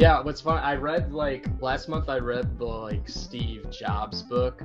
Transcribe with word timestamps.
Yeah, 0.00 0.22
what's 0.22 0.40
fun? 0.40 0.62
I 0.62 0.76
read 0.76 1.12
like 1.12 1.44
last 1.60 1.86
month. 1.86 2.08
I 2.08 2.20
read 2.20 2.58
the 2.58 2.64
like 2.64 3.06
Steve 3.06 3.70
Jobs 3.70 4.22
book, 4.22 4.62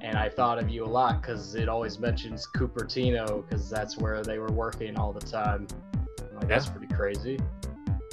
and 0.00 0.16
I 0.16 0.30
thought 0.30 0.58
of 0.58 0.70
you 0.70 0.86
a 0.86 0.88
lot 0.88 1.20
because 1.20 1.54
it 1.54 1.68
always 1.68 1.98
mentions 1.98 2.46
Cupertino 2.46 3.46
because 3.46 3.68
that's 3.68 3.98
where 3.98 4.22
they 4.22 4.38
were 4.38 4.50
working 4.50 4.96
all 4.96 5.12
the 5.12 5.20
time. 5.20 5.66
I'm 6.18 6.36
like 6.36 6.48
that's 6.48 6.66
pretty 6.66 6.86
crazy. 6.94 7.38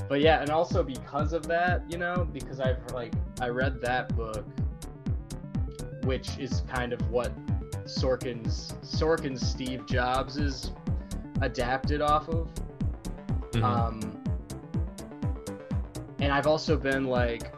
But 0.10 0.20
yeah, 0.20 0.42
and 0.42 0.50
also 0.50 0.84
because 0.84 1.32
of 1.32 1.48
that, 1.48 1.90
you 1.90 1.98
know, 1.98 2.28
because 2.34 2.60
I've 2.60 2.86
like 2.92 3.14
I 3.40 3.48
read 3.48 3.80
that 3.84 4.14
book, 4.18 4.46
which 6.04 6.38
is 6.38 6.64
kind 6.68 6.92
of 6.92 7.00
what 7.10 7.32
Sorkin's 7.86 8.74
Sorkin's 8.84 9.48
Steve 9.48 9.86
Jobs 9.86 10.36
is 10.36 10.72
adapted 11.40 12.02
off 12.02 12.28
of. 12.28 12.50
Mhm. 13.52 13.64
Um, 13.64 14.17
and 16.20 16.32
I've 16.32 16.48
also 16.48 16.78
been 16.78 17.06
like 17.06 17.54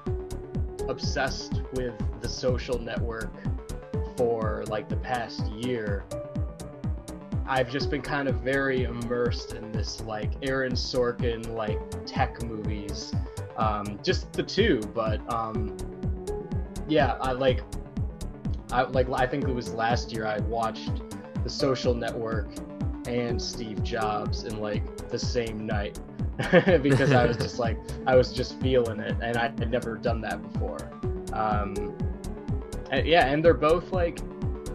obsessed 0.87 1.61
with 1.73 1.93
the 2.21 2.27
social 2.27 2.79
network 2.79 3.33
for 4.17 4.63
like 4.67 4.89
the 4.89 4.97
past 4.97 5.45
year. 5.47 6.05
I've 7.47 7.69
just 7.69 7.89
been 7.89 8.01
kind 8.01 8.27
of 8.27 8.35
very 8.41 8.83
immersed 8.83 9.53
in 9.53 9.71
this 9.71 10.01
like 10.01 10.33
Aaron 10.41 10.73
Sorkin 10.73 11.47
like 11.55 11.79
tech 12.05 12.43
movies. 12.43 13.13
Um, 13.57 13.99
just 14.03 14.31
the 14.33 14.43
two, 14.43 14.81
but 14.93 15.21
um, 15.33 15.75
yeah, 16.87 17.17
I 17.21 17.31
like 17.31 17.61
I 18.71 18.83
like 18.83 19.09
I 19.11 19.25
think 19.25 19.45
it 19.45 19.53
was 19.53 19.73
last 19.73 20.11
year 20.11 20.27
I 20.27 20.39
watched 20.41 20.91
The 21.43 21.49
Social 21.49 21.93
Network 21.93 22.49
and 23.07 23.41
Steve 23.41 23.81
Jobs 23.83 24.43
in 24.43 24.59
like 24.59 25.09
the 25.09 25.17
same 25.17 25.65
night 25.65 25.99
because 26.81 27.11
I 27.11 27.25
was 27.25 27.37
just 27.45 27.59
like 27.59 27.77
I 28.07 28.15
was 28.15 28.31
just 28.31 28.59
feeling 28.61 28.99
it 28.99 29.15
and 29.21 29.37
I 29.37 29.43
had 29.43 29.71
never 29.71 29.97
done 29.97 30.21
that 30.21 30.41
before. 30.41 30.79
Um, 31.33 31.95
and 32.91 33.05
yeah, 33.05 33.27
and 33.27 33.43
they're 33.43 33.53
both 33.53 33.91
like 33.91 34.19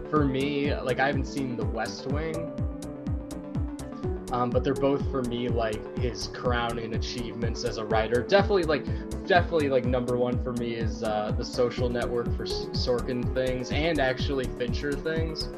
for 0.09 0.25
me 0.25 0.75
like 0.75 0.99
I 0.99 1.07
haven't 1.07 1.25
seen 1.25 1.57
The 1.57 1.65
West 1.65 2.07
Wing. 2.07 2.51
Um, 4.31 4.49
but 4.49 4.63
they're 4.63 4.73
both 4.73 5.09
for 5.11 5.21
me 5.23 5.47
like 5.47 5.97
his 5.97 6.27
crowning 6.27 6.95
achievements 6.95 7.63
as 7.63 7.77
a 7.77 7.85
writer. 7.85 8.21
Definitely 8.21 8.63
like 8.63 8.85
definitely 9.25 9.69
like 9.69 9.85
number 9.85 10.17
one 10.17 10.41
for 10.43 10.53
me 10.53 10.75
is 10.75 11.03
uh, 11.03 11.33
the 11.35 11.45
social 11.45 11.89
network 11.89 12.35
for 12.35 12.45
Sorkin 12.45 13.33
things 13.33 13.71
and 13.71 13.99
actually 13.99 14.45
Fincher 14.57 14.93
things. 14.93 15.49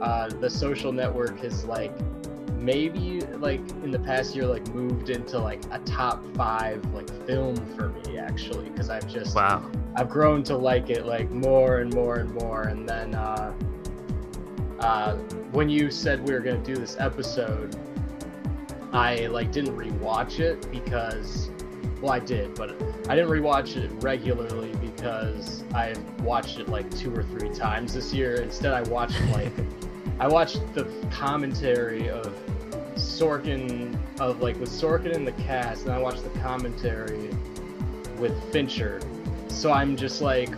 Uh, 0.00 0.28
the 0.28 0.48
social 0.48 0.92
network 0.92 1.38
has 1.40 1.64
like 1.64 1.92
maybe 2.68 3.22
like 3.38 3.60
in 3.82 3.90
the 3.90 3.98
past 3.98 4.36
year 4.36 4.44
like 4.44 4.66
moved 4.74 5.08
into 5.08 5.38
like 5.38 5.62
a 5.70 5.78
top 5.86 6.22
five 6.36 6.84
like 6.92 7.08
film 7.26 7.56
for 7.74 7.88
me 7.88 8.18
actually 8.18 8.68
because 8.68 8.90
I've 8.90 9.08
just 9.08 9.34
Wow. 9.34 9.70
I've 9.96 10.10
grown 10.10 10.42
to 10.44 10.56
like 10.56 10.90
it 10.90 11.06
like 11.06 11.30
more 11.30 11.78
and 11.78 11.90
more 11.94 12.16
and 12.16 12.30
more. 12.34 12.64
And 12.64 12.86
then 12.86 13.14
uh, 13.14 13.54
uh, 14.80 15.14
when 15.52 15.70
you 15.70 15.90
said 15.90 16.22
we 16.28 16.34
were 16.34 16.40
gonna 16.40 16.58
do 16.58 16.76
this 16.76 16.94
episode, 17.00 17.74
I 18.92 19.28
like 19.28 19.50
didn't 19.50 19.74
rewatch 19.74 20.38
it 20.38 20.70
because, 20.70 21.50
well, 22.02 22.12
I 22.12 22.18
did, 22.18 22.54
but 22.54 22.72
I 23.08 23.16
didn't 23.16 23.30
rewatch 23.30 23.76
it 23.76 23.90
regularly 24.02 24.74
because 24.74 25.64
I 25.74 25.94
watched 26.22 26.58
it 26.58 26.68
like 26.68 26.94
two 26.98 27.14
or 27.14 27.22
three 27.22 27.48
times 27.48 27.94
this 27.94 28.12
year. 28.12 28.42
Instead, 28.42 28.74
I 28.74 28.82
watched 28.82 29.18
like 29.32 29.52
I 30.20 30.28
watched 30.28 30.60
the 30.74 30.84
commentary 31.10 32.10
of 32.10 32.34
Sorkin 33.18 33.98
of 34.20 34.40
like 34.40 34.58
with 34.60 34.70
Sorkin 34.70 35.12
in 35.12 35.24
the 35.24 35.32
cast, 35.32 35.84
and 35.84 35.92
I 35.92 35.98
watched 35.98 36.22
the 36.22 36.38
commentary 36.40 37.30
with 38.18 38.52
Fincher. 38.52 39.00
So 39.48 39.72
I'm 39.72 39.96
just 39.96 40.20
like 40.20 40.50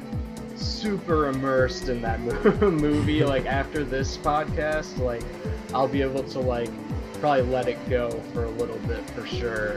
super 0.57 1.29
immersed 1.29 1.89
in 1.89 2.03
that 2.03 2.21
movie. 2.61 3.25
Like 3.25 3.47
after 3.47 3.83
this 3.85 4.17
podcast, 4.19 4.99
like 4.99 5.23
I'll 5.73 5.89
be 5.89 6.03
able 6.03 6.23
to 6.25 6.41
like 6.41 6.71
probably 7.21 7.43
let 7.43 7.69
it 7.69 7.79
go 7.89 8.11
for 8.33 8.45
a 8.45 8.51
little 8.51 8.79
bit 8.81 9.09
for 9.11 9.27
sure. 9.27 9.77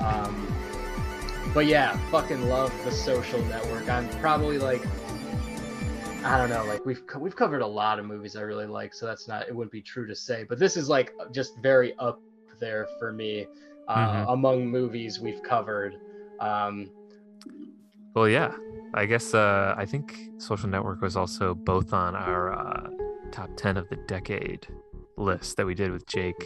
Um, 0.00 0.48
but 1.52 1.66
yeah, 1.66 1.96
fucking 2.10 2.48
love 2.48 2.72
the 2.84 2.92
Social 2.92 3.42
Network. 3.44 3.88
I'm 3.88 4.08
probably 4.20 4.58
like 4.58 4.82
I 6.24 6.38
don't 6.38 6.50
know, 6.50 6.64
like 6.64 6.86
we've 6.86 7.04
co- 7.06 7.18
we've 7.18 7.34
covered 7.34 7.62
a 7.62 7.66
lot 7.66 7.98
of 7.98 8.06
movies 8.06 8.36
I 8.36 8.42
really 8.42 8.66
like, 8.66 8.94
so 8.94 9.06
that's 9.06 9.26
not 9.26 9.48
it 9.48 9.54
wouldn't 9.54 9.72
be 9.72 9.82
true 9.82 10.06
to 10.06 10.14
say, 10.14 10.44
but 10.48 10.58
this 10.58 10.76
is 10.76 10.88
like 10.88 11.12
just 11.32 11.58
very 11.58 11.94
up 11.98 12.20
there 12.62 12.86
for 12.98 13.12
me 13.12 13.46
uh, 13.88 14.06
Mhm. 14.24 14.32
among 14.32 14.66
movies 14.70 15.20
we've 15.20 15.42
covered. 15.42 15.98
Um, 16.40 16.90
Well, 18.14 18.28
yeah. 18.28 18.52
I 18.94 19.06
guess 19.06 19.34
uh, 19.34 19.74
I 19.76 19.84
think 19.86 20.30
Social 20.38 20.68
Network 20.68 21.00
was 21.02 21.16
also 21.16 21.54
both 21.54 21.92
on 21.94 22.14
our 22.14 22.52
uh, 22.52 22.90
top 23.32 23.50
10 23.56 23.76
of 23.78 23.88
the 23.88 23.96
decade 24.06 24.66
list 25.16 25.56
that 25.56 25.66
we 25.66 25.74
did 25.74 25.90
with 25.90 26.06
Jake 26.06 26.42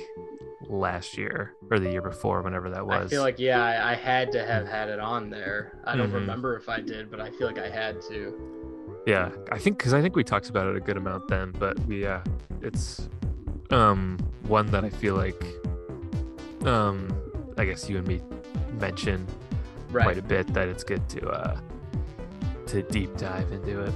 last 0.68 1.18
year 1.18 1.52
or 1.70 1.78
the 1.80 1.90
year 1.90 2.02
before, 2.02 2.40
whenever 2.42 2.70
that 2.70 2.86
was. 2.86 3.06
I 3.06 3.08
feel 3.10 3.20
like 3.22 3.38
yeah, 3.40 3.62
I, 3.62 3.92
I 3.92 3.94
had 3.94 4.30
to 4.32 4.44
have 4.44 4.66
had 4.66 4.88
it 4.88 4.98
on 5.00 5.28
there. 5.28 5.72
I 5.84 5.96
don't 5.96 6.10
Mhm. 6.10 6.14
remember 6.14 6.56
if 6.56 6.68
I 6.68 6.80
did, 6.80 7.10
but 7.10 7.20
I 7.20 7.30
feel 7.30 7.46
like 7.48 7.58
I 7.58 7.68
had 7.68 8.00
to. 8.10 8.20
yeah, 9.06 9.30
I 9.52 9.58
think 9.58 9.76
because 9.78 9.92
I 9.94 10.00
think 10.02 10.16
we 10.16 10.24
talked 10.24 10.48
about 10.50 10.66
it 10.68 10.76
a 10.76 10.80
good 10.80 10.96
amount 10.96 11.28
then, 11.28 11.52
but 11.58 11.78
we, 11.86 12.02
yeah, 12.02 12.22
it's 12.62 13.08
um 13.70 14.18
one 14.46 14.66
that 14.68 14.84
I 14.84 14.90
feel 14.90 15.14
like 15.16 15.40
um 16.66 17.08
I 17.58 17.64
guess 17.64 17.88
you 17.88 17.98
and 17.98 18.06
me 18.06 18.20
mentioned 18.80 19.26
Right. 19.90 20.02
quite 20.04 20.18
a 20.18 20.22
bit 20.22 20.52
that 20.52 20.68
it's 20.68 20.82
good 20.84 21.08
to 21.10 21.28
uh 21.28 21.60
to 22.66 22.82
deep 22.82 23.16
dive 23.16 23.50
into 23.52 23.82
it. 23.84 23.94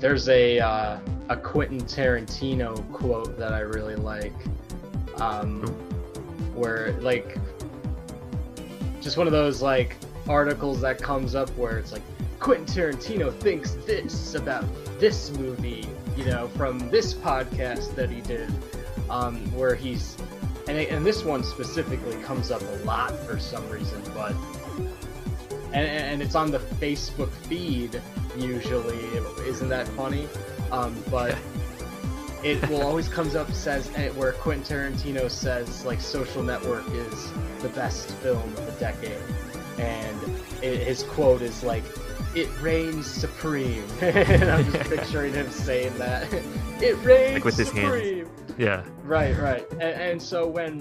There's 0.00 0.28
a 0.28 0.58
uh, 0.58 0.98
a 1.28 1.36
Quentin 1.36 1.80
Tarantino 1.82 2.74
quote 2.92 3.38
that 3.38 3.52
I 3.52 3.60
really 3.60 3.96
like, 3.96 4.32
um, 5.18 5.62
where 6.54 6.92
like 7.00 7.36
just 9.00 9.16
one 9.16 9.26
of 9.26 9.32
those 9.32 9.60
like 9.62 9.96
articles 10.28 10.80
that 10.80 10.98
comes 11.00 11.34
up 11.34 11.50
where 11.50 11.78
it's 11.78 11.92
like 11.92 12.02
Quentin 12.40 12.66
Tarantino 12.66 13.32
thinks 13.40 13.72
this 13.86 14.34
about 14.34 14.64
this 14.98 15.30
movie, 15.38 15.86
you 16.16 16.24
know, 16.24 16.48
from 16.48 16.90
this 16.90 17.12
podcast 17.14 17.94
that 17.94 18.10
he 18.10 18.20
did, 18.22 18.50
um, 19.10 19.36
where 19.54 19.74
he's 19.74 20.16
and 20.66 20.78
and 20.78 21.04
this 21.04 21.24
one 21.24 21.42
specifically 21.44 22.16
comes 22.22 22.50
up 22.50 22.62
a 22.62 22.84
lot 22.84 23.12
for 23.26 23.38
some 23.38 23.68
reason, 23.68 24.02
but 24.14 24.34
and, 25.72 25.86
and 25.86 26.22
it's 26.22 26.34
on 26.34 26.50
the 26.50 26.58
Facebook 26.58 27.30
feed 27.30 28.00
usually. 28.36 28.98
Isn't 29.46 29.68
that 29.68 29.88
funny? 29.88 30.28
Um, 30.70 30.96
but 31.10 31.36
it 32.44 32.66
will 32.68 32.82
always 32.82 33.08
comes 33.08 33.34
up 33.34 33.50
says 33.52 33.90
eh, 33.96 34.10
where 34.10 34.32
Quentin 34.32 34.92
Tarantino 34.92 35.30
says 35.30 35.84
like 35.84 36.00
Social 36.00 36.42
Network 36.42 36.88
is 36.90 37.32
the 37.60 37.68
best 37.70 38.10
film 38.16 38.42
of 38.42 38.66
the 38.66 38.72
decade, 38.72 39.20
and 39.78 40.18
it, 40.62 40.86
his 40.86 41.02
quote 41.02 41.42
is 41.42 41.62
like, 41.62 41.84
"It 42.34 42.48
reigns 42.60 43.06
supreme." 43.06 43.84
and 44.00 44.50
I'm 44.50 44.70
just 44.70 44.90
picturing 44.90 45.34
him 45.34 45.50
saying 45.50 45.96
that. 45.98 46.32
It 46.80 46.96
reigns 47.04 47.34
Like 47.34 47.44
with 47.44 47.56
his 47.56 47.70
hands. 47.70 48.23
Yeah. 48.58 48.84
Right, 49.02 49.36
right. 49.38 49.70
And, 49.72 49.82
and 49.82 50.22
so 50.22 50.46
when 50.46 50.80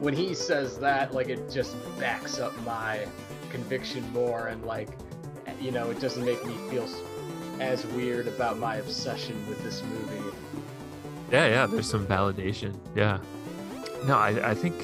when 0.00 0.14
he 0.14 0.34
says 0.34 0.78
that, 0.78 1.14
like 1.14 1.28
it 1.28 1.50
just 1.50 1.76
backs 1.98 2.38
up 2.38 2.58
my 2.64 3.06
conviction 3.50 4.10
more, 4.12 4.48
and 4.48 4.64
like 4.64 4.90
you 5.60 5.70
know, 5.70 5.90
it 5.90 6.00
doesn't 6.00 6.24
make 6.24 6.44
me 6.44 6.54
feel 6.70 6.88
as 7.60 7.86
weird 7.86 8.28
about 8.28 8.58
my 8.58 8.76
obsession 8.76 9.34
with 9.48 9.62
this 9.62 9.82
movie. 9.82 10.36
Yeah, 11.30 11.46
yeah, 11.48 11.66
there's 11.66 11.88
some 11.88 12.06
validation. 12.06 12.74
Yeah. 12.94 13.18
No, 14.06 14.16
I, 14.18 14.50
I 14.50 14.54
think, 14.54 14.74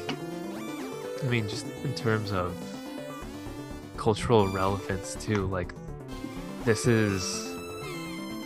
I 1.23 1.27
mean, 1.27 1.49
just 1.49 1.67
in 1.85 1.94
terms 1.94 2.33
of 2.33 2.56
cultural 3.97 4.49
relevance, 4.49 5.15
too, 5.21 5.47
like, 5.47 5.75
this 6.65 6.87
is 6.87 7.23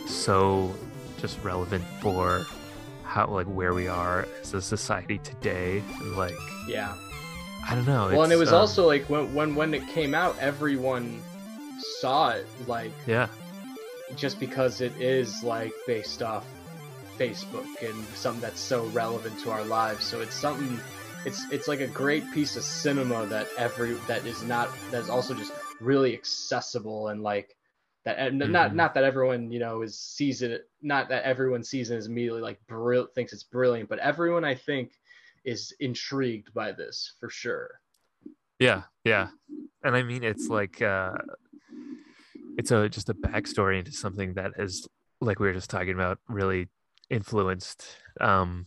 so 0.05 0.75
just 1.17 1.41
relevant 1.43 1.83
for 2.01 2.45
how, 3.03 3.27
like, 3.27 3.47
where 3.47 3.73
we 3.73 3.87
are 3.87 4.27
as 4.41 4.53
a 4.53 4.61
society 4.61 5.17
today. 5.19 5.81
Like, 6.15 6.35
Yeah. 6.67 6.93
I 7.69 7.75
don't 7.75 7.85
know. 7.85 8.07
well, 8.09 8.23
and 8.23 8.31
it 8.31 8.37
was 8.37 8.53
um, 8.53 8.61
also 8.61 8.85
like 8.87 9.09
when 9.09 9.33
when 9.33 9.53
when 9.53 9.73
it 9.73 9.85
came 9.89 10.15
out, 10.15 10.37
everyone 10.39 11.21
saw 11.99 12.29
it 12.29 12.47
like 12.65 12.91
Yeah. 13.05 13.27
just 14.15 14.39
because 14.39 14.79
it 14.79 14.93
is 15.01 15.43
like 15.43 15.73
based 15.85 16.21
off 16.23 16.45
Facebook 17.17 17.65
and 17.81 18.05
something 18.15 18.39
that's 18.39 18.61
so 18.61 18.85
relevant 18.87 19.37
to 19.41 19.51
our 19.51 19.65
lives. 19.65 20.05
So 20.05 20.21
it's 20.21 20.35
something 20.35 20.79
it's 21.25 21.43
it's 21.51 21.67
like 21.67 21.81
a 21.81 21.87
great 21.87 22.23
piece 22.31 22.55
of 22.55 22.63
cinema 22.63 23.25
that 23.25 23.47
every 23.57 23.95
that 24.07 24.25
is 24.25 24.43
not 24.43 24.69
that's 24.89 25.09
also 25.09 25.33
just 25.33 25.51
really 25.81 26.13
accessible 26.13 27.09
and 27.09 27.21
like 27.21 27.56
that 28.07 28.17
and 28.19 28.39
not 28.39 28.71
Mhm. 28.71 28.75
not 28.75 28.93
that 28.93 29.03
everyone 29.03 29.51
you 29.51 29.59
know 29.59 29.81
is 29.81 29.99
sees 29.99 30.41
it 30.41 30.69
not 30.81 31.09
that 31.09 31.23
everyone 31.23 31.63
sees 31.63 31.91
it 31.91 31.97
as 31.97 32.07
immediately 32.07 32.41
like 32.41 32.59
brill 32.67 33.05
thinks 33.07 33.33
it's 33.33 33.43
brilliant 33.43 33.89
but 33.89 33.99
everyone 33.99 34.45
I 34.45 34.55
think 34.55 34.93
is 35.43 35.73
intrigued 35.79 36.53
by 36.53 36.71
this 36.71 37.13
for 37.19 37.29
sure. 37.29 37.81
Yeah, 38.59 38.83
yeah. 39.03 39.27
And 39.83 39.95
I 39.95 40.03
mean 40.03 40.23
it's 40.23 40.49
like 40.49 40.81
uh 40.81 41.17
it's 42.57 42.71
a 42.71 42.89
just 42.89 43.09
a 43.09 43.13
backstory 43.13 43.77
into 43.79 43.91
something 43.91 44.33
that 44.33 44.51
has 44.57 44.87
like 45.21 45.39
we 45.39 45.47
were 45.47 45.53
just 45.53 45.69
talking 45.69 45.93
about 45.93 46.19
really 46.27 46.67
influenced 47.09 47.97
um 48.21 48.65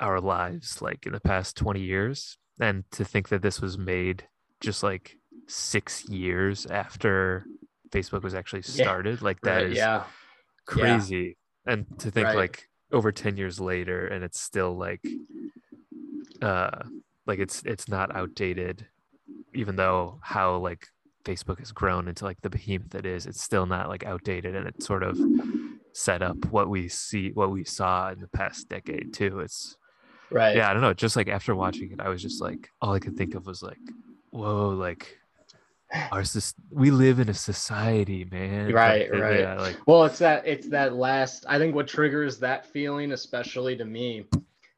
our 0.00 0.20
lives 0.20 0.82
like 0.82 1.06
in 1.06 1.12
the 1.12 1.20
past 1.20 1.56
20 1.56 1.80
years 1.80 2.36
and 2.60 2.84
to 2.90 3.04
think 3.04 3.28
that 3.28 3.42
this 3.42 3.60
was 3.60 3.78
made 3.78 4.24
just 4.60 4.82
like 4.82 5.16
6 5.46 6.08
years 6.08 6.66
after 6.66 7.46
Facebook 7.94 8.22
was 8.22 8.34
actually 8.34 8.62
Yeah, 8.62 8.84
started 8.84 9.22
like 9.22 9.40
that 9.42 9.62
right, 9.62 9.70
is 9.70 9.78
yeah, 9.78 10.04
crazy. 10.66 11.36
And 11.66 11.86
to 12.00 12.10
think 12.10 12.26
Right. 12.26 12.36
like 12.36 12.68
over 12.92 13.10
10 13.12 13.36
years 13.36 13.60
later 13.60 14.06
and 14.06 14.22
it's 14.24 14.40
still 14.40 14.76
like 14.76 15.04
uh 16.42 16.82
like 17.26 17.38
it's 17.38 17.62
it's 17.64 17.88
not 17.88 18.14
outdated 18.14 18.86
even 19.54 19.76
though 19.76 20.18
how 20.22 20.56
like 20.56 20.88
facebook 21.24 21.58
has 21.58 21.72
grown 21.72 22.06
into 22.06 22.24
like 22.24 22.40
the 22.42 22.50
behemoth 22.50 22.94
it 22.94 23.06
is 23.06 23.26
it's 23.26 23.42
still 23.42 23.66
not 23.66 23.88
like 23.88 24.04
outdated 24.04 24.54
and 24.54 24.66
it 24.68 24.82
sort 24.82 25.02
of 25.02 25.18
set 25.92 26.22
up 26.22 26.36
what 26.52 26.68
we 26.68 26.88
see 26.88 27.30
what 27.32 27.50
we 27.50 27.64
saw 27.64 28.10
in 28.10 28.20
the 28.20 28.28
past 28.28 28.68
decade 28.68 29.12
too. 29.14 29.40
It's 29.40 29.76
right. 30.30 30.54
yeah 30.56 30.68
i 30.68 30.72
don't 30.72 30.82
know 30.82 30.92
just 30.92 31.16
like 31.16 31.28
after 31.28 31.54
watching 31.54 31.92
it 31.92 32.00
i 32.00 32.08
was 32.08 32.20
just 32.20 32.42
like 32.42 32.68
all 32.80 32.92
i 32.92 32.98
could 32.98 33.16
think 33.16 33.34
of 33.34 33.46
was 33.46 33.62
like 33.62 33.78
whoa 34.30 34.68
like 34.70 35.18
our 36.12 36.24
we 36.70 36.90
live 36.90 37.20
in 37.20 37.28
a 37.28 37.34
society 37.34 38.26
man 38.30 38.72
Right, 38.72 39.08
uh, 39.12 39.18
right. 39.18 39.40
yeah, 39.40 39.54
like 39.54 39.76
Well, 39.86 40.04
it's 40.04 40.18
that 40.18 40.46
it's 40.46 40.68
that 40.68 40.94
last. 40.94 41.44
I 41.48 41.58
think 41.58 41.74
what 41.74 41.88
triggers 41.88 42.38
that 42.40 42.66
feeling, 42.66 43.12
especially 43.12 43.76
to 43.76 43.84
me, 43.84 44.26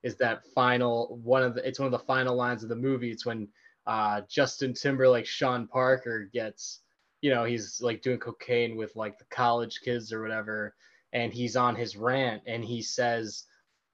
is 0.03 0.17
that 0.17 0.47
final 0.55 1.19
one 1.23 1.43
of 1.43 1.55
the. 1.55 1.67
It's 1.67 1.79
one 1.79 1.87
of 1.87 1.93
the 1.93 2.07
final 2.07 2.37
lines 2.37 2.63
of 2.63 2.69
the 2.69 2.77
movie. 2.77 3.11
It's 3.11 3.27
when 3.27 3.49
uh, 3.87 4.23
Justin 4.29 4.75
Timberlake, 4.75 5.27
Sean 5.27 5.67
Parker 5.67 6.29
gets, 6.33 6.81
you 7.21 7.31
know, 7.31 7.45
he's 7.45 7.81
like 7.81 8.03
doing 8.03 8.19
cocaine 8.19 8.77
with 8.77 8.95
like 8.97 9.19
the 9.19 9.25
college 9.27 9.81
kids 9.83 10.13
or 10.13 10.23
whatever, 10.23 10.75
and 11.13 11.33
he's 11.33 11.57
on 11.57 11.77
his 11.77 11.97
rant, 11.97 12.43
and 12.47 12.65
he 12.65 12.83
says, 12.83 13.45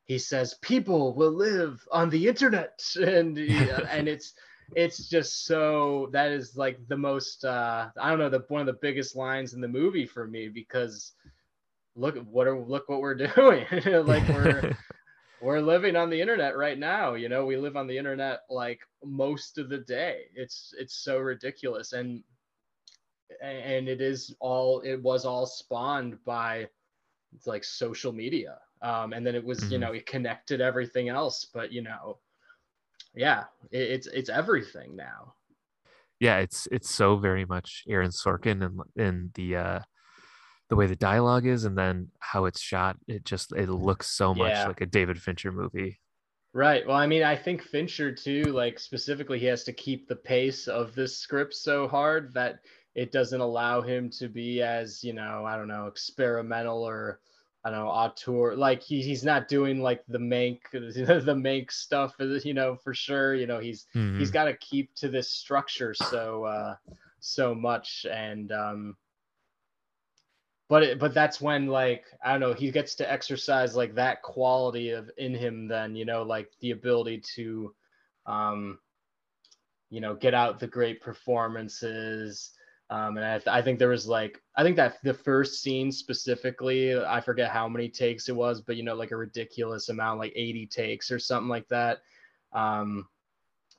he 0.05 0.19
says, 0.19 0.55
people 0.63 1.15
will 1.15 1.33
live 1.33 1.81
on 1.93 2.11
the 2.11 2.27
internet, 2.27 2.83
and 2.97 3.39
and 3.39 4.09
it's 4.09 4.35
it's 4.75 5.09
just 5.09 5.45
so 5.47 6.09
that 6.13 6.31
is 6.31 6.57
like 6.57 6.79
the 6.89 6.97
most 6.97 7.45
uh 7.45 7.89
i 8.01 8.09
don't 8.11 8.19
know 8.19 8.29
the 8.29 8.45
one 8.49 8.61
of 8.61 8.67
the 8.67 8.79
biggest 8.81 9.17
lines 9.17 9.55
in 9.55 9.61
the 9.61 9.69
movie 9.69 10.07
for 10.07 10.27
me 10.27 10.49
because 10.49 11.13
look 11.97 12.17
what 12.31 12.47
are 12.47 12.59
look 12.59 12.89
what 12.89 13.01
we're 13.01 13.15
doing. 13.37 13.67
Like 13.87 14.29
we're 14.29 14.67
we're 15.41 15.61
living 15.61 15.97
on 15.97 16.11
the 16.11 16.21
internet 16.21 16.57
right 16.57 16.79
now 16.79 17.15
you 17.15 17.29
know? 17.29 17.45
We 17.47 17.57
live 17.57 17.77
on 17.77 17.87
the 17.87 17.99
internet 17.99 18.41
like 18.51 18.81
most 19.05 19.59
of 19.59 19.69
the 19.69 19.79
day. 19.79 20.25
It's 20.35 20.75
it's 20.79 20.95
so 20.95 21.19
ridiculous. 21.19 21.93
And 21.93 22.23
and 23.43 23.89
it 23.89 24.01
is 24.01 24.35
all 24.41 24.81
it 24.81 24.97
was 25.03 25.25
all 25.25 25.47
spawned 25.47 26.23
by 26.25 26.69
it's 27.35 27.47
like 27.47 27.65
social 27.65 28.13
media. 28.13 28.59
Um 28.83 29.13
and 29.13 29.27
then 29.27 29.35
it 29.35 29.45
was 29.45 29.71
you 29.71 29.79
Mhm. 29.79 29.89
know 29.89 29.93
it 29.93 30.07
connected 30.07 30.61
everything 30.61 31.09
else 31.09 31.47
but 31.53 31.73
you 31.73 31.83
know 31.83 32.19
yeah 33.15 33.45
it, 33.71 33.83
it's 33.83 34.07
it's 34.09 34.31
everything 34.31 34.97
now 34.97 35.35
yeah, 36.21 36.39
it's 36.39 36.69
it's 36.71 36.89
so 36.89 37.17
very 37.17 37.45
much 37.45 37.83
Aaron 37.89 38.13
Sorkin 38.13 38.65
and 38.65 38.81
in 38.95 39.31
the 39.35 39.57
uh 39.57 39.81
the 40.69 40.77
way 40.77 40.87
the 40.87 40.95
dialogue 40.95 41.47
is 41.47 41.65
and 41.65 41.77
then 41.77 42.11
how 42.21 42.45
it's 42.45 42.61
shot. 42.61 42.97
It 43.09 43.25
just 43.25 43.53
it 43.53 43.69
looks 43.69 44.09
so 44.09 44.33
much 44.33 44.53
Yeah. 44.53 44.69
like 44.69 44.81
a 44.83 44.87
David 44.87 45.21
Fincher 45.21 45.51
movie. 45.51 45.99
Right. 46.55 46.87
Well, 46.87 46.97
I 46.97 47.09
mean, 47.09 47.25
I 47.25 47.35
think 47.35 47.63
Fincher 47.63 48.15
too, 48.15 48.45
like 48.45 48.79
specifically, 48.79 49.41
he 49.41 49.47
has 49.47 49.65
to 49.65 49.73
keep 49.73 50.07
the 50.07 50.15
pace 50.15 50.69
of 50.69 50.95
this 50.95 51.19
script 51.19 51.55
so 51.55 51.89
hard 51.89 52.33
that 52.35 52.61
it 52.95 53.11
doesn't 53.11 53.41
allow 53.41 53.81
him 53.81 54.09
to 54.11 54.29
be 54.29 54.63
as, 54.63 55.03
you 55.03 55.15
know, 55.15 55.45
I 55.45 55.57
don't 55.57 55.67
know, 55.67 55.87
experimental 55.87 56.87
or 56.87 57.19
I 57.65 57.71
don't 57.71 57.81
know, 57.81 57.89
auteur. 57.89 58.57
Like 58.57 58.83
he, 58.83 59.03
he's 59.03 59.25
not 59.25 59.49
doing 59.49 59.81
like 59.81 60.05
the 60.09 60.19
Mank, 60.19 60.61
the 60.73 61.35
Mank 61.35 61.71
stuff, 61.71 62.15
you 62.19 62.55
know, 62.55 62.77
for 62.77 62.95
sure. 62.95 63.35
You 63.35 63.47
know, 63.47 63.61
he's 63.61 63.87
Mhm. 63.95 64.19
he's 64.19 64.31
got 64.31 64.45
to 64.45 64.57
keep 64.57 64.95
to 64.97 65.09
this 65.09 65.31
structure 65.31 65.95
so 65.95 66.45
uh 66.45 66.77
so 67.21 67.55
much 67.55 68.07
and 68.11 68.51
um 68.53 68.97
but 70.69 70.83
it, 70.83 70.99
but 70.99 71.15
that's 71.15 71.41
when 71.41 71.67
like 71.67 72.05
i 72.25 72.33
don't 72.33 72.41
know 72.41 72.53
he 72.53 72.71
gets 72.71 72.95
to 72.97 73.11
exercise 73.11 73.77
like 73.77 73.95
that 73.95 74.23
quality 74.23 74.91
of 74.91 75.11
in 75.19 75.35
him 75.35 75.69
then 75.69 75.95
you 75.95 76.05
know 76.05 76.23
like 76.23 76.51
the 76.61 76.71
ability 76.73 77.23
to 77.35 77.75
um 78.27 78.79
you 79.91 80.01
know 80.01 80.15
get 80.15 80.35
out 80.35 80.59
the 80.59 80.67
great 80.67 81.01
performances 81.01 82.53
um 82.93 83.17
and 83.17 83.25
i, 83.25 83.39
th- 83.39 83.49
I 83.49 83.63
think 83.63 83.79
there 83.79 83.89
was 83.89 84.07
like 84.07 84.41
i 84.55 84.63
think 84.63 84.77
that 84.77 84.99
the 85.03 85.15
first 85.15 85.63
scene 85.63 85.91
specifically 85.91 86.97
i 86.97 87.21
forget 87.21 87.51
how 87.51 87.67
many 87.69 87.89
takes 87.89 88.29
it 88.29 88.37
was 88.37 88.61
but 88.61 88.77
you 88.77 88.83
know 88.83 88.95
like 88.95 89.13
a 89.13 89.17
ridiculous 89.17 89.89
amount 89.89 90.21
like 90.21 90.33
80 90.37 90.67
takes 90.67 91.11
or 91.11 91.19
something 91.19 91.49
like 91.49 91.69
that. 91.69 92.03
Um 92.53 93.09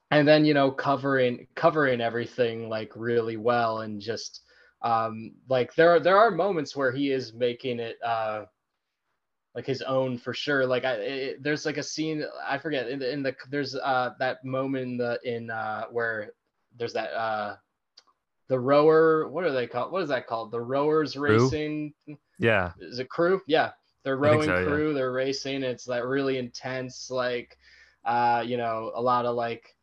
and 0.10 0.27
then 0.27 0.45
you 0.45 0.54
know 0.54 0.71
covering 0.71 1.48
covering 1.56 2.01
everything 2.01 2.69
like 2.69 2.92
really 2.95 3.38
well 3.38 3.81
and 3.81 4.01
just 4.01 4.42
um 4.81 5.33
like 5.48 5.74
there 5.75 5.92
are 5.92 6.00
there 6.00 6.18
are 6.18 6.31
moments 6.31 6.75
where 6.75 6.92
he 6.92 7.12
is 7.12 7.33
making 7.33 7.80
it 7.80 7.98
uh 8.04 8.45
like 9.56 9.68
his 9.68 9.83
own 9.83 10.18
for 10.18 10.33
sure. 10.33 10.65
Like 10.65 10.86
i 10.86 10.94
it, 10.94 11.44
there's 11.44 11.65
like 11.68 11.77
a 11.77 11.83
scene 11.83 12.25
i 12.48 12.57
forget 12.57 12.89
in 12.89 12.98
the, 12.98 13.12
in 13.12 13.21
the 13.21 13.36
there's 13.51 13.75
uh 13.75 14.12
that 14.18 14.44
moment 14.44 14.83
in 14.83 14.98
the 14.98 15.19
in 15.24 15.51
uh 15.51 15.86
where 15.92 16.31
there's 16.77 16.94
that 16.94 17.13
uh 17.13 17.56
the 18.48 18.60
rower 18.60 19.28
what 19.28 19.44
are 19.44 19.51
they 19.51 19.68
called? 19.68 19.92
What 19.92 20.04
is 20.04 20.10
that 20.10 20.28
called? 20.28 20.51
The 20.51 20.62
rowers 20.62 21.13
Crew? 21.13 21.44
racing? 21.44 21.94
Yeah. 22.40 22.72
is 22.80 23.00
it 23.00 23.10
crew? 23.10 23.42
Yeah. 23.48 23.72
They're 24.04 24.18
rowing 24.18 24.44
so, 24.44 24.60
yeah. 24.60 24.66
crew 24.66 24.94
they're 24.94 25.13
racing. 25.13 25.63
It's 25.63 25.86
that 25.86 26.06
really 26.06 26.38
intense 26.38 27.10
like 27.10 27.57
uh 28.06 28.44
you 28.45 28.57
know 28.57 28.92
a 28.95 29.01
lot 29.01 29.25
of 29.25 29.36
like 29.36 29.75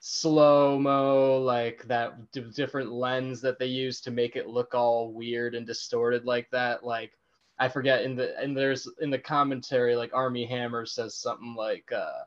slow 0.00 0.78
mo 0.78 1.38
like 1.38 1.84
that 1.86 2.30
d- 2.32 2.50
different 2.54 2.92
lens 2.92 3.40
that 3.40 3.58
they 3.58 3.66
use 3.66 4.00
to 4.02 4.10
make 4.10 4.36
it 4.36 4.46
look 4.46 4.74
all 4.74 5.12
weird 5.12 5.54
and 5.54 5.66
distorted 5.66 6.24
like 6.24 6.48
that. 6.50 6.84
Like 6.84 7.12
i 7.60 7.68
forget 7.68 8.02
in 8.02 8.16
the 8.16 8.36
and 8.40 8.56
there's 8.56 8.88
in 9.00 9.10
the 9.10 9.18
commentary 9.18 9.94
like 9.94 10.12
Armie 10.14 10.46
Hammer 10.46 10.86
says 10.86 11.14
something 11.14 11.54
like 11.54 11.92
uh 11.92 12.24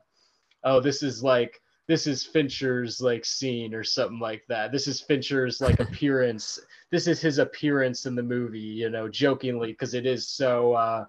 oh 0.62 0.80
this 0.80 1.02
is 1.02 1.22
like 1.22 1.60
this 1.86 2.06
is 2.06 2.24
Fincher's 2.24 3.00
like 3.00 3.24
scene 3.24 3.74
or 3.74 3.84
something 3.84 4.18
like 4.18 4.44
that. 4.48 4.72
This 4.72 4.86
is 4.86 5.00
Fincher's 5.00 5.60
like 5.60 5.80
appearance. 5.86 6.58
This 6.90 7.06
is 7.06 7.20
his 7.20 7.38
appearance 7.38 8.06
in 8.06 8.14
the 8.14 8.22
movie, 8.22 8.58
you 8.58 8.90
know, 8.90 9.08
jokingly 9.08 9.72
because 9.72 9.94
it 9.94 10.06
is 10.06 10.28
so 10.28 10.72
uh 10.72 11.04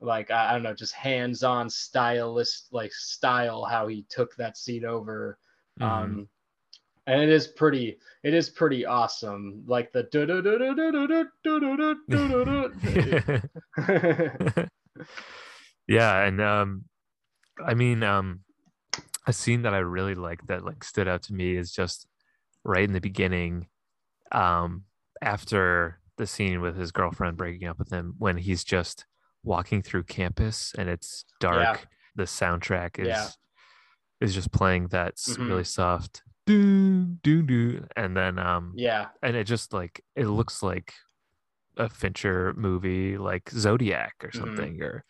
like 0.00 0.30
I, 0.30 0.50
I 0.50 0.52
don't 0.52 0.62
know, 0.62 0.74
just 0.74 0.92
hands-on 0.92 1.70
stylist 1.70 2.68
like 2.72 2.92
style 2.92 3.64
how 3.64 3.86
he 3.86 4.04
took 4.10 4.36
that 4.36 4.58
scene 4.58 4.84
over. 4.84 5.38
Mm-hmm. 5.80 5.92
Um 5.92 6.28
and 7.06 7.22
it 7.22 7.28
is 7.28 7.46
pretty 7.46 7.98
it 8.22 8.34
is 8.34 8.48
pretty 8.50 8.86
awesome 8.86 9.62
like 9.66 9.92
the 9.92 10.02
yeah 15.86 16.24
and 16.24 16.40
um 16.40 16.84
i 17.64 17.74
mean 17.74 18.02
um 18.02 18.40
a 19.26 19.32
scene 19.32 19.62
that 19.62 19.74
I 19.74 19.78
really 19.78 20.14
like 20.14 20.46
that 20.46 20.64
like 20.64 20.84
stood 20.84 21.08
out 21.08 21.22
to 21.24 21.34
me 21.34 21.56
is 21.56 21.72
just 21.72 22.06
right 22.64 22.84
in 22.84 22.92
the 22.92 23.00
beginning 23.00 23.68
um 24.32 24.84
after 25.22 26.00
the 26.16 26.26
scene 26.26 26.60
with 26.60 26.76
his 26.76 26.92
girlfriend 26.92 27.36
breaking 27.36 27.68
up 27.68 27.78
with 27.78 27.90
him 27.90 28.14
when 28.18 28.36
he's 28.36 28.64
just 28.64 29.06
walking 29.42 29.82
through 29.82 30.04
campus 30.04 30.72
and 30.78 30.88
it's 30.88 31.24
dark 31.40 31.86
the 32.16 32.22
soundtrack 32.24 32.98
is 32.98 33.06
Yeah. 33.08 33.28
is 34.20 34.34
just 34.34 34.50
playing 34.52 34.88
that's 34.88 35.36
Mhm. 35.36 35.48
really 35.48 35.64
soft 35.64 36.22
do 36.46 37.04
do 37.22 37.42
do 37.42 37.86
and 37.96 38.16
then 38.16 38.38
um 38.38 38.72
yeah 38.76 39.08
and 39.22 39.36
it 39.36 39.44
just 39.44 39.72
like 39.72 40.02
it 40.16 40.26
looks 40.26 40.62
like 40.62 40.94
a 41.76 41.88
Fincher 41.88 42.54
movie 42.56 43.18
like 43.18 43.50
Zodiac 43.50 44.14
or 44.22 44.28
Mhm. 44.30 44.38
something 44.38 44.82
or 44.82 45.04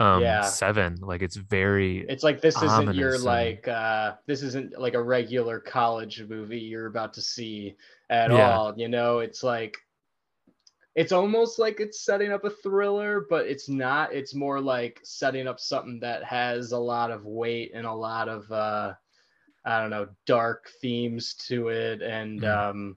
um 0.00 0.22
Yeah. 0.22 0.42
Seven 0.42 0.96
like 1.00 1.22
it's 1.22 1.36
very 1.36 2.04
it's 2.08 2.24
like 2.24 2.40
this 2.40 2.60
isn't 2.62 2.94
your 2.94 3.14
and- 3.14 3.24
like 3.24 3.68
uh 3.68 4.14
this 4.26 4.42
isn't 4.42 4.78
like 4.80 4.94
a 4.94 5.02
regular 5.02 5.60
college 5.60 6.24
movie 6.28 6.58
you're 6.58 6.86
about 6.86 7.14
to 7.14 7.22
see 7.22 7.76
at 8.08 8.30
Yeah. 8.30 8.56
all 8.56 8.74
you 8.78 8.88
know 8.88 9.18
it's 9.20 9.42
like 9.42 9.76
it's 10.96 11.12
almost 11.12 11.58
like 11.58 11.78
it's 11.80 12.00
setting 12.00 12.32
up 12.32 12.44
a 12.44 12.50
thriller 12.50 13.26
but 13.30 13.46
it's 13.46 13.68
not 13.68 14.12
it's 14.12 14.34
more 14.34 14.60
like 14.60 14.98
setting 15.04 15.46
up 15.46 15.60
something 15.60 16.00
that 16.00 16.24
has 16.24 16.72
a 16.72 16.78
lot 16.78 17.10
of 17.12 17.24
weight 17.26 17.70
and 17.74 17.86
a 17.86 17.92
lot 17.92 18.28
of 18.28 18.50
uh 18.50 18.92
i 19.64 19.80
don't 19.80 19.90
know 19.90 20.08
dark 20.26 20.70
themes 20.80 21.34
to 21.34 21.68
it 21.68 22.00
and 22.02 22.40
Mm. 22.40 22.56
um 22.70 22.96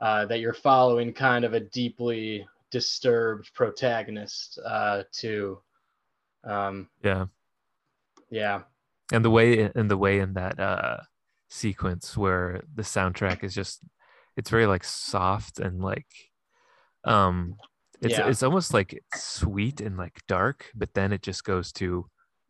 uh 0.00 0.24
that 0.26 0.40
you're 0.40 0.52
following 0.54 1.12
kind 1.12 1.44
of 1.44 1.52
a 1.54 1.60
deeply 1.60 2.46
disturbed 2.70 3.52
protagonist 3.54 4.58
uh 4.66 5.04
too 5.12 5.60
um 6.46 6.88
yeah 7.02 7.26
yeah 8.30 8.62
and 9.12 9.24
the 9.24 9.30
way 9.30 9.70
and 9.74 9.90
the 9.90 9.96
way 9.96 10.18
in 10.18 10.34
that 10.34 10.58
uh 10.58 10.98
sequence 11.50 12.16
where 12.16 12.62
the 12.74 12.82
soundtrack 12.82 13.44
is 13.44 13.54
just 13.54 13.80
it's 14.36 14.50
very 14.50 14.66
like 14.66 14.82
soft 14.84 15.60
and 15.60 15.80
like 15.82 16.06
um 17.04 17.54
it's 18.02 18.18
Yeah. 18.18 18.28
it's 18.28 18.42
almost 18.42 18.74
like 18.74 18.92
it's 18.92 19.22
sweet 19.22 19.80
and 19.80 19.96
like 19.96 20.20
dark, 20.26 20.70
but 20.74 20.92
then 20.94 21.12
it 21.12 21.22
just 21.22 21.44
goes 21.44 21.72
to 21.74 22.06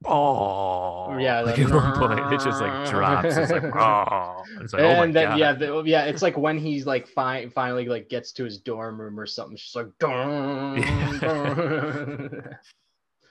oh 0.06 1.16
Yeah, 1.18 1.42
like 1.42 1.58
at 1.58 1.70
one 1.70 1.92
point 1.98 2.32
it 2.32 2.40
just 2.40 2.60
like 2.60 2.86
drops. 2.90 3.36
It's 3.36 3.50
like 3.52 3.64
oh, 3.76 4.42
it's 4.60 4.72
like, 4.72 4.82
oh 4.82 5.02
and 5.02 5.14
then 5.14 5.28
God. 5.30 5.38
yeah, 5.38 5.52
the, 5.52 5.82
yeah, 5.84 6.04
it's 6.04 6.22
like 6.22 6.36
when 6.36 6.58
he's 6.58 6.86
like 6.86 7.06
fi- 7.06 7.46
finally 7.48 7.86
like 7.86 8.08
gets 8.08 8.32
to 8.32 8.44
his 8.44 8.58
dorm 8.58 9.00
room 9.00 9.20
or 9.20 9.26
something. 9.26 9.56
She's 9.56 9.76
like, 9.76 9.88
dun, 10.00 10.76
Yeah. 10.82 11.18
dun. 11.20 12.56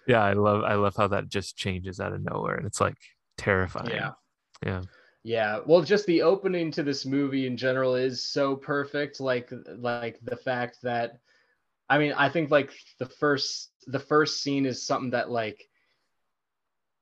Yeah, 0.08 0.22
I 0.24 0.34
love 0.34 0.64
I 0.64 0.76
love 0.76 0.96
how 0.98 1.08
that 1.10 1.30
just 1.30 1.58
changes 1.58 2.00
out 2.00 2.14
of 2.14 2.22
nowhere 2.22 2.56
and 2.56 2.66
it's 2.66 2.82
like 2.82 2.98
terrifying. 3.38 3.90
yeah, 3.90 4.14
Yeah. 4.66 4.84
yeah. 5.24 5.60
Well, 5.66 5.82
just 5.82 6.06
the 6.06 6.22
opening 6.22 6.72
to 6.72 6.84
this 6.84 7.06
movie 7.06 7.48
in 7.48 7.56
general 7.58 7.96
is 7.96 8.24
so 8.24 8.56
perfect. 8.56 9.20
Like, 9.20 9.50
like 9.78 10.20
the 10.24 10.36
fact 10.38 10.78
that, 10.84 11.20
I 11.90 11.98
mean, 12.00 12.14
I 12.14 12.30
think 12.30 12.52
like 12.52 12.72
the 13.00 13.08
first 13.08 13.72
the 13.88 14.00
first 14.00 14.44
scene 14.44 14.66
is 14.66 14.86
something 14.86 15.12
that 15.12 15.32
like, 15.32 15.70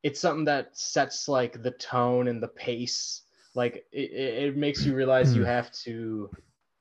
it's 0.04 0.20
something 0.20 0.46
that 0.46 0.78
sets 0.78 1.28
like 1.28 1.62
the 1.62 1.72
tone 1.72 2.28
and 2.28 2.42
the 2.42 2.48
pace. 2.48 3.22
Like, 3.54 3.86
it, 3.92 4.12
it 4.12 4.58
makes 4.58 4.86
you 4.86 4.96
realize 4.96 5.36
you 5.36 5.44
Hmm. 5.44 5.46
have 5.46 5.72
to, 5.84 6.32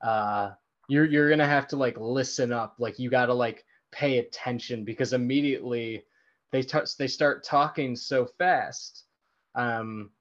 uh, 0.01 0.51
you're 0.87 1.05
you're 1.05 1.29
gonna 1.29 1.45
have 1.47 1.67
to 1.69 1.77
like 1.77 1.97
listen 1.99 2.51
up. 2.51 2.75
Like, 2.79 2.97
you 2.99 3.09
gotta 3.09 3.33
like 3.33 3.65
pay 3.91 4.17
attention 4.19 4.83
because 4.85 5.13
immediately 5.13 6.03
they 6.51 6.61
t- 6.61 6.79
they 6.97 7.07
start 7.07 7.43
talking 7.43 7.95
so 7.95 8.25
fast 8.25 9.05
um 9.55 10.11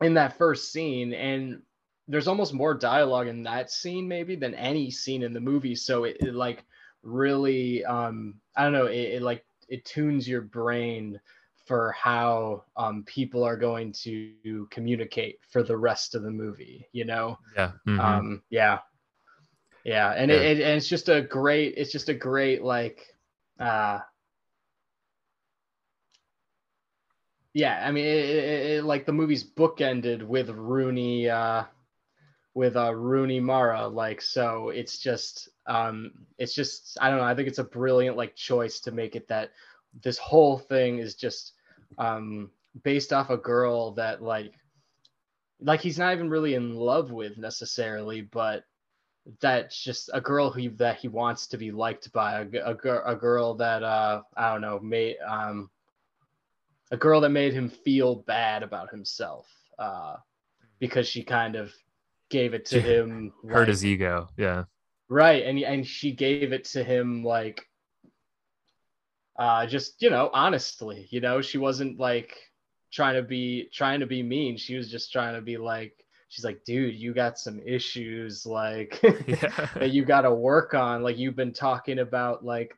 in 0.00 0.14
that 0.14 0.36
first 0.38 0.72
scene 0.72 1.12
and 1.14 1.62
there's 2.08 2.28
almost 2.28 2.54
more 2.54 2.74
dialogue 2.74 3.26
in 3.28 3.42
that 3.44 3.70
scene 3.70 4.08
maybe 4.08 4.34
than 4.36 4.54
any 4.54 4.90
scene 4.90 5.22
in 5.22 5.32
the 5.32 5.40
movie 5.40 5.74
so 5.74 6.04
it, 6.04 6.16
it 6.20 6.34
like 6.34 6.64
really 7.02 7.84
um 7.84 8.34
i 8.56 8.64
don't 8.64 8.72
know 8.72 8.86
it, 8.86 9.14
it 9.16 9.22
like 9.22 9.44
it 9.68 9.84
tunes 9.84 10.28
your 10.28 10.42
brain 10.42 11.20
for 11.66 11.92
how 11.92 12.64
um 12.76 13.04
people 13.06 13.44
are 13.44 13.56
going 13.56 13.92
to 13.92 14.44
communicate 14.70 15.12
for 15.22 15.62
the 15.62 15.76
rest 15.76 16.14
of 16.14 16.22
the 16.22 16.30
movie 16.30 16.86
you 16.92 17.04
know 17.04 17.38
Yeah. 17.56 17.72
mhm. 17.86 18.06
um 18.08 18.42
yeah 18.50 18.78
yeah 19.84 20.12
and 20.16 20.30
Yeah. 20.30 20.42
It, 20.42 20.58
it 20.58 20.60
and 20.60 20.76
it's 20.76 20.88
just 20.88 21.08
a 21.08 21.22
great 21.22 21.74
it's 21.76 21.92
just 21.92 22.08
a 22.08 22.14
great 22.14 22.62
like 22.62 23.06
uh 23.60 24.00
yeah 27.54 27.82
i 27.86 27.90
mean 27.90 28.04
it, 28.04 28.26
it, 28.30 28.70
it, 28.70 28.84
like 28.84 29.06
the 29.06 29.12
movie's 29.12 29.44
bookended 29.44 30.22
with 30.22 30.50
rooney 30.50 31.28
uh 31.28 31.64
with 32.54 32.76
uh 32.76 32.94
rooney 32.94 33.40
mara 33.40 33.86
like 33.86 34.20
so 34.20 34.68
it's 34.70 34.98
just 34.98 35.48
um 35.66 36.10
it's 36.38 36.54
just 36.54 36.96
i 37.00 37.08
don't 37.08 37.18
know 37.18 37.24
i 37.24 37.34
think 37.34 37.48
it's 37.48 37.58
a 37.58 37.64
brilliant 37.64 38.16
like 38.16 38.34
choice 38.34 38.80
to 38.80 38.90
make 38.90 39.16
it 39.16 39.28
that 39.28 39.50
this 40.02 40.18
whole 40.18 40.58
thing 40.58 40.98
is 40.98 41.14
just 41.14 41.52
um 41.98 42.50
based 42.82 43.12
off 43.12 43.30
a 43.30 43.36
girl 43.36 43.92
that 43.92 44.22
like 44.22 44.52
like 45.60 45.80
he's 45.80 45.98
not 45.98 46.12
even 46.12 46.30
really 46.30 46.54
in 46.54 46.74
love 46.74 47.10
with 47.10 47.38
necessarily 47.38 48.20
but 48.20 48.64
that's 49.40 49.82
just 49.82 50.10
a 50.14 50.20
girl 50.20 50.50
who 50.50 50.70
that 50.70 50.98
he 50.98 51.08
wants 51.08 51.48
to 51.48 51.58
be 51.58 51.70
liked 51.70 52.12
by 52.12 52.40
a, 52.40 52.46
a, 52.64 53.02
a 53.12 53.16
girl 53.16 53.54
that 53.54 53.82
uh 53.82 54.22
i 54.36 54.52
don't 54.52 54.60
know 54.60 54.78
made 54.80 55.16
um 55.26 55.70
a 56.90 56.96
girl 56.96 57.20
that 57.20 57.28
made 57.30 57.52
him 57.52 57.68
feel 57.68 58.16
bad 58.16 58.62
about 58.62 58.90
himself 58.90 59.46
uh 59.78 60.16
because 60.78 61.06
she 61.08 61.22
kind 61.22 61.56
of 61.56 61.72
gave 62.30 62.54
it 62.54 62.64
to 62.66 62.80
him 62.80 63.32
hurt 63.48 63.60
like- 63.60 63.68
his 63.68 63.84
ego. 63.84 64.28
Yeah. 64.36 64.64
right 65.08 65.44
and 65.44 65.58
and 65.60 65.86
she 65.86 66.12
gave 66.12 66.52
it 66.52 66.64
to 66.66 66.82
him 66.84 67.24
like 67.24 67.64
uh 69.38 69.66
just 69.66 70.00
you 70.02 70.10
know 70.10 70.30
honestly 70.32 71.06
you 71.10 71.20
know 71.20 71.40
she 71.40 71.58
wasn't 71.58 71.98
like 71.98 72.34
trying 72.90 73.14
to 73.14 73.22
be 73.22 73.68
trying 73.72 74.00
to 74.00 74.06
be 74.06 74.22
mean 74.22 74.56
she 74.56 74.76
was 74.76 74.90
just 74.90 75.12
trying 75.12 75.34
to 75.34 75.40
be 75.40 75.56
like 75.56 75.92
she's 76.28 76.44
like 76.44 76.64
dude 76.64 76.94
you 76.94 77.14
got 77.14 77.38
some 77.38 77.60
issues 77.64 78.44
like 78.46 78.98
Yeah. 79.26 79.68
that 79.76 79.90
you 79.90 80.04
got 80.04 80.22
to 80.22 80.34
work 80.34 80.74
on 80.74 81.02
like 81.02 81.18
you've 81.18 81.36
been 81.36 81.52
talking 81.52 81.98
about 82.00 82.44
like 82.44 82.76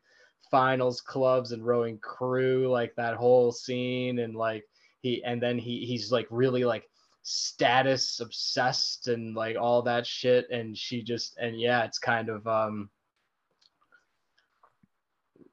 finals 0.50 1.00
clubs 1.00 1.52
and 1.52 1.64
rowing 1.64 1.99
crew 1.99 2.69
like 2.69 2.95
that 2.97 3.14
whole 3.14 3.52
scene 3.52 4.19
and 4.19 4.35
like 4.35 4.64
he 5.00 5.23
and 5.25 5.42
then 5.42 5.59
he 5.59 5.85
he's 5.85 6.11
like 6.11 6.26
really 6.30 6.64
like 6.64 6.85
status 7.23 8.21
obsessed 8.21 9.09
and 9.09 9.35
like 9.37 9.57
all 9.59 9.83
that 9.83 10.07
shit 10.07 10.49
and 10.50 10.76
she 10.76 11.02
just 11.02 11.37
and 11.38 11.61
yeah 11.61 11.85
it's 11.85 11.99
kind 11.99 12.28
of 12.28 12.47
um 12.47 12.88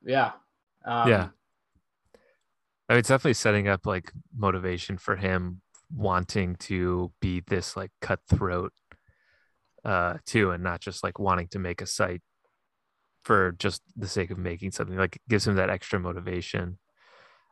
yeah 0.03 0.31
um, 0.85 1.09
Yeah. 1.09 1.27
I 2.89 2.93
mean, 2.93 2.99
it's 2.99 3.09
definitely 3.09 3.33
setting 3.33 3.67
up 3.67 3.85
like 3.85 4.13
motivation 4.35 4.97
for 4.97 5.17
him 5.17 5.61
wanting 5.93 6.55
to 6.55 7.11
be 7.19 7.41
this 7.41 7.75
like 7.77 7.91
cutthroat 8.01 8.73
uh 9.85 10.15
too 10.25 10.51
and 10.51 10.61
not 10.61 10.81
just 10.81 11.01
like 11.03 11.17
wanting 11.17 11.47
to 11.47 11.59
make 11.59 11.81
a 11.81 11.85
site 11.85 12.21
for 13.27 13.51
just 13.59 13.81
the 13.95 14.07
sake 14.07 14.31
of 14.31 14.37
making 14.37 14.71
something 14.71 14.97
like 14.97 15.19
gives 15.29 15.45
him 15.47 15.55
that 15.55 15.69
extra 15.69 15.99
motivation. 15.99 16.77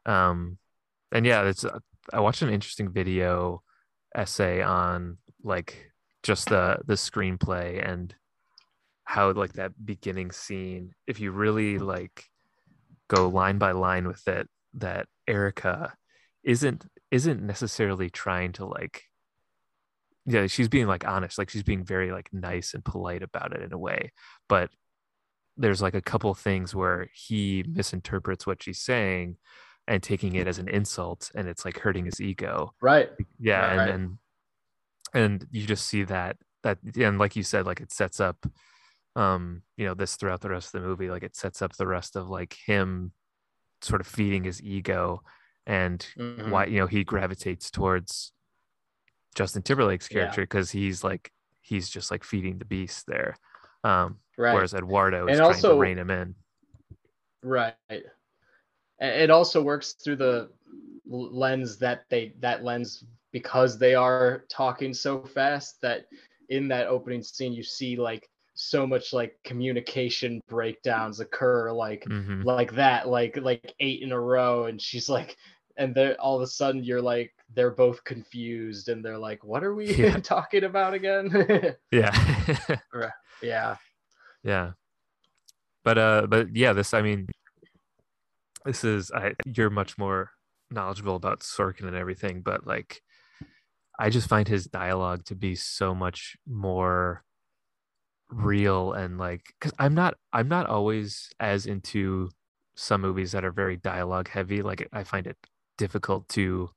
Um 0.06 0.58
and 1.12 1.26
yeah 1.26 1.44
it's 1.44 1.66
uh, 1.66 1.80
i 2.14 2.20
watched 2.20 2.42
an 2.42 2.50
interesting 2.50 2.92
video 2.92 3.64
essay 4.14 4.62
on 4.62 5.18
like 5.44 5.92
just 6.24 6.50
the 6.50 6.78
the 6.86 6.94
screenplay 6.94 7.88
and 7.88 8.16
how 9.04 9.32
like 9.32 9.54
that 9.54 9.72
beginning 9.86 10.32
scene 10.32 10.94
if 11.08 11.20
you 11.20 11.32
really 11.32 11.78
like 11.78 12.26
go 13.08 13.30
line 13.30 13.58
by 13.58 13.72
line 13.72 14.08
with 14.08 14.28
it 14.28 14.48
that 14.74 15.08
Erica 15.28 15.94
isn't 16.44 16.86
isn't 17.12 17.42
necessarily 17.42 18.10
trying 18.10 18.52
to 18.52 18.66
like 18.66 19.04
yeah 20.26 20.48
she's 20.48 20.68
being 20.68 20.88
like 20.88 21.08
honest 21.08 21.38
like 21.38 21.52
she's 21.52 21.64
being 21.64 21.86
very 21.86 22.12
like 22.12 22.30
nice 22.34 22.74
and 22.74 22.84
polite 22.84 23.22
about 23.22 23.54
it 23.54 23.62
in 23.62 23.72
a 23.72 23.78
way 23.78 24.12
but 24.50 24.72
there's 25.58 25.82
like 25.82 25.96
a 25.96 26.02
couple 26.02 26.34
things 26.34 26.76
where 26.76 27.08
he 27.14 27.64
misinterprets 27.68 28.46
what 28.46 28.62
she's 28.64 28.80
saying 28.80 29.38
and 29.88 30.02
taking 30.04 30.36
it 30.36 30.48
as 30.48 30.58
an 30.60 30.68
insult 30.68 31.32
and 31.36 31.48
it's 31.48 31.64
like 31.66 31.80
hurting 31.80 32.06
his 32.06 32.20
ego 32.20 32.74
right 32.82 33.10
yeah 33.40 33.62
Right, 33.62 33.70
and, 33.72 33.80
right. 33.80 33.90
and 33.90 34.18
and 35.14 35.48
you 35.52 35.66
just 35.66 35.86
see 35.86 36.04
that 36.04 36.38
that 36.64 36.80
and 36.98 37.18
like 37.20 37.36
you 37.36 37.44
said 37.44 37.66
like 37.66 37.80
it 37.80 37.92
sets 37.92 38.20
up 38.20 38.46
um 39.16 39.62
you 39.78 39.86
know 39.86 39.94
this 39.94 40.16
throughout 40.16 40.42
the 40.42 40.50
rest 40.50 40.74
of 40.74 40.82
the 40.82 40.88
movie 40.88 41.10
like 41.10 41.24
it 41.24 41.36
sets 41.36 41.62
up 41.62 41.74
the 41.78 41.88
rest 41.88 42.16
of 42.16 42.28
like 42.30 42.58
him 42.66 43.12
sort 43.82 44.02
of 44.02 44.08
feeding 44.08 44.44
his 44.44 44.62
ego 44.62 45.22
and 45.68 46.08
Mhm. 46.18 46.50
why 46.50 46.66
you 46.66 46.80
know 46.80 46.88
he 46.88 47.04
gravitates 47.04 47.70
towards 47.72 48.34
Justin 49.36 49.62
Timberlake's 49.62 50.08
character 50.08 50.42
because 50.42 50.72
he's 50.72 51.04
like 51.04 51.32
he's 51.62 51.90
just 51.90 52.12
like 52.12 52.24
feeding 52.24 52.58
the 52.58 52.66
beast 52.66 53.06
there 53.08 53.36
um 53.86 54.18
right 54.38 54.54
whereas 54.54 54.74
Eduardo 54.74 55.28
is 55.28 55.32
And 55.32 55.38
trying 55.38 55.48
also- 55.48 55.74
to 55.76 55.80
rein 55.80 55.98
him 55.98 56.10
in 56.10 56.36
Right. 57.44 57.76
It 59.00 59.30
also 59.30 59.62
works 59.62 59.94
through 60.04 60.16
the 60.16 60.50
lens 61.08 61.78
that 61.78 62.06
they 62.10 62.34
that 62.40 62.64
lens 62.64 63.04
because 63.32 63.78
they 63.78 63.94
are 63.94 64.46
talking 64.50 64.94
so 64.94 65.22
fast 65.22 65.80
that 65.82 66.08
in 66.50 66.68
that 66.70 66.88
opening 66.88 67.22
scene 67.22 67.54
you 67.54 67.62
see 67.62 67.96
like 67.98 68.28
so 68.56 68.88
much 68.88 69.14
like 69.14 69.38
communication 69.44 70.42
breakdowns 70.48 71.20
occur 71.20 71.72
like 71.72 72.04
Mhm. 72.06 72.44
like 72.46 72.72
that 72.74 73.08
like 73.10 73.38
like 73.38 73.76
eight 73.80 74.02
in 74.02 74.12
a 74.14 74.20
row 74.20 74.66
and 74.66 74.82
she's 74.82 75.10
like 75.10 75.36
and 75.78 75.94
then 75.94 76.16
all 76.20 76.38
of 76.38 76.42
a 76.42 76.48
sudden 76.48 76.84
you're 76.84 77.02
like 77.02 77.34
they're 77.54 77.72
both 77.72 78.04
confused 78.06 78.90
and 78.90 79.04
they're 79.06 79.18
like 79.20 79.44
what 79.44 79.64
are 79.64 79.76
we 79.76 79.94
Yeah. 79.94 80.20
talking 80.24 80.64
about 80.64 80.94
again 80.96 81.76
yeah 81.92 82.12
yeah. 83.46 83.76
Yeah. 84.44 84.72
But 85.84 85.98
uh 85.98 86.28
but 86.28 86.56
yeah 86.56 86.74
this 86.74 86.94
i 86.96 87.02
mean 87.04 87.28
this 88.66 88.84
is 88.84 89.12
i 89.12 89.34
you're 89.46 89.70
much 89.70 89.98
more 89.98 90.32
knowledgeable 90.72 91.16
about 91.16 91.42
sorkin 91.42 91.88
and 91.88 91.96
everything 91.96 92.42
but 92.42 92.66
like 92.66 93.02
i 94.00 94.10
just 94.10 94.28
find 94.28 94.48
his 94.48 94.66
dialogue 94.66 95.24
to 95.26 95.36
be 95.36 95.56
so 95.56 95.94
much 95.94 96.36
more 96.48 97.24
real 98.30 98.94
and 98.94 99.20
like 99.20 99.54
because 99.60 99.72
i'm 99.78 99.94
not 99.94 100.16
i'm 100.34 100.48
not 100.48 100.66
always 100.66 101.30
as 101.40 101.68
into 101.68 102.30
some 102.76 103.02
movies 103.02 103.32
that 103.32 103.46
are 103.46 103.52
very 103.52 103.78
dialogue 103.78 104.28
heavy. 104.28 104.62
Like 104.62 104.88
i 104.92 105.04
find 105.04 105.28
it 105.28 105.38
difficult 105.78 106.28
to 106.30 106.70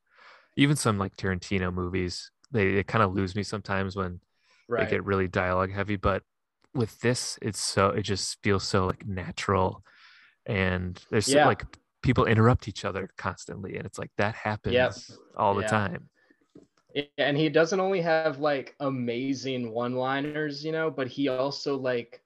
even 0.56 0.76
some 0.76 0.98
like 0.98 1.16
tarantino 1.16 1.72
movies 1.72 2.30
they, 2.50 2.74
they 2.74 2.82
kind 2.82 3.02
of 3.02 3.14
lose 3.14 3.34
me 3.34 3.42
sometimes 3.42 3.96
when 3.96 4.20
right. 4.68 4.84
they 4.84 4.90
get 4.90 5.04
really 5.04 5.28
dialogue 5.28 5.72
heavy 5.72 5.96
but 5.96 6.22
with 6.78 6.98
this 7.00 7.38
it's 7.42 7.60
so 7.60 7.88
it 7.90 8.02
just 8.02 8.38
feels 8.42 8.64
so 8.64 8.86
like 8.86 9.06
natural. 9.06 9.84
And 10.46 11.00
there's 11.10 11.26
so, 11.28 11.46
like 11.46 11.64
people 12.02 12.26
interrupt 12.26 12.68
each 12.68 12.84
other 12.84 13.10
constantly 13.18 13.76
and 13.76 13.86
it's 13.86 13.98
like 13.98 14.10
that 14.18 14.34
happens 14.34 15.18
all 15.36 15.54
the 15.54 15.62
Yeah. 15.62 15.68
time. 15.80 16.10
And 17.18 17.36
he 17.36 17.48
doesn't 17.50 17.80
only 17.80 18.00
have 18.00 18.38
like 18.40 18.74
amazing 18.80 19.70
one-liners, 19.72 20.64
you 20.64 20.72
know, 20.72 20.90
but 20.90 21.08
he 21.08 21.28
also 21.28 21.76
like 21.76 22.22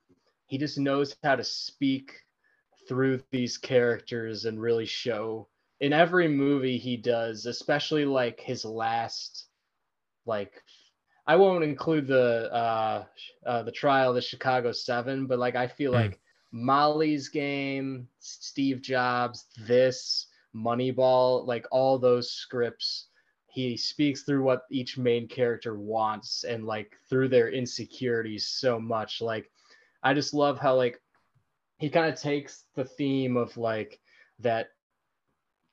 he 0.47 0.59
just 0.59 0.79
knows 0.79 1.17
how 1.25 1.37
to 1.37 1.45
speak 1.45 2.13
through 2.89 3.23
these 3.31 3.59
characters 3.59 4.45
and 4.45 4.61
really 4.61 4.87
show. 4.87 5.49
In 5.81 5.93
every 5.93 6.29
movie 6.29 6.79
he 6.79 6.97
does, 6.97 7.47
especially 7.47 8.05
like 8.05 8.41
his 8.41 8.65
last 8.65 9.49
like 10.27 10.63
I 11.27 11.37
won't 11.37 11.65
include 11.65 12.07
the 12.07 12.53
uh, 12.53 13.05
uh 13.47 13.63
the 13.63 13.73
trial 13.73 14.11
of 14.11 14.15
the 14.17 14.23
Chicago 14.23 14.73
7, 14.73 15.27
but 15.27 15.39
like 15.39 15.57
I 15.57 15.69
feel 15.69 15.93
mm. 15.93 15.97
like 15.97 16.21
Molly's 16.51 17.29
game, 17.29 18.09
Steve 18.19 18.83
Jobs, 18.83 19.47
this 19.67 20.27
Moneyball, 20.55 21.47
like 21.47 21.67
all 21.71 21.99
those 21.99 22.31
scripts 22.31 23.07
he 23.53 23.77
speaks 23.77 24.23
through 24.23 24.43
what 24.43 24.63
each 24.71 24.97
main 24.97 25.29
character 25.29 25.75
wants 25.75 26.45
and 26.45 26.65
like 26.65 26.97
through 27.11 27.29
their 27.29 27.51
insecurities 27.51 28.47
so 28.49 28.81
much 28.81 29.21
like 29.21 29.51
i 30.03 30.15
just 30.15 30.33
love 30.33 30.59
how 30.59 30.75
like 30.75 31.03
he 31.77 31.91
kind 31.91 32.11
of 32.11 32.19
takes 32.19 32.65
the 32.75 32.85
theme 32.85 33.37
of 33.37 33.55
like 33.59 34.01
that 34.39 34.71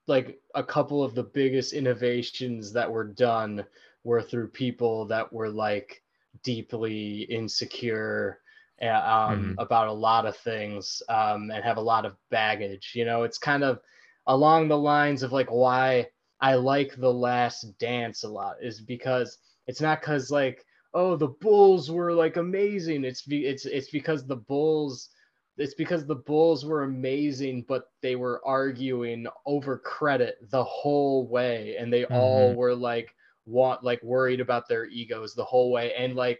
like 0.07 0.41
a 0.55 0.63
couple 0.63 1.01
of 1.01 1.15
the 1.15 1.23
biggest 1.23 1.71
innovations 1.71 2.73
that 2.73 2.91
were 2.91 3.05
done 3.05 3.63
were 4.03 4.21
through 4.21 4.47
people 4.47 5.05
that 5.05 5.31
were 5.31 5.49
like 5.49 6.01
deeply 6.43 7.23
insecure 7.23 8.39
uh, 8.81 8.85
um, 8.85 9.39
mm-hmm. 9.39 9.53
about 9.57 9.87
a 9.87 9.93
lot 9.93 10.25
of 10.25 10.37
things 10.37 11.01
um, 11.09 11.51
and 11.51 11.63
have 11.63 11.77
a 11.77 11.81
lot 11.81 12.05
of 12.05 12.15
baggage 12.29 12.93
you 12.95 13.05
know 13.05 13.23
it's 13.23 13.37
kind 13.37 13.63
of 13.63 13.79
along 14.27 14.67
the 14.67 14.77
lines 14.77 15.23
of 15.23 15.31
like 15.31 15.49
why 15.49 16.07
I 16.41 16.55
like 16.55 16.95
The 16.95 17.11
Last 17.11 17.77
Dance 17.79 18.23
a 18.23 18.29
lot 18.29 18.57
is 18.61 18.79
because 18.79 19.37
it's 19.67 19.81
not 19.81 20.01
because 20.01 20.31
like 20.31 20.65
oh 20.93 21.15
the 21.15 21.27
Bulls 21.27 21.91
were 21.91 22.13
like 22.13 22.37
amazing. 22.37 23.03
It's 23.03 23.23
be, 23.23 23.45
it's 23.45 23.65
it's 23.65 23.89
because 23.89 24.25
the 24.25 24.37
Bulls 24.37 25.09
it's 25.57 25.73
because 25.73 26.05
the 26.05 26.15
Bulls 26.15 26.65
were 26.65 26.83
amazing, 26.83 27.65
but 27.67 27.91
they 28.01 28.15
were 28.15 28.41
arguing 28.45 29.27
over 29.45 29.77
credit 29.77 30.37
the 30.49 30.63
whole 30.63 31.27
way, 31.27 31.75
and 31.77 31.91
they 31.91 32.03
mm-hmm. 32.03 32.15
all 32.15 32.53
were 32.53 32.73
like 32.73 33.13
want 33.49 33.83
like 33.83 34.01
worried 34.03 34.39
about 34.39 34.67
their 34.67 34.85
egos 34.85 35.33
the 35.33 35.43
whole 35.43 35.71
way, 35.71 35.93
and 35.95 36.15
like 36.15 36.39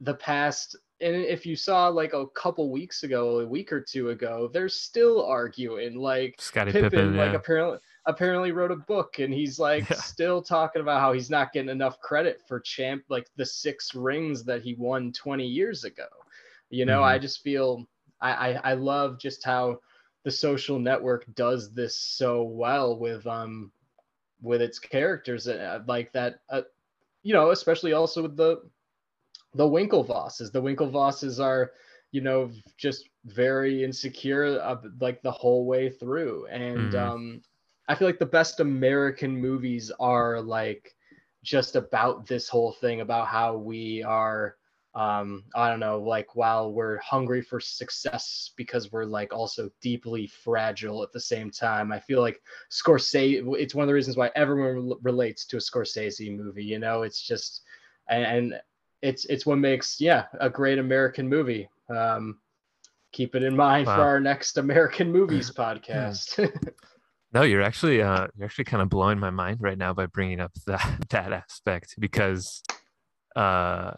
the 0.00 0.14
past 0.14 0.76
and 1.00 1.14
if 1.14 1.46
you 1.46 1.54
saw 1.54 1.88
like 1.88 2.12
a 2.12 2.26
couple 2.28 2.70
weeks 2.70 3.04
ago, 3.04 3.40
a 3.40 3.46
week 3.46 3.72
or 3.72 3.80
two 3.80 4.10
ago, 4.10 4.50
they're 4.52 4.68
still 4.68 5.24
arguing. 5.24 5.96
Like 5.96 6.34
Scottie 6.38 6.72
Pippen, 6.72 6.90
Pippen 6.90 7.16
like 7.16 7.34
apparently 7.34 7.78
apparently 8.08 8.52
wrote 8.52 8.70
a 8.70 8.76
book 8.76 9.18
and 9.18 9.32
he's 9.32 9.58
like 9.58 9.88
yeah. 9.90 9.96
still 9.96 10.40
talking 10.40 10.80
about 10.80 11.00
how 11.00 11.12
he's 11.12 11.28
not 11.28 11.52
getting 11.52 11.68
enough 11.68 12.00
credit 12.00 12.40
for 12.48 12.58
champ 12.58 13.04
like 13.10 13.28
the 13.36 13.44
six 13.44 13.94
rings 13.94 14.44
that 14.44 14.62
he 14.62 14.74
won 14.74 15.12
20 15.12 15.46
years 15.46 15.84
ago 15.84 16.06
you 16.70 16.86
know 16.86 17.00
mm-hmm. 17.00 17.10
i 17.10 17.18
just 17.18 17.42
feel 17.42 17.86
I, 18.22 18.32
I 18.32 18.52
i 18.70 18.72
love 18.72 19.20
just 19.20 19.44
how 19.44 19.80
the 20.24 20.30
social 20.30 20.78
network 20.78 21.26
does 21.34 21.74
this 21.74 21.98
so 22.00 22.44
well 22.44 22.98
with 22.98 23.26
um 23.26 23.70
with 24.42 24.62
its 24.62 24.78
characters 24.78 25.48
uh, 25.48 25.80
like 25.86 26.12
that 26.12 26.40
uh, 26.50 26.62
you 27.22 27.32
know 27.34 27.50
especially 27.50 27.92
also 27.92 28.22
with 28.22 28.36
the 28.36 28.62
the 29.54 29.64
winklevosses 29.64 30.52
the 30.52 30.62
winklevosses 30.62 31.42
are 31.42 31.72
you 32.12 32.20
know 32.20 32.50
just 32.76 33.08
very 33.24 33.82
insecure 33.82 34.60
uh, 34.60 34.76
like 35.00 35.22
the 35.22 35.30
whole 35.30 35.66
way 35.66 35.90
through 35.90 36.46
and 36.46 36.92
mm-hmm. 36.92 36.96
um 36.96 37.42
I 37.88 37.94
feel 37.94 38.06
like 38.06 38.18
the 38.18 38.26
best 38.26 38.60
American 38.60 39.40
movies 39.40 39.90
are 39.98 40.42
like 40.42 40.94
just 41.42 41.74
about 41.74 42.26
this 42.26 42.46
whole 42.48 42.72
thing 42.72 43.00
about 43.00 43.28
how 43.28 43.56
we 43.56 44.02
are 44.02 44.57
um 44.98 45.44
i 45.54 45.70
don't 45.70 45.80
know 45.80 46.00
like 46.00 46.34
while 46.34 46.72
we're 46.72 46.98
hungry 46.98 47.40
for 47.40 47.60
success 47.60 48.50
because 48.56 48.90
we're 48.90 49.04
like 49.04 49.32
also 49.32 49.70
deeply 49.80 50.26
fragile 50.26 51.02
at 51.02 51.12
the 51.12 51.20
same 51.20 51.50
time 51.50 51.92
i 51.92 52.00
feel 52.00 52.20
like 52.20 52.42
scorsese 52.70 53.42
it's 53.58 53.74
one 53.74 53.84
of 53.84 53.86
the 53.86 53.94
reasons 53.94 54.16
why 54.16 54.30
everyone 54.34 54.92
relates 55.02 55.46
to 55.46 55.56
a 55.56 55.60
scorsese 55.60 56.36
movie 56.36 56.64
you 56.64 56.78
know? 56.78 57.02
It's 57.02 57.20
just 57.20 57.62
and 58.08 58.54
it's 59.02 59.24
it's 59.26 59.46
what 59.46 59.58
makes 59.58 60.00
yeah 60.00 60.24
a 60.40 60.50
great 60.50 60.78
american 60.78 61.28
movie. 61.28 61.68
Um 61.88 62.38
keep 63.12 63.34
it 63.34 63.42
in 63.42 63.56
mind 63.56 63.86
wow. 63.86 63.96
for 63.96 64.02
our 64.02 64.20
next 64.20 64.58
american 64.58 65.10
movies 65.12 65.50
podcast. 65.56 66.52
No, 67.30 67.42
you're 67.42 67.60
actually 67.60 68.00
uh, 68.00 68.26
you're 68.36 68.46
actually 68.46 68.64
kind 68.64 68.82
of 68.82 68.88
blowing 68.88 69.18
my 69.18 69.28
mind 69.28 69.58
right 69.60 69.76
now 69.76 69.92
by 69.92 70.06
bringing 70.06 70.40
up 70.40 70.52
that 70.66 71.04
that 71.10 71.30
aspect 71.30 71.96
because, 71.98 72.62
uh, 73.36 73.92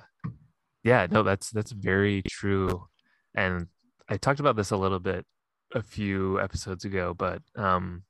yeah, 0.83 1.07
no, 1.11 1.23
that's 1.23 1.51
that's 1.51 1.73
very 1.73 2.23
true, 2.29 2.87
and 3.35 3.66
I 4.09 4.16
talked 4.16 4.40
about 4.40 4.57
this 4.57 4.71
a 4.71 4.77
little 4.77 4.99
bit 4.99 5.25
a 5.75 5.83
few 5.83 6.40
episodes 6.40 6.85
ago, 6.85 7.14
but 7.14 7.43
um, 7.57 8.03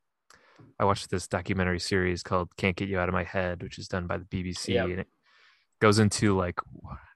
I 0.79 0.85
watched 0.85 1.11
this 1.11 1.29
documentary 1.29 1.81
series 1.81 2.23
called 2.23 2.57
"Can't 2.57 2.77
Get 2.77 2.89
You 2.89 2.99
Out 2.99 3.09
of 3.09 3.15
My 3.15 3.25
Head," 3.25 3.63
which 3.63 3.79
is 3.79 3.89
done 3.89 4.07
by 4.07 4.19
the 4.19 4.25
BBC, 4.25 4.75
yep. 4.75 4.87
and 4.87 5.01
it 5.01 5.09
goes 5.81 5.99
into 5.99 6.37
like 6.37 6.59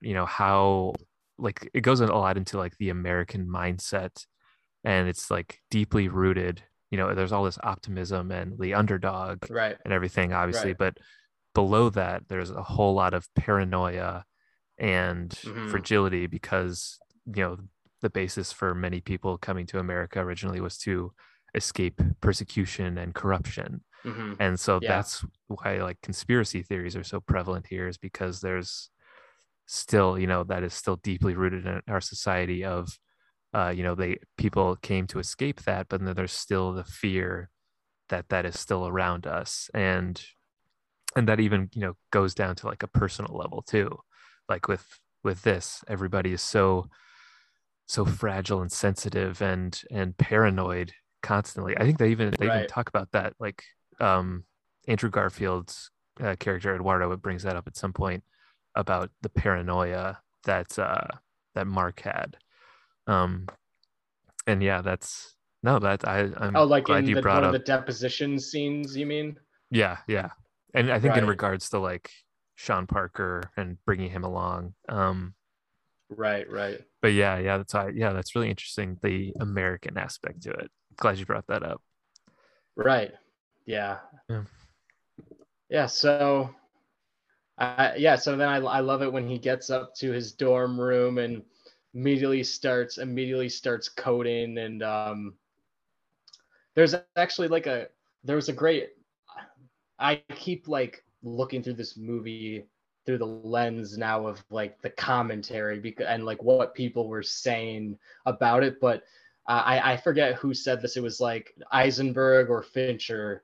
you 0.01 0.13
know 0.13 0.25
how 0.25 0.93
like 1.37 1.69
it 1.73 1.81
goes 1.81 1.99
a 1.99 2.07
lot 2.07 2.37
into 2.37 2.57
like 2.57 2.77
the 2.77 2.89
American 2.89 3.47
mindset, 3.47 4.25
and 4.83 5.07
it's 5.07 5.31
like 5.31 5.61
deeply 5.69 6.07
rooted 6.07 6.63
you 6.91 6.97
know 6.97 7.13
there's 7.13 7.31
all 7.31 7.43
this 7.43 7.59
optimism 7.63 8.31
and 8.31 8.57
the 8.59 8.73
underdog 8.73 9.49
right 9.49 9.75
and 9.83 9.93
everything 9.93 10.31
obviously 10.31 10.69
right. 10.69 10.77
but 10.77 10.97
below 11.53 11.89
that 11.89 12.23
there's 12.27 12.51
a 12.51 12.63
whole 12.63 12.93
lot 12.93 13.13
of 13.13 13.27
paranoia 13.35 14.23
and 14.77 15.29
mm-hmm. 15.29 15.69
fragility 15.69 16.27
because 16.27 16.99
you 17.25 17.43
know 17.43 17.57
the 18.01 18.09
basis 18.09 18.51
for 18.51 18.75
many 18.75 18.99
people 18.99 19.37
coming 19.37 19.65
to 19.65 19.79
america 19.79 20.19
originally 20.19 20.59
was 20.59 20.77
to 20.77 21.11
escape 21.53 22.01
persecution 22.21 22.97
and 22.97 23.15
corruption 23.15 23.81
mm-hmm. 24.03 24.33
and 24.39 24.59
so 24.59 24.79
yeah. 24.81 24.89
that's 24.89 25.23
why 25.47 25.81
like 25.81 25.99
conspiracy 26.01 26.61
theories 26.61 26.95
are 26.95 27.03
so 27.03 27.19
prevalent 27.19 27.65
here 27.67 27.87
is 27.87 27.97
because 27.97 28.41
there's 28.41 28.89
still 29.65 30.19
you 30.19 30.27
know 30.27 30.43
that 30.43 30.63
is 30.63 30.73
still 30.73 30.97
deeply 30.97 31.33
rooted 31.33 31.65
in 31.65 31.81
our 31.87 32.01
society 32.01 32.63
of 32.63 32.99
uh, 33.53 33.69
you 33.69 33.83
know 33.83 33.95
they 33.95 34.17
people 34.37 34.75
came 34.81 35.07
to 35.07 35.19
escape 35.19 35.63
that 35.63 35.87
but 35.89 36.03
then 36.03 36.13
there's 36.13 36.33
still 36.33 36.73
the 36.73 36.83
fear 36.83 37.49
that 38.09 38.27
that 38.29 38.45
is 38.45 38.59
still 38.59 38.85
around 38.85 39.25
us 39.25 39.69
and 39.73 40.21
and 41.15 41.27
that 41.27 41.39
even 41.39 41.69
you 41.73 41.81
know 41.81 41.93
goes 42.11 42.35
down 42.35 42.55
to 42.55 42.67
like 42.67 42.83
a 42.83 42.87
personal 42.87 43.35
level 43.35 43.61
too 43.61 43.97
like 44.49 44.67
with 44.67 44.99
with 45.23 45.41
this 45.43 45.83
everybody 45.87 46.33
is 46.33 46.41
so 46.41 46.87
so 47.87 48.05
fragile 48.05 48.61
and 48.61 48.71
sensitive 48.71 49.41
and 49.41 49.83
and 49.91 50.17
paranoid 50.17 50.91
constantly 51.21 51.75
i 51.77 51.83
think 51.83 51.97
they 51.97 52.09
even 52.09 52.33
they 52.39 52.47
right. 52.47 52.55
even 52.57 52.67
talk 52.67 52.89
about 52.89 53.11
that 53.11 53.33
like 53.39 53.63
um 53.99 54.43
andrew 54.87 55.09
garfield's 55.09 55.89
uh, 56.21 56.35
character 56.39 56.75
eduardo 56.75 57.11
it 57.11 57.21
brings 57.21 57.43
that 57.43 57.55
up 57.55 57.67
at 57.67 57.75
some 57.75 57.93
point 57.93 58.23
about 58.75 59.09
the 59.21 59.29
paranoia 59.29 60.19
that 60.43 60.77
uh 60.79 61.07
that 61.55 61.67
mark 61.67 62.01
had 62.01 62.37
um, 63.07 63.47
and 64.47 64.61
yeah, 64.61 64.81
that's 64.81 65.35
no, 65.63 65.79
that 65.79 66.07
I 66.07 66.29
I'm 66.37 66.55
oh, 66.55 66.63
like 66.63 66.87
you 66.87 67.15
the, 67.15 67.21
brought 67.21 67.43
up 67.43 67.51
the 67.51 67.59
deposition 67.59 68.39
scenes. 68.39 68.95
You 68.95 69.05
mean? 69.05 69.37
Yeah, 69.71 69.97
yeah, 70.07 70.29
and 70.73 70.91
I 70.91 70.99
think 70.99 71.13
right. 71.13 71.23
in 71.23 71.29
regards 71.29 71.69
to 71.71 71.79
like 71.79 72.11
Sean 72.55 72.87
Parker 72.87 73.43
and 73.57 73.77
bringing 73.85 74.09
him 74.09 74.23
along. 74.23 74.73
Um, 74.89 75.33
right, 76.09 76.49
right. 76.49 76.81
But 77.01 77.13
yeah, 77.13 77.37
yeah, 77.37 77.57
that's 77.57 77.75
I 77.75 77.89
yeah, 77.89 78.13
that's 78.13 78.35
really 78.35 78.49
interesting. 78.49 78.97
The 79.01 79.33
American 79.39 79.97
aspect 79.97 80.43
to 80.43 80.51
it. 80.51 80.71
Glad 80.97 81.17
you 81.17 81.25
brought 81.25 81.47
that 81.47 81.63
up. 81.63 81.81
Right. 82.75 83.13
Yeah. 83.65 83.97
Yeah. 84.29 84.43
yeah 85.69 85.85
so, 85.85 86.49
I 87.57 87.95
yeah. 87.97 88.15
So 88.15 88.35
then 88.35 88.47
I 88.47 88.57
I 88.57 88.79
love 88.79 89.01
it 89.01 89.11
when 89.11 89.27
he 89.27 89.37
gets 89.37 89.69
up 89.69 89.93
to 89.95 90.11
his 90.11 90.31
dorm 90.31 90.79
room 90.79 91.17
and 91.17 91.43
immediately 91.95 92.43
starts 92.43 92.97
immediately 92.97 93.47
starts 93.47 93.87
coding 93.87 94.57
and 94.57 94.83
um 94.83 95.33
there's 96.75 96.93
actually 97.15 97.47
like 97.47 97.67
a 97.67 97.87
there 98.25 98.35
was 98.35 98.49
a 98.49 98.53
great 98.53 98.89
i 99.97 100.21
keep 100.35 100.67
like 100.67 101.04
looking 101.25 101.61
through 101.61 101.73
this 101.73 101.97
movie 101.97 102.65
through 103.05 103.17
the 103.17 103.25
lens 103.25 103.97
now 103.97 104.25
of 104.25 104.43
like 104.49 104.81
the 104.81 104.89
commentary 104.89 105.79
because 105.79 106.07
and 106.07 106.25
like 106.25 106.41
what 106.41 106.73
people 106.73 107.07
were 107.07 107.23
saying 107.23 107.97
about 108.25 108.63
it. 108.63 108.79
But 108.79 109.03
uh, 109.47 109.61
I, 109.65 109.93
I 109.93 109.97
forget 109.97 110.35
who 110.35 110.53
said 110.53 110.81
this. 110.81 110.97
It 110.97 111.03
was 111.03 111.19
like 111.19 111.53
eisenberg 111.71 112.49
or 112.49 112.63
fincher 112.63 113.43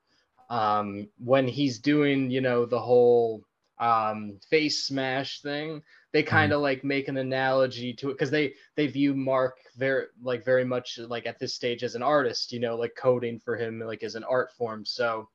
um, 0.50 1.08
when 1.18 1.48
he's 1.48 1.80
doing 1.80 2.30
you 2.30 2.42
know 2.42 2.66
the 2.66 2.80
whole 2.80 3.44
um, 3.80 4.40
face 4.50 4.86
smash 4.86 5.42
thing 5.42 5.82
they 6.14 6.22
kind 6.22 6.52
of 6.52 6.60
mm. 6.60 6.64
like 6.64 6.84
make 6.84 7.08
an 7.08 7.18
analogy 7.18 7.94
to 7.94 8.10
it 8.10 8.14
because 8.14 8.30
they 8.30 8.54
they 8.76 8.86
view 8.86 9.16
mark 9.16 9.58
very 9.78 10.06
like 10.22 10.44
very 10.44 10.66
much 10.66 11.00
like 11.08 11.26
at 11.26 11.40
this 11.40 11.56
stage 11.56 11.84
as 11.84 11.96
an 11.96 12.04
artist 12.04 12.52
you 12.52 12.60
know 12.60 12.76
like 12.76 12.94
coding 12.96 13.40
for 13.40 13.56
him 13.56 13.80
like 13.80 14.04
as 14.04 14.16
an 14.16 14.24
art 14.26 14.52
form. 14.58 14.86
So 14.86 15.30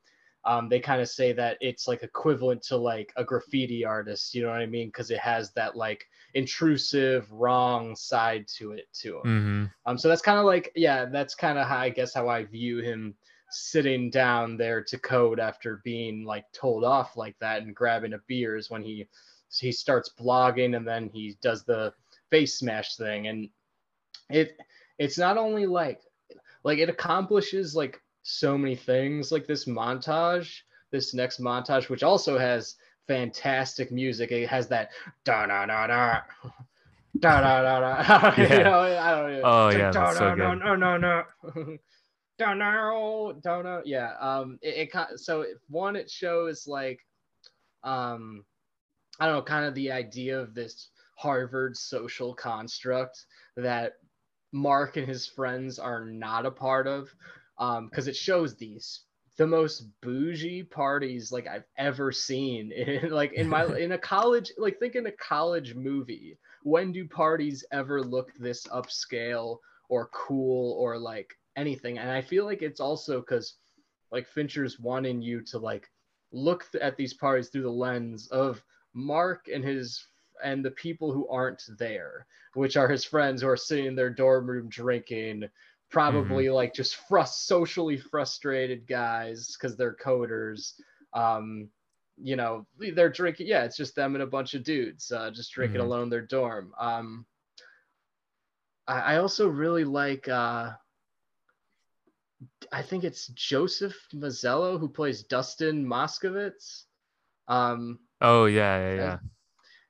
um, 0.46 0.68
they 0.68 0.80
kind 0.80 1.00
of 1.00 1.08
say 1.08 1.32
that 1.32 1.58
it's 1.60 1.88
like 1.88 2.02
equivalent 2.02 2.62
to 2.62 2.76
like 2.76 3.12
a 3.16 3.24
graffiti 3.24 3.84
artist 3.84 4.34
you 4.34 4.42
know 4.42 4.48
what 4.48 4.60
i 4.60 4.66
mean? 4.66 4.88
Because 4.88 5.10
it 5.10 5.18
has 5.18 5.52
that 5.52 5.76
like 5.76 6.06
intrusive 6.34 7.30
wrong 7.32 7.96
side 7.96 8.46
to 8.56 8.72
it 8.72 8.86
to 8.94 9.18
him 9.18 9.22
hmm 9.22 9.90
um 9.90 9.98
so 9.98 10.08
that's 10.08 10.22
kind 10.22 10.38
of 10.38 10.44
like 10.44 10.72
yeah 10.74 11.06
that's 11.06 11.34
kind 11.34 11.58
of 11.58 11.66
how 11.66 11.78
i 11.78 11.88
guess 11.88 12.14
how 12.14 12.28
i 12.28 12.44
view 12.44 12.78
him 12.78 13.14
sitting 13.50 14.10
down 14.10 14.56
there 14.56 14.82
to 14.82 14.98
code 14.98 15.38
after 15.38 15.80
being 15.84 16.24
like 16.24 16.44
told 16.52 16.84
off 16.84 17.16
like 17.16 17.36
that 17.40 17.62
and 17.62 17.74
grabbing 17.74 18.14
a 18.14 18.18
beer 18.26 18.56
is 18.56 18.70
when 18.70 18.82
he 18.82 19.06
he 19.60 19.72
starts 19.72 20.10
blogging 20.18 20.76
and 20.76 20.86
then 20.86 21.08
he 21.12 21.36
does 21.40 21.64
the 21.64 21.92
face 22.30 22.58
smash 22.58 22.96
thing. 22.96 23.28
And 23.28 23.48
it 24.28 24.56
it's 24.98 25.18
not 25.18 25.38
only 25.38 25.66
like 25.66 26.00
like 26.64 26.78
it 26.78 26.88
accomplishes 26.88 27.74
like 27.74 28.00
so 28.28 28.58
many 28.58 28.74
things 28.74 29.30
like 29.30 29.46
this 29.46 29.66
montage 29.66 30.62
this 30.90 31.14
next 31.14 31.40
montage 31.40 31.88
which 31.88 32.02
also 32.02 32.36
has 32.36 32.74
fantastic 33.06 33.92
music 33.92 34.32
it 34.32 34.48
has 34.48 34.66
that 34.66 34.90
da 35.24 35.46
da 35.46 35.64
da 35.64 35.86
da 35.86 36.20
da 37.20 37.40
da 37.40 37.62
da 37.62 37.80
da 37.80 38.42
you 38.42 38.48
Yeah. 38.48 38.62
know 38.64 38.80
i 38.80 39.10
don't 39.12 39.32
know 39.32 39.40
Oh, 39.44 39.68
yeah, 39.68 39.92
that's 39.92 40.18
so 40.18 40.24
"Da, 40.28 40.34
good." 40.34 40.58
no 40.58 40.74
no 40.74 40.96
no 40.96 41.22
don't 42.38 42.58
know 42.58 43.32
don't 43.42 43.64
know 43.64 43.80
yeah 43.84 44.14
um 44.20 44.58
it, 44.60 44.74
it 44.74 44.92
kind 44.92 45.18
so 45.18 45.44
one 45.68 45.94
it 45.94 46.10
shows 46.10 46.66
like 46.66 47.06
um 47.84 48.44
i 49.20 49.26
don't 49.26 49.36
know 49.36 49.42
kind 49.42 49.64
of 49.64 49.74
the 49.76 49.90
idea 49.92 50.38
of 50.38 50.52
this 50.52 50.88
harvard 51.14 51.76
social 51.76 52.34
construct 52.34 53.26
that 53.56 53.94
mark 54.52 54.96
and 54.96 55.06
his 55.06 55.26
friends 55.26 55.78
are 55.78 56.04
not 56.04 56.44
a 56.44 56.50
part 56.50 56.86
of 56.88 57.14
um 57.58 57.88
because 57.88 58.08
it 58.08 58.16
shows 58.16 58.56
these 58.56 59.00
the 59.36 59.46
most 59.46 59.86
bougie 60.00 60.62
parties 60.62 61.30
like 61.30 61.46
i've 61.46 61.66
ever 61.76 62.10
seen 62.10 62.72
in 62.76 63.10
like 63.10 63.32
in 63.32 63.48
my 63.48 63.64
in 63.76 63.92
a 63.92 63.98
college 63.98 64.52
like 64.58 64.78
think 64.78 64.94
in 64.94 65.06
a 65.06 65.12
college 65.12 65.74
movie. 65.74 66.38
When 66.62 66.90
do 66.90 67.06
parties 67.06 67.64
ever 67.70 68.02
look 68.02 68.32
this 68.38 68.66
upscale 68.66 69.58
or 69.88 70.08
cool 70.12 70.72
or 70.80 70.98
like 70.98 71.32
anything? 71.56 71.98
And 71.98 72.10
i 72.10 72.20
feel 72.20 72.44
like 72.44 72.62
it's 72.62 72.80
also 72.80 73.20
because 73.20 73.54
like 74.10 74.26
fincher's 74.26 74.80
wanting 74.80 75.22
you 75.22 75.42
to 75.42 75.58
like 75.58 75.88
look 76.32 76.70
th- 76.72 76.82
at 76.82 76.96
these 76.96 77.14
parties 77.14 77.48
through 77.48 77.62
the 77.62 77.70
lens 77.70 78.28
of 78.28 78.62
mark 78.94 79.46
and 79.52 79.64
his 79.64 80.06
and 80.42 80.64
the 80.64 80.70
people 80.72 81.12
who 81.12 81.28
aren't 81.28 81.62
there 81.78 82.26
which 82.54 82.76
are 82.76 82.88
his 82.88 83.04
friends 83.04 83.42
who 83.42 83.48
are 83.48 83.56
sitting 83.56 83.86
in 83.86 83.94
their 83.94 84.10
dorm 84.10 84.46
room 84.48 84.68
drinking 84.68 85.44
probably 85.90 86.48
like 86.50 86.74
just 86.74 86.96
frus- 87.08 87.28
socially 87.46 87.96
frustrated 87.96 88.86
guys 88.86 89.56
because 89.56 89.76
they're 89.76 89.94
coders 89.96 90.72
um 91.12 91.68
you 92.20 92.34
know 92.34 92.66
they're 92.94 93.10
drinking 93.10 93.46
yeah 93.46 93.62
it's 93.64 93.76
just 93.76 93.94
them 93.94 94.14
and 94.14 94.22
a 94.22 94.26
bunch 94.26 94.54
of 94.54 94.64
dudes 94.64 95.12
uh, 95.12 95.30
just 95.30 95.52
drinking 95.52 95.80
Mhm. 95.80 95.84
alone 95.84 96.02
in 96.04 96.08
their 96.10 96.22
dorm 96.22 96.72
um 96.78 97.26
I, 98.88 99.14
I 99.14 99.16
also 99.18 99.48
really 99.48 99.84
like 99.84 100.28
uh 100.28 100.72
I 102.72 102.82
think 102.82 103.04
it's 103.04 103.28
Joseph 103.28 103.96
Mazzello 104.12 104.78
who 104.78 104.88
plays 104.88 105.22
Dustin 105.22 105.84
Moskovitz. 105.86 106.84
Um, 107.48 108.00
Oh 108.20 108.46
yeah, 108.46 108.78
yeah, 108.78 108.94
yeah. 108.96 109.18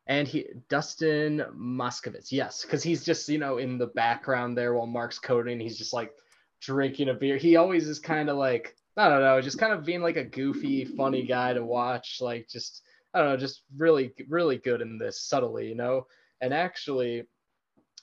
And 0.07 0.29
he 0.29 0.47
Dustin 0.69 1.45
Moskovitz, 1.57 2.31
yes, 2.31 2.63
because 2.63 2.83
he's 2.83 3.05
just 3.05 3.29
you 3.29 3.39
know 3.39 3.59
in 3.59 3.79
the 3.79 3.89
background 3.89 4.57
there 4.57 4.75
while 4.75 4.87
Mark's 4.87 5.19
coding. 5.19 5.61
He's 5.61 5.79
just 5.79 5.93
like 5.93 6.13
drinking 6.61 7.09
a 7.09 7.15
beer. 7.15 7.37
He 7.37 7.57
always 7.57 7.89
is 7.89 7.99
kind 7.99 8.29
of 8.31 8.37
like 8.37 8.77
I 8.97 9.09
don't 9.09 9.21
know, 9.21 9.41
just 9.41 9.59
kind 9.59 9.73
of 9.73 9.85
being 9.85 10.03
like 10.03 10.17
a 10.17 10.25
goofy, 10.25 10.85
funny 10.85 11.25
guy 11.27 11.53
to 11.53 11.65
watch. 11.65 12.19
Like 12.21 12.49
just 12.49 12.83
I 13.13 13.21
don't 13.21 13.29
know, 13.31 13.37
just 13.37 13.63
really, 13.77 14.13
really 14.29 14.59
good 14.59 14.81
in 14.81 14.99
this 14.99 15.23
subtly, 15.23 15.69
you 15.69 15.75
know. 15.75 16.07
And 16.41 16.53
actually, 16.53 17.25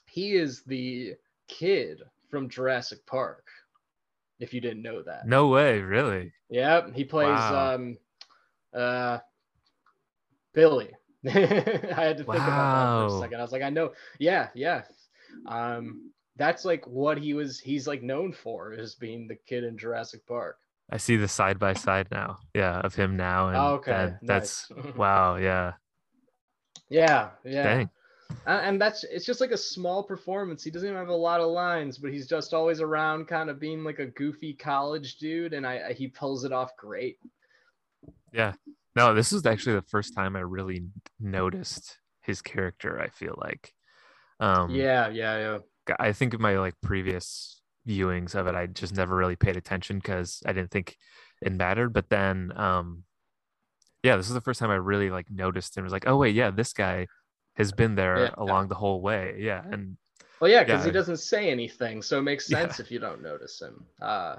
he 0.06 0.34
is 0.34 0.62
the 0.64 1.14
kid 1.48 2.02
from 2.30 2.48
Jurassic 2.48 3.06
Park. 3.06 3.46
If 4.40 4.52
you 4.52 4.60
didn't 4.60 4.82
know 4.82 5.02
that. 5.02 5.26
No 5.26 5.46
way, 5.48 5.80
really. 5.80 6.32
Yep, 6.50 6.94
he 6.94 7.04
plays 7.04 7.28
Wow. 7.28 7.74
um 7.74 7.98
uh 8.74 9.18
Billy. 10.52 10.90
I 11.96 12.04
had 12.04 12.18
to 12.18 12.24
think 12.24 12.28
about 12.36 13.04
that 13.04 13.08
for 13.10 13.16
a 13.16 13.20
second. 13.20 13.38
I 13.40 13.42
was 13.42 13.52
like, 13.52 13.62
I 13.62 13.70
know, 13.70 13.92
yeah, 14.18 14.48
yeah. 14.54 14.82
Um 15.46 16.10
that's 16.36 16.64
like 16.64 16.84
what 16.86 17.16
he 17.18 17.32
was 17.34 17.60
he's 17.60 17.86
like 17.86 18.02
known 18.02 18.32
for 18.32 18.72
is 18.72 18.94
being 18.96 19.28
the 19.28 19.36
kid 19.46 19.64
in 19.64 19.78
Jurassic 19.78 20.26
Park. 20.26 20.58
I 20.90 20.96
see 20.98 21.16
the 21.16 21.28
side 21.28 21.58
by 21.58 21.72
side 21.72 22.08
now. 22.10 22.38
Yeah, 22.54 22.80
of 22.80 22.94
him 22.94 23.16
now, 23.16 23.48
and 23.48 23.56
Oh, 23.56 23.74
okay, 23.74 23.92
that- 23.92 24.18
that's 24.22 24.70
nice. 24.70 24.94
wow. 24.96 25.36
Yeah, 25.36 25.72
Yeah, 26.88 27.30
yeah. 27.44 27.62
dang. 27.62 27.90
And 28.46 28.80
that's 28.80 29.04
it's 29.04 29.24
just 29.24 29.40
like 29.40 29.52
a 29.52 29.56
small 29.56 30.02
performance. 30.02 30.62
He 30.64 30.70
doesn't 30.70 30.88
even 30.88 30.98
have 30.98 31.08
a 31.08 31.14
lot 31.14 31.40
of 31.40 31.50
lines, 31.50 31.98
but 31.98 32.12
he's 32.12 32.26
just 32.26 32.52
always 32.52 32.80
around 32.80 33.26
kind 33.26 33.48
of 33.48 33.58
being 33.60 33.84
like 33.84 33.98
a 33.98 34.06
goofy 34.06 34.52
college 34.54 35.16
dude 35.16 35.54
and 35.54 35.66
I, 35.66 35.88
I 35.88 35.92
he 35.92 36.08
pulls 36.08 36.44
it 36.44 36.52
off 36.52 36.76
great. 36.76 37.18
No, 38.96 39.14
this 39.14 39.32
is 39.32 39.44
actually 39.44 39.74
the 39.76 39.82
first 39.82 40.14
time 40.14 40.36
I 40.36 40.40
really 40.40 40.84
noticed 41.18 41.98
his 42.22 42.40
character. 42.42 43.00
I 43.00 43.08
feel 43.08 43.34
like, 43.36 43.72
um, 44.40 44.74
yeah, 44.74 45.08
yeah, 45.08 45.38
yeah. 45.38 45.94
I 45.98 46.12
think 46.12 46.34
in 46.34 46.40
my 46.40 46.58
like 46.58 46.74
previous 46.80 47.60
viewings 47.86 48.34
of 48.34 48.46
it, 48.46 48.54
I 48.54 48.66
just 48.66 48.94
never 48.94 49.16
really 49.16 49.36
paid 49.36 49.56
attention 49.56 49.98
because 49.98 50.42
I 50.46 50.52
didn't 50.52 50.70
think 50.70 50.96
it 51.42 51.52
mattered. 51.52 51.92
But 51.92 52.08
then, 52.08 52.52
um, 52.56 53.04
yeah, 54.02 54.16
this 54.16 54.28
is 54.28 54.34
the 54.34 54.40
first 54.40 54.60
time 54.60 54.70
I 54.70 54.76
really 54.76 55.10
like 55.10 55.30
noticed 55.30 55.76
and 55.76 55.84
was 55.84 55.92
like, 55.92 56.06
oh 56.06 56.16
wait, 56.16 56.34
yeah, 56.34 56.50
this 56.50 56.72
guy 56.72 57.06
has 57.56 57.72
been 57.72 57.94
there 57.94 58.16
Yeah. 58.16 58.34
along 58.38 58.68
the 58.68 58.74
whole 58.74 59.00
way. 59.00 59.36
Yeah, 59.38 59.62
and 59.70 59.96
Well, 60.40 60.50
yeah, 60.50 60.62
because 60.64 60.80
Yeah. 60.80 60.86
he 60.86 60.92
doesn't 60.92 61.18
say 61.18 61.50
anything, 61.50 62.02
so 62.02 62.18
it 62.18 62.22
makes 62.22 62.48
Yeah. 62.50 62.60
sense 62.60 62.80
if 62.80 62.90
you 62.90 62.98
don't 62.98 63.22
notice 63.22 63.60
him. 63.60 63.86
Uh, 64.00 64.36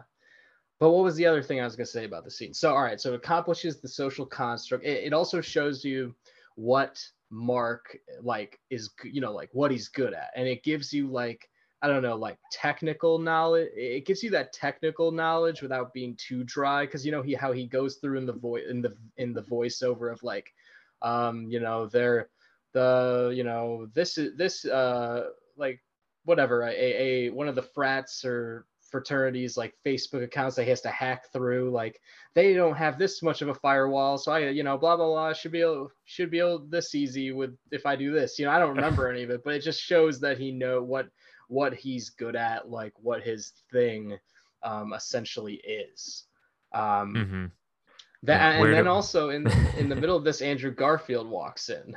but 0.80 0.92
what 0.92 1.04
was 1.04 1.16
the 1.16 1.26
other 1.26 1.42
thing 1.42 1.60
I 1.60 1.66
was 1.66 1.76
going 1.76 1.86
to 1.86 1.92
say 1.92 2.06
about 2.06 2.26
the 2.26 2.32
scene? 2.32 2.54
So, 2.54 2.74
all 2.74 2.84
right, 2.84 3.00
so 3.00 3.14
it 3.14 3.16
accomplishes 3.16 3.80
the 3.80 3.88
social 3.88 4.26
construct. 4.26 4.84
It, 4.84 5.06
it 5.06 5.14
also 5.14 5.42
shows 5.42 5.84
you 5.86 6.16
what 6.56 7.04
Mark 7.30 7.98
like 8.22 8.60
is, 8.70 8.90
you 9.04 9.22
know, 9.22 9.32
like 9.34 9.50
what 9.54 9.72
he's 9.72 9.88
good 9.88 10.14
at, 10.14 10.32
and 10.36 10.48
it 10.48 10.64
gives 10.64 10.94
you 10.94 11.08
like 11.08 11.50
I 11.82 11.88
don't 11.88 12.02
know, 12.02 12.16
like 12.16 12.40
technical 12.52 13.20
knowledge. 13.20 13.70
It 13.76 14.08
gives 14.08 14.24
you 14.24 14.32
that 14.32 14.54
technical 14.54 15.12
knowledge 15.12 15.62
without 15.62 15.94
being 15.94 16.18
too 16.18 16.44
dry, 16.44 16.86
because 16.86 17.06
you 17.06 17.12
know 17.12 17.22
he 17.22 17.34
how 17.34 17.52
he 17.52 17.68
goes 17.68 17.98
through 17.98 18.18
in 18.18 18.26
the 18.26 18.34
voice 18.34 18.64
in 18.70 18.82
the 18.82 18.96
in 19.18 19.34
the 19.34 19.44
voiceover 19.44 20.12
of 20.12 20.24
like, 20.24 20.54
um, 21.02 21.48
you 21.48 21.60
know, 21.60 21.86
they're 21.86 22.30
the 22.74 23.32
you 23.36 23.44
know 23.44 23.88
this 23.94 24.18
is 24.18 24.36
this 24.36 24.66
uh 24.66 25.30
like 25.58 25.82
whatever 26.24 26.64
a, 26.64 26.72
a 26.72 27.30
one 27.30 27.48
of 27.48 27.56
the 27.56 27.62
frats 27.62 28.26
or 28.26 28.66
fraternities 28.96 29.58
like 29.58 29.76
facebook 29.86 30.24
accounts 30.24 30.56
that 30.56 30.64
he 30.64 30.70
has 30.70 30.80
to 30.80 30.88
hack 30.90 31.30
through 31.34 31.70
like 31.70 32.00
they 32.34 32.54
don't 32.54 32.78
have 32.78 32.98
this 32.98 33.22
much 33.22 33.42
of 33.42 33.50
a 33.50 33.54
firewall 33.56 34.18
so 34.18 34.32
i 34.32 34.40
you 34.48 34.64
know 34.64 34.78
blah 34.78 34.96
blah 34.96 35.06
blah 35.06 35.34
should 35.34 35.52
be 35.52 35.60
able 35.60 35.92
should 36.06 36.32
be 36.32 36.40
able 36.40 36.60
this 36.70 36.96
easy 36.96 37.34
with 37.34 37.54
if 37.72 37.86
i 37.86 37.94
do 37.94 38.14
this 38.14 38.40
you 38.40 38.46
know 38.46 38.52
i 38.52 38.58
don't 38.58 38.74
remember 38.74 39.10
any 39.12 39.24
of 39.24 39.30
it 39.30 39.44
but 39.44 39.54
it 39.54 39.60
just 39.60 39.82
shows 39.82 40.18
that 40.22 40.38
he 40.38 40.50
know 40.50 40.82
what 40.82 41.10
what 41.50 41.74
he's 41.74 42.10
good 42.10 42.38
at 42.38 42.70
like 42.70 42.94
what 43.02 43.22
his 43.22 43.52
thing 43.70 44.18
um 44.64 44.94
essentially 44.94 45.56
is 45.56 46.24
um 46.74 47.14
mhm. 47.14 47.52
that, 48.24 48.56
Yeah, 48.56 48.64
and 48.64 48.74
then 48.74 48.84
do- 48.86 48.90
also 48.90 49.30
in 49.30 49.46
in 49.78 49.90
the 49.90 49.96
middle 49.96 50.16
of 50.16 50.24
this 50.24 50.42
andrew 50.42 50.72
garfield 50.72 51.30
walks 51.30 51.68
in 51.68 51.94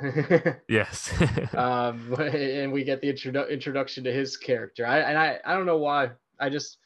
yes, 0.67 1.13
um, 1.53 2.13
and 2.19 2.73
we 2.73 2.83
get 2.83 2.99
the 2.99 3.07
introdu- 3.07 3.49
introduction 3.49 4.03
to 4.03 4.11
his 4.11 4.35
character. 4.35 4.85
I 4.85 4.99
and 4.99 5.17
I, 5.17 5.39
I 5.45 5.55
don't 5.55 5.65
know 5.65 5.77
why. 5.77 6.11
I 6.39 6.49
just 6.49 6.77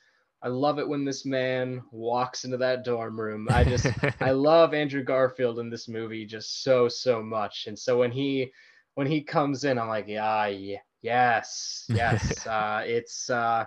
I 0.44 0.50
love 0.50 0.78
it 0.78 0.88
when 0.88 1.06
this 1.06 1.26
man 1.26 1.82
walks 1.92 2.44
into 2.44 2.58
that 2.58 2.84
dorm 2.84 3.18
room. 3.20 3.48
I 3.50 3.64
just 3.64 3.88
I 4.20 4.32
love 4.32 4.74
Andrew 4.74 5.02
Garfield 5.04 5.58
in 5.60 5.70
this 5.70 5.88
movie 5.88 6.26
just 6.26 6.64
so 6.64 6.90
so 6.90 7.24
much. 7.24 7.68
And 7.68 7.80
so 7.80 7.98
when 8.00 8.12
he 8.12 8.52
when 8.96 9.08
he 9.08 9.22
comes 9.22 9.64
in, 9.64 9.80
I'm 9.80 9.88
like, 9.88 10.08
yeah, 10.08 10.48
yeah 10.48 10.80
yes, 11.02 11.86
yes. 11.90 12.46
uh, 12.48 12.82
it's 12.86 13.30
uh, 13.30 13.66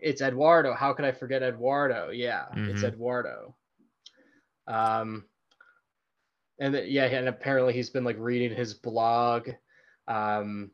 it's 0.00 0.20
Eduardo. 0.22 0.74
How 0.74 0.92
could 0.92 1.04
I 1.04 1.12
forget 1.12 1.42
Eduardo? 1.42 2.10
Yeah, 2.10 2.46
it's 2.68 2.82
Mhm. 2.82 2.88
Eduardo. 2.88 3.54
Um, 4.66 5.26
and 6.58 6.74
th- 6.74 6.90
yeah, 6.90 7.04
and 7.04 7.28
apparently 7.28 7.72
he's 7.72 7.90
been 7.90 8.04
like 8.04 8.16
reading 8.18 8.56
his 8.56 8.74
blog, 8.74 9.50
um, 10.08 10.70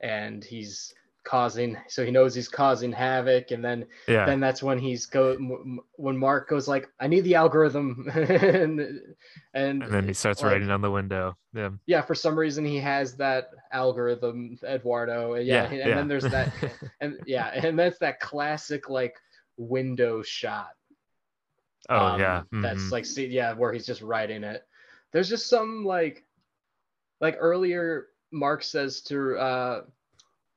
and 0.00 0.42
he's 0.44 0.94
causing. 1.24 1.76
So 1.88 2.04
he 2.04 2.10
knows 2.10 2.34
he's 2.34 2.48
causing 2.48 2.92
havoc, 2.92 3.50
and 3.50 3.64
then 3.64 3.86
yeah, 4.06 4.26
then 4.26 4.40
that's 4.40 4.62
when 4.62 4.78
he's 4.78 5.06
go 5.06 5.36
when 5.96 6.16
Mark 6.16 6.48
goes 6.48 6.68
like, 6.68 6.88
"I 7.00 7.06
need 7.06 7.22
the 7.22 7.34
algorithm," 7.34 8.08
and, 8.14 8.80
and 8.80 9.82
and 9.82 9.82
then 9.82 10.06
he 10.06 10.14
starts 10.14 10.42
like, 10.42 10.52
writing 10.52 10.70
on 10.70 10.80
the 10.80 10.90
window. 10.90 11.36
Yeah, 11.52 11.70
Yeah, 11.86 12.02
for 12.02 12.14
some 12.14 12.38
reason 12.38 12.64
he 12.64 12.78
has 12.78 13.16
that 13.16 13.50
algorithm, 13.72 14.58
Eduardo. 14.62 15.34
Yeah, 15.34 15.40
Yeah, 15.42 15.64
and 15.64 15.78
yeah. 15.78 15.94
then 15.94 16.08
there's 16.08 16.24
that, 16.24 16.52
and 17.00 17.18
yeah, 17.26 17.48
and 17.48 17.78
that's 17.78 17.98
that 17.98 18.20
classic 18.20 18.88
like 18.88 19.16
window 19.56 20.22
shot 20.22 20.70
Oh 21.88 22.06
um, 22.06 22.20
yeah. 22.20 22.42
that's 22.52 22.84
mhm. 22.84 22.90
like 22.92 23.04
see 23.04 23.26
yeah 23.26 23.52
where 23.52 23.72
he's 23.72 23.86
just 23.86 24.00
writing 24.02 24.42
it 24.42 24.66
there's 25.12 25.28
just 25.28 25.48
some 25.48 25.84
like 25.84 26.24
like 27.20 27.36
earlier 27.38 28.08
mark 28.32 28.62
says 28.62 29.02
to 29.02 29.36
uh 29.36 29.82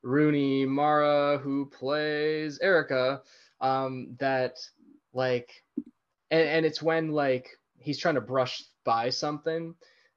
rooney 0.02 0.64
mara 0.64 1.38
who 1.38 1.66
plays 1.66 2.58
erica 2.60 3.20
um 3.60 4.14
that 4.18 4.56
like 5.12 5.64
and, 6.30 6.48
and 6.48 6.66
it's 6.66 6.82
when 6.82 7.10
like 7.12 7.48
he's 7.78 7.98
trying 7.98 8.14
to 8.14 8.20
brush 8.20 8.62
by 8.84 9.10
something 9.10 9.74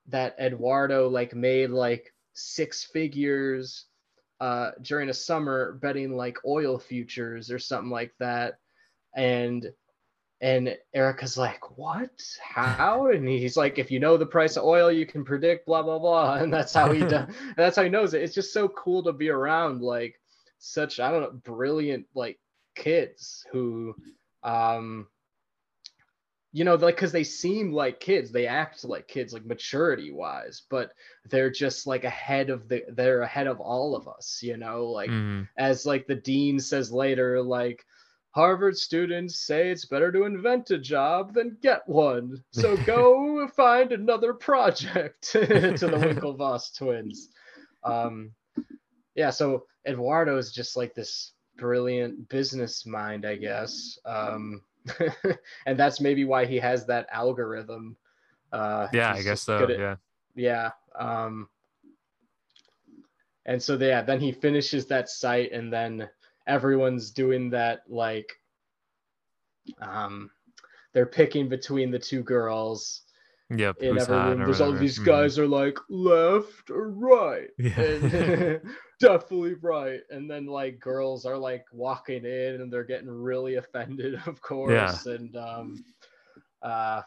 that 0.08 0.36
eduardo 0.40 1.08
like 1.10 1.34
made 1.34 1.70
like 1.70 2.14
six 2.34 2.84
figures 2.84 3.86
uh 4.40 4.72
during 4.82 5.10
a 5.10 5.14
summer 5.14 5.74
betting 5.82 6.16
like 6.16 6.38
oil 6.46 6.78
futures 6.80 7.52
or 7.52 7.60
something 7.60 7.92
like 7.92 8.14
that. 8.20 8.56
And 9.16 9.72
and 10.42 10.76
Erica's 10.94 11.38
like, 11.38 11.78
"What? 11.78 12.10
How?" 12.42 13.08
And 13.08 13.28
he's 13.28 13.56
like, 13.56 13.78
"If 13.78 13.92
you 13.92 14.00
know 14.00 14.18
the 14.18 14.26
price 14.26 14.58
of 14.58 14.64
oil, 14.66 14.92
you 14.92 15.06
can 15.06 15.24
predict 15.24 15.66
blah 15.68 15.84
blah 15.84 16.00
blah." 16.00 16.36
And 16.42 16.52
that's 16.52 16.74
how 16.74 16.92
he 16.92 17.00
does. 17.02 17.30
that's 17.56 17.76
how 17.78 17.84
he 17.84 17.90
knows 17.90 18.14
it. 18.14 18.24
It's 18.24 18.34
just 18.36 18.52
so 18.52 18.68
cool 18.70 19.04
to 19.04 19.14
be 19.14 19.30
around 19.30 19.82
like 19.82 20.20
such 20.58 21.00
I 21.00 21.12
don't 21.12 21.22
know 21.22 21.32
brilliant 21.44 22.08
like 22.14 22.40
kids 22.76 23.46
who, 23.52 23.96
um, 24.44 25.08
you 26.54 26.66
know, 26.66 26.76
like 26.76 26.96
because 26.96 27.12
they 27.12 27.24
seem 27.24 27.72
like 27.72 28.00
kids, 28.00 28.32
they 28.32 28.48
act 28.48 28.84
like 28.84 29.08
kids, 29.08 29.34
like 29.34 29.46
maturity 29.46 30.12
wise, 30.12 30.64
but 30.70 30.92
they're 31.30 31.52
just 31.52 31.88
like 31.88 32.04
ahead 32.04 32.50
of 32.50 32.68
the 32.68 32.84
they're 32.90 33.22
ahead 33.22 33.48
of 33.48 33.60
all 33.60 33.96
of 33.96 34.08
us. 34.08 34.42
You 34.42 34.58
know, 34.58 34.88
like 34.88 35.10
Mhm. 35.10 35.48
as 35.58 35.86
like 35.86 36.08
the 36.08 36.16
dean 36.16 36.60
says 36.60 36.92
later, 36.92 37.42
like 37.42 37.86
Harvard 38.32 38.78
students 38.78 39.40
say 39.42 39.70
it's 39.70 39.86
better 39.86 40.12
to 40.12 40.24
invent 40.24 40.72
a 40.72 40.78
job 40.78 41.34
than 41.34 41.58
get 41.62 41.88
one. 41.88 42.42
So 42.52 42.78
go 42.86 43.48
find 43.56 43.92
another 43.92 44.34
project 44.34 45.22
to 45.32 45.40
the 45.42 45.98
Winklevoss 45.98 46.76
twins. 46.78 47.30
Um, 47.84 48.32
yeah, 49.16 49.32
so 49.32 49.66
Eduardo 49.86 50.38
is 50.38 50.52
just 50.54 50.78
like 50.78 50.94
this 50.96 51.34
brilliant 51.58 52.30
business 52.30 52.86
mind, 52.86 53.26
I 53.26 53.36
guess. 53.36 54.00
Um, 54.06 54.62
and 55.66 55.78
that's 55.78 56.00
maybe 56.00 56.24
why 56.24 56.46
he 56.46 56.58
has 56.58 56.86
that 56.86 57.08
algorithm. 57.12 57.98
Uh, 58.54 58.88
Yeah, 58.94 59.14
I 59.14 59.22
guess 59.24 59.42
so. 59.42 59.58
at- 59.64 59.70
Yeah. 59.78 59.96
yeah. 60.36 60.70
Um, 60.98 61.50
and 63.46 63.62
so 63.62 63.76
yeah, 63.76 64.02
then 64.02 64.20
he 64.22 64.32
finishes 64.32 64.86
that 64.88 65.10
site, 65.10 65.52
and 65.52 65.72
then 65.74 66.08
everyone's 66.48 67.12
doing 67.12 67.50
that 67.52 67.82
like, 67.88 68.32
um, 69.80 70.30
they're 70.94 71.06
picking 71.06 71.48
between 71.50 71.92
the 71.92 72.00
two 72.00 72.24
girls 72.24 73.04
Yep. 73.50 73.78
in 73.82 73.98
every 74.00 74.16
room. 74.16 74.44
There's 74.44 74.62
all 74.62 74.72
these 74.72 74.98
Mhm. 75.00 75.06
guys 75.06 75.38
are 75.38 75.48
like 75.48 75.78
left 75.90 76.70
or 76.72 76.90
right, 76.90 77.50
Yeah. 77.58 78.58
definitely 79.00 79.56
right. 79.56 80.02
And 80.10 80.30
then 80.30 80.46
like 80.46 80.80
girls 80.80 81.26
are 81.26 81.38
like 81.38 81.66
walking 81.72 82.26
in, 82.26 82.62
and 82.62 82.72
they're 82.72 82.84
getting 82.86 83.10
really 83.10 83.56
offended, 83.56 84.16
of 84.28 84.42
course. 84.42 85.06
Yeah. 85.06 85.14
And 85.14 85.36
um, 85.36 85.86
uh, 86.62 87.02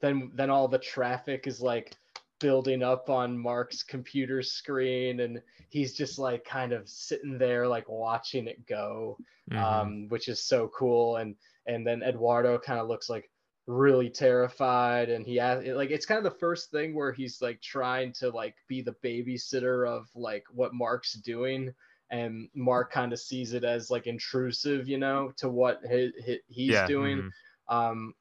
then 0.00 0.30
then 0.34 0.50
all 0.50 0.68
the 0.68 0.78
traffic 0.78 1.46
is 1.46 1.60
like 1.60 1.96
building 2.38 2.82
up 2.82 3.08
on 3.10 3.36
Mark's 3.38 3.82
computer 3.82 4.42
screen, 4.42 5.20
and 5.20 5.40
he's 5.70 5.94
just 5.94 6.18
like 6.18 6.44
kind 6.44 6.72
of 6.72 6.88
sitting 6.88 7.38
there 7.38 7.66
like 7.66 7.88
watching 7.88 8.46
it 8.46 8.66
go 8.66 9.18
Mhm. 9.50 9.62
um, 9.62 10.08
which 10.08 10.28
is 10.28 10.42
so 10.42 10.68
cool. 10.68 11.16
And 11.16 11.36
and 11.66 11.86
then 11.86 12.02
Eduardo 12.02 12.58
kind 12.58 12.80
of 12.80 12.88
looks 12.88 13.08
like 13.08 13.30
really 13.66 14.10
terrified, 14.10 15.08
and 15.10 15.24
he 15.26 15.36
has 15.36 15.64
like 15.66 15.90
it's 15.90 16.06
kind 16.06 16.18
of 16.18 16.24
the 16.24 16.38
first 16.38 16.70
thing 16.70 16.94
where 16.94 17.12
he's 17.12 17.40
like 17.40 17.60
trying 17.62 18.12
to 18.14 18.30
like 18.30 18.56
be 18.68 18.82
the 18.82 18.96
babysitter 19.04 19.88
of 19.88 20.08
like 20.14 20.44
what 20.52 20.74
Mark's 20.74 21.14
doing, 21.14 21.72
and 22.10 22.48
Mark 22.54 22.92
kind 22.92 23.12
of 23.12 23.18
sees 23.20 23.52
it 23.54 23.64
as 23.64 23.90
like 23.90 24.06
intrusive, 24.06 24.88
you 24.88 24.98
know, 24.98 25.32
to 25.38 25.48
what 25.48 25.80
he, 25.88 26.12
he, 26.24 26.38
he's 26.48 26.72
yeah. 26.72 26.86
doing. 26.86 27.18
mhm. 27.18 27.30
Um, 27.68 28.14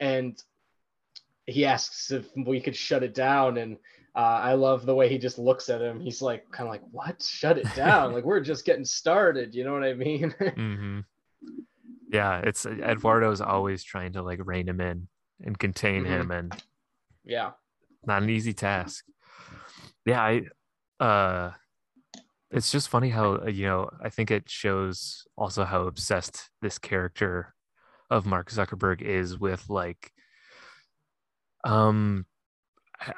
and 0.00 0.40
he 1.48 1.64
asks 1.64 2.10
if 2.10 2.26
we 2.36 2.60
could 2.60 2.76
shut 2.76 3.02
it 3.02 3.14
down 3.14 3.56
and 3.58 3.76
uh, 4.14 4.40
I 4.42 4.54
love 4.54 4.84
the 4.84 4.94
way 4.94 5.08
he 5.08 5.16
just 5.18 5.38
looks 5.38 5.68
at 5.68 5.80
him. 5.80 6.00
He's 6.00 6.20
like, 6.20 6.50
kind 6.50 6.66
of 6.66 6.72
like, 6.72 6.82
"What? 6.90 7.22
Shut 7.22 7.56
it 7.56 7.72
down! 7.76 8.12
like 8.12 8.24
we're 8.24 8.40
just 8.40 8.64
getting 8.64 8.84
started." 8.84 9.54
You 9.54 9.62
know 9.64 9.72
what 9.72 9.84
I 9.84 9.94
mean? 9.94 10.34
mm-hmm. 10.40 11.00
Yeah, 12.10 12.40
it's 12.40 12.66
Eduardo's 12.66 13.40
always 13.40 13.84
trying 13.84 14.14
to 14.14 14.22
like 14.22 14.40
rein 14.44 14.68
him 14.68 14.80
in 14.80 15.06
and 15.44 15.56
contain 15.56 16.04
Mhm. 16.04 16.06
him, 16.08 16.30
and 16.32 16.62
yeah. 17.24 17.50
not 18.06 18.22
an 18.22 18.30
easy 18.30 18.52
task. 18.54 19.04
Yeah, 20.04 20.20
I 20.20 21.04
uh 21.04 21.52
it's 22.50 22.72
just 22.72 22.88
funny 22.88 23.10
how 23.10 23.34
uh, 23.42 23.46
you 23.46 23.66
know, 23.66 23.90
I 24.02 24.08
think 24.08 24.30
it 24.32 24.48
shows 24.50 25.26
also 25.36 25.64
how 25.64 25.82
obsessed 25.82 26.50
this 26.60 26.78
character 26.78 27.54
of 28.10 28.26
Mark 28.26 28.50
Zuckerberg 28.50 29.00
is 29.02 29.38
with 29.38 29.68
like 29.68 30.12
um 31.64 32.26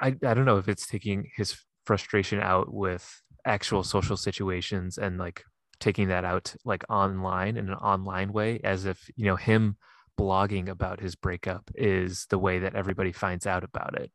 I 0.01 0.09
I 0.09 0.35
don't 0.35 0.45
know 0.45 0.59
if 0.59 0.69
it's 0.69 0.87
taking 0.87 1.31
his 1.37 1.57
frustration 1.85 2.41
out 2.41 2.73
with 2.73 3.23
actual 3.45 3.83
social 3.83 4.17
situations 4.17 4.99
and 4.99 5.19
like 5.19 5.45
taking 5.81 6.09
that 6.09 6.25
out 6.25 6.55
like 6.65 6.85
online 6.91 7.57
in 7.57 7.69
an 7.69 7.75
online 7.75 8.33
way 8.33 8.61
as 8.63 8.85
if 8.85 9.11
you 9.17 9.25
know 9.25 9.37
him 9.37 9.77
blogging 10.19 10.69
about 10.69 11.01
his 11.01 11.17
breakup 11.17 11.71
is 11.75 12.27
the 12.29 12.39
way 12.39 12.59
that 12.59 12.75
everybody 12.75 13.13
finds 13.13 13.47
out 13.47 13.65
about 13.65 13.99
it 13.99 14.13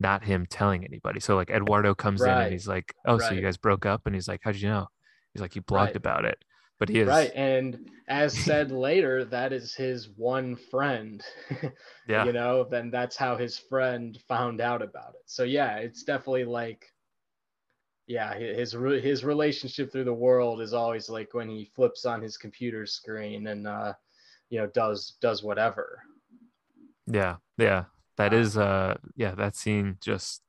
not 0.00 0.22
him 0.22 0.46
telling 0.46 0.84
anybody. 0.84 1.18
So 1.18 1.34
like 1.34 1.50
eduardo 1.50 1.94
comes 1.94 2.22
in 2.22 2.28
and 2.28 2.52
he's 2.52 2.68
like 2.68 2.94
oh 3.06 3.18
so 3.18 3.34
you 3.34 3.42
guys 3.42 3.56
broke 3.56 3.84
up? 3.86 4.02
And 4.06 4.14
he's 4.14 4.28
like 4.28 4.40
how'd 4.44 4.56
you 4.56 4.68
know? 4.68 4.86
He's 5.34 5.40
like 5.42 5.56
you 5.56 5.62
blogged 5.62 5.86
Right. 5.86 5.96
about 5.96 6.24
it 6.24 6.38
but 6.78 6.88
he 6.88 7.00
is 7.00 7.16
Right. 7.16 7.32
And 7.34 7.90
as 8.08 8.36
said 8.36 8.70
later, 8.72 9.24
that 9.26 9.52
is 9.52 9.74
his 9.74 10.08
one 10.16 10.56
friend. 10.56 11.22
yeah 12.06 12.28
You 12.28 12.32
know, 12.32 12.64
then 12.64 12.90
that's 12.90 13.16
how 13.16 13.36
his 13.36 13.58
friend 13.58 14.18
found 14.26 14.60
out 14.60 14.82
about 14.82 15.14
it. 15.14 15.22
So 15.26 15.44
yeah, 15.44 15.76
it's 15.76 16.02
definitely 16.02 16.46
like 16.46 16.92
yeah, 18.06 18.34
his 18.34 18.72
his 18.72 19.24
relationship 19.24 19.92
through 19.92 20.04
the 20.04 20.14
world 20.14 20.60
is 20.62 20.72
always 20.72 21.08
like 21.10 21.34
when 21.34 21.48
he 21.48 21.70
flips 21.74 22.06
on 22.06 22.22
his 22.22 22.36
computer 22.38 22.86
screen 22.86 23.48
and 23.48 23.66
uh 23.66 23.92
you 24.50 24.58
know 24.60 24.66
does 24.68 25.14
does 25.20 25.42
whatever. 25.42 26.02
yeah 27.06 27.36
yeah 27.56 27.84
that 28.16 28.32
Uh, 28.32 28.34
is 28.34 28.56
uh 28.56 28.96
yeah 29.16 29.34
that 29.34 29.56
scene 29.56 29.96
just 30.00 30.42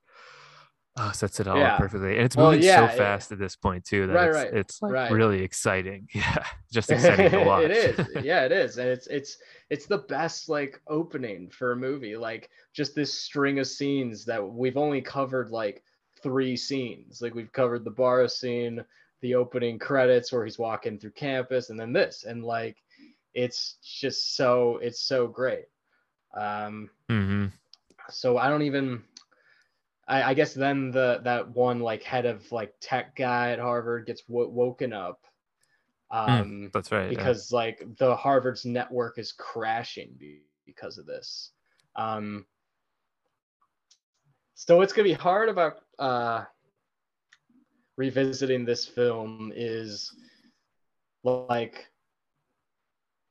uh, 1.00 1.12
sets 1.14 1.40
it 1.40 1.48
all 1.48 1.58
Yeah. 1.58 1.74
up 1.76 1.80
perfectly 1.80 2.16
and 2.18 2.26
it's 2.26 2.36
Well, 2.36 2.52
moving 2.52 2.64
yeah, 2.66 2.88
so 2.88 2.94
it- 2.94 2.98
fast 2.98 3.32
at 3.32 3.40
this 3.40 3.56
point 3.56 3.86
too 3.86 4.06
that 4.08 4.14
Right, 4.14 4.28
it's, 4.28 4.36
right, 4.36 4.54
it's 4.54 4.82
like 4.82 4.92
right. 4.92 5.12
really 5.12 5.42
exciting 5.42 6.08
yeah 6.14 6.44
just 6.72 6.92
exciting 6.96 7.32
to 7.32 7.44
watch 7.44 7.64
it 7.66 7.72
is. 7.72 8.08
Yeah, 8.24 8.44
it 8.46 8.52
is. 8.52 8.78
And 8.78 8.90
it's 8.90 9.08
it's 9.08 9.38
it's 9.70 9.86
the 9.86 10.00
best 10.00 10.50
like 10.50 10.82
opening 10.88 11.50
for 11.50 11.72
a 11.72 11.76
movie. 11.76 12.16
Like 12.18 12.50
just 12.74 12.94
this 12.96 13.14
string 13.14 13.60
of 13.60 13.68
scenes 13.68 14.26
that 14.26 14.46
we've 14.46 14.78
only 14.78 15.02
covered 15.02 15.50
like 15.52 15.84
three 16.22 16.56
scenes. 16.58 17.22
Like 17.22 17.34
we've 17.34 17.52
covered 17.54 17.84
the 17.86 17.92
bar 17.92 18.28
scene, 18.28 18.84
the 19.22 19.36
opening 19.36 19.80
credits 19.80 20.32
where 20.32 20.44
he's 20.44 20.60
walking 20.60 21.00
through 21.00 21.12
campus, 21.12 21.70
and 21.70 21.80
then 21.80 21.94
this. 21.94 22.26
And 22.26 22.44
like 22.44 22.78
it's 23.34 23.78
just 23.82 24.36
so 24.36 24.78
it's 24.82 25.02
so 25.02 25.28
great. 25.28 25.66
Um 26.36 26.90
Mm-hmm 27.10 27.46
so 28.12 28.38
I 28.40 28.50
don't 28.50 28.64
even 28.64 29.04
I, 30.10 30.32
I 30.32 30.34
guess 30.34 30.54
then 30.54 30.89
the 30.91 31.22
that 31.24 31.48
one 31.50 31.80
like 31.80 32.04
head 32.04 32.26
of 32.26 32.52
like 32.52 32.74
tech 32.82 33.15
guy 33.15 33.52
at 33.52 33.60
Harvard 33.60 34.08
gets 34.08 34.24
w- 34.24 34.50
woken 34.50 34.91
up 34.91 35.22
um 36.12 36.72
that's 36.74 36.91
right 36.91 37.04
yeah. 37.12 37.17
because 37.17 37.52
like 37.52 37.86
the 38.00 38.15
Harvard's 38.15 38.65
network 38.65 39.19
is 39.19 39.32
crashing 39.32 40.10
be- 40.17 40.41
because 40.65 40.98
of 40.98 41.06
this. 41.06 41.52
Um, 41.95 42.45
so 44.56 44.82
it's 44.82 44.91
gonna 44.93 45.08
be 45.08 45.13
hard 45.13 45.50
about 45.50 45.82
uh, 46.00 46.43
revisiting 47.98 48.65
this 48.65 48.86
film 48.86 49.52
is 49.56 50.13
like 51.24 51.88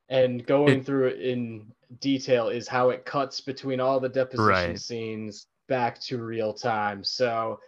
and 0.09 0.45
going 0.45 0.79
It- 0.79 0.85
through 0.85 1.07
it 1.07 1.19
in 1.21 1.71
detail 1.99 2.47
is 2.49 2.67
how 2.67 2.89
it 2.91 3.03
cuts 3.05 3.41
between 3.41 3.79
all 3.79 3.99
the 3.99 4.09
deposition 4.09 4.45
Right. 4.47 4.79
scenes 4.79 5.47
back 5.69 5.99
to 6.01 6.21
real 6.21 6.51
time. 6.53 7.03
So 7.05 7.61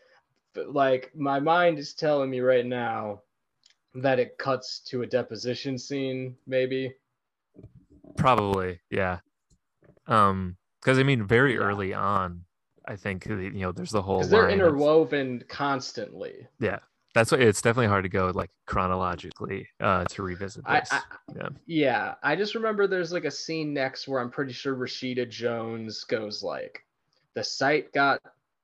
like 0.67 1.11
my 1.15 1.39
mind 1.39 1.79
is 1.79 1.93
telling 1.93 2.29
me 2.29 2.41
right 2.41 2.65
now 2.65 3.21
that 3.95 4.19
it 4.19 4.37
cuts 4.37 4.79
to 4.87 5.03
a 5.03 5.07
deposition 5.07 5.77
scene 5.77 6.35
maybe 6.45 6.93
Probably, 8.17 8.79
yeah. 8.89 9.19
Um, 10.07 10.57
because 10.81 10.99
I 10.99 11.03
mean, 11.03 11.25
very 11.25 11.53
Yeah. 11.53 11.59
early 11.59 11.93
on, 11.93 12.43
I 12.85 12.95
think 12.97 13.25
you 13.25 13.51
know, 13.51 13.71
there's 13.71 13.91
the 13.91 14.01
whole 14.01 14.17
because 14.17 14.29
they're 14.31 14.43
line 14.49 14.59
of- 14.59 14.67
interwoven 14.67 15.43
constantly 15.47 16.47
yeah, 16.59 16.79
that's 17.13 17.31
what 17.31 17.39
it's 17.41 17.61
definitely 17.61 17.87
hard 17.87 18.03
to 18.03 18.09
go 18.09 18.31
like 18.33 18.49
chronologically 18.65 19.67
uh 19.79 20.03
to 20.05 20.23
revisit 20.23 20.63
I, 20.65 20.79
this. 20.79 20.89
I 20.91 21.01
yeah. 21.35 21.49
yeah, 21.67 22.13
I 22.23 22.35
just 22.35 22.55
remember 22.55 22.87
there's 22.87 23.13
like 23.13 23.25
a 23.25 23.31
scene 23.31 23.73
next 23.73 24.07
where 24.07 24.19
I'm 24.19 24.31
pretty 24.31 24.53
sure 24.53 24.75
Rashida 24.75 25.29
Jones 25.29 26.03
goes 26.03 26.41
like, 26.43 26.83
the 27.35 27.43
site 27.43 27.91
got 27.93 28.21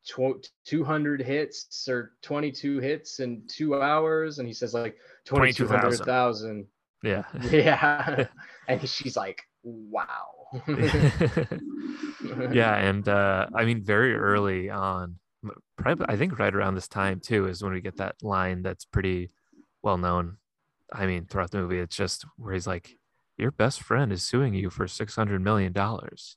tw- 0.08 0.50
200 0.66 1.22
hits 1.22 1.88
or 1.88 2.14
22 2.22 2.80
hits 2.80 3.20
in 3.20 3.44
two 3.48 3.82
hours, 3.82 4.40
and 4.40 4.48
he 4.48 4.54
says 4.54 4.74
like 4.74 4.98
2200,000. 5.26 6.66
Yeah. 7.04 7.24
Yeah, 7.52 8.26
and 8.68 8.90
she's 8.90 9.16
like, 9.16 9.44
wow. 9.64 10.28
yeah, 12.52 12.76
and 12.78 13.08
uh 13.10 13.48
I 13.54 13.66
mean 13.66 13.84
very 13.84 14.16
early 14.16 14.70
on, 14.70 15.18
probably 15.78 16.06
I 16.10 16.16
think 16.18 16.40
right 16.40 16.56
around 16.56 16.76
this 16.76 16.88
time 16.88 17.20
too 17.20 17.48
is 17.48 17.62
when 17.62 17.74
we 17.74 17.82
get 17.82 17.98
that 17.98 18.16
line 18.24 18.62
that's 18.62 18.86
pretty 18.86 19.30
well 19.84 19.98
known. 19.98 20.38
I 20.92 21.06
mean, 21.06 21.26
throughout 21.26 21.52
the 21.52 21.58
movie, 21.58 21.80
it's 21.80 21.98
just 21.98 22.26
where 22.38 22.54
he's 22.54 22.66
like, 22.66 22.98
Your 23.38 23.52
best 23.52 23.82
friend 23.82 24.12
is 24.14 24.24
suing 24.24 24.54
you 24.54 24.70
for 24.70 24.88
six 24.88 25.16
hundred 25.16 25.42
million 25.42 25.74
dollars. 25.74 26.36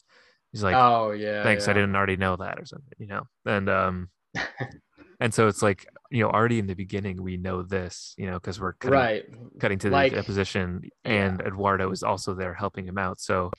He's 0.53 0.63
like, 0.63 0.75
oh 0.75 1.13
yeah. 1.13 1.43
thanks 1.43 1.69
i 1.69 1.73
didn't 1.73 1.95
already 1.95 2.17
know 2.17 2.37
that 2.37 2.59
or 2.59 2.65
something 2.65 2.93
you 2.99 3.07
know 3.07 3.23
and 3.47 3.69
um 3.69 4.09
and 5.21 5.33
so 5.33 5.47
it's 5.49 5.63
like 5.63 5.87
you 6.11 6.23
know 6.23 6.31
already 6.31 6.59
in 6.59 6.67
the 6.67 6.75
beginning 6.75 7.23
we 7.23 7.37
know 7.37 7.63
this 7.63 8.15
you 8.19 8.27
know 8.27 8.35
because 8.35 8.61
we're 8.61 8.73
cutting, 8.75 8.99
Right. 8.99 9.25
cutting 9.61 9.79
to 9.79 9.89
the 9.91 9.95
Like- 9.95 10.13
deposition 10.15 10.83
and 11.05 11.41
eduardo 11.41 11.91
is 11.93 12.03
also 12.03 12.35
there 12.35 12.55
helping 12.55 12.87
him 12.87 12.99
out 12.99 13.21
so 13.21 13.51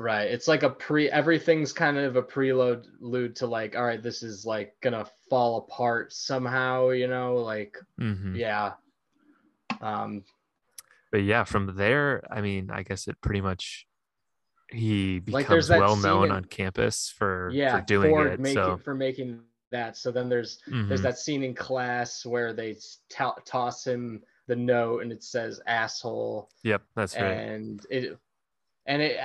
Right. 0.00 0.30
It's 0.30 0.46
like 0.46 0.62
a 0.62 0.70
pre 0.70 1.10
everything's 1.10 1.72
kind 1.72 1.98
of 1.98 2.14
a 2.14 2.22
preload 2.22 2.84
lude 3.00 3.34
to 3.36 3.48
like, 3.48 3.74
all 3.74 3.84
right, 3.84 4.00
this 4.00 4.22
is 4.22 4.46
like 4.46 4.74
gonna 4.80 5.04
fall 5.28 5.58
apart 5.58 6.12
somehow, 6.12 6.90
you 6.90 7.08
know, 7.08 7.34
like 7.34 7.76
mhm. 8.00 8.36
yeah. 8.36 8.74
Um 9.80 10.22
but 11.10 11.24
yeah 11.24 11.42
from 11.42 11.74
there 11.74 12.22
i 12.30 12.40
mean 12.40 12.70
i 12.70 12.82
guess 12.84 13.08
it 13.08 13.20
pretty 13.22 13.40
much 13.40 13.87
he 14.70 15.20
becomes 15.20 15.68
that 15.68 15.80
well 15.80 15.96
known 15.96 16.26
in- 16.26 16.30
on 16.32 16.44
campus 16.44 17.08
for 17.10 17.50
yeah, 17.52 17.78
for 17.80 17.84
doing 17.86 18.10
for 18.10 18.26
it 18.26 18.40
making 18.40 18.54
so 18.54 18.76
for 18.76 18.94
making 18.94 19.40
that. 19.70 19.96
So 19.96 20.10
then 20.10 20.28
there's 20.28 20.60
there's 20.66 21.00
mhm. 21.00 21.02
that 21.02 21.18
scene 21.18 21.42
in 21.42 21.54
class 21.54 22.24
where 22.26 22.52
they 22.52 22.74
to- 23.10 23.34
toss 23.44 23.86
him 23.86 24.22
the 24.46 24.56
note 24.56 25.02
and 25.02 25.12
it 25.12 25.22
says 25.22 25.60
asshole 25.66 26.48
yep 26.62 26.82
that's 26.96 27.14
right 27.14 27.22
and 27.24 27.84
it 27.90 28.18
and 28.86 29.02
it 29.02 29.18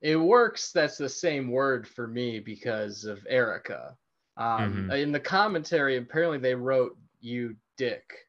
it 0.00 0.14
works 0.16 0.70
that's 0.70 0.96
the 0.96 1.08
same 1.08 1.50
word 1.50 1.88
for 1.88 2.06
me 2.06 2.38
because 2.38 3.04
of 3.04 3.26
erica 3.28 3.96
um 4.36 4.88
Mhm. 4.88 5.02
in 5.02 5.10
the 5.10 5.18
commentary 5.18 5.96
apparently 5.96 6.38
they 6.38 6.54
wrote 6.54 6.96
you 7.20 7.56
dick 7.76 8.28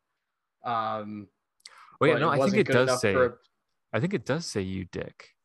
um 0.64 1.28
wait 2.02 2.18
no 2.20 2.30
i 2.30 2.38
think 2.40 2.56
it 2.56 2.68
does 2.74 3.00
say 3.00 3.14
for- 3.14 3.40
i 3.94 4.00
think 4.00 4.16
it 4.16 4.26
does 4.26 4.48
say 4.48 4.62
you 4.62 4.86
dick 4.86 5.36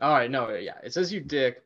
all 0.00 0.12
right 0.12 0.30
no 0.30 0.50
yeah 0.54 0.78
it 0.82 0.92
says 0.92 1.12
you 1.12 1.20
dick 1.20 1.62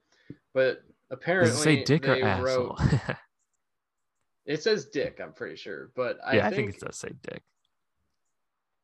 but 0.54 0.82
apparently 1.10 1.50
does 1.50 1.60
it 1.60 1.62
say 1.62 1.84
dick 1.84 2.06
or 2.06 2.14
they 2.14 2.22
asshole? 2.22 2.76
Wrote 2.78 3.16
it 4.46 4.62
says 4.62 4.86
dick 4.86 5.20
i'm 5.22 5.32
pretty 5.32 5.56
sure 5.56 5.90
but 5.94 6.18
i 6.24 6.36
yeah 6.36 6.50
think 6.50 6.52
i 6.52 6.56
think 6.56 6.74
it 6.74 6.80
does 6.80 6.96
say 6.96 7.10
dick. 7.22 7.42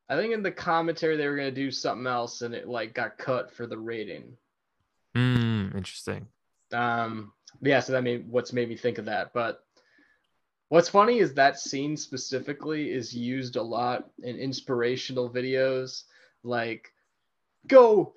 I 0.09 0.17
think 0.17 0.35
in 0.35 0.43
the 0.43 0.53
commentary 0.53 1.17
they 1.17 1.27
were 1.27 1.37
going 1.37 1.55
to 1.55 1.61
do 1.61 1.71
something 1.71 2.07
else 2.07 2.43
and 2.43 2.55
it 2.55 2.69
like 2.69 2.95
got 2.95 3.17
cut 3.17 3.51
for 3.51 3.67
the 3.67 3.79
rating. 3.79 4.37
Mm, 5.17 5.75
interesting. 5.75 6.27
Um, 6.73 7.33
yeah, 7.63 7.81
so 7.81 7.93
that 7.93 8.03
made 8.03 8.29
what's 8.29 8.53
made 8.53 8.69
me 8.69 8.77
think 8.77 8.99
of 8.99 9.07
that. 9.07 9.33
But 9.33 9.65
what's 10.69 10.89
funny 10.89 11.21
is 11.21 11.35
that 11.35 11.59
scene 11.59 11.97
specifically 11.97 12.91
is 12.91 13.15
used 13.15 13.57
a 13.57 13.63
lot 13.63 14.11
in 14.23 14.37
inspirational 14.37 15.31
videos, 15.31 16.03
like 16.43 16.93
go 17.67 18.15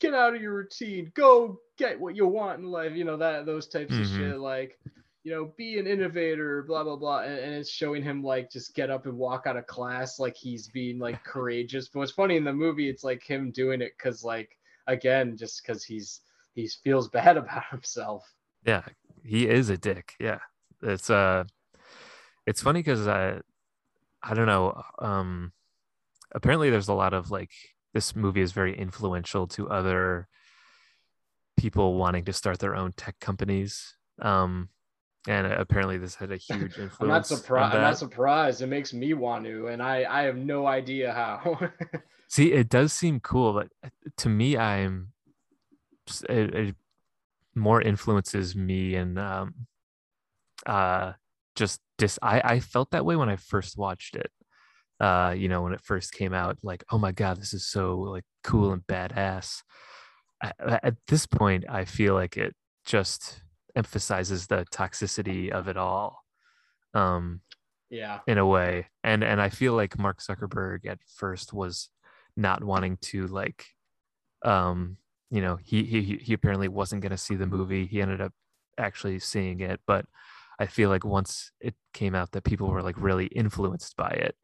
get 0.00 0.14
out 0.14 0.34
of 0.34 0.42
your 0.42 0.54
routine, 0.54 1.10
go 1.14 1.60
get 1.78 1.98
what 2.00 2.16
you 2.16 2.26
want 2.26 2.58
in 2.60 2.66
life, 2.66 2.92
you 2.94 3.04
know 3.04 3.16
that 3.16 3.46
those 3.46 3.66
types 3.68 3.92
of 3.92 4.04
Mhm. 4.04 4.16
shit, 4.16 4.38
like 4.38 4.78
you 5.22 5.30
know, 5.32 5.52
be 5.56 5.78
an 5.78 5.86
innovator, 5.86 6.62
blah 6.62 6.82
blah 6.82 6.96
blah, 6.96 7.20
and, 7.20 7.38
and 7.38 7.54
it's 7.54 7.68
showing 7.70 8.02
him 8.02 8.22
like 8.22 8.50
just 8.50 8.74
get 8.74 8.90
up 8.90 9.04
and 9.06 9.16
walk 9.18 9.46
out 9.46 9.56
of 9.56 9.66
class 9.66 10.18
like 10.18 10.34
he's 10.36 10.68
being 10.68 10.98
like 10.98 11.22
courageous. 11.24 11.88
But 11.88 12.00
what's 12.00 12.12
funny 12.12 12.36
in 12.36 12.44
the 12.44 12.52
movie, 12.52 12.88
it's 12.88 13.04
like 13.04 13.22
him 13.22 13.50
doing 13.50 13.82
it 13.82 13.92
because 13.96 14.24
like 14.24 14.56
again, 14.86 15.36
just 15.36 15.62
because 15.62 15.84
he's 15.84 16.20
he 16.54 16.66
feels 16.82 17.08
bad 17.18 17.36
about 17.36 17.64
himself. 17.70 18.24
yeah 18.64 18.82
he 19.22 19.46
is 19.48 19.68
a 19.70 19.76
dick 19.76 20.14
yeah 20.18 20.38
it's 20.82 21.10
uh 21.10 21.44
it's 22.46 22.62
funny 22.62 22.80
because 22.80 23.06
i 23.06 23.38
i 24.22 24.34
don't 24.34 24.46
know 24.46 24.82
um 24.98 25.52
apparently 26.32 26.70
there's 26.70 26.88
a 26.88 26.94
lot 26.94 27.12
of 27.14 27.30
like 27.30 27.50
this 27.94 28.14
movie 28.14 28.40
is 28.40 28.52
very 28.52 28.76
influential 28.76 29.46
to 29.48 29.68
other 29.68 30.28
people 31.56 31.94
wanting 31.94 32.24
to 32.24 32.32
start 32.32 32.58
their 32.58 32.74
own 32.74 32.92
tech 32.96 33.18
companies 33.20 33.96
um 34.22 34.68
and 35.28 35.46
apparently 35.46 35.98
this 35.98 36.14
had 36.14 36.32
a 36.32 36.36
huge 36.48 36.78
influence 36.78 36.96
I'm 37.00 37.08
not 37.08 37.26
surprised. 37.26 37.74
I'm 37.74 37.82
not 37.82 37.98
surprised. 37.98 38.62
It 38.62 38.68
makes 38.68 38.94
me 38.94 39.12
want 39.12 39.44
to, 39.44 39.66
and 39.66 39.82
I 39.82 40.06
I 40.08 40.22
have 40.22 40.36
no 40.36 40.66
idea 40.66 41.12
how. 41.12 41.58
See, 42.28 42.52
it 42.52 42.68
does 42.70 42.92
seem 42.94 43.20
cool, 43.20 43.52
but 43.52 43.68
to 44.18 44.28
me, 44.30 44.56
I'm 44.56 45.12
just- 46.06 46.24
it, 46.24 46.54
it 46.54 46.76
more 47.54 47.82
influences 47.82 48.54
me 48.56 48.94
and 48.94 49.18
um 49.18 49.54
uh 50.64 51.12
just 51.56 51.80
dis 51.98 52.18
I 52.22 52.40
I 52.42 52.60
felt 52.60 52.92
that 52.92 53.04
way 53.04 53.16
when 53.16 53.28
I 53.28 53.36
first 53.36 53.76
watched 53.76 54.16
it. 54.16 54.30
Uh, 55.00 55.34
you 55.36 55.48
know, 55.48 55.62
when 55.62 55.72
it 55.72 55.80
first 55.82 56.12
came 56.12 56.34
out, 56.34 56.58
like, 56.62 56.84
oh 56.90 56.98
my 56.98 57.12
god, 57.12 57.38
this 57.38 57.54
is 57.54 57.66
so 57.66 57.98
like 57.98 58.24
cool 58.44 58.72
and 58.72 58.86
badass. 58.86 59.62
I- 60.42 60.52
At 60.82 60.96
this 61.08 61.26
point, 61.26 61.64
I 61.68 61.84
feel 61.86 62.14
like 62.14 62.36
it 62.36 62.54
just 62.84 63.42
emphasizes 63.76 64.46
the 64.46 64.66
toxicity 64.72 65.50
of 65.50 65.68
it 65.68 65.76
all. 65.76 66.24
Um, 66.94 67.40
yeah. 67.90 68.20
in 68.28 68.38
a 68.38 68.46
way 68.46 68.86
and 69.02 69.24
and 69.24 69.40
i 69.42 69.48
feel 69.48 69.72
like 69.74 69.98
mark 69.98 70.20
zuckerberg 70.22 70.86
at 70.86 71.00
first 71.16 71.52
was 71.52 71.88
not 72.36 72.62
wanting 72.62 72.96
to 72.98 73.26
like 73.26 73.66
um 74.44 74.96
you 75.30 75.40
know 75.42 75.56
he 75.60 75.82
he 75.82 76.16
he 76.22 76.32
apparently 76.32 76.68
wasn't 76.68 77.02
going 77.02 77.10
to 77.10 77.16
see 77.16 77.34
the 77.34 77.48
movie 77.48 77.86
he 77.86 78.00
ended 78.00 78.20
up 78.20 78.32
actually 78.78 79.18
seeing 79.18 79.58
it 79.60 79.80
but 79.88 80.04
i 80.60 80.66
feel 80.66 80.88
like 80.88 81.04
once 81.04 81.50
it 81.60 81.74
came 81.92 82.14
out 82.14 82.30
that 82.30 82.44
people 82.44 82.68
were 82.68 82.82
like 82.82 82.96
really 82.96 83.26
influenced 83.26 83.96
by 83.96 84.10
it 84.10 84.36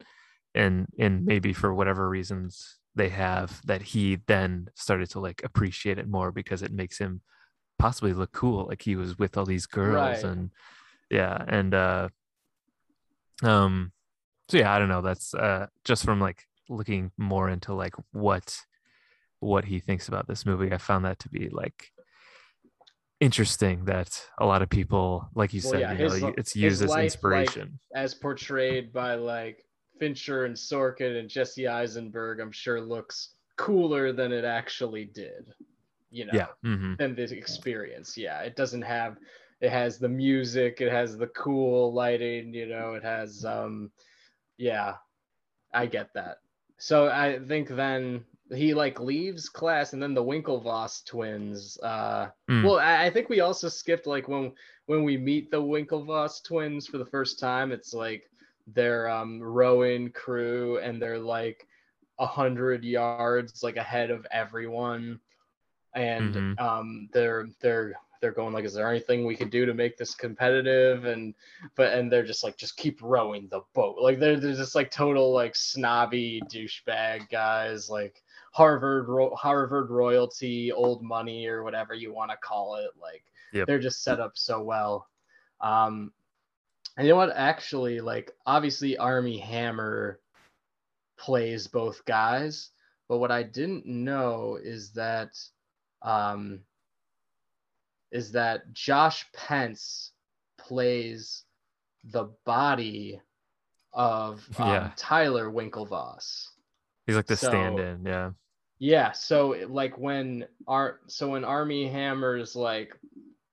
and 0.57 0.87
and 0.99 1.25
maybe 1.25 1.53
for 1.53 1.73
whatever 1.73 2.09
reasons 2.09 2.79
they 2.95 3.09
have 3.09 3.61
that 3.65 3.81
he 3.81 4.17
then 4.27 4.67
started 4.75 5.09
to 5.11 5.19
like 5.19 5.41
appreciate 5.43 5.99
it 5.99 6.07
more 6.07 6.31
because 6.31 6.61
it 6.63 6.71
makes 6.71 6.97
him 6.97 7.21
possibly 7.79 8.11
look 8.13 8.31
cool 8.31 8.65
like 8.67 8.81
he 8.81 8.95
was 8.95 9.17
with 9.19 9.37
all 9.37 9.45
these 9.45 9.67
girls 9.67 10.23
Right. 10.23 10.31
and 10.31 10.51
yeah 11.11 11.37
and 11.47 11.73
uh 11.75 12.09
um 13.43 13.91
so 14.49 14.57
yeah 14.57 14.73
i 14.73 14.79
don't 14.79 14.89
know 14.89 15.01
that's 15.03 15.33
uh 15.35 15.67
just 15.85 16.03
from 16.03 16.19
like 16.19 16.43
looking 16.69 17.11
more 17.17 17.49
into 17.49 17.73
like 17.73 17.93
what 18.11 18.57
what 19.39 19.65
he 19.65 19.79
thinks 19.79 20.07
about 20.07 20.27
this 20.27 20.43
movie 20.45 20.73
i 20.73 20.77
found 20.79 21.05
that 21.05 21.19
to 21.19 21.29
be 21.29 21.49
like 21.49 21.91
interesting 23.19 23.85
that 23.85 24.09
a 24.39 24.45
lot 24.45 24.61
of 24.61 24.69
people 24.69 25.29
like 25.35 25.53
you 25.53 25.61
Well, 25.63 25.71
said 25.73 25.81
yeah, 25.81 25.91
you 25.93 25.97
know 25.99 26.09
his- 26.13 26.21
you- 26.21 26.33
it's 26.37 26.55
used 26.55 26.81
as 26.83 26.89
life, 26.89 26.97
like, 26.97 27.03
inspiration 27.05 27.79
As 27.95 28.13
portrayed 28.13 28.91
by 28.93 29.15
like 29.15 29.63
Fincher 29.99 30.45
and 30.45 30.55
Sorkin 30.55 31.19
and 31.19 31.29
Jesse 31.29 31.67
Eisenberg, 31.67 32.39
I'm 32.39 32.51
sure 32.51 32.81
looks 32.81 33.29
cooler 33.55 34.11
than 34.13 34.31
it 34.31 34.45
actually 34.45 35.05
did. 35.05 35.53
You 36.11 36.25
know. 36.25 36.33
yeah 36.33 36.47
hmm 36.63 36.93
Than 36.97 37.15
the 37.15 37.23
experience. 37.23 38.17
Yeah. 38.17 38.41
It 38.41 38.55
doesn't 38.55 38.83
have. 38.83 39.17
It 39.59 39.71
has 39.71 39.97
the 39.99 40.09
music. 40.09 40.79
It 40.81 40.91
has 40.91 41.17
the 41.17 41.27
cool 41.27 41.91
lighting. 41.93 42.53
You 42.53 42.67
know. 42.67 42.93
It 42.93 43.03
has. 43.03 43.43
Um. 43.43 43.91
Yeah. 44.57 44.95
I 45.73 45.85
get 45.85 46.13
that. 46.13 46.37
So 46.77 47.09
I 47.09 47.39
think 47.39 47.67
then 47.69 48.23
he 48.53 48.73
like 48.73 48.99
leaves 48.99 49.49
class 49.49 49.91
and 49.93 50.01
then 50.01 50.13
the 50.13 50.23
Winklevoss 50.23 51.03
twins 51.05 51.77
uh 51.83 52.29
Mm. 52.49 52.63
well 52.63 52.79
I, 52.79 53.07
I 53.07 53.09
think 53.09 53.27
we 53.27 53.41
also 53.41 53.67
skipped 53.67 54.07
like 54.07 54.29
when 54.29 54.53
when 54.85 55.03
we 55.03 55.17
meet 55.17 55.51
the 55.51 55.61
Winklevoss 55.61 56.41
twins 56.43 56.87
for 56.87 56.97
the 56.97 57.05
first 57.05 57.39
time 57.39 57.73
it's 57.73 57.93
like 57.93 58.29
their 58.67 59.09
um 59.09 59.41
rowing 59.41 60.11
crew 60.11 60.79
and 60.79 61.01
they're 61.01 61.19
like 61.19 61.67
a 62.19 62.25
hundred 62.27 62.83
yards 62.83 63.47
like 63.47 63.61
ahead 63.61 63.93
of 63.93 64.11
everyone. 64.15 65.07
And 65.95 66.27
Mhm. 66.27 66.57
um 66.57 67.09
they're 67.11 67.47
they're 67.59 67.93
they're 68.21 68.31
going 68.31 68.53
like 68.53 68.65
is 68.65 68.73
there 68.73 68.89
anything 68.89 69.25
we 69.25 69.35
could 69.35 69.49
do 69.49 69.65
to 69.65 69.73
make 69.73 69.97
this 69.97 70.15
competitive? 70.15 71.05
And 71.05 71.33
but 71.75 71.93
and 71.93 72.11
they're 72.11 72.25
just 72.25 72.43
like 72.43 72.57
just 72.57 72.77
keep 72.77 72.99
rowing 73.01 73.47
the 73.49 73.61
boat. 73.73 73.97
Like 73.99 74.19
they're, 74.19 74.39
they're 74.39 74.53
just 74.53 74.75
like 74.75 74.91
total 74.91 75.33
like 75.33 75.55
snobby 75.55 76.41
douchebag 76.51 77.29
guys 77.29 77.89
like 77.89 78.23
harvard 78.53 79.07
ro- 79.09 79.35
harvard 79.35 79.89
royalty 79.89 80.71
old 80.71 81.03
money 81.03 81.47
or 81.47 81.63
whatever 81.63 81.93
you 81.93 82.13
want 82.13 82.31
to 82.31 82.37
call 82.37 82.75
it. 82.75 82.91
Like 83.01 83.23
Yep. 83.51 83.69
they're 83.69 83.79
just 83.79 84.03
set 84.03 84.19
up 84.19 84.33
so 84.37 84.61
well. 84.61 85.07
Um 85.61 86.11
And 86.97 87.05
you 87.07 87.13
know 87.13 87.17
what? 87.17 87.35
Actually, 87.35 88.01
like 88.01 88.31
obviously 88.45 88.97
Armie 88.97 89.37
Hammer 89.37 90.19
plays 91.19 91.67
both 91.67 92.03
guys, 92.05 92.71
but 93.07 93.19
what 93.19 93.31
I 93.31 93.43
didn't 93.43 93.85
know 93.85 94.57
is 94.61 94.91
that 94.93 95.29
um 96.01 96.59
is 98.11 98.31
that 98.31 98.73
Josh 98.73 99.25
Pence 99.33 100.11
plays 100.57 101.43
the 102.05 102.29
body 102.45 103.19
of 103.93 104.47
um, 104.59 104.67
Yeah. 104.69 104.91
Tyler 104.95 105.49
Winklevoss. 105.51 106.47
He's 107.05 107.15
like 107.15 107.25
the 107.27 107.35
So- 107.37 107.47
stand-in. 107.49 108.05
Yeah. 108.05 108.31
Yeah, 108.79 109.11
so 109.11 109.55
like 109.69 109.97
when 109.97 110.45
Ar 110.67 110.99
so 111.07 111.29
when 111.29 111.43
Armie 111.43 111.87
Hammer's 111.89 112.55
like, 112.55 112.95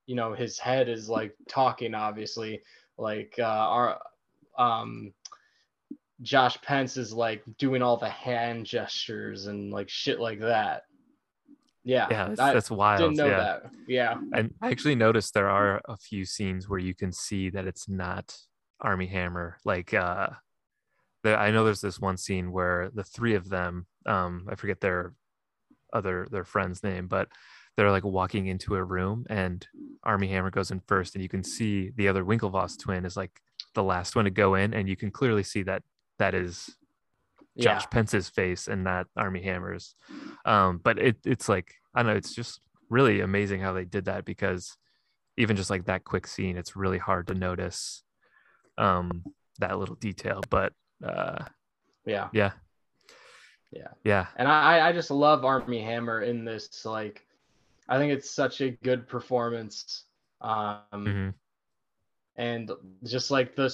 you 0.06 0.14
know, 0.16 0.34
his 0.34 0.58
head 0.58 0.86
is 0.90 1.08
like 1.08 1.34
talking 1.48 1.94
obviously, 1.94 2.62
like 2.98 3.34
uh 3.38 3.42
our 3.42 4.00
um 4.58 5.12
Josh 6.22 6.60
Pence 6.62 6.96
is 6.96 7.12
like 7.12 7.42
doing 7.58 7.82
all 7.82 7.96
the 7.96 8.08
hand 8.08 8.66
gestures 8.66 9.46
and 9.46 9.72
like 9.72 9.88
shit 9.88 10.20
like 10.20 10.40
that. 10.40 10.82
Yeah. 11.82 12.06
Yeah. 12.10 12.28
That's, 12.28 12.40
I 12.40 12.54
that's 12.54 12.70
wild. 12.70 13.00
didn't 13.00 13.16
know 13.16 13.26
yeah. 13.26 13.36
that. 13.36 13.62
Yeah. 13.86 14.14
And 14.32 14.54
I 14.62 14.70
actually 14.70 14.94
noticed 14.94 15.34
there 15.34 15.50
are 15.50 15.82
a 15.86 15.96
few 15.96 16.24
scenes 16.24 16.68
where 16.68 16.78
you 16.78 16.94
can 16.94 17.12
see 17.12 17.50
that 17.50 17.66
it's 17.66 17.88
not 17.88 18.36
Armie 18.80 19.08
Hammer. 19.08 19.58
Like 19.64 19.92
uh 19.92 20.28
there, 21.24 21.38
I 21.38 21.50
know 21.50 21.64
there's 21.64 21.80
this 21.80 21.98
one 21.98 22.16
scene 22.16 22.52
where 22.52 22.90
the 22.94 23.02
three 23.02 23.34
of 23.34 23.48
them, 23.48 23.86
um, 24.06 24.46
I 24.48 24.54
forget 24.54 24.80
their 24.80 25.14
other 25.92 26.28
their 26.30 26.44
friend's 26.44 26.82
name, 26.84 27.08
but 27.08 27.28
they're 27.76 27.90
like 27.90 28.04
walking 28.04 28.46
into 28.46 28.74
a 28.76 28.82
room 28.84 29.26
and 29.28 29.66
Armie 30.02 30.28
Hammer 30.28 30.50
goes 30.50 30.70
in 30.70 30.80
first 30.86 31.14
and 31.14 31.22
you 31.22 31.28
can 31.28 31.42
see 31.42 31.90
the 31.96 32.08
other 32.08 32.24
Winklevoss 32.24 32.78
twin 32.78 33.04
is 33.04 33.16
like 33.16 33.40
the 33.74 33.82
last 33.82 34.14
one 34.14 34.26
to 34.26 34.30
go 34.30 34.54
in 34.54 34.72
and 34.74 34.88
you 34.88 34.96
can 34.96 35.10
clearly 35.10 35.42
see 35.42 35.62
that 35.64 35.82
that 36.18 36.34
is 36.34 36.76
Yeah. 37.56 37.74
Josh 37.74 37.90
Pence's 37.90 38.28
face 38.28 38.68
and 38.68 38.84
not 38.84 39.06
Armie 39.16 39.42
Hammer's. 39.42 39.96
Um, 40.44 40.80
but 40.82 40.98
it 40.98 41.16
it's 41.24 41.48
like 41.48 41.74
I 41.94 42.02
don't 42.02 42.12
know, 42.12 42.16
it's 42.16 42.34
just 42.34 42.60
really 42.90 43.20
amazing 43.20 43.60
how 43.60 43.72
they 43.72 43.84
did 43.84 44.04
that 44.04 44.24
because 44.24 44.76
even 45.36 45.56
just 45.56 45.70
like 45.70 45.86
that 45.86 46.04
quick 46.04 46.26
scene, 46.28 46.56
it's 46.56 46.76
really 46.76 46.98
hard 46.98 47.26
to 47.28 47.34
notice 47.34 48.02
um 48.78 49.24
that 49.58 49.78
little 49.78 49.96
detail. 49.96 50.42
But 50.50 50.72
uh 51.04 51.44
Yeah. 52.06 52.28
yeah. 52.32 52.52
Yeah. 53.72 53.88
Yeah. 54.04 54.26
And 54.36 54.46
I, 54.46 54.88
I 54.88 54.92
just 54.92 55.10
love 55.10 55.44
Armie 55.44 55.82
Hammer 55.82 56.22
in 56.22 56.44
this. 56.44 56.84
Like, 56.84 57.26
I 57.88 57.98
think 57.98 58.12
it's 58.12 58.30
such 58.30 58.60
a 58.60 58.70
good 58.70 59.08
performance. 59.08 60.04
Um, 60.40 60.82
mhm, 60.94 61.34
and 62.36 62.70
just 63.04 63.30
like 63.30 63.54
the 63.56 63.68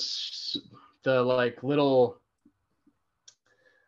the 1.03 1.23
like 1.23 1.63
little 1.63 2.21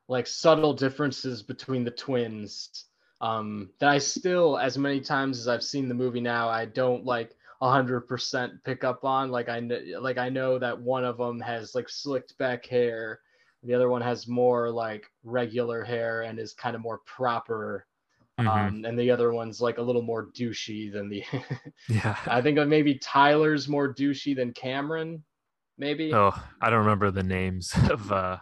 like 0.08 0.26
subtle 0.26 0.74
differences 0.74 1.42
between 1.42 1.84
the 1.84 1.90
twins 1.90 2.86
um 3.20 3.70
that 3.78 3.88
I 3.88 3.98
still 3.98 4.58
as 4.58 4.76
many 4.78 5.00
times 5.00 5.38
as 5.38 5.48
I've 5.48 5.62
seen 5.62 5.88
the 5.88 5.94
movie 5.94 6.20
now 6.20 6.48
I 6.48 6.64
don't 6.66 7.04
like 7.04 7.36
100% 7.62 8.64
pick 8.64 8.82
up 8.84 9.04
on 9.04 9.30
like 9.30 9.48
I 9.48 9.60
know 9.60 9.80
like 10.00 10.18
I 10.18 10.28
know 10.28 10.58
that 10.58 10.80
one 10.80 11.04
of 11.04 11.18
them 11.18 11.40
has 11.40 11.74
like 11.74 11.88
slicked 11.88 12.36
back 12.38 12.66
hair 12.66 13.20
the 13.62 13.74
other 13.74 13.88
one 13.88 14.02
has 14.02 14.26
more 14.26 14.70
like 14.70 15.06
regular 15.22 15.84
hair 15.84 16.22
and 16.22 16.38
is 16.38 16.52
kind 16.52 16.74
of 16.74 16.82
more 16.82 16.98
proper 17.06 17.86
mhm. 18.38 18.48
um 18.48 18.84
and 18.84 18.98
the 18.98 19.10
other 19.10 19.32
one's 19.32 19.60
like 19.60 19.78
a 19.78 19.82
little 19.82 20.02
more 20.02 20.26
douchey 20.32 20.92
than 20.92 21.08
the 21.08 21.24
yeah. 21.88 22.16
I 22.26 22.40
think 22.42 22.58
maybe 22.68 22.96
Tyler's 22.98 23.68
more 23.68 23.92
douchey 23.92 24.34
than 24.34 24.52
Cameron, 24.52 25.24
maybe. 25.78 26.12
Oh, 26.12 26.32
I 26.60 26.70
don't 26.70 26.80
remember 26.80 27.10
the 27.10 27.22
names 27.22 27.74
of 27.90 28.10
uh 28.12 28.38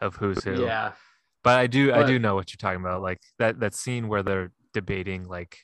of 0.00 0.16
who's 0.16 0.42
who. 0.44 0.62
yeah, 0.62 0.92
But 1.42 1.58
I 1.58 1.66
do 1.66 1.92
I 1.92 2.02
do 2.02 2.18
know 2.18 2.34
what 2.34 2.52
you're 2.52 2.58
talking 2.58 2.80
about. 2.80 3.02
Like 3.02 3.20
that 3.38 3.60
that 3.60 3.74
scene 3.74 4.08
where 4.08 4.22
they're 4.22 4.52
debating 4.72 5.24
like 5.28 5.58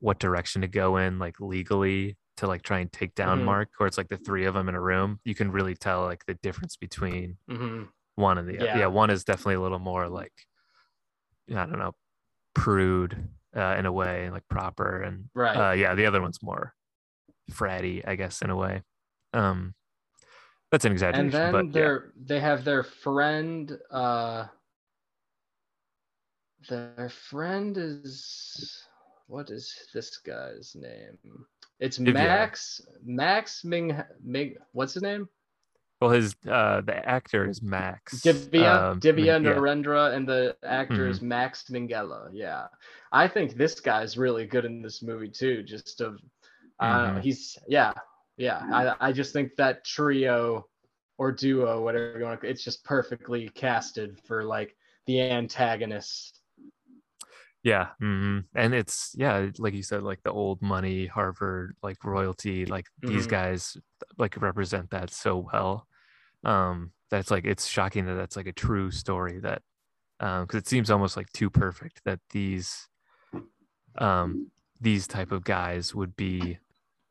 what 0.00 0.18
direction 0.18 0.62
to 0.62 0.68
go 0.68 0.96
in, 0.96 1.18
like 1.18 1.40
legally 1.40 2.16
to 2.38 2.46
like 2.46 2.62
try 2.62 2.78
and 2.78 2.90
take 2.90 3.14
down 3.14 3.40
Mhm. 3.40 3.44
Mark, 3.44 3.68
or 3.78 3.86
it's 3.86 3.98
like 3.98 4.08
the 4.08 4.16
three 4.16 4.46
of 4.46 4.54
them 4.54 4.68
in 4.68 4.74
a 4.74 4.80
room. 4.80 5.20
You 5.24 5.34
can 5.34 5.50
really 5.52 5.74
tell 5.74 6.02
like 6.04 6.24
the 6.26 6.34
difference 6.34 6.76
between 6.76 7.36
hmm 7.48 7.84
one 8.16 8.38
and 8.38 8.48
the 8.48 8.58
other. 8.58 8.66
Yeah. 8.66 8.78
Yeah, 8.80 8.86
one 8.86 9.10
is 9.10 9.24
definitely 9.24 9.54
a 9.54 9.60
little 9.60 9.78
more 9.78 10.08
like 10.08 10.32
I 11.50 11.66
don't 11.66 11.78
know, 11.78 11.94
prude 12.54 13.28
uh, 13.56 13.76
in 13.78 13.86
a 13.86 13.92
way, 13.92 14.30
like 14.30 14.46
proper, 14.48 15.02
and 15.02 15.28
right. 15.34 15.56
uh, 15.56 15.72
yeah, 15.72 15.94
the 15.94 16.06
other 16.06 16.20
one's 16.20 16.42
more 16.42 16.74
fratty, 17.50 18.02
I 18.06 18.16
guess, 18.16 18.42
in 18.42 18.50
a 18.50 18.56
way. 18.56 18.82
Um, 19.32 19.74
that's 20.70 20.84
an 20.84 20.92
exaggeration, 20.92 21.26
and 21.26 21.32
then 21.32 21.52
but 21.52 21.66
yeah. 21.66 21.72
they're 21.72 22.12
they 22.16 22.40
have 22.40 22.64
their 22.64 22.82
friend. 22.82 23.78
uh 23.90 24.46
Their 26.68 27.08
friend 27.08 27.76
is 27.78 28.84
what 29.26 29.48
is 29.50 29.72
this 29.94 30.18
guy's 30.18 30.76
name? 30.76 31.16
It's 31.78 31.98
Max 31.98 32.82
Max 33.02 33.64
Ming 33.64 33.96
Ming. 34.22 34.56
What's 34.72 34.92
his 34.94 35.02
name? 35.02 35.26
Well, 36.00 36.10
his 36.10 36.34
uh, 36.48 36.80
the 36.80 36.96
actor 37.06 37.48
is 37.48 37.60
Max 37.60 38.22
Divya 38.22 38.92
um, 38.92 39.00
Divya 39.00 39.16
Min- 39.40 39.44
yeah. 39.44 39.52
Narendra 39.54 40.14
and 40.14 40.26
the 40.26 40.56
actor 40.62 41.06
Mhm. 41.06 41.10
is 41.10 41.20
Max 41.20 41.64
Minghella. 41.70 42.30
Yeah, 42.32 42.68
I 43.12 43.28
think 43.28 43.54
this 43.54 43.80
guy's 43.80 44.16
really 44.16 44.46
good 44.46 44.64
in 44.64 44.80
this 44.80 45.02
movie 45.02 45.28
too. 45.28 45.62
Just 45.62 46.00
of, 46.00 46.18
uh, 46.78 47.14
Mhm. 47.16 47.20
he's 47.22 47.58
yeah 47.68 47.92
yeah. 48.38 48.60
I 48.72 49.08
I 49.08 49.12
just 49.12 49.34
think 49.34 49.54
that 49.56 49.84
trio 49.84 50.66
or 51.18 51.32
duo, 51.32 51.82
whatever 51.82 52.18
you 52.18 52.24
want 52.24 52.40
to, 52.40 52.48
it's 52.48 52.64
just 52.64 52.82
perfectly 52.82 53.50
casted 53.50 54.18
for 54.24 54.42
like 54.44 54.74
the 55.06 55.20
antagonist. 55.20 56.40
Yeah, 57.62 57.88
hmm 57.98 58.38
and 58.54 58.72
it's 58.72 59.12
yeah, 59.18 59.50
like 59.58 59.74
you 59.74 59.82
said, 59.82 60.02
like 60.02 60.22
the 60.22 60.32
old 60.32 60.62
money 60.62 61.04
Harvard 61.04 61.76
like 61.82 62.02
royalty, 62.04 62.64
like 62.64 62.86
these 63.02 63.26
Mhm. 63.26 63.30
guys 63.30 63.76
like 64.16 64.40
represent 64.40 64.88
that 64.92 65.10
so 65.10 65.46
well. 65.52 65.86
Um, 66.44 66.92
that's 67.10 67.30
like 67.30 67.44
it's 67.44 67.66
shocking 67.66 68.06
that 68.06 68.14
that's 68.14 68.36
like 68.36 68.46
a 68.46 68.52
true 68.52 68.90
story 68.90 69.40
that, 69.40 69.62
um, 70.20 70.44
because 70.44 70.58
it 70.58 70.68
seems 70.68 70.90
almost 70.90 71.16
like 71.16 71.30
too 71.32 71.50
perfect 71.50 72.02
that 72.04 72.20
these, 72.30 72.88
um, 73.98 74.50
these 74.80 75.06
type 75.06 75.32
of 75.32 75.44
guys 75.44 75.94
would 75.94 76.16
be, 76.16 76.58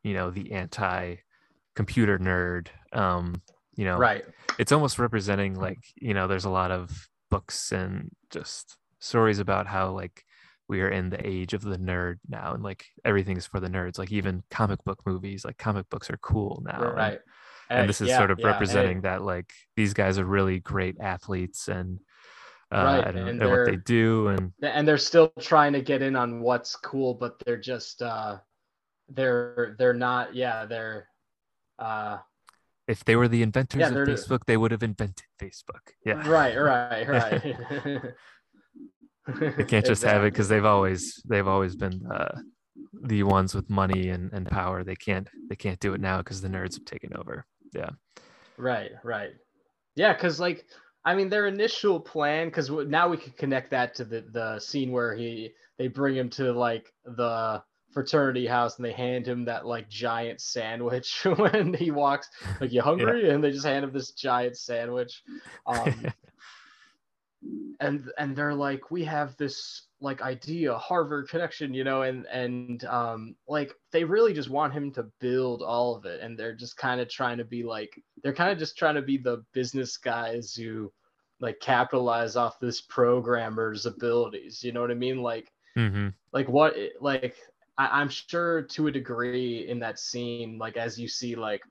you 0.03 0.13
know, 0.13 0.31
the 0.31 0.51
anti-computer 0.53 2.17
nerd. 2.19 2.67
Um, 2.93 3.41
you 3.75 3.85
know, 3.85 3.97
Right. 3.97 4.25
it's 4.57 4.71
almost 4.71 4.99
representing 4.99 5.55
like 5.55 5.79
you 5.95 6.13
know 6.13 6.27
there's 6.27 6.45
a 6.45 6.49
lot 6.49 6.71
of 6.71 7.07
books 7.29 7.71
and 7.71 8.09
just 8.29 8.77
stories 8.99 9.39
about 9.39 9.67
how 9.67 9.91
like 9.91 10.23
we 10.67 10.81
are 10.81 10.89
in 10.89 11.09
the 11.09 11.27
age 11.27 11.53
of 11.53 11.61
the 11.61 11.77
nerd 11.77 12.15
now 12.27 12.53
and 12.53 12.61
like 12.63 12.85
everything 13.05 13.37
is 13.37 13.45
for 13.45 13.59
the 13.59 13.67
nerds 13.69 13.97
like 13.97 14.11
even 14.11 14.43
comic 14.51 14.83
book 14.83 14.99
movies 15.05 15.45
like 15.45 15.57
comic 15.57 15.89
books 15.89 16.09
are 16.09 16.17
cool 16.17 16.61
now 16.65 16.93
Right. 16.93 17.19
And, 17.69 17.89
this 17.89 18.01
is 18.01 18.09
yeah, 18.09 18.17
sort 18.17 18.31
of 18.31 18.39
yeah, 18.39 18.45
hey. 18.45 18.51
representing 18.51 19.01
that 19.01 19.21
like 19.21 19.51
these 19.75 19.93
guys 19.93 20.17
are 20.17 20.25
really 20.25 20.59
great 20.59 20.95
athletes 20.99 21.67
and 21.67 21.99
uh 22.71 23.01
Right, 23.03 23.07
and, 23.07 23.17
and 23.17 23.41
and 23.41 23.49
what 23.49 23.65
they 23.65 23.77
do 23.77 24.27
and 24.29 24.53
and 24.61 24.87
they're 24.87 24.97
still 24.97 25.31
trying 25.39 25.73
to 25.73 25.81
get 25.81 26.01
in 26.01 26.15
on 26.15 26.41
what's 26.41 26.75
cool 26.75 27.13
but 27.13 27.39
they're 27.45 27.57
just 27.57 28.01
uh 28.01 28.37
they're 29.09 29.75
they're 29.79 29.93
not 29.93 30.35
yeah 30.35 30.65
they're 30.65 31.07
uh 31.79 32.17
if 32.87 33.05
they 33.05 33.15
were 33.15 33.27
the 33.27 33.43
inventors 33.43 33.79
Yeah, 33.79 33.89
of 33.89 34.07
facebook 34.07 34.45
they 34.45 34.57
would 34.57 34.71
have 34.71 34.81
invented 34.81 35.25
facebook. 35.39 35.93
Yeah. 36.03 36.27
Right 36.27 36.57
right 36.57 37.07
right. 37.07 38.01
They 39.57 39.63
can't 39.63 39.85
just 39.85 40.03
have 40.03 40.23
it 40.23 40.33
because 40.33 40.49
they've 40.49 40.65
always 40.65 41.21
they've 41.27 41.47
always 41.47 41.75
been 41.75 42.03
uh, 42.11 42.39
the 43.03 43.21
ones 43.21 43.53
with 43.53 43.69
money 43.69 44.09
and, 44.09 44.33
and 44.33 44.47
power. 44.47 44.83
They 44.83 44.95
can't 44.95 45.29
they 45.49 45.55
can't 45.55 45.79
do 45.79 45.93
it 45.93 46.01
now 46.01 46.17
because 46.17 46.41
the 46.41 46.47
nerds 46.47 46.73
have 46.75 46.85
taken 46.85 47.15
over 47.15 47.45
yeah. 47.73 47.89
Right 48.57 48.91
right. 49.03 49.31
Yeah 49.95 50.13
because 50.13 50.39
like 50.39 50.65
i 51.05 51.15
mean 51.15 51.29
their 51.29 51.47
initial 51.47 51.99
plan 51.99 52.47
because 52.47 52.69
now 52.69 53.07
we 53.07 53.17
can 53.17 53.31
connect 53.33 53.71
that 53.71 53.95
to 53.95 54.03
the 54.03 54.25
the 54.31 54.59
scene 54.59 54.91
where 54.91 55.15
he 55.15 55.51
they 55.77 55.87
bring 55.87 56.15
him 56.15 56.29
to 56.29 56.51
like 56.51 56.93
the 57.05 57.63
fraternity 57.91 58.45
house 58.45 58.77
and 58.77 58.85
they 58.85 58.91
hand 58.91 59.27
him 59.27 59.45
that 59.45 59.65
like 59.65 59.89
giant 59.89 60.39
sandwich 60.41 61.25
when 61.37 61.73
he 61.73 61.91
walks 61.91 62.29
like 62.61 62.71
you 62.71 62.81
hungry? 62.81 63.29
And 63.29 63.43
they 63.43 63.51
just 63.51 63.65
hand 63.65 63.83
him 63.83 63.91
this 63.91 64.11
giant 64.11 64.57
sandwich. 64.57 65.23
Um 65.65 66.05
and 67.79 68.11
and 68.17 68.35
they're 68.35 68.53
like 68.53 68.91
we 68.91 69.03
have 69.03 69.35
this 69.37 69.83
like 70.01 70.21
idea 70.21 70.77
harvard 70.77 71.29
connection 71.29 71.73
you 71.73 71.85
know 71.85 72.01
and 72.01 72.25
and 72.25 72.83
um 72.85 73.35
like 73.47 73.73
they 73.91 74.03
really 74.03 74.33
just 74.33 74.49
want 74.49 74.73
him 74.73 74.91
to 74.91 75.03
build 75.19 75.61
all 75.61 75.95
of 75.95 76.05
it 76.05 76.21
and 76.21 76.37
they're 76.37 76.55
just 76.55 76.75
kind 76.75 76.99
of 76.99 77.09
trying 77.09 77.37
to 77.37 77.45
be 77.45 77.63
like 77.63 78.01
they're 78.21 78.33
kind 78.33 78.51
of 78.51 78.57
just 78.57 78.77
trying 78.77 78.95
to 78.95 79.01
be 79.01 79.17
the 79.17 79.43
business 79.53 79.95
guys 79.95 80.53
who 80.53 80.91
like 81.39 81.57
capitalize 81.61 82.35
off 82.35 82.59
this 82.59 82.81
programmer's 82.81 83.85
abilities 83.85 84.61
you 84.61 84.73
know 84.73 84.81
what 84.81 84.91
i 84.91 84.95
mean 84.95 85.21
like 85.21 85.49
mm-hmm. 85.77 86.09
like 86.33 86.49
what 86.49 86.75
like 86.99 87.37
I, 87.77 88.01
i'm 88.01 88.09
sure 88.09 88.63
to 88.63 88.87
a 88.87 88.91
degree 88.91 89.69
in 89.69 89.79
that 89.79 89.97
scene 89.97 90.57
like 90.57 90.75
as 90.75 90.99
you 90.99 91.07
see 91.07 91.35
like 91.35 91.61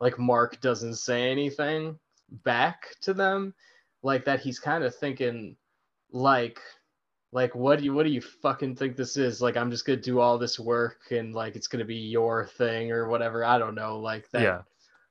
like 0.00 0.18
Mark 0.18 0.60
doesn't 0.60 0.96
say 0.96 1.30
anything 1.30 1.98
back 2.44 2.88
to 3.02 3.14
them, 3.14 3.54
like 4.04 4.24
that 4.26 4.38
he's 4.40 4.60
kind 4.60 4.84
of 4.84 4.94
thinking 4.94 5.56
like 6.12 6.60
like 7.32 7.52
what 7.56 7.78
do 7.80 7.84
you 7.84 7.92
what 7.92 8.04
do 8.04 8.10
you 8.12 8.20
fucking 8.20 8.76
think 8.76 8.96
this 8.96 9.16
is 9.16 9.42
like 9.42 9.56
i'm 9.56 9.70
just 9.70 9.84
gonna 9.84 9.96
do 9.98 10.20
all 10.20 10.38
this 10.38 10.60
work 10.60 11.00
and 11.10 11.34
like 11.34 11.56
it's 11.56 11.66
gonna 11.66 11.84
be 11.84 11.96
your 11.96 12.46
thing 12.46 12.92
or 12.92 13.08
whatever 13.08 13.44
i 13.44 13.58
don't 13.58 13.74
know 13.74 13.98
like 13.98 14.30
that 14.30 14.42
Yeah. 14.42 14.60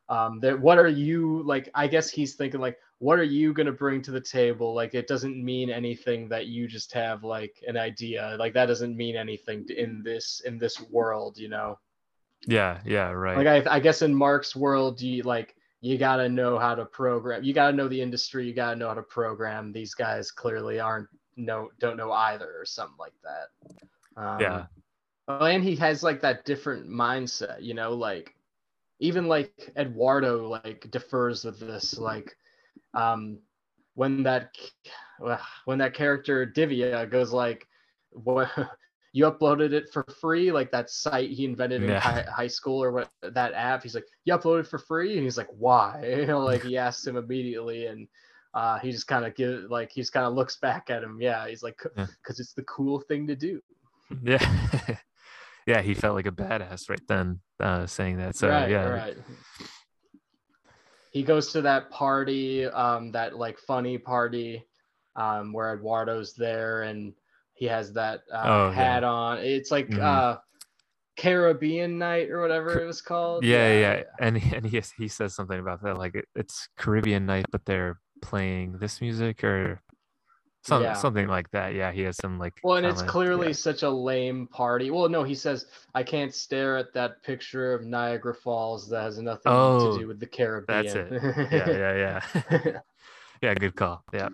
um 0.07 0.39
that 0.39 0.57
what 0.57 0.77
are 0.77 0.87
you 0.87 1.43
like 1.43 1.69
i 1.75 1.87
guess 1.87 2.09
he's 2.09 2.35
thinking 2.35 2.61
like 2.61 2.77
what 2.99 3.19
are 3.19 3.23
you 3.23 3.51
gonna 3.51 3.73
bring 3.73 4.01
to 4.03 4.11
the 4.11 4.21
table 4.21 4.73
like 4.73 4.93
it 4.93 5.07
doesn't 5.07 5.43
mean 5.43 5.69
anything 5.69 6.29
that 6.29 6.45
you 6.47 6.67
just 6.67 6.93
have 6.93 7.25
like 7.25 7.61
an 7.67 7.75
idea 7.75 8.37
like 8.39 8.53
that 8.53 8.67
doesn't 8.67 8.95
mean 8.95 9.17
anything 9.17 9.65
in 9.75 10.01
this 10.03 10.41
in 10.45 10.57
this 10.57 10.79
world 10.89 11.37
you 11.37 11.49
know 11.49 11.77
Yeah. 12.47 12.79
Yeah. 12.85 13.09
Right. 13.09 13.37
like 13.37 13.67
I, 13.67 13.75
I 13.75 13.79
guess 13.81 14.01
in 14.01 14.15
mark's 14.15 14.55
world 14.55 15.01
you 15.01 15.23
like 15.23 15.55
you 15.83 15.97
gotta 15.97 16.29
know 16.29 16.57
how 16.57 16.73
to 16.73 16.85
program 16.85 17.43
you 17.43 17.53
gotta 17.53 17.75
know 17.75 17.89
the 17.89 18.01
industry 18.01 18.47
you 18.47 18.53
gotta 18.53 18.77
know 18.77 18.87
how 18.87 18.93
to 18.93 19.03
program 19.03 19.73
these 19.73 19.93
guys 19.93 20.31
clearly 20.31 20.79
aren't 20.79 21.09
no 21.35 21.69
don't 21.79 21.97
know 21.97 22.11
either 22.13 22.49
or 22.57 22.65
something 22.65 22.95
like 22.97 23.13
that 23.21 23.81
um, 24.15 24.39
Yeah. 24.39 24.65
oh, 25.27 25.43
and 25.45 25.61
he 25.61 25.75
has 25.75 26.01
like 26.01 26.21
that 26.21 26.45
different 26.45 26.87
mindset 26.89 27.61
you 27.61 27.73
know 27.73 27.91
like 27.93 28.33
even 28.99 29.27
like 29.27 29.71
eduardo 29.75 30.47
like 30.47 30.89
defers 30.89 31.43
with 31.43 31.59
this 31.59 31.97
like 31.97 32.33
um 32.93 33.37
when 33.95 34.23
that 34.23 34.55
when 35.65 35.79
that 35.79 35.93
character 35.93 36.45
divya 36.47 37.09
goes 37.11 37.33
like 37.33 37.67
what 38.11 38.49
you 39.15 39.25
uploaded 39.29 39.71
it 39.73 39.89
for 39.93 40.03
free 40.19 40.51
like 40.51 40.71
that 40.71 40.89
site 40.89 41.29
he 41.29 41.45
invented 41.45 41.83
in 41.83 41.89
Yeah. 41.89 41.99
high, 41.99 42.25
high 42.35 42.47
school 42.47 42.83
or 42.83 42.91
what 42.91 43.09
that 43.21 43.53
app 43.53 43.83
he's 43.83 43.93
like 43.95 44.07
you 44.25 44.35
uploaded 44.35 44.61
it 44.61 44.67
for 44.67 44.79
free 44.79 45.13
and 45.13 45.23
he's 45.23 45.37
like 45.37 45.49
why 45.51 46.03
you 46.19 46.25
know 46.25 46.39
like 46.39 46.63
he 46.63 46.77
asks 46.77 47.05
him 47.05 47.15
immediately 47.15 47.85
and 47.85 48.07
uh 48.55 48.79
he 48.79 48.91
just 48.91 49.07
kind 49.07 49.23
of 49.25 49.35
give 49.35 49.65
like 49.69 49.91
he 49.91 50.01
just 50.01 50.13
kind 50.13 50.25
of 50.25 50.33
looks 50.33 50.57
back 50.57 50.89
at 50.89 51.03
him 51.03 51.19
yeah 51.21 51.47
he's 51.47 51.61
like 51.63 51.79
Yeah. 51.95 52.07
because 52.21 52.39
it's 52.39 52.53
the 52.53 52.63
cool 52.63 52.99
thing 53.01 53.27
to 53.27 53.35
do 53.35 53.61
Yeah. 54.21 54.45
yeah. 55.67 55.81
He 55.81 55.93
felt 55.93 56.13
like 56.15 56.27
a 56.27 56.31
badass 56.31 56.89
right 56.89 57.01
then, 57.07 57.39
uh, 57.59 57.85
saying 57.87 58.17
that. 58.17 58.35
So 58.35 58.49
right, 58.49 58.69
yeah. 58.69 58.89
right. 58.89 59.17
He 61.11 61.23
goes 61.23 61.51
to 61.53 61.61
that 61.61 61.89
party, 61.89 62.65
um, 62.65 63.11
that 63.13 63.37
like 63.37 63.57
funny 63.59 63.97
party, 63.97 64.67
um, 65.15 65.53
where 65.53 65.73
Eduardo's 65.73 66.33
there 66.33 66.83
and 66.83 67.13
he 67.63 67.69
has 67.69 67.93
that 67.93 68.23
uh, 68.29 68.41
Oh, 68.43 68.69
yeah. 68.71 68.75
hat 68.75 69.03
on. 69.05 69.37
It's 69.37 69.71
like 69.71 69.87
Mhm. 69.87 70.01
uh, 70.03 70.37
Caribbean 71.15 71.97
night 71.97 72.29
or 72.29 72.41
whatever 72.41 72.77
it 72.81 72.85
was 72.85 73.01
called. 73.01 73.45
Yeah, 73.45 73.71
yeah, 73.79 74.03
and 74.19 74.35
and 74.55 74.65
he 74.65 74.81
he 74.97 75.07
says 75.07 75.33
something 75.33 75.57
about 75.57 75.81
that, 75.83 75.97
like 75.97 76.15
it, 76.15 76.25
it's 76.35 76.67
Caribbean 76.75 77.25
night, 77.25 77.45
but 77.53 77.63
they're 77.63 78.01
playing 78.21 78.79
this 78.79 78.99
music 78.99 79.45
or 79.45 79.81
some, 80.65 80.83
Yeah. 80.83 80.93
something 80.93 81.27
like 81.29 81.49
that. 81.51 81.73
Yeah, 81.73 81.93
he 81.93 82.01
has 82.01 82.17
some 82.17 82.37
like. 82.37 82.53
Well, 82.63 82.75
and 82.75 82.85
it's 82.85 83.01
clearly 83.01 83.47
yeah. 83.47 83.53
such 83.53 83.83
a 83.83 83.89
lame 83.89 84.47
party. 84.47 84.91
Well, 84.91 85.07
no, 85.07 85.23
he 85.23 85.35
says 85.35 85.67
I 85.95 86.03
can't 86.03 86.35
stare 86.35 86.75
at 86.75 86.91
that 86.95 87.23
picture 87.23 87.73
of 87.73 87.85
Niagara 87.85 88.35
Falls 88.35 88.89
that 88.89 89.03
has 89.03 89.19
nothing 89.19 89.53
Oh, 89.53 89.93
to 89.93 89.99
do 89.99 90.07
with 90.07 90.19
the 90.19 90.27
Caribbean. 90.27 90.83
That's 90.83 90.95
it. 90.95 91.07
Yeah, 91.49 91.69
yeah, 91.69 91.95
yeah. 92.03 92.79
yeah, 93.41 93.53
good 93.53 93.75
call. 93.75 94.03
Yeah, 94.11 94.27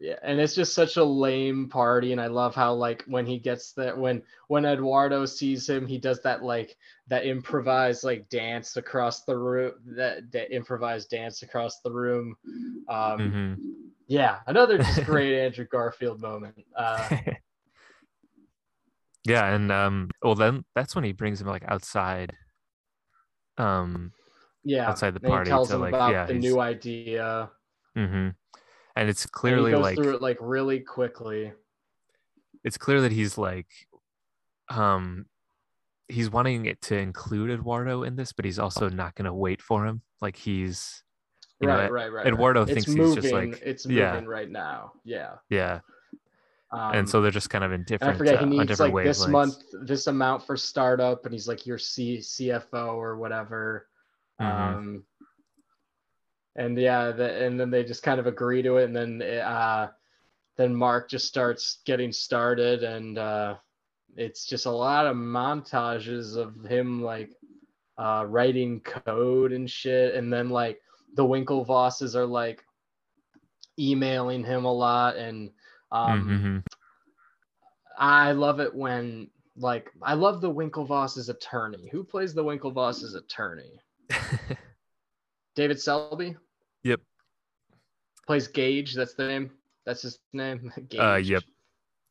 yeah 0.00 0.16
and 0.22 0.40
it's 0.40 0.54
just 0.54 0.74
such 0.74 0.96
a 0.96 1.04
lame 1.04 1.68
party 1.68 2.12
and 2.12 2.20
i 2.20 2.26
love 2.26 2.54
how 2.54 2.72
like 2.72 3.04
when 3.06 3.26
he 3.26 3.38
gets 3.38 3.72
that 3.72 3.96
when 3.96 4.22
when 4.48 4.64
eduardo 4.64 5.24
sees 5.24 5.68
him 5.68 5.86
he 5.86 5.98
does 5.98 6.20
that 6.22 6.42
like 6.42 6.76
that 7.06 7.26
improvised 7.26 8.04
like 8.04 8.28
dance 8.28 8.76
across 8.76 9.24
the 9.24 9.36
room 9.36 9.72
that, 9.84 10.30
that 10.32 10.54
improvised 10.54 11.10
dance 11.10 11.42
across 11.42 11.80
the 11.80 11.90
room. 11.90 12.36
Um 12.88 13.58
hmm 13.58 13.90
yeah 14.06 14.40
another 14.46 14.78
just 14.78 15.02
great 15.04 15.38
andrew 15.38 15.66
garfield 15.66 16.20
moment. 16.20 16.64
Uh 16.76 17.08
yeah, 19.24 19.54
and 19.54 19.72
um, 19.72 20.10
well, 20.22 20.34
then 20.34 20.64
that's 20.74 20.94
when 20.94 21.04
he 21.04 21.12
brings 21.12 21.40
him 21.40 21.46
like 21.46 21.64
outside. 21.66 22.34
Um, 23.56 24.12
yeah 24.64 24.90
Outside 24.90 25.14
the 25.14 25.20
and 25.22 25.28
he 25.28 25.32
party 25.32 25.48
tells 25.48 25.68
to, 25.68 25.76
him 25.76 25.80
like, 25.80 25.94
about 25.94 26.12
yeah, 26.12 26.26
the 26.26 26.34
he's- 26.34 26.44
new 26.44 26.60
idea. 26.60 27.50
Hmm 27.96 28.28
and 28.96 29.08
it's 29.08 29.24
and 29.24 29.32
clearly 29.32 29.72
goes 29.72 29.82
like 29.82 29.96
through 29.96 30.14
it 30.14 30.22
like 30.22 30.38
really 30.40 30.80
quickly 30.80 31.52
it's 32.62 32.78
clear 32.78 33.00
that 33.02 33.12
he's 33.12 33.36
like 33.36 33.66
um 34.70 35.26
he's 36.08 36.30
wanting 36.30 36.66
it 36.66 36.80
to 36.82 36.96
include 36.96 37.50
Eduardo 37.50 38.02
in 38.02 38.16
this, 38.16 38.32
but 38.32 38.44
he's 38.44 38.58
also 38.58 38.88
not 38.88 39.14
going 39.14 39.24
to 39.24 39.32
wait 39.32 39.62
for 39.62 39.86
him. 39.86 40.02
Like 40.20 40.36
he's 40.36 41.02
you 41.60 41.68
right, 41.68 41.84
Ed- 41.84 41.90
right 41.90 42.12
right 42.12 42.26
Eduardo 42.26 42.60
right. 42.60 42.66
thinks 42.66 42.82
it's 42.82 42.92
he's 42.92 42.96
moving 42.96 43.22
just 43.22 43.32
like 43.32 43.62
it's 43.64 43.86
yeah. 43.86 44.12
moving 44.12 44.28
right 44.28 44.50
now 44.50 44.92
yeah 45.04 45.34
yeah, 45.50 45.80
um, 46.72 46.92
and 46.94 47.08
so 47.08 47.20
they're 47.20 47.30
just 47.30 47.50
kind 47.50 47.62
of 47.62 47.72
in 47.72 47.84
different 47.84 48.14
I 48.14 48.18
forget 48.18 48.34
uh, 48.34 48.38
he 48.38 48.58
on 48.58 48.66
needs 48.66 48.80
like 48.80 49.04
this 49.04 49.26
month, 49.28 49.56
this 49.82 50.08
amount 50.08 50.44
for 50.44 50.56
startup, 50.56 51.24
and 51.24 51.32
he's 51.32 51.46
like 51.46 51.66
your 51.66 51.78
C 51.78 52.18
CFO 52.18 52.94
or 52.94 53.16
whatever. 53.16 53.86
Mhm. 54.40 54.44
Um, 54.44 55.04
and 56.56 56.78
yeah, 56.78 57.10
the, 57.10 57.44
and 57.44 57.58
then 57.58 57.70
they 57.70 57.84
just 57.84 58.02
kind 58.02 58.20
of 58.20 58.26
agree 58.26 58.62
to 58.62 58.76
it, 58.76 58.84
and 58.84 58.96
then 58.96 59.22
uh, 59.22 59.90
then 60.56 60.74
Mark 60.74 61.10
just 61.10 61.26
starts 61.26 61.78
getting 61.84 62.12
started, 62.12 62.84
and 62.84 63.18
uh, 63.18 63.56
it's 64.16 64.46
just 64.46 64.66
a 64.66 64.70
lot 64.70 65.06
of 65.06 65.16
montages 65.16 66.36
of 66.36 66.64
him 66.64 67.02
like 67.02 67.32
uh, 67.98 68.24
writing 68.28 68.80
code 68.80 69.52
and 69.52 69.70
shit, 69.70 70.14
and 70.14 70.32
then 70.32 70.50
like 70.50 70.80
the 71.14 71.24
Winklevosses 71.24 72.14
are 72.14 72.26
like 72.26 72.64
emailing 73.78 74.44
him 74.44 74.64
a 74.64 74.72
lot, 74.72 75.16
and 75.16 75.50
um, 75.90 76.62
Mhm. 76.64 76.74
I 77.98 78.32
love 78.32 78.60
it 78.60 78.74
when 78.74 79.30
like 79.56 79.92
I 80.02 80.14
love 80.14 80.40
the 80.40 80.50
Winklevoss's 80.50 81.28
attorney. 81.28 81.88
Who 81.92 82.02
plays 82.02 82.34
the 82.34 82.44
Winklevoss's 82.44 83.14
attorney? 83.14 83.80
David 85.54 85.80
Selby. 85.80 86.36
Plays 88.26 88.48
Gage. 88.48 88.94
That's 88.94 89.14
the 89.14 89.26
name. 89.26 89.50
That's 89.84 90.02
his 90.02 90.18
name. 90.32 90.72
Gage. 90.88 91.00
Uh, 91.00 91.16
yep. 91.16 91.42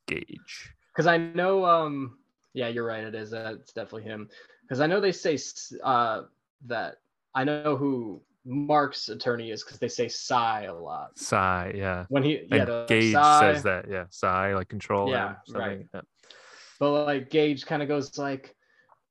Gage. 0.08 0.74
Because 0.92 1.08
I 1.08 1.18
know. 1.18 1.66
Um. 1.66 2.18
Yeah, 2.54 2.68
you're 2.68 2.86
right. 2.86 3.04
It 3.04 3.16
is. 3.16 3.34
Uh, 3.34 3.56
it's 3.60 3.74
definitely 3.74 4.04
him. 4.04 4.30
Because 4.62 4.80
I 4.80 4.88
know 4.88 5.00
they 5.00 5.12
say 5.12 5.38
uh 5.84 6.24
that 6.66 6.98
I 7.36 7.44
know 7.44 7.76
who 7.76 8.22
Mark's 8.46 9.10
attorney 9.10 9.52
is 9.52 9.64
because 9.64 9.80
they 9.80 9.88
say 9.88 10.08
Sy 10.08 10.64
a 10.64 10.74
lot. 10.74 11.18
Sy, 11.18 11.74
yeah. 11.76 12.06
When 12.10 12.24
he 12.24 12.46
yeah 12.50 12.64
And 12.64 12.88
Gage 12.88 13.14
Sy, 13.14 13.40
says 13.54 13.64
that, 13.64 13.86
yeah. 13.90 14.06
Sy, 14.10 14.54
like 14.54 14.70
control. 14.70 15.10
Yeah, 15.10 15.36
right. 15.50 15.86
Yeah. 15.94 16.02
But 16.80 17.06
like 17.06 17.30
Gage 17.30 17.66
kind 17.66 17.82
of 17.82 17.88
goes 17.88 18.18
like, 18.18 18.56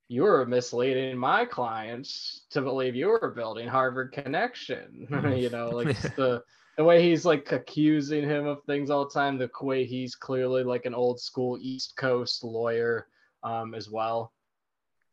"You're 0.08 0.44
misleading 0.44 1.16
my 1.16 1.46
clients 1.46 2.42
to 2.50 2.60
believe 2.60 2.94
you 2.94 3.08
were 3.08 3.32
building 3.34 3.68
Harvard 3.68 4.12
Connection." 4.12 5.06
you 5.36 5.48
know, 5.50 5.70
like 5.70 5.86
just 6.00 6.16
the 6.16 6.42
the 6.76 6.84
way 6.84 7.02
he's 7.02 7.24
like 7.24 7.50
accusing 7.52 8.24
him 8.24 8.46
of 8.46 8.62
things 8.64 8.90
all 8.90 9.04
the 9.04 9.10
time. 9.10 9.38
The 9.38 9.50
way 9.60 9.84
he's 9.84 10.14
clearly 10.14 10.64
like 10.64 10.86
an 10.86 10.94
old 10.94 11.20
school 11.20 11.58
East 11.60 11.96
Coast 11.96 12.44
lawyer, 12.44 13.06
um, 13.42 13.74
as 13.74 13.90
well. 13.90 14.32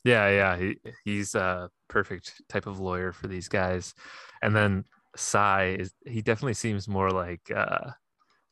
Yeah, 0.05 0.30
yeah. 0.30 0.57
He 0.57 0.78
he's 1.03 1.36
a 1.36 1.70
perfect 1.89 2.41
type 2.47 2.68
of 2.68 2.80
lawyer 2.80 3.12
for 3.12 3.28
these 3.28 3.47
guys. 3.49 3.93
And 4.41 4.55
then 4.55 4.86
Sy 5.16 5.76
is 5.80 5.93
he 6.05 6.22
definitely 6.22 6.53
seems 6.53 6.88
more 6.88 7.12
like 7.12 7.51
uh 7.53 7.91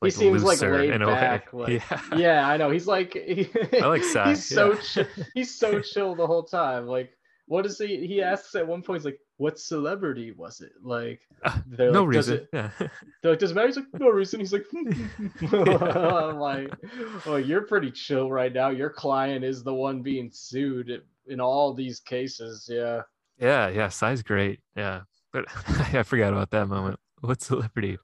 He 0.04 0.10
seems, 0.10 0.44
like, 0.44 0.60
laid 0.60 0.98
back, 1.00 1.52
like- 1.52 1.68
yeah. 1.90 2.00
Yeah, 2.16 2.48
I 2.48 2.56
know. 2.58 2.70
He's 2.70 2.86
like, 2.86 3.14
he, 3.14 3.48
I 3.82 3.86
like 3.86 4.04
Sy, 4.04 4.28
he's 4.30 4.44
so 4.46 4.72
yeah. 4.74 4.80
chi- 4.94 5.24
he's 5.34 5.54
so 5.54 5.80
chill 5.92 6.14
the 6.14 6.26
whole 6.26 6.44
time. 6.44 6.86
Like, 6.86 7.10
what 7.46 7.64
is 7.64 7.78
he? 7.78 8.06
He 8.06 8.20
asks 8.22 8.54
at 8.54 8.66
one 8.66 8.82
point, 8.82 9.00
he's 9.00 9.06
like, 9.06 9.20
"What 9.38 9.58
celebrity 9.58 10.30
was 10.32 10.60
it?" 10.60 10.72
Like, 10.82 11.20
Uh, 11.42 11.58
they're 11.66 11.90
no 11.90 12.04
like, 12.04 12.12
"Does 12.14 12.28
reason. 12.30 12.44
it- 12.44 12.48
Yeah. 12.52 12.70
They're 13.22 13.32
like, 13.32 13.38
does 13.40 13.50
it 13.50 13.54
matter? 13.54 13.66
He's 13.68 13.76
like, 13.76 13.86
no 13.98 14.08
reason. 14.10 14.38
He's 14.40 14.52
like, 14.52 14.66
I'm 15.52 16.38
like, 16.38 16.72
well, 17.26 17.38
you're 17.40 17.62
pretty 17.62 17.90
chill 17.90 18.30
right 18.30 18.52
now. 18.52 18.68
Your 18.70 18.90
client 18.90 19.44
is 19.44 19.62
the 19.62 19.72
one 19.74 20.02
being 20.02 20.30
sued 20.32 21.02
in 21.26 21.40
all 21.40 21.74
these 21.74 22.00
cases. 22.00 22.68
Yeah. 22.70 23.02
yeah, 23.38 23.68
yeah. 23.68 23.88
Sy's 23.88 24.22
great. 24.22 24.60
Yeah. 24.76 25.02
But 25.32 25.44
I 25.94 26.02
forgot 26.02 26.32
about 26.32 26.50
that 26.50 26.68
moment. 26.68 26.98
What 27.20 27.40
celebrity? 27.42 27.98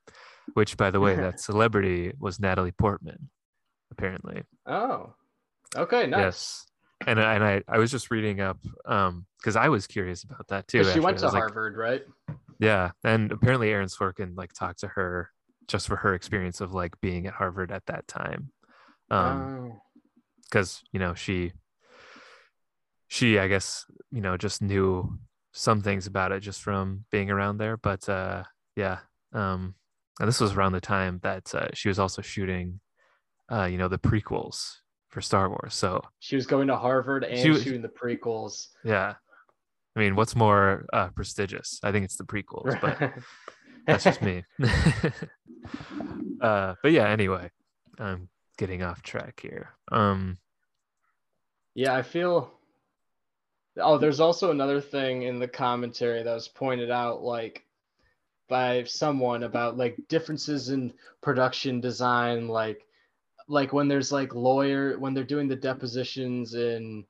Which 0.54 0.76
by 0.76 0.90
the 0.90 1.00
way, 1.00 1.14
that 1.16 1.40
celebrity 1.40 2.12
was 2.18 2.38
Natalie 2.38 2.72
Portman, 2.72 3.30
apparently. 3.90 4.42
Oh. 4.66 5.14
Okay. 5.76 6.06
Nice. 6.06 6.20
Yes. 6.20 6.66
And 7.06 7.20
I- 7.20 7.34
and 7.34 7.44
I, 7.44 7.62
I 7.68 7.78
was 7.78 7.90
just 7.90 8.10
reading 8.10 8.40
up 8.40 8.58
um 8.86 9.26
because 9.38 9.56
I 9.56 9.68
was 9.68 9.86
curious 9.86 10.24
about 10.24 10.48
that 10.48 10.68
too. 10.68 10.82
she 10.82 10.88
actually. 10.88 11.00
went 11.02 11.18
to 11.18 11.24
was 11.26 11.34
like, 11.34 11.42
Harvard, 11.42 11.76
right? 11.76 12.02
Yeah, 12.58 12.92
and 13.02 13.30
apparently 13.32 13.70
Aaron 13.70 13.88
Sorkin 13.88 14.36
like 14.36 14.52
talked 14.52 14.80
to 14.80 14.88
her 14.88 15.30
just 15.68 15.86
for 15.86 15.96
her 15.96 16.14
experience 16.14 16.60
of 16.60 16.72
like 16.72 17.00
being 17.00 17.26
at 17.26 17.34
Harvard 17.34 17.70
at 17.72 17.86
that 17.86 18.06
time, 18.06 18.50
um, 19.10 19.72
oh. 19.72 19.82
because 20.44 20.82
you 20.92 21.00
know 21.00 21.14
she, 21.14 21.52
she 23.08 23.38
I 23.38 23.48
guess 23.48 23.84
you 24.10 24.20
know 24.20 24.36
just 24.36 24.62
knew 24.62 25.18
some 25.52 25.80
things 25.80 26.06
about 26.06 26.32
it 26.32 26.40
just 26.40 26.62
from 26.62 27.04
being 27.10 27.30
around 27.30 27.58
there. 27.58 27.76
But 27.76 28.08
uh, 28.08 28.44
yeah, 28.76 28.98
um, 29.32 29.74
and 30.20 30.28
this 30.28 30.40
was 30.40 30.52
around 30.52 30.72
the 30.72 30.80
time 30.80 31.20
that 31.22 31.54
uh, 31.54 31.68
she 31.74 31.88
was 31.88 31.98
also 31.98 32.22
shooting, 32.22 32.80
uh, 33.50 33.64
you 33.64 33.78
know, 33.78 33.88
the 33.88 33.98
prequels 33.98 34.76
for 35.14 35.20
Star 35.22 35.48
Wars. 35.48 35.74
So 35.74 36.02
she 36.18 36.34
was 36.36 36.46
going 36.46 36.66
to 36.68 36.76
Harvard 36.76 37.22
and 37.24 37.38
She 37.38 37.48
was- 37.50 37.62
shooting 37.62 37.80
the 37.82 37.88
prequels. 37.88 38.66
yeah, 38.84 39.14
I 39.96 40.00
mean, 40.00 40.16
what's 40.16 40.34
more 40.36 40.84
uh, 40.92 41.08
prestigious? 41.10 41.78
I 41.84 41.92
think 41.92 42.04
it's 42.04 42.16
the 42.16 42.24
prequels, 42.24 42.78
but 42.80 43.12
that's 43.86 44.02
just 44.04 44.20
me. 44.20 44.44
uh, 46.40 46.74
but 46.82 46.92
yeah, 46.92 47.08
anyway, 47.08 47.50
I'm 47.98 48.28
getting 48.58 48.82
off 48.82 49.02
track 49.02 49.40
here. 49.40 49.70
Um, 49.90 50.38
Yeah, 51.74 51.94
I 51.94 52.02
feel. 52.02 52.50
Oh, 53.76 53.98
there's 53.98 54.20
also 54.20 54.50
another 54.50 54.80
thing 54.80 55.22
in 55.22 55.38
the 55.40 55.48
commentary 55.48 56.22
that 56.22 56.32
was 56.34 56.46
pointed 56.48 56.90
out, 56.90 57.22
like 57.22 57.64
by 58.48 58.84
someone 58.84 59.42
about 59.42 59.76
like 59.76 59.96
differences 60.08 60.68
in 60.70 60.92
production 61.22 61.80
design, 61.80 62.46
like 62.48 62.84
like 63.48 63.72
when 63.72 63.88
there's 63.88 64.12
like 64.12 64.34
lawyer 64.34 64.98
when 64.98 65.14
they're 65.14 65.24
doing 65.24 65.48
the 65.48 65.56
depositions 65.56 66.54
in 66.54 67.04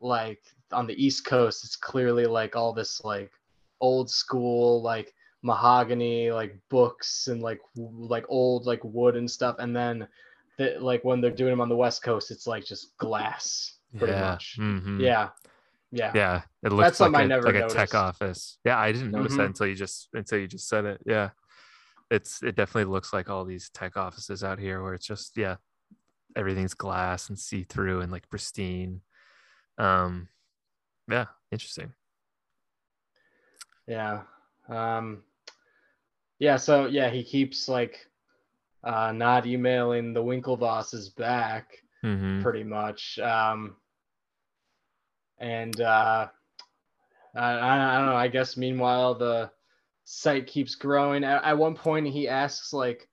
like 0.00 0.40
on 0.72 0.86
the 0.86 1.04
East 1.04 1.24
Coast, 1.24 1.64
it's 1.64 1.76
clearly 1.76 2.26
like 2.26 2.56
all 2.56 2.72
this 2.72 3.02
like 3.04 3.32
old 3.80 4.10
school 4.10 4.80
like 4.82 5.12
mahogany 5.42 6.30
like 6.30 6.56
books 6.70 7.26
and 7.28 7.42
like 7.42 7.60
w- 7.76 8.06
like 8.06 8.24
old 8.28 8.66
like 8.66 8.80
wood 8.84 9.16
and 9.16 9.30
stuff, 9.30 9.56
and 9.58 9.74
then 9.74 10.06
that 10.58 10.82
like 10.82 11.04
when 11.04 11.20
they're 11.20 11.30
doing 11.30 11.50
them 11.50 11.60
on 11.60 11.68
the 11.68 11.76
West 11.76 12.02
Coast, 12.02 12.30
it's 12.30 12.46
like 12.46 12.64
just 12.64 12.96
glass 12.98 13.78
pretty 13.98 14.12
yeah, 14.12 14.20
much. 14.20 14.56
mhm. 14.58 15.00
Yeah, 15.00 15.28
yeah, 15.90 16.12
yeah, 16.14 16.42
it 16.62 16.72
looks 16.72 16.96
something 16.96 17.12
like 17.12 17.26
a, 17.26 17.28
never 17.28 17.46
like 17.46 17.54
a 17.56 17.68
tech 17.68 17.94
office. 17.94 18.58
Yeah, 18.64 18.78
I 18.78 18.92
didn't 18.92 19.10
notice 19.10 19.32
that 19.36 19.42
Mhm. 19.42 19.46
until 19.46 19.66
you 19.66 19.74
just 19.74 20.08
until 20.14 20.38
you 20.38 20.46
just 20.46 20.68
said 20.68 20.84
it. 20.84 21.00
Yeah, 21.06 21.30
it's 22.12 22.42
it 22.42 22.56
definitely 22.56 22.92
looks 22.92 23.12
like 23.12 23.30
all 23.30 23.44
these 23.44 23.70
tech 23.70 23.96
offices 23.96 24.44
out 24.44 24.58
here 24.58 24.82
where 24.82 24.94
it's 24.94 25.06
just 25.06 25.36
yeah, 25.36 25.56
everything's 26.36 26.74
glass 26.74 27.28
and 27.28 27.38
see 27.38 27.64
through 27.64 28.02
and 28.02 28.12
like 28.12 28.28
pristine. 28.28 29.00
Um, 29.78 30.28
yeah, 31.10 31.26
interesting. 31.50 31.92
yeah. 33.86 34.22
Um, 34.68 35.22
yeah. 36.38 36.56
So 36.56 36.86
yeah, 36.86 37.10
he 37.10 37.24
keeps 37.24 37.68
like 37.68 38.06
uh, 38.84 39.12
not 39.12 39.46
emailing 39.46 40.12
the 40.12 40.22
Winklevosses 40.22 41.14
back. 41.16 41.78
hmm 42.02 42.42
pretty 42.42 42.64
much. 42.64 43.18
Um, 43.20 43.76
and 45.38 45.80
uh, 45.80 46.28
I, 47.34 47.40
I, 47.40 47.94
I 47.94 47.98
don't 47.98 48.06
know. 48.06 48.16
I 48.16 48.28
guess 48.28 48.56
meanwhile 48.56 49.14
the 49.14 49.50
site 50.04 50.46
keeps 50.46 50.74
growing. 50.74 51.24
At, 51.24 51.44
at 51.44 51.58
one 51.58 51.74
point, 51.74 52.06
he 52.06 52.28
asks 52.28 52.72
like, 52.72 53.08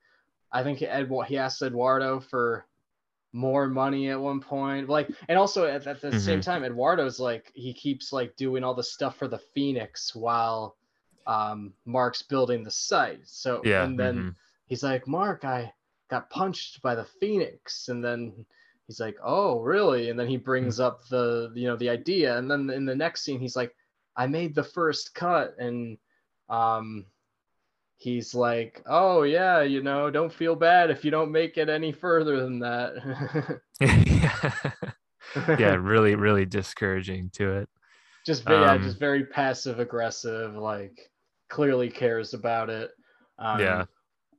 I 0.51 0.63
think 0.63 0.81
Ed 0.81 1.09
he 1.27 1.37
asks 1.37 1.61
Eduardo 1.61 2.19
for 2.19 2.65
more 3.31 3.67
money 3.67 4.09
at 4.09 4.19
one 4.19 4.39
point. 4.39 4.89
Like, 4.89 5.09
and 5.27 5.37
also 5.37 5.65
at, 5.65 5.85
at 5.87 6.01
the 6.01 6.19
same 6.19 6.41
time, 6.41 6.63
Eduardo's 6.63 7.19
like 7.19 7.51
he 7.53 7.73
keeps 7.73 8.11
like 8.11 8.35
doing 8.35 8.63
all 8.63 8.73
the 8.73 8.83
stuff 8.83 9.17
for 9.17 9.27
the 9.27 9.41
Phoenix 9.53 10.15
while 10.15 10.75
um, 11.27 11.73
Mark's 11.85 12.23
building 12.23 12.63
the 12.63 12.71
site. 12.71 13.21
So 13.25 13.61
Yeah, 13.63 13.83
and 13.83 13.99
then 13.99 14.15
mhm. 14.15 14.35
he's 14.65 14.83
like, 14.83 15.07
Mark, 15.07 15.45
I 15.45 15.71
got 16.09 16.29
punched 16.29 16.81
by 16.81 16.95
the 16.95 17.05
Phoenix. 17.05 17.89
And 17.89 18.03
then 18.03 18.45
he's 18.87 18.99
like, 18.99 19.17
Oh, 19.23 19.59
really? 19.59 20.09
And 20.09 20.19
then 20.19 20.27
he 20.27 20.37
brings 20.37 20.79
up 20.79 21.07
the, 21.09 21.51
you 21.53 21.67
know, 21.67 21.75
the 21.75 21.89
idea. 21.89 22.37
And 22.37 22.49
then 22.49 22.69
in 22.71 22.85
the 22.85 22.95
next 22.95 23.21
scene, 23.21 23.39
he's 23.39 23.55
like, 23.55 23.75
I 24.15 24.25
made 24.25 24.55
the 24.55 24.63
first 24.63 25.13
cut. 25.13 25.55
And 25.59 25.97
um, 26.49 27.05
he's 27.97 28.35
like, 28.35 28.83
Oh, 28.87 29.23
yeah, 29.23 29.61
you 29.61 29.83
know, 29.83 30.09
don't 30.11 30.33
feel 30.33 30.55
bad 30.55 30.91
if 30.91 31.05
you 31.05 31.11
don't 31.11 31.31
make 31.31 31.57
it 31.57 31.69
any 31.69 31.91
further 31.91 32.41
than 32.41 32.59
that. 32.59 33.61
yeah, 33.79 34.71
yeah, 35.57 35.75
really, 35.75 36.15
really 36.15 36.45
discouraging 36.45 37.29
to 37.31 37.57
it. 37.57 37.69
just 38.25 38.43
very, 38.43 38.61
yeah, 38.61 38.75
Um, 38.75 38.83
just 38.83 38.99
very 38.99 39.25
passive 39.25 39.79
aggressive, 39.79 40.55
like 40.55 41.11
clearly 41.49 41.89
cares 41.89 42.33
about 42.33 42.69
it. 42.69 42.91
Um, 43.37 43.59
Yeah. 43.59 43.85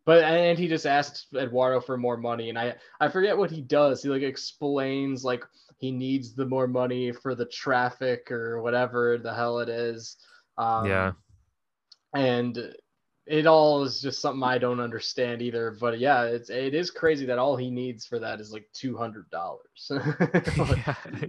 But 0.07 0.25
and 0.25 0.59
he 0.59 0.69
just 0.69 0.87
asks 0.87 1.27
Eduardo 1.35 1.81
for 1.81 1.97
more 1.99 2.17
money, 2.17 2.51
and 2.51 2.59
I 2.59 2.77
I 3.01 3.09
forget 3.09 3.39
what 3.39 3.51
he 3.51 3.63
does. 3.63 4.03
He 4.03 4.09
like 4.11 4.23
explains 4.23 5.25
like 5.25 5.45
he 5.79 5.93
needs 5.93 6.35
the 6.35 6.47
more 6.47 6.69
money 6.69 7.13
for 7.13 7.35
the 7.35 7.47
traffic 7.47 8.31
or 8.33 8.63
whatever 8.63 9.19
the 9.19 9.35
hell 9.35 9.61
it 9.61 9.69
is. 9.69 10.17
Um, 10.59 10.87
Yeah. 10.87 11.13
And 12.15 12.75
it 13.27 13.47
all 13.47 13.85
is 13.85 14.01
just 14.01 14.21
something 14.21 14.43
I 14.43 14.59
don't 14.59 14.81
understand 14.81 15.41
either. 15.41 15.77
But 15.79 16.01
yeah, 16.01 16.25
it's 16.25 16.51
it 16.51 16.75
is 16.75 16.91
crazy 16.91 17.27
that 17.27 17.39
all 17.39 17.57
he 17.57 17.71
needs 17.71 18.05
for 18.07 18.19
that 18.19 18.41
is 18.41 18.53
like 18.53 18.69
two 18.73 18.97
hundred 18.97 19.31
dollars. 19.31 19.91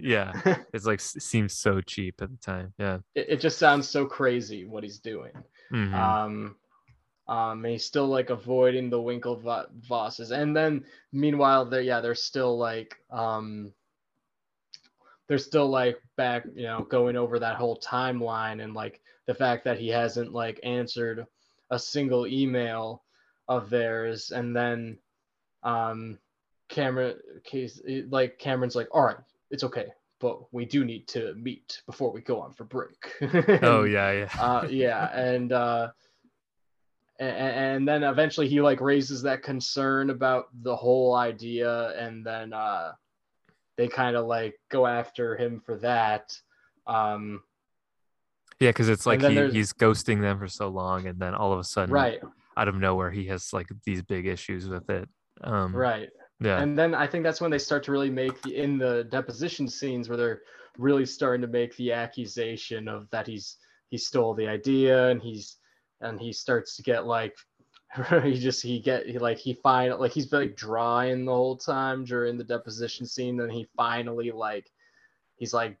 yeah, 0.00 0.32
yeah. 0.44 0.56
It's 0.74 0.86
like 0.86 1.00
seems 1.00 1.52
so 1.52 1.80
cheap 1.80 2.20
at 2.20 2.30
the 2.30 2.38
time. 2.38 2.72
Yeah. 2.78 2.98
it, 3.14 3.26
it 3.28 3.40
just 3.40 3.58
sounds 3.58 3.88
so 3.88 4.04
crazy 4.04 4.64
what 4.64 4.82
he's 4.82 4.98
doing. 4.98 5.32
Mhm. 5.72 5.94
Um, 5.94 6.56
um, 7.28 7.64
and 7.64 7.72
he's 7.72 7.84
still 7.84 8.08
like 8.08 8.30
avoiding 8.30 8.90
the 8.90 8.98
Winklevosses. 8.98 10.32
And 10.32 10.56
then 10.56 10.84
meanwhile, 11.12 11.64
they're 11.64 11.82
yeah, 11.82 12.00
they're 12.00 12.14
still 12.14 12.58
like 12.58 12.96
um, 13.10 13.72
they're 15.28 15.38
still 15.38 15.68
like 15.68 15.98
back, 16.16 16.44
you 16.54 16.64
know, 16.64 16.82
going 16.82 17.16
over 17.16 17.38
that 17.38 17.56
whole 17.56 17.80
timeline 17.80 18.62
and 18.62 18.74
like 18.74 19.00
the 19.26 19.34
fact 19.34 19.64
that 19.64 19.78
he 19.78 19.88
hasn't 19.88 20.32
like 20.32 20.60
answered 20.62 21.26
a 21.70 21.78
single 21.78 22.26
email 22.26 23.02
of 23.48 23.70
theirs. 23.70 24.30
And 24.30 24.54
then 24.54 24.98
um, 25.62 26.18
Cameron, 26.68 27.16
case 27.44 27.80
like 28.08 28.38
Cameron's 28.38 28.76
like, 28.76 28.88
all 28.92 29.04
right, 29.04 29.16
it's 29.50 29.64
okay, 29.64 29.86
but 30.20 30.52
we 30.52 30.64
do 30.64 30.84
need 30.84 31.06
to 31.08 31.34
meet 31.34 31.82
before 31.86 32.12
we 32.12 32.20
go 32.20 32.40
on 32.40 32.52
for 32.52 32.64
break. 32.64 33.14
oh 33.62 33.84
yeah, 33.84 34.12
yeah. 34.12 34.28
uh, 34.40 34.66
yeah, 34.68 35.10
and 35.16 35.52
uh, 35.52 35.88
and, 37.18 37.36
and 37.36 37.88
then 37.88 38.02
eventually 38.02 38.48
he 38.48 38.60
like 38.60 38.80
raises 38.80 39.22
that 39.22 39.42
concern 39.42 40.10
about 40.10 40.46
the 40.62 40.74
whole 40.74 41.14
idea, 41.14 41.90
and 41.98 42.24
then 42.24 42.52
uh, 42.52 42.92
they 43.76 43.88
kind 43.88 44.16
of 44.16 44.26
like 44.26 44.58
go 44.70 44.86
after 44.86 45.36
him 45.36 45.60
for 45.60 45.76
that. 45.78 46.32
Um, 46.86 47.42
Yeah, 48.62 48.68
because 48.68 48.88
it's 48.88 49.06
like 49.06 49.20
he, 49.20 49.50
he's 49.50 49.72
ghosting 49.72 50.20
them 50.20 50.38
for 50.38 50.46
so 50.46 50.68
long, 50.68 51.08
and 51.08 51.18
then 51.18 51.34
all 51.34 51.52
of 51.52 51.58
a 51.58 51.64
sudden, 51.64 51.92
right, 51.92 52.20
out 52.56 52.68
of 52.68 52.76
nowhere, 52.76 53.10
he 53.10 53.26
has 53.26 53.52
like 53.52 53.68
these 53.84 54.02
big 54.02 54.24
issues 54.24 54.68
with 54.68 54.88
it. 54.88 55.08
Um, 55.42 55.74
right. 55.74 56.08
Yeah. 56.38 56.62
And 56.62 56.78
then 56.78 56.94
I 56.94 57.08
think 57.08 57.24
that's 57.24 57.40
when 57.40 57.50
they 57.50 57.58
start 57.58 57.82
to 57.84 57.92
really 57.92 58.08
make 58.10 58.40
the 58.42 58.56
in 58.56 58.78
the 58.78 59.02
deposition 59.10 59.66
scenes 59.66 60.08
where 60.08 60.16
they're 60.16 60.42
really 60.78 61.04
starting 61.04 61.40
to 61.42 61.48
make 61.48 61.74
the 61.76 61.92
accusation 61.92 62.86
of 62.86 63.10
that 63.10 63.26
he's 63.26 63.56
he 63.90 63.98
stole 63.98 64.32
the 64.32 64.46
idea 64.46 65.08
and 65.08 65.20
he's 65.20 65.56
and 66.00 66.20
he 66.20 66.32
starts 66.32 66.76
to 66.76 66.82
get 66.82 67.04
like 67.04 67.34
he 68.22 68.38
just 68.38 68.62
he 68.62 68.78
get 68.78 69.06
he 69.06 69.18
like 69.18 69.38
he 69.38 69.54
find 69.54 69.92
like 69.94 70.12
he's 70.12 70.26
been 70.26 70.40
like 70.40 70.56
drawing 70.56 71.24
the 71.24 71.32
whole 71.32 71.56
time 71.56 72.04
during 72.04 72.38
the 72.38 72.44
deposition 72.44 73.06
scene 73.06 73.40
and 73.40 73.52
he 73.52 73.66
finally 73.76 74.30
like 74.30 74.70
he's 75.36 75.52
like 75.52 75.76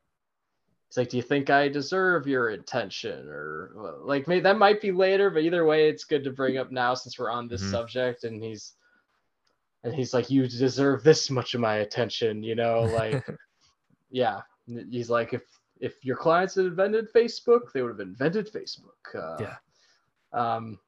like 0.96 1.08
do 1.08 1.16
you 1.16 1.22
think 1.22 1.48
i 1.50 1.68
deserve 1.68 2.26
your 2.26 2.50
attention 2.50 3.28
or 3.28 3.70
like 4.02 4.26
maybe 4.28 4.40
that 4.40 4.58
might 4.58 4.80
be 4.80 4.92
later 4.92 5.30
but 5.30 5.42
either 5.42 5.64
way 5.64 5.88
it's 5.88 6.04
good 6.04 6.24
to 6.24 6.30
bring 6.30 6.58
up 6.58 6.70
now 6.70 6.94
since 6.94 7.18
we're 7.18 7.30
on 7.30 7.48
this 7.48 7.62
Mhm. 7.62 7.70
subject 7.70 8.24
and 8.24 8.42
he's 8.42 8.74
and 9.84 9.94
he's 9.94 10.12
like 10.14 10.30
you 10.30 10.46
deserve 10.46 11.02
this 11.02 11.30
much 11.30 11.54
of 11.54 11.60
my 11.60 11.76
attention 11.76 12.42
you 12.42 12.54
know 12.54 12.82
like 12.82 13.24
yeah 14.10 14.40
he's 14.90 15.10
like 15.10 15.32
if 15.32 15.42
if 15.80 16.04
your 16.04 16.16
clients 16.16 16.54
had 16.54 16.66
invented 16.66 17.12
facebook 17.12 17.72
they 17.72 17.82
would 17.82 17.90
have 17.90 18.00
invented 18.00 18.50
facebook 18.52 19.14
uh, 19.14 19.38
Yeah. 19.42 19.56
um 20.32 20.78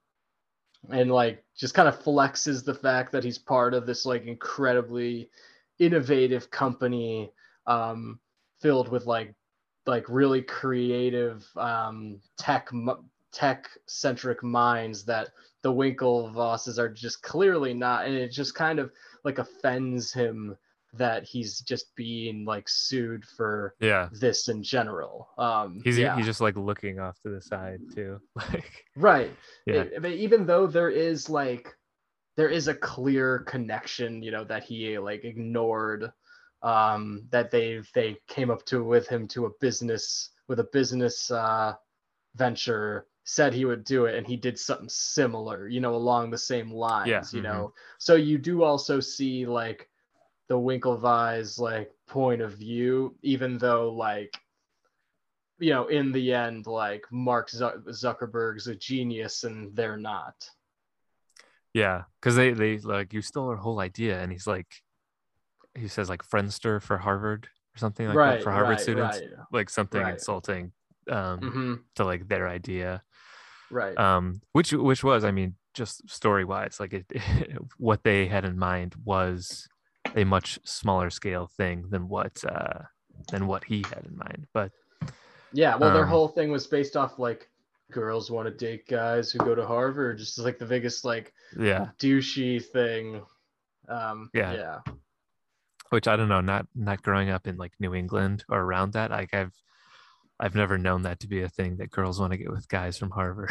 and 0.91 1.11
like 1.11 1.43
just 1.57 1.75
kind 1.75 1.89
of 1.89 1.99
flexes 2.03 2.63
the 2.65 2.75
fact 2.75 3.11
that 3.13 3.25
he's 3.25 3.39
part 3.39 3.73
of 3.75 3.87
this 3.87 4.05
like 4.05 4.27
incredibly 4.27 5.31
innovative 5.79 6.51
company 6.51 7.33
um 7.67 8.21
filled 8.61 8.89
with 8.89 9.07
like 9.07 9.35
like 9.87 10.05
really 10.09 10.43
creative 10.43 11.47
um 11.57 12.19
tech 12.39 12.71
tech 13.33 13.69
centric 13.87 14.43
minds 14.43 15.05
that 15.05 15.31
the 15.63 15.73
Winklevosses 15.73 16.79
are 16.79 16.89
just 16.89 17.23
clearly 17.23 17.75
not 17.75 18.07
and 18.07 18.15
it 18.15 18.31
just 18.31 18.55
kind 18.55 18.79
of 18.79 18.93
like 19.25 19.39
offends 19.39 20.13
him 20.13 20.57
that 20.93 21.25
he's 21.25 21.59
just 21.61 21.95
being 21.97 22.45
like 22.45 22.69
sued 22.69 23.25
for 23.25 23.75
yeah. 23.81 24.09
this 24.13 24.49
in 24.49 24.63
general 24.63 25.29
um 25.39 25.81
He's 25.83 25.99
yeah. 25.99 26.15
he's 26.17 26.27
just 26.27 26.41
like 26.41 26.57
looking 26.57 27.01
off 27.01 27.19
to 27.23 27.31
the 27.31 27.43
side 27.43 27.81
too. 27.95 28.21
Like 28.37 28.85
right 28.97 29.33
yeah. 29.67 29.83
It- 29.83 30.03
but 30.03 30.13
even 30.13 30.47
though 30.47 30.67
there 30.67 30.91
is 30.91 31.29
like 31.29 31.75
there 32.37 32.49
is 32.49 32.69
a 32.69 32.75
clear 32.75 33.41
connection 33.41 34.23
you 34.23 34.31
know 34.31 34.45
that 34.45 34.63
he 34.63 34.97
like 34.99 35.25
ignored 35.25 36.13
um 36.65 37.23
that 37.31 37.51
they 37.51 37.81
they 37.95 38.17
came 38.27 38.51
up 38.51 38.65
to 38.65 38.83
with 38.83 39.07
him 39.07 39.29
to 39.29 39.47
a 39.47 39.51
business 39.61 40.31
with 40.49 40.61
a 40.61 40.69
business 40.73 41.31
uh, 41.31 41.75
venture 42.35 43.07
said 43.25 43.55
he 43.55 43.65
would 43.65 43.85
do 43.85 44.07
it 44.07 44.17
and 44.17 44.27
he 44.27 44.37
did 44.37 44.59
something 44.59 44.89
similar 44.89 45.69
you 45.69 45.81
know 45.81 45.95
along 45.95 46.31
the 46.31 46.39
same 46.39 46.71
lines 46.73 47.09
Yeah, 47.09 47.23
you 47.33 47.41
mhm. 47.41 47.45
know 47.45 47.75
so 47.99 48.15
you 48.17 48.39
do 48.39 48.63
also 48.63 49.01
see 49.01 49.47
like 49.47 49.89
the 50.49 50.59
winklevi's 50.59 51.59
like 51.59 51.91
point 52.07 52.43
of 52.43 52.53
view 52.53 53.15
even 53.23 53.57
though 53.59 53.93
like 53.93 54.35
you 55.59 55.71
know 55.71 55.87
in 55.89 56.13
the 56.13 56.33
end 56.35 56.67
like 56.67 57.05
mark 57.11 57.51
Zuck- 57.51 57.85
zuckerberg's 57.89 58.67
a 58.67 58.75
genius 58.75 59.45
and 59.45 59.75
they're 59.77 59.97
not 59.97 60.35
Yeah, 61.73 62.05
because 62.21 62.37
they 62.37 62.53
they 62.53 62.79
like 62.79 63.13
you 63.13 63.23
stole 63.23 63.49
our 63.49 63.57
whole 63.57 63.81
idea, 63.81 64.21
and 64.21 64.31
he's 64.31 64.47
like, 64.47 64.83
he 65.77 65.89
says 65.89 66.09
like 66.09 66.23
Friendster 66.23 66.81
for 66.81 66.99
Harvard 66.99 67.49
or 67.75 67.79
something 67.79 68.07
like 68.07 68.17
right 68.17 68.37
that 68.39 68.43
for 68.43 68.53
Harvard 68.53 68.71
right, 68.71 68.81
students, 68.81 69.19
right. 69.19 69.31
like 69.53 69.71
something 69.71 70.07
insulting 70.07 70.73
um 71.11 71.39
hmm 71.39 71.75
to 71.97 72.05
like 72.05 72.29
their 72.29 72.49
idea. 72.49 73.03
right 73.71 73.99
Um, 73.99 74.41
which 74.53 74.73
which 74.73 75.05
was, 75.05 75.25
I 75.25 75.31
mean, 75.31 75.55
just 75.75 76.09
story 76.09 76.45
wise, 76.45 76.79
like 76.81 76.93
it, 76.93 77.07
what 77.79 78.03
they 78.05 78.27
had 78.27 78.45
in 78.45 78.59
mind 78.59 78.95
was 79.05 79.69
a 80.17 80.25
much 80.25 80.59
smaller 80.65 81.11
scale 81.11 81.49
thing 81.57 81.87
than 81.91 82.09
what 82.09 82.43
uh 82.49 82.81
than 83.31 83.47
what 83.47 83.65
he 83.65 83.83
had 83.83 84.05
in 84.07 84.17
mind. 84.17 84.47
But 84.53 84.73
Yeah, 85.53 85.77
well, 85.77 85.93
their 85.93 86.05
Um, 86.05 86.11
whole 86.11 86.29
thing 86.29 86.51
was 86.51 86.67
based 86.67 86.97
off 86.97 87.19
like 87.19 87.49
girls 87.91 88.31
want 88.31 88.49
to 88.49 88.55
date 88.55 88.89
guys 88.89 89.31
who 89.31 89.39
go 89.39 89.55
to 89.55 89.67
Harvard, 89.67 90.19
just 90.19 90.39
like 90.39 90.59
the 90.59 90.67
biggest 90.67 91.05
like 91.05 91.33
yeah, 91.59 91.89
douchey 92.01 92.65
thing. 92.65 93.23
Um, 93.89 94.31
Yeah. 94.35 94.53
yeah, 94.55 94.79
which 95.95 96.09
I 96.09 96.17
don't 96.17 96.29
know, 96.29 96.41
not 96.41 96.67
not 96.75 97.03
growing 97.03 97.31
up 97.31 97.47
in 97.47 97.57
like 97.57 97.73
New 97.79 97.95
England 97.95 98.45
or 98.49 98.61
around 98.61 98.93
that, 98.95 99.11
like 99.13 99.33
I've 99.33 99.55
I've 100.41 100.57
never 100.57 100.77
known 100.77 101.03
that 101.03 101.21
to 101.21 101.29
be 101.29 101.43
a 101.43 101.49
thing 101.49 101.77
that 101.77 101.91
girls 101.91 102.21
want 102.21 102.33
to 102.33 102.37
get 102.37 102.51
with 102.51 102.69
guys 102.69 102.99
from 102.99 103.11
Harvard. 103.11 103.51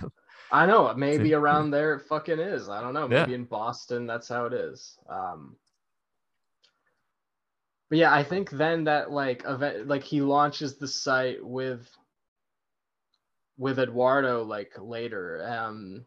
I 0.50 0.66
know. 0.66 0.92
Maybe 0.94 1.28
See? 1.28 1.34
around 1.34 1.70
there 1.70 1.94
it 1.94 2.06
fucking 2.08 2.38
is. 2.38 2.68
I 2.70 2.80
don't 2.80 2.94
know. 2.94 3.08
Yeah. 3.10 3.20
Maybe 3.20 3.34
in 3.34 3.44
Boston 3.44 4.06
that's 4.06 4.28
how 4.28 4.46
it 4.46 4.54
is. 4.54 4.96
Um, 5.08 5.56
but 7.90 7.98
yeah, 7.98 8.12
I 8.12 8.22
think 8.24 8.50
then 8.50 8.84
that 8.84 9.10
like 9.10 9.44
event, 9.46 9.86
like 9.86 10.02
he 10.02 10.22
launches 10.22 10.76
the 10.78 10.88
site 10.88 11.44
with 11.44 11.86
with 13.58 13.78
Eduardo 13.78 14.44
like 14.44 14.72
later, 14.78 15.46
um, 15.46 16.06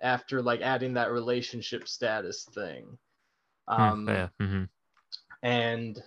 after 0.00 0.40
like 0.40 0.62
adding 0.62 0.94
that 0.94 1.12
relationship 1.12 1.86
status 1.86 2.48
thing. 2.54 2.96
Hmm, 3.68 3.82
Um, 3.82 4.08
yeah. 4.08 4.28
hmm 4.40 4.64
and 5.42 6.00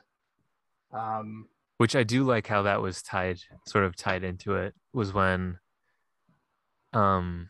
um 0.92 1.48
Which 1.78 1.96
I 1.96 2.04
do 2.04 2.24
like 2.24 2.48
how 2.48 2.64
that 2.64 2.82
was 2.82 3.02
tied, 3.02 3.40
sort 3.68 3.84
of 3.84 3.96
tied 3.96 4.24
into 4.24 4.56
it, 4.56 4.74
was 4.94 5.14
when, 5.14 5.60
um, 6.94 7.50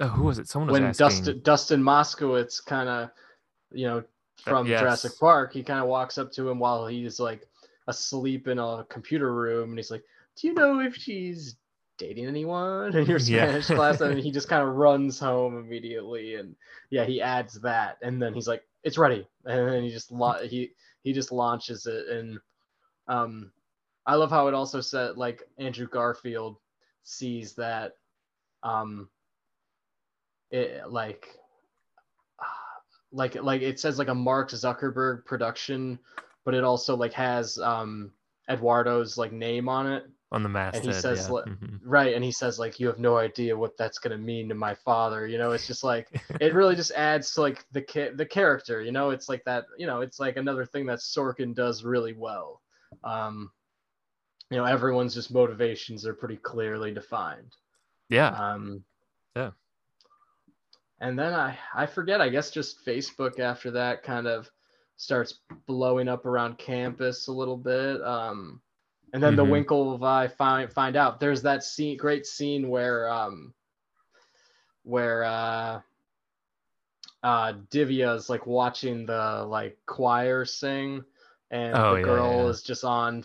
oh, 0.00 0.08
who 0.08 0.24
was 0.24 0.38
it? 0.38 0.48
Someone 0.48 0.70
was 0.70 0.80
when 0.80 0.88
asking. 0.90 1.06
Dustin 1.06 1.40
Dustin 1.42 1.82
Moskovitz 1.82 2.64
kind 2.64 2.88
of 2.88 3.10
you 3.72 3.86
know 3.86 4.04
from 4.38 4.66
yes. 4.66 4.80
Jurassic 4.80 5.12
Park 5.18 5.52
he 5.52 5.62
kind 5.62 5.80
of 5.80 5.86
walks 5.88 6.18
up 6.18 6.30
to 6.32 6.48
him 6.48 6.58
while 6.58 6.86
he's 6.86 7.18
like 7.18 7.46
asleep 7.88 8.48
in 8.48 8.58
a 8.58 8.84
computer 8.88 9.34
room 9.34 9.70
and 9.70 9.78
he's 9.78 9.90
like 9.90 10.04
do 10.36 10.46
you 10.46 10.54
know 10.54 10.80
if 10.80 10.94
she's 10.94 11.56
dating 11.98 12.26
anyone 12.26 12.94
in 12.94 13.06
your 13.06 13.18
Yeah. 13.20 13.46
Spanish 13.46 13.66
class 13.66 14.00
and 14.02 14.18
he 14.18 14.30
just 14.30 14.48
kind 14.48 14.62
of 14.62 14.74
runs 14.74 15.18
home 15.18 15.58
immediately 15.58 16.34
and 16.34 16.54
yeah 16.90 17.04
he 17.04 17.20
adds 17.20 17.54
that 17.62 17.96
and 18.02 18.20
then 18.20 18.34
he's 18.34 18.46
like 18.46 18.62
it's 18.86 18.96
ready 18.96 19.26
and 19.44 19.84
he 19.84 19.90
just 19.90 20.12
he 20.44 20.70
he 21.02 21.12
just 21.12 21.32
launches 21.32 21.86
it 21.86 22.08
and 22.08 22.38
um 23.08 23.50
I 24.06 24.14
love 24.14 24.30
how 24.30 24.46
it 24.46 24.54
also 24.54 24.80
said 24.80 25.16
like 25.16 25.42
Andrew 25.58 25.88
Garfield 25.88 26.56
sees 27.02 27.54
that 27.54 27.94
um 28.62 29.08
it 30.52 30.88
like 30.88 31.28
like 33.12 33.34
like 33.42 33.62
it 33.62 33.80
says 33.80 33.98
like 33.98 34.08
a 34.08 34.14
Mark 34.14 34.50
Zuckerberg 34.50 35.24
production, 35.24 35.98
but 36.44 36.54
it 36.54 36.62
also 36.62 36.96
like 36.96 37.12
has 37.12 37.58
um 37.58 38.12
Eduardo's 38.48 39.18
like 39.18 39.32
name 39.32 39.68
on 39.68 39.88
it. 39.92 40.04
On 40.32 40.42
the 40.42 40.48
masthead. 40.48 40.94
says 40.94 41.26
yeah. 41.28 41.32
li- 41.34 41.42
mhm. 41.46 41.80
Right. 41.84 42.14
And 42.14 42.24
he 42.24 42.32
says 42.32 42.58
like 42.58 42.80
you 42.80 42.86
have 42.88 42.98
no 42.98 43.16
idea 43.16 43.56
what 43.56 43.76
that's 43.76 43.98
gonna 43.98 44.18
mean 44.18 44.48
to 44.48 44.54
my 44.54 44.74
father. 44.74 45.26
You 45.26 45.38
know, 45.38 45.52
it's 45.52 45.66
just 45.66 45.84
like 45.84 46.08
it 46.40 46.52
really 46.54 46.74
just 46.74 46.90
adds 46.92 47.32
to 47.34 47.42
like 47.42 47.64
the 47.72 47.82
ca- 47.82 48.12
the 48.14 48.26
character, 48.26 48.82
you 48.82 48.92
know, 48.92 49.10
it's 49.10 49.28
like 49.28 49.44
that, 49.44 49.66
you 49.78 49.86
know, 49.86 50.00
it's 50.00 50.18
like 50.18 50.36
another 50.36 50.64
thing 50.66 50.86
that 50.86 50.98
Sorkin 50.98 51.54
does 51.54 51.84
really 51.84 52.12
well. 52.12 52.60
Um 53.04 53.50
you 54.50 54.56
know, 54.56 54.64
everyone's 54.64 55.14
just 55.14 55.32
motivations 55.32 56.06
are 56.06 56.14
pretty 56.14 56.36
clearly 56.36 56.92
defined. 56.92 57.52
yeah. 58.08 58.28
Um, 58.28 58.84
Yeah. 59.34 59.50
And 61.00 61.18
then 61.18 61.34
I 61.34 61.58
I 61.74 61.86
forget. 61.86 62.20
I 62.20 62.28
guess 62.30 62.50
just 62.50 62.84
Facebook 62.84 63.38
after 63.38 63.70
that 63.72 64.02
kind 64.02 64.26
of 64.26 64.50
starts 64.96 65.40
blowing 65.66 66.08
up 66.08 66.24
around 66.24 66.56
campus 66.58 67.26
a 67.28 67.32
little 67.32 67.56
bit. 67.56 68.00
Um, 68.02 68.62
and 69.12 69.22
then 69.22 69.34
Mhm. 69.34 69.36
the 69.36 69.44
Winklevi 69.46 70.32
find 70.32 70.72
find 70.72 70.96
out 70.96 71.20
there's 71.20 71.42
that 71.42 71.64
scene, 71.64 71.96
great 71.96 72.26
scene 72.26 72.68
where 72.68 73.08
um, 73.10 73.54
where 74.84 75.24
uh, 75.24 75.80
uh, 77.22 77.52
Divya 77.70 78.16
is 78.16 78.28
like 78.30 78.46
watching 78.46 79.06
the 79.06 79.44
like 79.48 79.78
choir 79.86 80.44
sing, 80.44 81.04
and 81.50 81.74
Oh, 81.74 81.90
the 81.90 81.96
yeah, 81.96 82.04
girl 82.04 82.48
yeah. 82.48 82.48
is 82.48 82.62
just 82.62 82.84
on, 82.84 83.24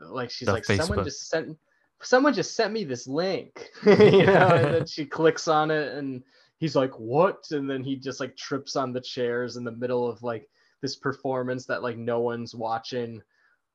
like 0.00 0.30
she's 0.30 0.48
The 0.48 0.52
like 0.52 0.64
someone 0.64 1.02
just 1.02 1.28
sent 1.28 1.56
someone 2.02 2.34
just 2.34 2.54
sent 2.54 2.72
me 2.72 2.84
this 2.84 3.06
link, 3.06 3.70
you 3.86 4.26
know, 4.26 4.54
and 4.56 4.72
then 4.72 4.86
she 4.86 5.04
clicks 5.06 5.48
on 5.48 5.70
it 5.70 5.94
and 5.94 6.22
he's 6.58 6.76
like, 6.76 6.92
what? 6.98 7.46
And 7.50 7.68
then 7.68 7.82
he 7.82 7.96
just 7.96 8.20
like 8.20 8.36
trips 8.36 8.76
on 8.76 8.92
the 8.92 9.00
chairs 9.00 9.56
in 9.56 9.64
the 9.64 9.72
middle 9.72 10.06
of 10.08 10.22
like 10.22 10.48
this 10.82 10.96
performance 10.96 11.66
that 11.66 11.82
like 11.82 11.96
no 11.96 12.20
one's 12.20 12.54
watching. 12.54 13.22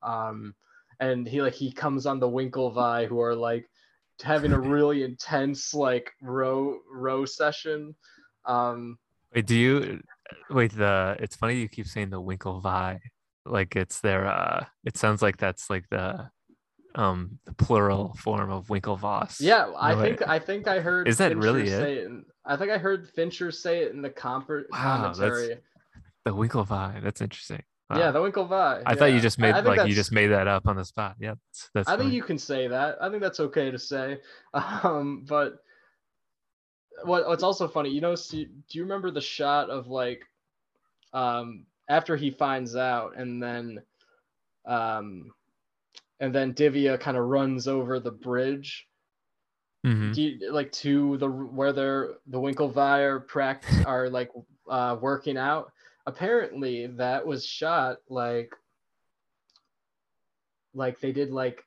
Um, 0.02 0.54
and 1.00 1.26
he 1.26 1.42
like 1.42 1.54
he 1.54 1.72
comes 1.72 2.06
on 2.06 2.20
the 2.20 2.28
Winklevi 2.28 3.06
who 3.06 3.20
are 3.20 3.34
like 3.34 3.68
having 4.22 4.52
a 4.52 4.60
really 4.74 5.02
intense 5.02 5.74
like 5.74 6.10
row 6.22 6.78
row 6.90 7.24
session. 7.24 7.94
Um, 8.44 8.98
Wait, 9.34 9.46
do 9.46 9.56
you 9.56 10.00
wait? 10.50 10.72
The 10.76 11.16
it's 11.18 11.36
funny 11.36 11.54
you 11.56 11.68
keep 11.68 11.86
saying 11.86 12.10
the 12.10 12.20
Winklevi, 12.20 12.98
like 13.46 13.76
it's 13.76 14.00
their. 14.00 14.26
uh 14.26 14.64
It 14.84 14.96
sounds 14.98 15.22
like 15.22 15.38
that's 15.38 15.70
like 15.70 15.88
the, 15.90 16.28
um, 16.94 17.38
the 17.46 17.54
plural 17.54 18.14
form 18.18 18.50
of 18.50 18.66
Winklevoss. 18.68 19.40
yeah, 19.40 19.72
I 19.78 19.94
No, 19.94 20.02
think. 20.02 20.28
I 20.28 20.38
think 20.38 20.68
I 20.68 20.80
heard 20.80 21.08
Is 21.08 21.16
that 21.18 21.30
Fincher 21.32 21.40
really 21.46 21.62
it? 21.62 21.70
say 21.70 21.98
it. 21.98 22.04
in- 22.06 22.24
I 22.44 22.56
think 22.56 22.70
I 22.72 22.76
heard 22.78 23.08
Fincher 23.08 23.50
say 23.52 23.84
it 23.84 23.92
in 23.92 24.02
the 24.02 24.10
comper- 24.10 24.64
Wow, 24.70 25.12
that's- 25.14 25.58
the 26.24 26.30
Winklevi. 26.34 27.02
That's 27.02 27.20
interesting. 27.22 27.62
Wow. 27.92 27.98
Yeah, 27.98 28.10
the 28.10 28.20
Winklevi. 28.20 28.82
I 28.86 28.94
thought 28.94 29.12
you 29.12 29.20
just 29.20 29.38
made 29.38 29.54
like 29.64 29.86
you 29.86 29.94
just 29.94 30.12
made 30.12 30.28
that 30.28 30.48
up 30.48 30.66
on 30.66 30.76
the 30.76 30.84
spot. 30.84 31.16
Yeah, 31.18 31.34
that's, 31.50 31.70
that's 31.74 31.88
I 31.88 31.96
think 31.98 32.12
you 32.12 32.22
can 32.22 32.38
say 32.38 32.66
that. 32.68 32.96
I 33.02 33.10
think 33.10 33.22
that's 33.22 33.40
okay 33.40 33.70
to 33.70 33.78
say. 33.78 34.20
Um, 34.54 35.24
but 35.28 35.62
what 37.04 37.26
what's 37.26 37.42
also 37.42 37.68
funny, 37.68 37.90
you 37.90 38.00
know, 38.00 38.14
see, 38.14 38.44
do 38.44 38.78
you 38.78 38.82
remember 38.82 39.10
the 39.10 39.20
shot 39.20 39.68
of 39.70 39.88
like 39.88 40.22
um 41.12 41.66
after 41.88 42.16
he 42.16 42.30
finds 42.30 42.76
out 42.76 43.16
and 43.16 43.42
then 43.42 43.82
um 44.66 45.32
and 46.20 46.34
then 46.34 46.54
Divya 46.54 46.98
kind 46.98 47.16
of 47.16 47.24
runs 47.24 47.68
over 47.68 48.00
the 48.00 48.10
bridge 48.12 48.86
Mhm. 49.84 50.14
do 50.14 50.22
you, 50.22 50.52
like 50.52 50.70
to 50.72 51.16
the 51.18 51.28
where 51.28 51.72
they're 51.72 52.14
the 52.28 52.38
Winklevi 52.38 53.00
are 53.00 53.20
practice 53.20 53.84
are 53.84 54.08
like 54.08 54.30
uh 54.68 54.96
working 55.00 55.36
out. 55.36 55.72
Apparently 56.06 56.86
that 56.88 57.26
was 57.26 57.46
shot 57.46 57.98
like 58.08 58.52
like 60.74 61.00
they 61.00 61.12
did 61.12 61.30
like 61.30 61.64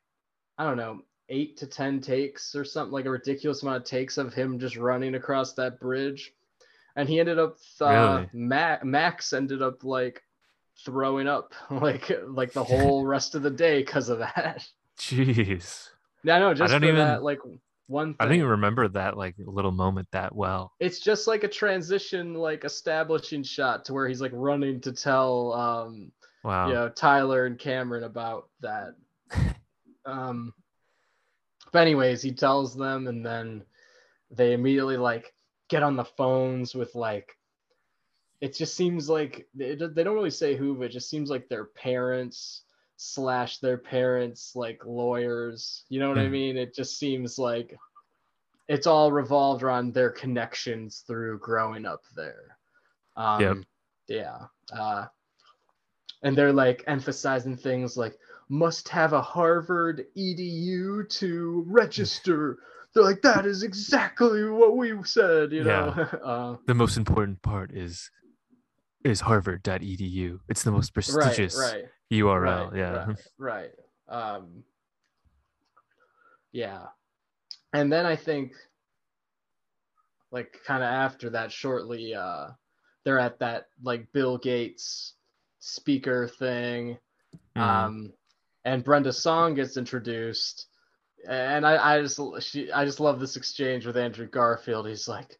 I 0.58 0.64
don't 0.66 0.78
know 0.78 1.02
eight 1.30 1.58
to 1.58 1.68
ten 1.68 2.02
takes 2.02 2.56
or 2.56 2.64
something 2.66 2.92
like 2.94 3.06
a 3.06 3.10
ridiculous 3.10 3.62
amount 3.64 3.78
of 3.78 3.84
takes 3.86 4.18
of 4.18 4.34
him 4.34 4.60
just 4.60 4.78
running 4.78 5.16
across 5.16 5.54
that 5.54 5.80
bridge, 5.80 6.34
and 6.96 7.08
he 7.10 7.20
ended 7.20 7.40
up 7.40 7.58
uh, 7.82 8.26
Really? 8.26 8.30
Ma- 8.48 8.78
Max 8.84 9.34
ended 9.34 9.62
up 9.62 9.84
like 9.84 10.22
throwing 10.86 11.28
up 11.28 11.54
like 11.70 12.12
like 12.28 12.52
the 12.54 12.64
whole 12.72 13.06
rest 13.06 13.36
of 13.36 13.42
the 13.44 13.50
day 13.52 13.80
because 13.82 14.10
of 14.10 14.20
that. 14.20 14.68
Jeez, 14.98 15.90
Yeah, 16.24 16.40
no, 16.40 16.54
just 16.54 16.72
don't 16.72 16.82
for 16.82 16.88
even- 16.88 17.00
that 17.00 17.24
like 17.24 17.40
one. 17.88 18.10
Thing. 18.10 18.16
I 18.20 18.26
don't 18.26 18.36
even 18.36 18.50
remember 18.50 18.88
that 18.90 19.18
like 19.18 19.36
little 19.38 19.72
moment 19.72 20.08
that 20.12 20.36
well. 20.36 20.74
it's 20.80 21.00
just 21.00 21.28
like 21.28 21.44
a 21.44 21.48
transition 21.48 22.34
like 22.34 22.64
establishing 22.66 23.44
shot 23.44 23.86
to 23.86 23.94
where 23.94 24.08
he's 24.08 24.22
like 24.22 24.32
running 24.34 24.82
to 24.82 24.92
tell 24.92 25.54
um 25.54 26.12
Wow. 26.44 26.68
you 26.68 26.74
know 26.76 26.90
tyler 26.90 27.48
and 27.48 27.58
cameron 27.58 28.04
about 28.04 28.50
that 28.62 28.94
um 30.06 30.54
but 31.72 31.80
anyways 31.82 32.22
he 32.22 32.32
tells 32.32 32.76
them 32.76 33.08
and 33.08 33.26
then 33.26 33.64
they 34.30 34.54
immediately 34.54 34.98
like 34.98 35.34
get 35.70 35.82
on 35.82 35.96
the 35.96 36.06
phones 36.06 36.76
with 36.76 36.94
like 36.94 37.36
it 38.42 38.54
just 38.56 38.76
seems 38.76 39.10
like 39.10 39.48
it, 39.58 39.96
they 39.96 40.04
don't 40.04 40.14
really 40.14 40.30
say 40.30 40.56
who 40.56 40.76
but 40.76 40.86
it 40.86 40.92
just 40.92 41.10
seems 41.10 41.32
like 41.32 41.50
their 41.50 41.66
parents 41.66 42.62
slash 42.98 43.58
their 43.60 43.78
parents 43.78 44.56
like 44.56 44.82
lawyers. 44.86 45.84
You 45.90 46.00
know 46.00 46.10
what 46.10 46.18
I 46.18 46.28
Mhm. 46.28 46.32
mean? 46.32 46.58
It 46.58 46.74
just 46.74 46.98
seems 46.98 47.38
like 47.38 47.78
it's 48.68 48.88
all 48.88 49.12
revolved 49.12 49.64
around 49.64 49.94
their 49.94 50.10
connections 50.10 51.04
through 51.06 51.40
growing 51.40 51.86
up 51.86 52.04
there. 52.16 52.58
Um, 53.16 53.42
Yep. 53.42 53.58
Yeah. 54.08 54.48
Uh, 54.72 55.08
and 56.24 56.38
they're 56.38 56.54
like 56.54 56.84
emphasizing 56.88 57.56
things 57.58 57.98
like 57.98 58.18
must 58.50 58.88
have 58.90 59.14
a 59.14 59.22
Harvard 59.22 60.06
EDU 60.16 61.04
to 61.10 61.64
register. 61.68 62.60
They're 62.94 63.04
like 63.04 63.22
that 63.24 63.46
is 63.46 63.64
exactly 63.64 64.46
what 64.50 64.78
we 64.78 65.04
said, 65.04 65.52
you 65.52 65.64
know. 65.64 65.90
Uh, 66.24 66.58
The 66.66 66.74
most 66.74 66.98
important 66.98 67.42
part 67.42 67.72
is 67.72 68.10
is 69.04 69.22
harvard.edu. 69.22 70.40
It's 70.50 70.64
the 70.64 70.72
most 70.72 70.94
prestigious 70.94 71.56
right, 71.56 71.74
right. 71.84 71.86
URL. 72.12 72.72
Right, 72.72 72.78
yeah. 72.78 73.06
right, 73.06 73.18
right. 73.38 73.72
Um, 74.08 74.64
yeah, 76.52 76.84
and 77.74 77.92
then 77.92 78.06
I 78.06 78.16
think, 78.16 78.54
like, 80.32 80.58
kind 80.66 80.84
of 80.84 80.90
after 80.90 81.30
that, 81.32 81.52
shortly, 81.52 82.14
uh, 82.16 82.48
they're 83.04 83.20
at 83.20 83.40
that 83.40 83.68
like 83.84 84.12
Bill 84.14 84.38
Gates 84.38 85.14
speaker 85.60 86.28
thing, 86.28 86.98
Mhm. 87.56 87.62
um, 87.62 88.14
and 88.64 88.84
Brenda 88.84 89.12
Song 89.14 89.56
gets 89.56 89.78
introduced, 89.78 90.68
and 91.28 91.66
I, 91.66 91.96
I 91.98 92.02
just, 92.02 92.20
she, 92.42 92.72
I 92.72 92.86
just 92.86 93.00
love 93.00 93.20
this 93.20 93.36
exchange 93.36 93.86
with 93.86 93.98
Andrew 93.98 94.28
Garfield. 94.28 94.88
He's 94.88 95.08
like. 95.08 95.38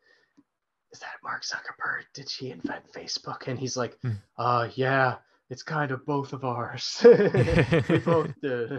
Is 0.92 1.02
that 1.02 1.18
Mark 1.22 1.44
Zuckerberg? 1.44 2.04
Did 2.14 2.30
she 2.30 2.52
invent 2.52 2.90
Facebook? 2.94 3.48
And 3.48 3.60
he's 3.60 3.76
like, 3.76 4.00
Hmm. 4.02 4.12
uh, 4.38 4.70
yeah, 4.76 5.18
it's 5.50 5.64
kind 5.64 5.92
of 5.92 6.06
both 6.06 6.34
of 6.34 6.44
ours. 6.44 7.02
we 7.90 7.98
both 8.00 8.34
did. 8.42 8.72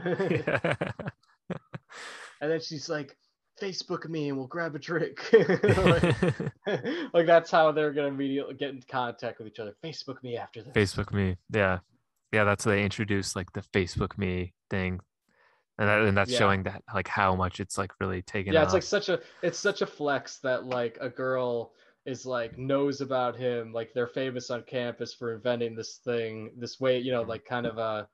Yeah. 0.47 0.75
and 2.41 2.51
then 2.51 2.61
she's 2.61 2.89
like, 2.89 3.17
Facebook 3.61 4.09
me 4.09 4.29
and 4.29 4.37
we'll 4.37 4.47
grab 4.49 4.75
a 4.75 4.79
drink. 4.79 5.19
like, 5.33 6.21
like, 7.14 7.27
that's 7.27 7.51
how 7.51 7.73
they're 7.73 7.93
gonna 7.93 8.09
immediately 8.09 8.55
get 8.55 8.71
in 8.71 8.83
contact 8.91 9.39
with 9.39 9.49
each 9.49 9.59
other. 9.59 9.75
Facebook 9.83 10.23
me 10.23 10.37
after 10.37 10.62
this. 10.62 10.73
Facebook 10.75 11.12
me. 11.12 11.37
Yeah. 11.53 11.79
Yeah, 12.33 12.45
that's 12.45 12.64
how 12.64 12.73
they 12.73 12.85
introduced 12.85 13.35
like 13.37 13.51
the 13.53 13.62
Facebook 13.62 14.19
me 14.19 14.53
thing. 14.69 15.01
And 15.79 15.89
that, 15.89 16.03
and 16.03 16.17
that's 16.17 16.31
Yeah. 16.33 16.39
showing 16.39 16.62
that 16.64 16.83
like 16.95 17.09
how 17.09 17.35
much 17.35 17.61
it's 17.61 17.79
like 17.79 17.93
really 18.01 18.23
taken 18.23 18.53
Yeah, 18.53 18.62
it's 18.64 18.73
like 18.75 18.83
such 18.83 19.09
a 19.09 19.21
it's 19.43 19.59
such 19.59 19.81
a 19.83 19.87
flex 19.87 20.39
that 20.41 20.64
like 20.64 20.99
a 21.01 21.09
girl 21.09 21.73
is 22.07 22.24
like 22.24 22.57
knows 22.57 23.00
about 23.00 23.36
him 23.36 23.72
like 23.72 23.92
they're 23.92 24.07
famous 24.07 24.50
on 24.50 24.62
campus 24.62 25.12
for 25.12 25.34
inventing 25.34 25.74
this 25.74 26.00
thing 26.04 26.50
this 26.57 26.78
way 26.80 26.98
you 26.98 27.12
know 27.12 27.22
like 27.22 27.44
kind 27.44 27.66
of 27.66 27.78
a 27.78 28.09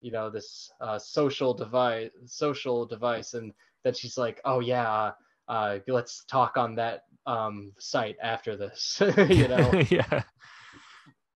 you 0.00 0.12
know 0.12 0.30
this 0.30 0.70
uh, 0.80 0.98
social 0.98 1.54
device 1.54 2.10
social 2.26 2.86
device 2.86 3.34
and 3.34 3.52
that 3.82 3.96
she's 3.96 4.16
like 4.16 4.40
oh 4.44 4.60
yeah 4.60 5.12
uh, 5.48 5.78
let's 5.88 6.24
talk 6.24 6.56
on 6.56 6.74
that 6.74 7.02
um, 7.26 7.72
site 7.78 8.16
after 8.22 8.56
this 8.56 9.02
you 9.28 9.48
know 9.48 9.82
yeah. 9.90 10.22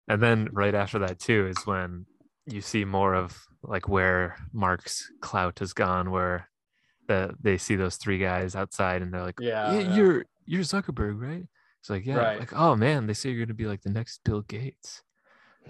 And 0.08 0.22
then 0.22 0.50
right 0.52 0.76
after 0.76 1.00
that 1.00 1.20
too 1.20 1.48
is 1.48 1.66
when 1.66 2.06
you 2.46 2.62
see 2.62 2.86
more 2.86 3.16
of 3.16 3.48
like 3.64 3.88
where 3.88 4.38
Mark's 4.54 5.12
clout 5.22 5.60
has 5.60 5.74
gone, 5.74 6.12
where 6.12 6.50
the 7.08 7.36
they 7.42 7.58
see 7.58 7.76
those 7.76 7.98
three 7.98 8.20
guys 8.20 8.56
outside 8.56 9.02
and 9.02 9.14
they're 9.14 9.24
like, 9.24 9.40
yeah, 9.40 9.74
yeah. 9.74 9.96
you're 9.96 10.26
you're 10.46 10.64
Zuckerberg, 10.64 11.20
right? 11.20 11.46
It's 11.86 11.90
like, 11.92 12.08
yeah, 12.08 12.22
Right. 12.22 12.40
like, 12.40 12.52
oh 12.52 12.76
man, 12.76 13.06
they 13.06 13.14
say 13.14 13.30
you're 13.30 13.46
gonna 13.46 13.54
be 13.54 13.68
like 13.68 13.84
the 13.84 13.92
next 13.92 14.24
Bill 14.24 14.42
Gates. 14.42 15.04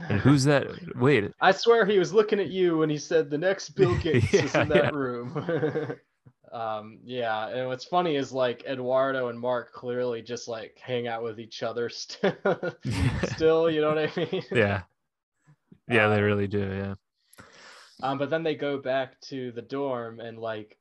And 0.09 0.20
who's 0.22 0.45
that? 0.45 0.68
Wait, 0.95 1.32
I 1.41 1.51
swear 1.51 1.86
he 1.86 1.99
was 1.99 2.13
looking 2.13 2.39
at 2.39 2.49
you 2.49 2.78
when 2.78 2.89
he 2.89 2.97
said 2.97 3.30
the 3.30 3.38
next 3.38 3.72
Bill 3.72 3.95
Gates 3.97 4.41
is 4.43 4.55
Yeah, 4.55 4.57
in 4.57 4.68
that 4.70 4.89
yeah. 4.89 4.91
room. 4.91 5.97
um, 6.51 6.99
yeah, 7.03 7.47
and 7.49 7.68
what's 7.68 7.86
funny 7.86 8.16
is 8.16 8.32
like 8.32 8.63
Eduardo 8.66 9.28
and 9.30 9.39
Mark 9.39 9.74
clearly 9.74 10.22
just 10.22 10.47
like 10.47 10.80
hang 10.82 11.07
out 11.07 11.24
with 11.24 11.39
each 11.39 11.63
other 11.63 11.89
still. 11.89 12.34
still, 13.20 13.70
you 13.70 13.82
know 13.82 13.93
what 13.93 14.18
I 14.18 14.30
mean? 14.32 14.43
yeah, 14.51 14.84
yeah, 15.88 16.07
they 16.07 16.22
Uh, 16.22 16.22
really 16.22 16.47
do. 16.47 16.59
Yeah, 16.59 16.95
Um, 18.01 18.18
but 18.18 18.30
then 18.30 18.43
they 18.43 18.55
go 18.55 18.78
back 18.78 19.20
to 19.22 19.51
the 19.51 19.61
dorm 19.61 20.20
and 20.20 20.38
like, 20.39 20.78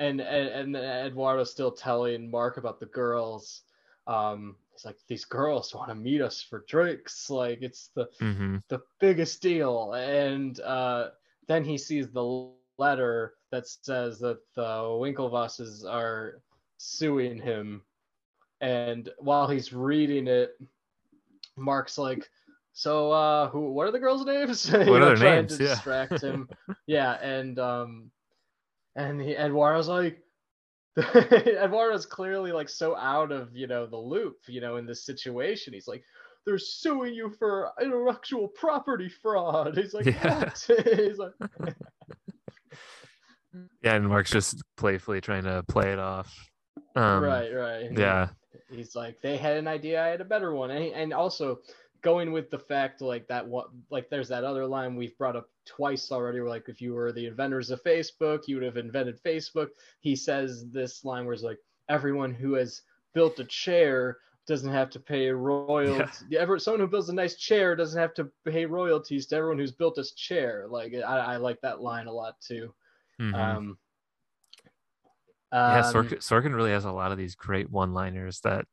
and 0.00 0.20
and, 0.20 0.76
and 0.76 0.76
Eduardo's 0.76 1.52
still 1.52 1.72
telling 1.72 2.30
Mark 2.30 2.58
about 2.58 2.80
the 2.80 2.86
girls. 2.86 3.62
Um, 4.08 4.56
he's 4.72 4.84
like, 4.84 4.98
these 5.08 5.24
girls 5.26 5.74
want 5.74 5.90
to 5.90 5.94
meet 5.94 6.22
us 6.22 6.42
for 6.42 6.64
drinks. 6.68 7.30
Like 7.30 7.60
it's 7.62 7.88
the 7.94 8.08
hmm 8.20 8.58
the 8.70 8.80
biggest 9.00 9.42
deal. 9.42 9.94
And 9.94 10.60
uh, 10.60 11.10
then 11.48 11.64
he 11.64 11.78
sees 11.78 12.10
the 12.10 12.24
letter 12.24 13.34
that 13.52 13.68
says 13.68 14.18
that 14.20 14.38
the 14.54 14.54
Winklevosses 14.54 15.84
are 15.88 16.42
suing 16.78 17.38
him. 17.38 17.82
And 18.60 19.08
while 19.18 19.48
he's 19.48 19.72
reading 19.72 20.26
it, 20.28 20.50
Mark's 21.56 21.98
like, 21.98 22.30
"So, 22.72 23.12
uh, 23.12 23.48
who? 23.50 23.72
What 23.72 23.88
are 23.88 23.92
the 23.92 23.98
girls' 24.00 24.24
names?" 24.24 24.70
What 24.86 25.02
know, 25.02 25.10
are 25.10 25.14
their 25.16 25.16
trying 25.16 25.46
names? 25.46 25.48
To 25.48 25.58
Yeah. 25.60 25.80
distract 25.80 26.22
him. 26.22 26.48
yeah, 26.86 27.14
and 27.22 27.58
um, 27.58 28.10
and 28.96 29.20
he 29.20 29.36
Eduardo's 29.36 29.88
like, 29.88 30.20
Eduardo's 31.14 32.06
clearly 32.06 32.52
like 32.52 32.68
so 32.68 32.96
out 32.96 33.32
of 33.32 33.56
you 33.56 33.66
know 33.66 33.86
the 33.86 33.96
loop, 33.96 34.38
you 34.48 34.60
know, 34.60 34.76
in 34.76 34.86
this 34.86 35.04
situation. 35.04 35.72
He's 35.72 35.88
like, 35.88 36.04
they're 36.46 36.58
suing 36.58 37.14
you 37.14 37.30
for 37.38 37.70
intellectual 37.80 38.48
property 38.48 39.08
fraud. 39.08 39.76
He's 39.78 39.94
like, 39.94 40.06
Yeah. 40.06 40.38
what? 40.40 40.68
He's 40.96 41.18
like, 41.18 41.32
yeah, 43.82 43.94
and 43.94 44.08
Mark's 44.08 44.30
just 44.30 44.62
playfully 44.76 45.20
trying 45.20 45.44
to 45.44 45.64
play 45.68 45.92
it 45.92 45.98
off. 45.98 46.32
Um, 46.96 47.22
right, 47.22 47.52
right. 47.54 47.90
Yeah, 47.96 48.28
He's 48.70 48.94
like, 48.94 49.20
they 49.22 49.36
had 49.36 49.56
an 49.56 49.66
idea, 49.68 50.02
I 50.02 50.08
had 50.08 50.20
a 50.20 50.24
better 50.24 50.54
one, 50.54 50.70
and, 50.70 50.92
and 50.94 51.12
also 51.12 51.58
going 52.02 52.32
with 52.32 52.50
the 52.50 52.58
fact 52.58 53.00
like 53.00 53.26
that 53.28 53.46
what 53.46 53.68
like 53.90 54.08
there's 54.08 54.28
that 54.28 54.44
other 54.44 54.66
line 54.66 54.96
we've 54.96 55.16
brought 55.18 55.36
up 55.36 55.48
twice 55.66 56.10
already 56.12 56.40
where 56.40 56.48
like 56.48 56.68
if 56.68 56.80
you 56.80 56.94
were 56.94 57.12
the 57.12 57.26
inventors 57.26 57.70
of 57.70 57.82
facebook 57.82 58.46
you 58.46 58.56
would 58.56 58.64
have 58.64 58.76
invented 58.76 59.22
facebook 59.22 59.68
he 60.00 60.16
says 60.16 60.66
this 60.70 61.04
line 61.04 61.24
where 61.24 61.34
it's 61.34 61.42
like 61.42 61.58
everyone 61.88 62.32
who 62.32 62.54
has 62.54 62.82
built 63.14 63.38
a 63.38 63.44
chair 63.44 64.18
doesn't 64.46 64.72
have 64.72 64.90
to 64.90 64.98
pay 64.98 65.28
royalties 65.28 66.24
ever 66.36 66.58
someone 66.58 66.80
who 66.80 66.86
builds 66.86 67.08
a 67.08 67.14
nice 67.14 67.36
chair 67.36 67.76
doesn't 67.76 68.00
have 68.00 68.14
to 68.14 68.30
pay 68.44 68.66
royalties 68.66 69.26
to 69.26 69.36
everyone 69.36 69.58
who's 69.58 69.72
built 69.72 69.94
this 69.94 70.12
chair 70.12 70.66
like 70.68 70.94
i, 70.94 71.00
I 71.00 71.36
like 71.36 71.60
that 71.60 71.80
line 71.80 72.06
a 72.06 72.12
lot 72.12 72.34
too 72.40 72.74
mhm. 73.20 73.34
um 73.34 73.78
yeah. 75.52 75.86
um, 75.86 75.92
Sorkin, 75.94 76.18
Sorkin 76.18 76.54
really 76.54 76.70
has 76.70 76.84
a 76.84 76.92
lot 76.92 77.12
of 77.12 77.18
these 77.18 77.34
great 77.34 77.70
one-liners. 77.70 78.40
That 78.40 78.66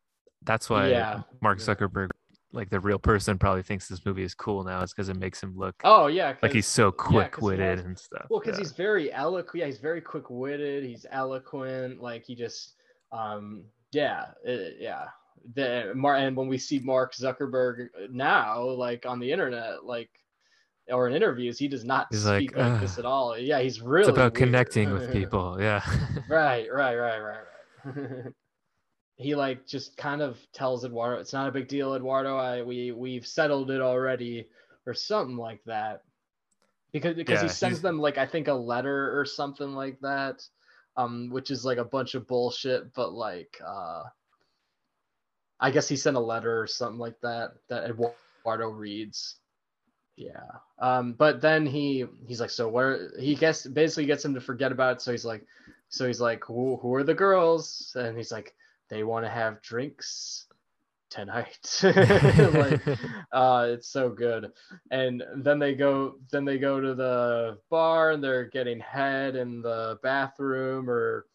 that's 0.43 0.69
why 0.69 0.89
Yeah. 0.89 1.21
Mark 1.41 1.59
Zuckerberg, 1.59 2.09
like 2.57 2.69
the 2.69 2.79
real 2.79 2.99
person, 2.99 3.37
probably 3.37 3.63
thinks 3.63 3.87
this 3.87 4.05
movie 4.05 4.23
is 4.23 4.33
cool 4.33 4.63
now. 4.63 4.81
Is 4.81 4.91
because 4.93 5.09
it 5.09 5.15
makes 5.15 5.41
him 5.41 5.55
look 5.55 5.75
oh 5.83 6.07
yeah 6.07 6.33
like 6.41 6.51
he's 6.51 6.67
so 6.67 6.85
yeah, 6.85 6.91
he 6.91 6.97
quick-witted 6.97 7.77
has- 7.77 7.85
and 7.85 7.97
stuff. 7.97 8.25
Well, 8.29 8.39
because 8.39 8.57
yeah. 8.57 8.63
he's 8.63 8.71
very 8.73 9.13
eloquent. 9.13 9.59
Yeah, 9.61 9.67
he's 9.67 9.79
very 9.79 10.01
quick-witted. 10.01 10.83
He's 10.83 11.05
eloquent. 11.11 12.01
Like 12.01 12.25
he 12.25 12.35
just, 12.35 12.73
um, 13.11 13.63
yeah, 13.91 14.25
it, 14.43 14.77
yeah. 14.79 15.05
The 15.55 15.93
Mar- 15.95 16.15
and 16.15 16.35
when 16.35 16.47
we 16.47 16.57
see 16.57 16.79
Mark 16.79 17.13
Zuckerberg 17.13 17.87
now, 18.11 18.63
like 18.63 19.05
on 19.05 19.19
the 19.19 19.31
internet, 19.31 19.85
like 19.85 20.09
or 20.89 21.07
in 21.07 21.15
interviews, 21.15 21.57
he 21.59 21.67
does 21.67 21.83
not 21.83 22.07
He's 22.11 22.23
speak 22.23 22.55
like, 22.55 22.81
this 22.81 22.97
at 22.97 23.05
all. 23.05 23.37
Yeah, 23.37 23.59
he's 23.59 23.81
really. 23.81 24.09
it's 24.09 24.09
about 24.09 24.33
weird. 24.33 24.49
connecting 24.49 24.91
with 24.91 25.11
people. 25.11 25.57
Yeah. 25.59 25.81
right, 26.29 26.67
right, 26.71 26.95
right, 26.95 27.19
right, 27.19 27.39
right. 27.85 28.23
he 29.17 29.35
like 29.35 29.65
just 29.65 29.97
kind 29.97 30.21
of 30.21 30.37
tells 30.53 30.85
Eduardo, 30.85 31.19
"It's 31.19 31.33
not 31.33 31.49
a 31.49 31.51
big 31.51 31.67
deal, 31.67 31.95
Eduardo. 31.95 32.37
I 32.37 32.61
we 32.61 32.91
we've 32.91 33.25
settled 33.25 33.71
it 33.71 33.81
already," 33.81 34.47
or 34.85 34.93
something 34.93 35.37
like 35.37 35.63
that. 35.65 36.03
Because 36.91 37.15
because 37.15 37.41
he 37.41 37.49
sends 37.49 37.77
he's- 37.77 37.81
them 37.81 37.99
like 37.99 38.17
I 38.17 38.25
think 38.25 38.47
a 38.47 38.53
letter 38.53 39.19
or 39.19 39.25
something 39.25 39.73
like 39.73 39.99
that, 40.01 40.47
um, 40.95 41.29
which 41.31 41.51
is 41.51 41.65
like 41.65 41.79
a 41.79 41.83
bunch 41.83 42.13
of 42.13 42.27
bullshit. 42.27 42.93
But 42.93 43.11
like, 43.11 43.59
uh, 43.65 44.03
I 45.59 45.71
guess 45.71 45.87
he 45.87 45.95
sent 45.95 46.15
a 46.15 46.21
letter 46.21 46.61
or 46.61 46.67
something 46.67 46.99
like 46.99 47.19
that 47.21 47.53
that 47.69 47.89
Eduardo 47.89 48.69
reads. 48.69 49.37
Yeah. 50.15 50.49
Um, 50.79 51.13
but 51.13 51.41
then 51.41 51.65
he 51.65 52.05
he's 52.27 52.39
like, 52.39 52.51
so 52.51 52.67
where 52.69 53.09
he 53.19 53.35
gets 53.35 53.65
basically 53.65 54.05
gets 54.05 54.23
him 54.23 54.35
to 54.35 54.41
forget 54.41 54.71
about 54.71 54.97
it. 54.97 55.01
So 55.01 55.11
he's 55.11 55.25
like, 55.25 55.45
so 55.89 56.05
he's 56.05 56.21
like, 56.21 56.43
who 56.45 56.77
who 56.77 56.93
are 56.93 57.03
the 57.03 57.13
girls? 57.13 57.95
And 57.95 58.15
he's 58.15 58.31
like, 58.31 58.55
they 58.89 59.03
want 59.03 59.25
to 59.25 59.29
have 59.29 59.61
drinks 59.61 60.47
tonight. 61.09 61.79
like, 61.83 62.81
uh, 63.31 63.67
it's 63.69 63.89
so 63.89 64.09
good. 64.09 64.51
And 64.91 65.23
then 65.37 65.59
they 65.59 65.75
go 65.75 66.15
then 66.31 66.45
they 66.45 66.57
go 66.57 66.79
to 66.79 66.95
the 66.95 67.57
bar 67.69 68.11
and 68.11 68.23
they're 68.23 68.45
getting 68.45 68.79
head 68.79 69.35
in 69.35 69.61
the 69.61 69.99
bathroom 70.03 70.89
or 70.89 71.25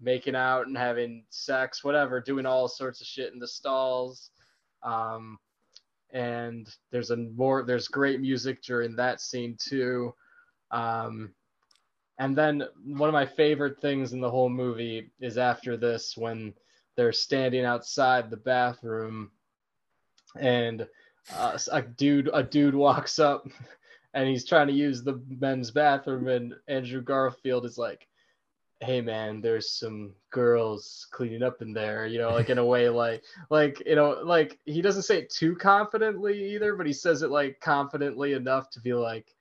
making 0.00 0.34
out 0.34 0.66
and 0.66 0.76
having 0.76 1.24
sex, 1.30 1.84
whatever, 1.84 2.20
doing 2.20 2.46
all 2.46 2.68
sorts 2.68 3.00
of 3.00 3.06
shit 3.06 3.32
in 3.32 3.38
the 3.38 3.48
stalls. 3.48 4.30
Um, 4.82 5.38
and 6.12 6.68
there's 6.90 7.10
a 7.10 7.16
more 7.16 7.62
there's 7.62 7.88
great 7.88 8.20
music 8.20 8.62
during 8.62 8.96
that 8.96 9.20
scene 9.20 9.56
too. 9.58 10.14
Um, 10.70 11.32
and 12.18 12.36
then 12.36 12.64
one 12.84 13.08
of 13.08 13.14
my 13.14 13.26
favorite 13.26 13.80
things 13.80 14.12
in 14.12 14.20
the 14.20 14.30
whole 14.30 14.50
movie 14.50 15.10
is 15.20 15.38
after 15.38 15.76
this 15.76 16.16
when 16.16 16.52
they're 17.00 17.12
standing 17.14 17.64
outside 17.64 18.28
the 18.28 18.36
bathroom 18.36 19.30
and 20.38 20.86
uh, 21.34 21.56
a 21.72 21.80
dude 21.80 22.28
a 22.34 22.42
dude 22.42 22.74
walks 22.74 23.18
up 23.18 23.48
and 24.12 24.28
he's 24.28 24.44
trying 24.44 24.66
to 24.66 24.74
use 24.74 25.02
the 25.02 25.18
men's 25.40 25.70
bathroom 25.70 26.28
and 26.28 26.54
Andrew 26.68 27.00
Garfield 27.00 27.64
is 27.64 27.78
like 27.78 28.06
hey 28.80 29.00
man 29.00 29.40
there's 29.40 29.70
some 29.70 30.12
girls 30.30 31.06
cleaning 31.10 31.42
up 31.42 31.62
in 31.62 31.72
there 31.72 32.06
you 32.06 32.18
know 32.18 32.32
like 32.32 32.50
in 32.50 32.58
a 32.58 32.64
way 32.64 32.86
like 32.90 33.24
like 33.48 33.82
you 33.86 33.96
know 33.96 34.20
like 34.22 34.58
he 34.66 34.82
doesn't 34.82 35.04
say 35.04 35.16
it 35.20 35.30
too 35.30 35.56
confidently 35.56 36.52
either 36.54 36.76
but 36.76 36.86
he 36.86 36.92
says 36.92 37.22
it 37.22 37.30
like 37.30 37.58
confidently 37.60 38.34
enough 38.34 38.68
to 38.68 38.78
be 38.78 38.92
like 38.92 39.34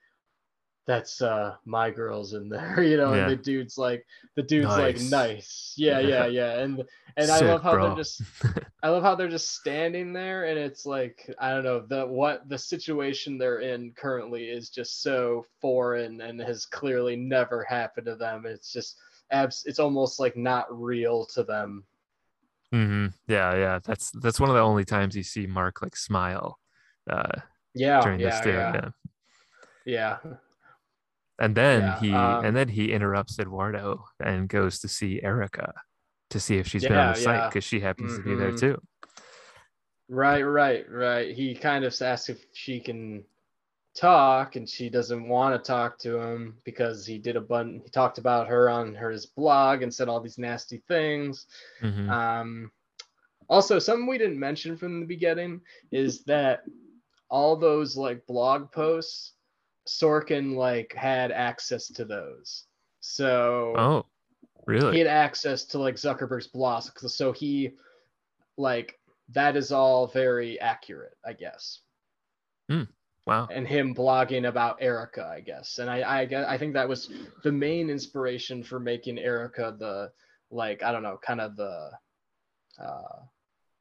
that's 0.90 1.22
uh 1.22 1.56
my 1.66 1.92
girls 1.92 2.34
in 2.34 2.50
there 2.50 2.82
you 2.92 2.98
know 2.98 3.14
Yeah. 3.14 3.28
and 3.30 3.32
the 3.38 3.44
dude's 3.44 3.78
like 3.78 4.04
the 4.36 4.42
dude's 4.42 4.76
like 4.76 4.96
Nice. 4.96 5.12
nice 5.12 5.74
yeah 5.78 6.00
yeah 6.00 6.26
yeah 6.40 6.62
and 6.62 6.84
and 7.16 7.30
i 7.30 7.40
love 7.42 7.62
how 7.62 7.74
bro. 7.74 7.90
they're 7.90 7.96
just 8.04 8.24
i 8.82 8.90
love 8.90 9.04
how 9.04 9.14
they're 9.14 9.30
just 9.30 9.52
standing 9.52 10.14
there 10.14 10.46
and 10.46 10.58
it's 10.58 10.88
like 10.88 11.30
i 11.38 11.52
don't 11.52 11.64
know 11.64 11.80
the 11.80 12.08
what 12.08 12.50
the 12.50 12.58
situation 12.58 13.38
they're 13.38 13.60
in 13.60 13.92
currently 13.96 14.46
is 14.46 14.72
just 14.72 15.04
so 15.04 15.46
foreign 15.62 16.22
and 16.22 16.42
has 16.42 16.66
clearly 16.66 17.16
never 17.16 17.64
happened 17.64 18.08
to 18.08 18.16
them 18.16 18.48
it's 18.48 18.74
just 18.74 18.98
abs 19.30 19.66
it's 19.68 19.78
almost 19.78 20.20
like 20.20 20.36
not 20.36 20.66
real 20.72 21.24
to 21.24 21.44
them 21.44 21.84
hmm 22.74 23.08
Yeah, 23.28 23.56
yeah. 23.56 23.80
That's 23.84 24.10
that's 24.10 24.40
one 24.40 24.50
of 24.50 24.56
the 24.56 24.62
only 24.62 24.86
times 24.86 25.16
you 25.16 25.22
see 25.24 25.46
Mark 25.46 25.84
like 25.84 25.96
smile 25.96 26.58
uh, 27.08 27.42
yeah 27.76 28.02
during 28.02 28.20
yeah 28.20 28.30
this 28.30 28.42
too. 28.42 28.50
yeah 28.50 28.90
Yeah. 29.86 30.18
yeah 30.26 30.34
And 31.40 31.56
then 31.56 31.84
Yeah, 31.88 31.96
he 32.00 32.14
um, 32.14 32.46
and 32.46 32.56
then 32.56 32.68
he 32.68 32.92
interrupts 32.92 33.40
Eduardo 33.40 34.06
and 34.20 34.48
goes 34.50 34.80
to 34.80 34.88
see 34.88 35.22
Erica 35.24 35.74
to 36.32 36.40
see 36.40 36.58
if 36.58 36.68
she's 36.68 36.84
been 36.84 36.92
on 36.94 37.08
Yeah, 37.08 37.14
the 37.14 37.22
site 37.22 37.44
because 37.50 37.64
she 37.64 37.80
happens 37.80 38.18
to 38.18 38.24
be 38.24 38.36
there 38.36 38.52
Mhm. 38.52 38.60
too. 38.60 38.82
Right, 40.10 40.42
right, 40.42 40.90
right. 40.90 41.36
He 41.36 41.56
kind 41.56 41.86
of 41.86 41.94
asks 42.02 42.30
if 42.30 42.44
she 42.54 42.80
can 42.80 43.24
talk, 43.96 44.56
and 44.56 44.68
she 44.68 44.90
doesn't 44.90 45.28
want 45.28 45.56
to 45.56 45.68
talk 45.68 45.98
to 46.00 46.18
him 46.18 46.58
because 46.66 47.06
he 47.06 47.18
did 47.18 47.36
a 47.36 47.42
bun. 47.42 47.82
He 47.84 47.90
talked 47.90 48.18
about 48.18 48.48
her 48.48 48.70
on 48.70 48.96
her 48.96 49.12
his 49.12 49.26
blog 49.26 49.82
and 49.82 49.94
said 49.94 50.10
all 50.10 50.20
these 50.20 50.38
nasty 50.38 50.82
things. 50.88 51.46
Mhm. 51.82 52.10
Um, 52.10 52.72
also, 53.50 53.80
something 53.80 54.08
we 54.08 54.18
didn't 54.18 54.40
mention 54.40 54.78
from 54.78 55.00
the 55.00 55.06
beginning 55.06 55.62
is 55.92 56.24
that 56.26 56.64
all 57.30 57.56
those 57.56 57.96
like 57.96 58.26
blog 58.26 58.72
posts, 58.72 59.34
Sorkin 59.90 60.56
like 60.56 60.94
had 60.94 61.32
access 61.32 61.88
to 61.88 62.06
those. 62.06 62.66
So 63.00 63.74
oh, 63.78 64.06
really? 64.68 64.94
he 64.94 65.00
had 65.00 65.08
access 65.08 65.66
to 65.66 65.80
like 65.80 65.96
Zuckerberg's 65.96 66.48
blog, 66.48 66.84
so 66.98 67.32
he 67.32 67.72
like 68.58 69.00
that 69.30 69.56
is 69.56 69.72
all 69.72 70.08
very 70.08 70.60
accurate, 70.60 71.16
I 71.26 71.34
guess. 71.34 71.80
wow. 73.26 73.48
And 73.52 73.68
him 73.68 73.96
blogging 73.96 74.48
about 74.48 74.78
Erica, 74.82 75.26
I 75.26 75.40
guess, 75.40 75.80
and 75.80 75.90
I 75.90 76.02
I 76.02 76.54
I 76.54 76.58
think 76.58 76.74
that 76.74 76.90
was 76.90 77.10
the 77.44 77.52
main 77.52 77.90
inspiration 77.90 78.64
for 78.64 78.80
making 78.80 79.18
Erica 79.18 79.76
the 79.78 80.12
like 80.52 80.84
I 80.84 80.92
don't 80.92 81.04
know, 81.04 81.20
kind 81.22 81.42
of 81.42 81.56
the 81.56 81.92
uh 82.80 83.20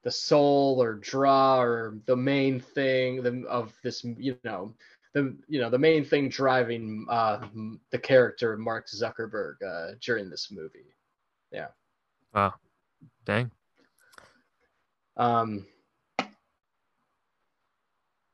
the 0.04 0.10
soul 0.10 0.82
or 0.82 0.94
draw 0.94 1.60
or 1.60 1.98
the 2.06 2.16
main 2.16 2.60
thing 2.60 3.22
the, 3.22 3.44
of 3.48 3.74
this 3.82 4.04
you 4.04 4.38
know 4.44 4.74
the 5.18 5.36
you 5.48 5.60
know 5.60 5.70
the 5.70 5.78
main 5.78 6.04
thing 6.04 6.28
driving 6.28 7.06
uh 7.10 7.46
the 7.90 7.98
character 7.98 8.52
of 8.52 8.60
Mark 8.60 8.86
Zuckerberg 8.88 9.54
uh 9.66 9.94
during 10.00 10.30
this 10.30 10.50
movie. 10.50 10.94
Yeah. 11.50 11.68
Wow. 12.34 12.54
Dang. 13.24 13.50
Um, 15.16 15.66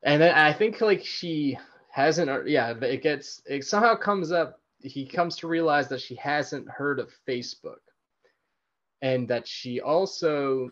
and 0.03 0.21
then 0.21 0.35
I 0.35 0.53
think 0.53 0.81
like 0.81 1.03
she 1.03 1.57
hasn't, 1.89 2.29
or- 2.29 2.47
yeah, 2.47 2.73
it 2.81 3.01
gets, 3.01 3.41
it 3.45 3.63
somehow 3.63 3.95
comes 3.95 4.31
up. 4.31 4.59
He 4.79 5.05
comes 5.07 5.37
to 5.37 5.47
realize 5.47 5.87
that 5.89 6.01
she 6.01 6.15
hasn't 6.15 6.69
heard 6.69 6.99
of 6.99 7.09
Facebook, 7.27 7.79
and 9.01 9.27
that 9.29 9.47
she 9.47 9.81
also, 9.81 10.69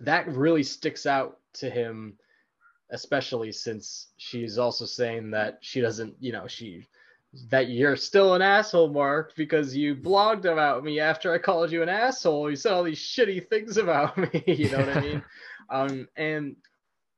that 0.00 0.28
really 0.28 0.62
sticks 0.62 1.06
out 1.06 1.38
to 1.54 1.70
him, 1.70 2.18
especially 2.90 3.52
since 3.52 4.08
she's 4.16 4.58
also 4.58 4.84
saying 4.84 5.30
that 5.30 5.58
she 5.60 5.80
doesn't, 5.80 6.14
you 6.20 6.32
know, 6.32 6.46
she. 6.46 6.86
That 7.48 7.68
you're 7.68 7.94
still 7.94 8.34
an 8.34 8.42
asshole, 8.42 8.88
Mark, 8.88 9.36
because 9.36 9.76
you 9.76 9.94
blogged 9.94 10.46
about 10.46 10.82
me 10.82 10.98
after 10.98 11.32
I 11.32 11.38
called 11.38 11.70
you 11.70 11.80
an 11.80 11.88
asshole. 11.88 12.50
You 12.50 12.56
said 12.56 12.72
all 12.72 12.82
these 12.82 12.98
shitty 12.98 13.48
things 13.48 13.76
about 13.76 14.16
me. 14.34 14.42
you 14.48 14.68
know 14.68 14.78
what 14.78 14.96
I 14.96 15.00
mean? 15.00 15.22
Um, 15.72 16.08
and 16.16 16.56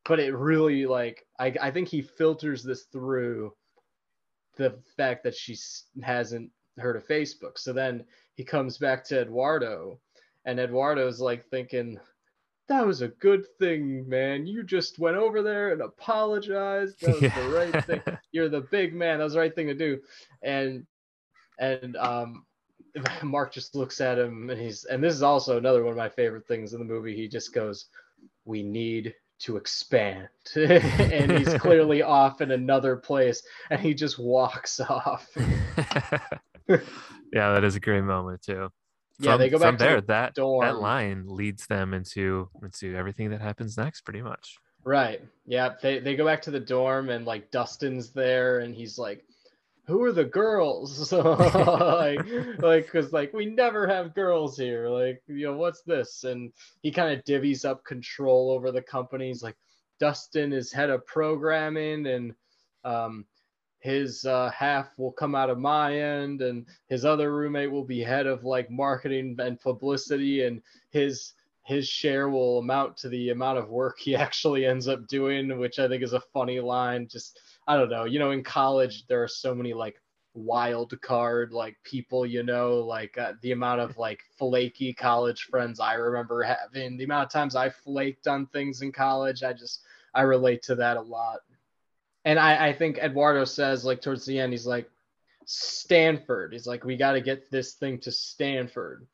but 0.04 0.20
it 0.20 0.34
really 0.34 0.84
like 0.84 1.24
I 1.38 1.54
I 1.58 1.70
think 1.70 1.88
he 1.88 2.02
filters 2.02 2.62
this 2.62 2.82
through 2.92 3.54
the 4.56 4.78
fact 4.96 5.24
that 5.24 5.34
she 5.34 5.56
hasn't 6.02 6.50
heard 6.78 6.96
of 6.96 7.06
Facebook. 7.06 7.58
So 7.58 7.72
then 7.72 8.04
he 8.34 8.44
comes 8.44 8.78
back 8.78 9.04
to 9.04 9.22
Eduardo, 9.22 9.98
and 10.44 10.60
Eduardo's 10.60 11.20
like 11.20 11.48
thinking, 11.48 11.98
"That 12.72 12.86
was 12.86 13.02
a 13.02 13.08
good 13.08 13.44
thing, 13.58 14.08
man. 14.08 14.46
You 14.46 14.62
just 14.62 14.98
went 14.98 15.18
over 15.18 15.42
there 15.42 15.72
and 15.72 15.82
apologized. 15.82 17.02
That 17.02 17.20
was 17.20 17.20
the 17.20 17.48
right 17.54 17.84
thing. 17.84 18.00
You're 18.32 18.48
the 18.48 18.62
big 18.62 18.94
man. 18.94 19.18
That 19.18 19.24
was 19.24 19.34
the 19.34 19.40
right 19.40 19.54
thing 19.54 19.66
to 19.66 19.74
do." 19.74 20.00
And 20.42 20.86
and 21.58 21.96
um, 21.96 22.46
Mark 23.22 23.52
just 23.52 23.74
looks 23.74 24.00
at 24.00 24.18
him, 24.18 24.48
and 24.48 24.58
he's 24.58 24.84
and 24.84 25.04
this 25.04 25.12
is 25.14 25.22
also 25.22 25.58
another 25.58 25.84
one 25.84 25.92
of 25.92 25.98
my 25.98 26.08
favorite 26.08 26.46
things 26.46 26.72
in 26.72 26.78
the 26.78 26.86
movie. 26.86 27.14
He 27.14 27.28
just 27.28 27.52
goes, 27.52 27.86
"We 28.44 28.62
need." 28.62 29.14
To 29.46 29.56
expand, 29.56 30.28
and 30.54 31.32
he's 31.32 31.52
clearly 31.54 32.00
off 32.20 32.40
in 32.40 32.52
another 32.52 32.94
place, 32.94 33.42
and 33.70 33.80
he 33.80 33.92
just 33.92 34.16
walks 34.16 34.78
off. 34.78 35.28
yeah, 36.68 36.78
that 37.32 37.64
is 37.64 37.74
a 37.74 37.80
great 37.80 38.04
moment 38.04 38.42
too. 38.42 38.70
Yeah, 39.18 39.32
from, 39.32 39.40
they 39.40 39.50
go 39.50 39.58
from 39.58 39.76
back 39.76 39.78
to 39.78 39.84
there. 39.84 40.00
the 40.00 40.06
that 40.08 40.34
dorm. 40.34 40.64
that 40.64 40.78
line 40.80 41.24
leads 41.26 41.66
them 41.66 41.94
into 41.94 42.48
into 42.62 42.94
everything 42.96 43.30
that 43.30 43.40
happens 43.40 43.76
next, 43.76 44.02
pretty 44.02 44.22
much. 44.22 44.56
Right. 44.84 45.20
Yeah. 45.46 45.74
They 45.80 46.00
they 46.00 46.16
go 46.16 46.24
back 46.24 46.42
to 46.42 46.50
the 46.50 46.60
dorm 46.60 47.08
and 47.10 47.24
like 47.26 47.50
Dustin's 47.50 48.10
there 48.10 48.60
and 48.60 48.74
he's 48.74 48.98
like, 48.98 49.24
"Who 49.86 50.02
are 50.02 50.12
the 50.12 50.24
girls?" 50.24 51.12
like 51.12 52.26
like 52.58 52.86
because 52.86 53.12
like 53.12 53.32
we 53.32 53.46
never 53.46 53.86
have 53.86 54.14
girls 54.14 54.56
here. 54.56 54.88
Like 54.88 55.22
you 55.28 55.46
know 55.46 55.56
what's 55.56 55.82
this? 55.82 56.24
And 56.24 56.52
he 56.82 56.90
kind 56.90 57.16
of 57.16 57.24
divvies 57.24 57.64
up 57.64 57.84
control 57.84 58.50
over 58.50 58.72
the 58.72 58.82
company. 58.82 59.28
He's 59.28 59.42
like, 59.42 59.56
Dustin 60.00 60.52
is 60.52 60.72
head 60.72 60.90
of 60.90 61.06
programming 61.06 62.06
and 62.06 62.34
um 62.84 63.24
his 63.83 64.24
uh, 64.24 64.49
half 64.51 64.97
will 64.97 65.11
come 65.11 65.35
out 65.35 65.51
of 65.51 65.59
my 65.59 65.99
end 65.99 66.41
and 66.41 66.64
his 66.89 67.05
other 67.05 67.35
roommate 67.35 67.70
will 67.70 67.85
be 67.85 68.01
head 68.01 68.28
of 68.28 68.45
like 68.45 68.70
marketing 68.70 69.37
and 69.41 69.61
publicity 69.61 70.45
and 70.45 70.62
his 70.91 71.35
his 71.64 71.89
share 71.89 72.28
will 72.28 72.59
amount 72.59 72.97
to 72.97 73.09
the 73.09 73.30
amount 73.30 73.59
of 73.59 73.70
work 73.70 73.99
he 73.99 74.14
actually 74.26 74.66
ends 74.66 74.87
up 74.87 75.07
doing, 75.09 75.59
which 75.59 75.78
I 75.80 75.89
think 75.89 76.03
is 76.03 76.12
a 76.12 76.20
funny 76.33 76.61
line. 76.61 77.09
Just 77.09 77.41
I 77.66 77.76
don't 77.76 77.91
know, 77.91 78.05
you 78.05 78.20
know, 78.20 78.30
in 78.30 78.45
college 78.45 79.05
there 79.09 79.22
are 79.22 79.28
so 79.28 79.55
many 79.55 79.74
like 79.74 80.01
wild 80.35 80.99
card 81.03 81.53
like 81.53 81.76
people, 81.83 82.24
you 82.24 82.45
know, 82.45 82.76
like 82.78 83.18
uh, 83.18 83.33
the 83.43 83.51
amount 83.51 83.80
of 83.80 83.99
like 83.99 84.20
flaky 84.39 84.95
college 84.95 85.43
friends 85.51 85.80
I 85.80 85.95
remember 85.95 86.43
having, 86.45 86.97
the 86.97 87.05
amount 87.05 87.26
of 87.26 87.33
times 87.33 87.57
I 87.57 87.70
flaked 87.70 88.28
on 88.28 88.47
things 88.47 88.80
in 88.83 88.93
college, 88.93 89.43
I 89.43 89.53
just 89.53 89.83
I 90.14 90.22
relate 90.22 90.62
to 90.64 90.76
that 90.76 90.97
a 90.97 91.03
lot. 91.03 91.41
And 92.24 92.38
I, 92.38 92.68
I 92.68 92.72
think 92.72 92.98
Eduardo 92.98 93.44
says 93.44 93.84
like 93.84 94.00
towards 94.00 94.24
the 94.24 94.38
end, 94.38 94.52
he's 94.52 94.66
like 94.66 94.88
Stanford. 95.44 96.52
He's 96.52 96.66
like, 96.66 96.84
we 96.84 96.96
got 96.96 97.12
to 97.12 97.20
get 97.20 97.50
this 97.50 97.74
thing 97.74 97.98
to 98.00 98.12
Stanford. 98.12 99.06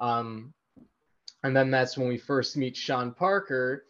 Um, 0.00 0.52
and 1.42 1.56
then 1.56 1.70
that's 1.70 1.96
when 1.96 2.08
we 2.08 2.18
first 2.18 2.56
meet 2.56 2.76
Sean 2.76 3.12
Parker, 3.12 3.84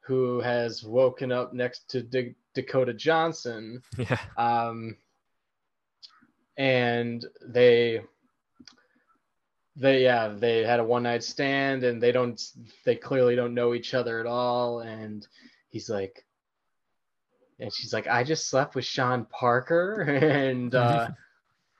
who 0.00 0.40
has 0.40 0.84
woken 0.84 1.32
up 1.32 1.54
next 1.54 1.88
to 1.90 2.02
D- 2.02 2.34
Dakota 2.54 2.92
Johnson. 2.94 3.82
Yeah. 3.98 4.18
Um, 4.36 4.96
and 6.56 7.24
they, 7.46 8.02
they, 9.76 10.02
yeah, 10.02 10.28
they 10.28 10.64
had 10.64 10.80
a 10.80 10.84
one 10.84 11.04
night 11.04 11.22
stand 11.22 11.84
and 11.84 12.02
they 12.02 12.10
don't, 12.10 12.40
they 12.84 12.96
clearly 12.96 13.36
don't 13.36 13.54
know 13.54 13.74
each 13.74 13.94
other 13.94 14.18
at 14.18 14.26
all. 14.26 14.80
And 14.80 15.26
he's 15.70 15.88
like, 15.88 16.26
and 17.60 17.72
she's 17.72 17.92
like, 17.92 18.06
I 18.06 18.24
just 18.24 18.48
slept 18.48 18.74
with 18.74 18.84
Sean 18.84 19.26
Parker. 19.26 20.02
And, 20.22 20.74
uh, 20.74 21.08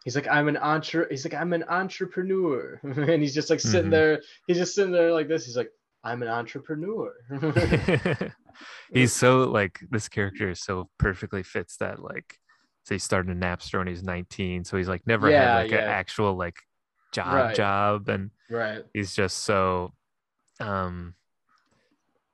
he's 0.05 0.15
like 0.15 0.29
i'm 0.29 0.49
an 0.49 0.57
entre 0.57 1.07
he's 1.11 1.25
like 1.25 1.35
i'm 1.35 1.53
an 1.53 1.65
entrepreneur 1.65 2.81
and 2.85 3.21
he's 3.23 3.35
just 3.35 3.51
like 3.51 3.61
sitting 3.61 3.91
Mhm. 3.91 3.93
there 3.93 4.21
he's 4.47 4.57
just 4.57 4.75
sitting 4.75 4.93
there 4.93 5.13
like 5.13 5.29
this 5.29 5.45
he's 5.45 5.57
like 5.57 5.71
I'm 6.05 6.23
an 6.23 6.29
entrepreneur. 6.29 7.13
he's 8.95 9.13
so 9.13 9.45
like 9.45 9.81
this 9.91 10.09
character 10.09 10.51
is 10.51 10.61
so 10.63 10.89
perfectly 10.99 11.43
fits 11.43 11.77
that 11.79 12.01
like 12.01 12.39
so 12.85 12.95
he 12.95 12.99
started 12.99 13.31
in 13.31 13.41
Napster 13.41 13.79
when 13.79 13.87
he's 13.87 14.03
19 14.03 14.65
so 14.65 14.77
he's 14.77 14.89
like 14.89 15.07
never 15.07 15.31
Yeah, 15.31 15.43
had 15.43 15.53
like 15.53 15.73
an 15.73 15.81
actual 15.81 16.35
like 16.37 16.57
job 17.13 17.35
Right. 17.35 17.55
job 17.55 18.09
and 18.09 18.31
right. 18.51 18.85
he's 18.95 19.15
just 19.15 19.39
so 19.39 19.93
um 20.61 21.15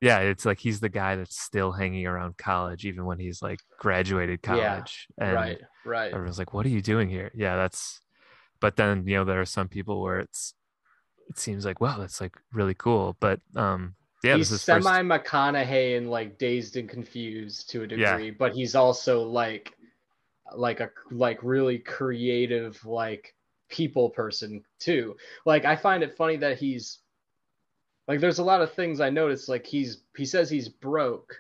yeah 0.05 0.20
it's 0.20 0.44
like 0.44 0.59
he's 0.59 0.80
the 0.80 0.88
guy 0.88 1.16
that's 1.16 1.40
still 1.40 1.72
hanging 1.72 2.07
around 2.07 2.36
college 2.36 2.84
even 2.84 3.05
when 3.05 3.18
he's 3.18 3.42
like 3.42 3.61
graduated 3.78 4.42
Yeah, 4.42 4.80
college 4.80 5.09
and 5.18 5.34
right. 5.34 5.61
Right. 5.84 6.12
everyone's 6.12 6.38
like 6.38 6.52
what 6.55 6.66
are 6.66 6.70
you 6.70 6.82
doing 6.82 7.09
here 7.09 7.30
yeah 7.34 7.57
that's 7.57 8.00
but 8.61 8.76
then 8.76 9.07
you 9.07 9.16
know 9.16 9.24
there 9.24 9.40
are 9.40 9.46
some 9.46 9.68
people 9.68 10.02
where 10.02 10.20
it's 10.20 10.55
it 11.28 11.38
seems 11.38 11.64
like 11.64 11.80
wow 11.80 11.98
that's 11.98 12.20
like 12.20 12.36
really 12.52 12.74
cool 12.74 13.16
but 13.20 13.40
um 13.57 13.94
yeah 14.22 14.36
he's 14.36 14.48
this 14.48 14.50
is 14.52 14.62
first 14.62 14.86
semi 14.86 15.02
McConaughey 15.02 15.96
and 15.96 16.11
like 16.11 16.38
dazed 16.38 16.76
and 16.76 16.88
confused 16.88 17.70
to 17.70 17.82
a 17.82 17.86
Yeah. 17.90 18.16
degree, 18.16 18.30
but 18.30 18.55
he's 18.55 18.74
also 18.74 19.22
like 19.22 19.72
like 20.57 20.80
a 20.80 20.90
like 21.11 21.42
really 21.42 21.78
creative 21.78 22.84
like 22.84 23.34
people 23.68 24.11
person 24.11 24.62
too. 24.78 25.16
Like 25.46 25.64
I 25.64 25.76
find 25.76 26.02
it 26.02 26.16
funny 26.16 26.36
that 26.38 26.59
he's 26.59 27.00
like 28.07 28.20
there's 28.20 28.38
a 28.38 28.44
lot 28.44 28.62
of 28.62 28.72
things 28.72 29.00
I 29.00 29.11
notice 29.11 29.48
like 29.48 29.66
he's 29.66 30.02
he 30.16 30.24
says 30.24 30.50
he's 30.50 30.68
broke, 30.68 31.34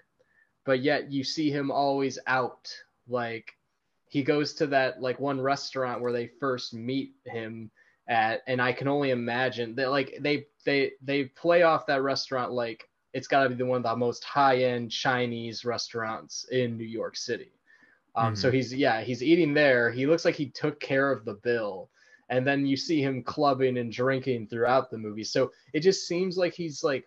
but 0.64 0.80
yet 0.80 1.10
you 1.10 1.22
see 1.24 1.50
him 1.50 1.70
always 1.70 2.18
out. 2.26 2.72
Like 3.08 3.52
he 4.08 4.22
goes 4.22 4.54
to 4.54 4.66
that 4.68 5.02
like 5.02 5.20
one 5.20 5.40
restaurant 5.40 6.00
where 6.00 6.12
they 6.12 6.30
first 6.40 6.72
meet 6.72 7.14
him 7.26 7.70
at 8.08 8.42
and 8.46 8.60
I 8.60 8.72
can 8.72 8.88
only 8.88 9.10
imagine 9.10 9.74
that 9.76 9.90
like 9.90 10.16
they 10.20 10.46
they 10.64 10.92
they 11.02 11.24
play 11.24 11.62
off 11.62 11.86
that 11.86 12.02
restaurant 12.02 12.52
like 12.52 12.88
it's 13.12 13.28
got 13.28 13.44
to 13.44 13.48
be 13.48 13.54
the 13.54 13.66
one 13.66 13.78
of 13.78 13.82
the 13.82 13.96
most 13.96 14.24
high-end 14.24 14.90
Chinese 14.90 15.64
restaurants 15.64 16.44
in 16.50 16.76
New 16.76 16.84
York 16.84 17.16
City. 17.16 17.52
Um 18.16 18.36
so 18.36 18.50
he's 18.50 18.72
yeah, 18.72 19.02
he's 19.02 19.22
eating 19.22 19.52
there. 19.52 19.90
He 19.90 20.06
looks 20.06 20.24
like 20.24 20.36
he 20.36 20.48
took 20.48 20.80
care 20.80 21.10
of 21.10 21.24
the 21.24 21.34
bill. 21.34 21.90
And 22.30 22.46
then 22.46 22.66
you 22.66 22.76
see 22.76 23.02
him 23.02 23.22
clubbing 23.22 23.78
and 23.78 23.92
drinking 23.92 24.48
throughout 24.48 24.90
the 24.90 24.98
movie. 24.98 25.24
So 25.24 25.50
it 25.72 25.80
just 25.80 26.06
seems 26.06 26.36
like 26.36 26.54
he's 26.54 26.82
like 26.82 27.04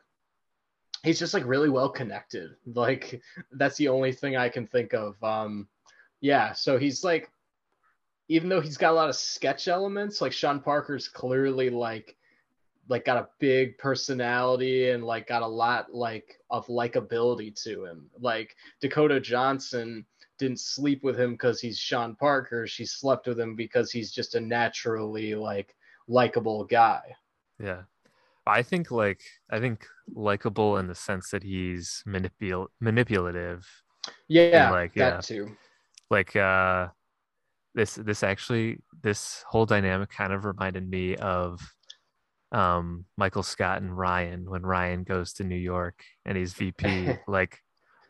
he's 1.03 1.19
just 1.19 1.33
like 1.33 1.45
really 1.45 1.69
well 1.69 1.89
connected. 1.89 2.51
Like 2.73 3.21
that's 3.51 3.77
the 3.77 3.87
only 3.89 4.11
thing 4.11 4.37
I 4.37 4.49
can 4.49 4.67
think 4.67 4.93
of. 4.93 5.21
Um 5.23 5.67
yeah, 6.21 6.53
so 6.53 6.77
he's 6.77 7.03
like 7.03 7.29
even 8.29 8.49
though 8.49 8.61
he's 8.61 8.77
got 8.77 8.91
a 8.91 8.95
lot 8.95 9.09
of 9.09 9.15
sketch 9.15 9.67
elements, 9.67 10.21
like 10.21 10.33
Sean 10.33 10.59
Parker's 10.59 11.07
clearly 11.07 11.69
like 11.69 12.15
like 12.89 13.05
got 13.05 13.17
a 13.17 13.29
big 13.39 13.77
personality 13.77 14.89
and 14.91 15.03
like 15.03 15.27
got 15.27 15.41
a 15.41 15.47
lot 15.47 15.93
like 15.93 16.39
of 16.49 16.67
likability 16.67 17.53
to 17.63 17.85
him. 17.85 18.09
Like 18.19 18.55
Dakota 18.81 19.19
Johnson 19.19 20.05
didn't 20.37 20.59
sleep 20.59 21.03
with 21.03 21.19
him 21.19 21.31
because 21.31 21.59
he's 21.59 21.77
Sean 21.77 22.15
Parker. 22.15 22.67
She 22.67 22.85
slept 22.85 23.27
with 23.27 23.39
him 23.39 23.55
because 23.55 23.91
he's 23.91 24.11
just 24.11 24.35
a 24.35 24.39
naturally 24.39 25.35
like 25.35 25.75
likable 26.07 26.63
guy. 26.63 27.01
Yeah. 27.61 27.83
I 28.45 28.63
think 28.63 28.91
like 28.91 29.21
I 29.51 29.59
think 29.59 29.85
likable 30.13 30.77
in 30.77 30.87
the 30.87 30.95
sense 30.95 31.31
that 31.31 31.43
he's 31.43 32.03
manipul 32.07 32.67
manipulative. 32.79 33.67
Yeah, 34.29 34.71
like, 34.71 34.93
that 34.93 35.15
yeah. 35.15 35.19
too. 35.21 35.57
Like 36.09 36.35
uh 36.35 36.87
this 37.75 37.95
this 37.95 38.23
actually 38.23 38.79
this 39.03 39.43
whole 39.47 39.65
dynamic 39.65 40.09
kind 40.09 40.31
of 40.31 40.45
reminded 40.45 40.89
me 40.89 41.15
of 41.17 41.59
um 42.53 43.05
Michael 43.17 43.43
Scott 43.43 43.81
and 43.81 43.95
Ryan 43.95 44.49
when 44.49 44.65
Ryan 44.65 45.03
goes 45.03 45.33
to 45.33 45.43
New 45.43 45.57
York 45.57 46.01
and 46.25 46.37
he's 46.37 46.53
VP. 46.53 47.09
like 47.27 47.59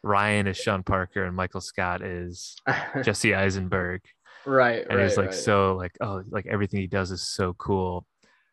Ryan 0.04 0.48
is 0.48 0.58
Sean 0.58 0.84
Parker 0.84 1.24
and 1.24 1.36
Michael 1.36 1.62
Scott 1.62 2.02
is 2.02 2.56
Jesse 3.04 3.34
Eisenberg. 3.36 4.02
right, 4.46 4.86
and 4.88 4.98
right, 4.98 5.04
he's 5.08 5.18
like 5.18 5.28
right. 5.28 5.36
so 5.36 5.76
like 5.76 5.98
oh 6.02 6.24
like 6.30 6.46
everything 6.48 6.80
he 6.80 6.88
does 6.88 7.12
is 7.12 7.22
so 7.28 7.54
cool 7.54 8.06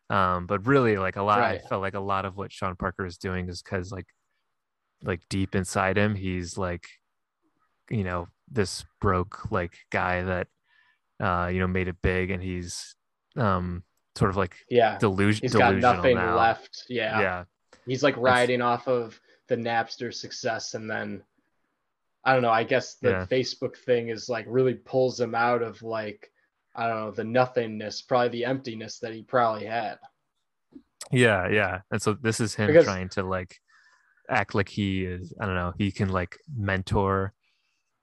um 0.09 0.45
but 0.45 0.67
really 0.67 0.97
like 0.97 1.15
a 1.15 1.21
lot 1.23 1.39
Right. 1.39 1.61
i 1.63 1.67
felt 1.67 1.81
like 1.81 1.93
a 1.95 1.99
lot 1.99 2.25
of 2.25 2.37
what 2.37 2.51
sean 2.51 2.75
parker 2.75 3.05
is 3.07 3.17
doing 3.17 3.49
is 3.49 3.61
because 3.63 3.91
like 3.91 4.05
like 5.03 5.21
deep 5.29 5.55
inside 5.55 5.97
him 5.97 6.13
he's 6.15 6.57
like 6.59 6.87
you 7.89 8.03
know 8.03 8.27
this 8.51 8.85
broke 9.01 9.49
like 9.51 9.73
guy 9.91 10.21
that 10.21 10.47
uh 11.19 11.47
you 11.51 11.59
know 11.59 11.67
made 11.67 11.87
it 11.87 11.95
big 12.03 12.29
and 12.29 12.43
he's 12.43 12.93
um 13.37 13.81
sort 14.15 14.29
of 14.29 14.37
like 14.37 14.55
yeah. 14.69 14.97
delusion 14.99 15.41
He's 15.43 15.53
got 15.55 15.75
nothing 15.75 16.15
now. 16.17 16.37
left. 16.37 16.85
Yeah. 16.89 17.19
yeah 17.19 17.43
He's 17.85 18.01
like 18.03 18.15
riding 18.17 18.61
off 18.61 18.87
of 18.87 19.19
the 19.47 19.55
Napster 19.57 20.13
success 20.13 20.73
and 20.73 20.89
then 20.89 21.21
I 22.25 22.33
don't 22.33 22.41
know, 22.41 22.49
I 22.51 22.63
guess 22.63 22.95
the 22.95 23.09
Yeah. 23.09 23.25
Facebook 23.25 23.77
thing 23.77 24.09
is 24.09 24.27
like 24.29 24.45
really 24.49 24.73
pulls 24.73 25.19
him 25.19 25.35
out 25.35 25.61
of 25.61 25.81
like 25.83 26.31
I 26.77 26.87
don't 26.87 26.99
know, 26.99 27.11
the 27.11 27.23
nothingness, 27.23 28.01
probably 28.01 28.29
the 28.29 28.45
emptiness 28.45 28.99
that 28.99 29.13
he 29.13 29.23
probably 29.23 29.65
had. 29.65 29.97
yeah 31.11 31.47
yeah 31.49 31.81
and 31.91 32.01
so 32.01 32.13
this 32.13 32.39
is 32.39 32.55
him 32.55 32.67
Because- 32.67 32.83
trying 32.85 33.09
to 33.09 33.21
like 33.23 33.55
act 34.27 34.55
like 34.55 34.67
he 34.69 35.05
is 35.05 35.31
i 35.39 35.45
don't 35.45 35.53
know 35.53 35.71
he 35.77 35.91
can 35.91 36.09
like 36.09 36.35
mentor 36.57 37.31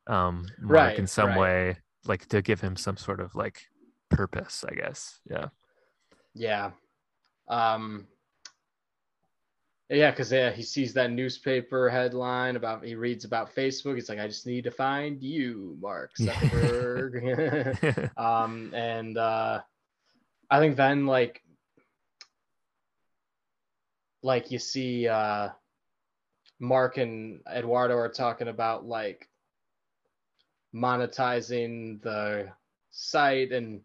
um 0.07 0.47
Mark 0.61 0.71
Right, 0.77 0.99
in 0.99 1.09
some 1.09 1.31
right. 1.31 1.39
way 1.39 1.77
like 2.07 2.27
to 2.29 2.41
give 2.43 2.61
him 2.61 2.77
some 2.77 2.97
sort 2.97 3.19
of 3.21 3.35
like 3.35 3.61
purpose 4.09 4.65
i 4.71 4.75
guess 4.75 5.19
yeah 5.29 5.49
Yeah. 6.35 6.71
Um 7.49 8.07
yeah, 9.93 10.11
because 10.11 10.33
yeah, 10.33 10.51
he 10.51 10.63
sees 10.63 10.95
that 10.95 11.11
newspaper 11.11 11.91
headline 11.91 12.57
about 12.57 12.85
he 12.85 12.95
reads 12.95 13.25
about 13.25 13.55
Facebook. 13.55 13.95
He's 13.95 14.09
like, 14.09 14.19
I 14.19 14.27
just 14.27 14.47
need 14.47 14.65
to 14.65 14.71
find 14.71 15.23
you, 15.23 15.77
Mark 15.81 16.13
Zuckerberg. 16.19 18.11
um 18.17 18.73
and 18.75 19.19
uh 19.19 19.61
i 20.51 20.59
think 20.59 20.77
then 20.77 21.07
like 21.07 21.43
like 24.23 24.51
you 24.51 24.59
see 24.59 25.09
uh 25.09 25.49
mark 26.61 26.97
and 26.97 27.41
eduardo 27.53 27.97
are 27.97 28.09
talking 28.09 28.49
about 28.49 28.87
like 28.87 29.29
monetizing 30.75 32.01
the 32.03 32.49
site 32.91 33.53
and 33.53 33.81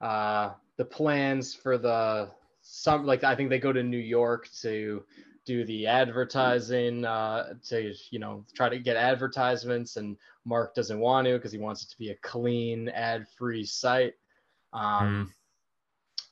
uh 0.00 0.50
the 0.76 0.84
plans 0.84 1.54
for 1.54 1.78
the 1.78 2.28
some 2.60 3.06
like 3.06 3.24
i 3.24 3.34
think 3.34 3.48
they 3.48 3.58
go 3.58 3.72
to 3.72 3.82
new 3.82 3.96
york 3.96 4.48
to 4.60 5.02
do 5.48 5.64
the 5.64 5.86
advertising 5.86 7.06
uh 7.06 7.54
to 7.66 7.94
you 8.10 8.18
know 8.18 8.44
try 8.54 8.68
to 8.68 8.78
get 8.78 8.98
advertisements 8.98 9.96
and 9.96 10.14
mark 10.44 10.74
doesn't 10.74 10.98
want 10.98 11.26
to 11.26 11.32
because 11.38 11.50
he 11.50 11.58
wants 11.58 11.82
it 11.82 11.88
to 11.88 11.96
be 11.96 12.10
a 12.10 12.16
clean 12.16 12.90
ad 12.90 13.26
free 13.38 13.64
site. 13.64 14.12
Um 14.74 15.32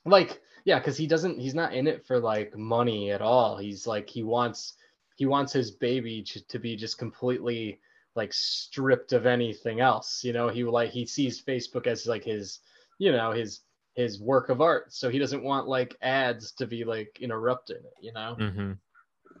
like 0.05 0.39
yeah 0.65 0.77
because 0.77 0.95
he 0.95 1.07
doesn't 1.07 1.39
he's 1.39 1.55
not 1.55 1.73
in 1.73 1.87
it 1.87 2.05
for 2.05 2.19
like 2.19 2.55
money 2.55 3.09
at 3.09 3.23
all. 3.23 3.57
He's 3.57 3.87
like 3.87 4.07
he 4.07 4.21
wants 4.21 4.75
he 5.15 5.25
wants 5.25 5.51
his 5.51 5.71
baby 5.71 6.21
to, 6.21 6.47
to 6.49 6.59
be 6.59 6.75
just 6.75 6.99
completely 6.99 7.79
like 8.13 8.31
stripped 8.33 9.13
of 9.13 9.25
anything 9.25 9.79
else 9.79 10.23
you 10.23 10.31
know? 10.31 10.47
He 10.47 10.63
like 10.63 10.91
he 10.91 11.07
sees 11.07 11.41
facebook 11.41 11.87
as 11.87 12.05
like 12.05 12.23
his 12.23 12.59
you 12.99 13.11
know 13.11 13.31
his 13.31 13.61
his 13.95 14.21
work 14.21 14.49
of 14.49 14.61
art. 14.61 14.93
So 14.93 15.09
he 15.09 15.17
doesn't 15.17 15.43
want 15.43 15.67
like 15.67 15.97
ads 16.03 16.51
to 16.51 16.67
be 16.67 16.83
like 16.83 17.17
interrupting 17.19 17.77
it 17.77 17.95
you 17.99 18.13
know? 18.13 18.35
Hmm 18.35 18.73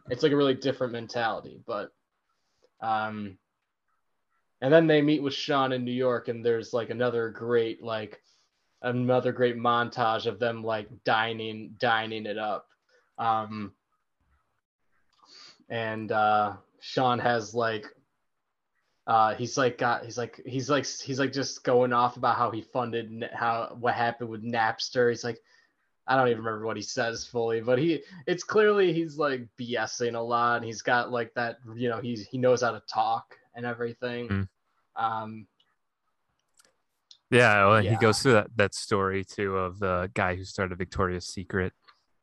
it's 0.09 0.23
like 0.23 0.31
a 0.31 0.37
really 0.37 0.53
different 0.53 0.93
mentality 0.93 1.59
but 1.65 1.91
um 2.81 3.37
and 4.61 4.73
then 4.73 4.87
they 4.87 5.01
meet 5.01 5.21
with 5.21 5.33
sean 5.33 5.71
in 5.71 5.83
new 5.83 5.91
york 5.91 6.27
and 6.27 6.45
there's 6.45 6.73
like 6.73 6.89
another 6.89 7.29
great 7.29 7.81
like 7.83 8.21
another 8.81 9.31
great 9.31 9.57
montage 9.57 10.25
of 10.25 10.39
them 10.39 10.63
like 10.63 10.87
dining 11.03 11.75
dining 11.79 12.25
it 12.25 12.37
up. 12.37 12.67
Um 13.17 13.73
and 15.69 16.11
uh 16.11 16.53
sean 16.79 17.19
has 17.19 17.53
like 17.53 17.85
uh 19.07 19.33
he's 19.35 19.57
like 19.57 19.77
got 19.77 20.05
he's 20.05 20.17
like 20.17 20.41
he's 20.45 20.69
like 20.69 20.85
he's 20.85 21.19
like 21.19 21.33
just 21.33 21.63
going 21.63 21.91
off 21.91 22.17
about 22.17 22.37
how 22.37 22.51
he 22.51 22.61
funded 22.61 23.27
how 23.33 23.75
what 23.79 23.95
happened 23.95 24.29
with 24.29 24.43
napster. 24.43 25.09
He's 25.09 25.23
like 25.23 25.39
I 26.07 26.15
don't 26.15 26.29
even 26.29 26.43
remember 26.43 26.65
what 26.65 26.77
he 26.77 26.83
says 26.83 27.25
fully, 27.25 27.61
but 27.61 27.77
he 27.79 28.01
it's 28.25 28.43
clearly 28.43 28.93
he's 28.93 29.17
like 29.17 29.47
BSing 29.59 30.15
a 30.15 30.19
lot. 30.19 30.57
And 30.57 30.65
he's 30.65 30.81
got 30.81 31.11
like 31.11 31.33
that, 31.33 31.57
you 31.75 31.89
know, 31.89 31.99
he's 31.99 32.25
he 32.27 32.37
knows 32.37 32.61
how 32.61 32.71
to 32.71 32.81
talk 32.87 33.35
and 33.55 33.65
everything. 33.65 34.27
Mm. 34.29 34.47
Um, 34.95 35.47
yeah 37.29 37.67
well, 37.67 37.81
he 37.81 37.95
goes 37.97 38.19
through 38.19 38.33
that 38.33 38.47
that 38.55 38.73
story 38.73 39.23
too 39.25 39.57
of 39.57 39.79
the 39.79 40.09
guy 40.13 40.35
who 40.35 40.45
started 40.45 40.77
victoria's 40.77 41.27
secret 41.27 41.73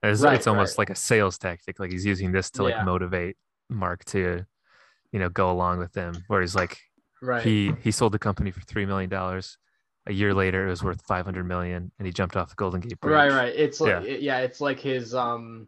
it's, 0.03 0.23
Right, 0.23 0.35
it's 0.35 0.47
almost 0.47 0.73
right. 0.73 0.79
like 0.79 0.91
a 0.91 0.95
sales 0.95 1.37
tactic 1.37 1.79
like 1.79 1.93
he's 1.93 2.07
using 2.07 2.33
this 2.33 2.51
to 2.53 2.63
like 2.63 2.75
Yeah. 2.75 2.85
motivate 2.85 3.37
mark 3.69 4.05
to 4.07 4.45
you 5.13 5.19
know 5.19 5.29
go 5.29 5.51
along 5.51 5.79
with 5.79 5.95
him 5.95 6.15
where 6.29 6.41
he's 6.41 6.55
like 6.55 6.79
right. 7.23 7.43
he 7.43 7.73
he 7.83 7.91
sold 7.91 8.13
the 8.13 8.19
company 8.19 8.51
for 8.51 8.61
three 8.63 8.87
million 8.87 9.11
dollars. 9.11 9.59
A 10.07 10.13
year 10.13 10.35
later, 10.35 10.67
it 10.67 10.71
was 10.71 10.83
worth 10.83 11.01
five 11.07 11.25
hundred 11.25 11.47
million, 11.49 11.91
and 11.99 12.07
he 12.07 12.13
jumped 12.13 12.37
off 12.37 12.51
the 12.51 12.55
Golden 12.57 12.81
Gate 12.81 13.01
Bridge. 13.01 13.13
Right, 13.15 13.31
right. 13.33 13.55
It's 13.57 13.81
like 13.81 14.05
Yeah. 14.05 14.17
yeah. 14.17 14.39
it's 14.41 14.61
like 14.61 14.79
his 14.79 15.15
um 15.15 15.67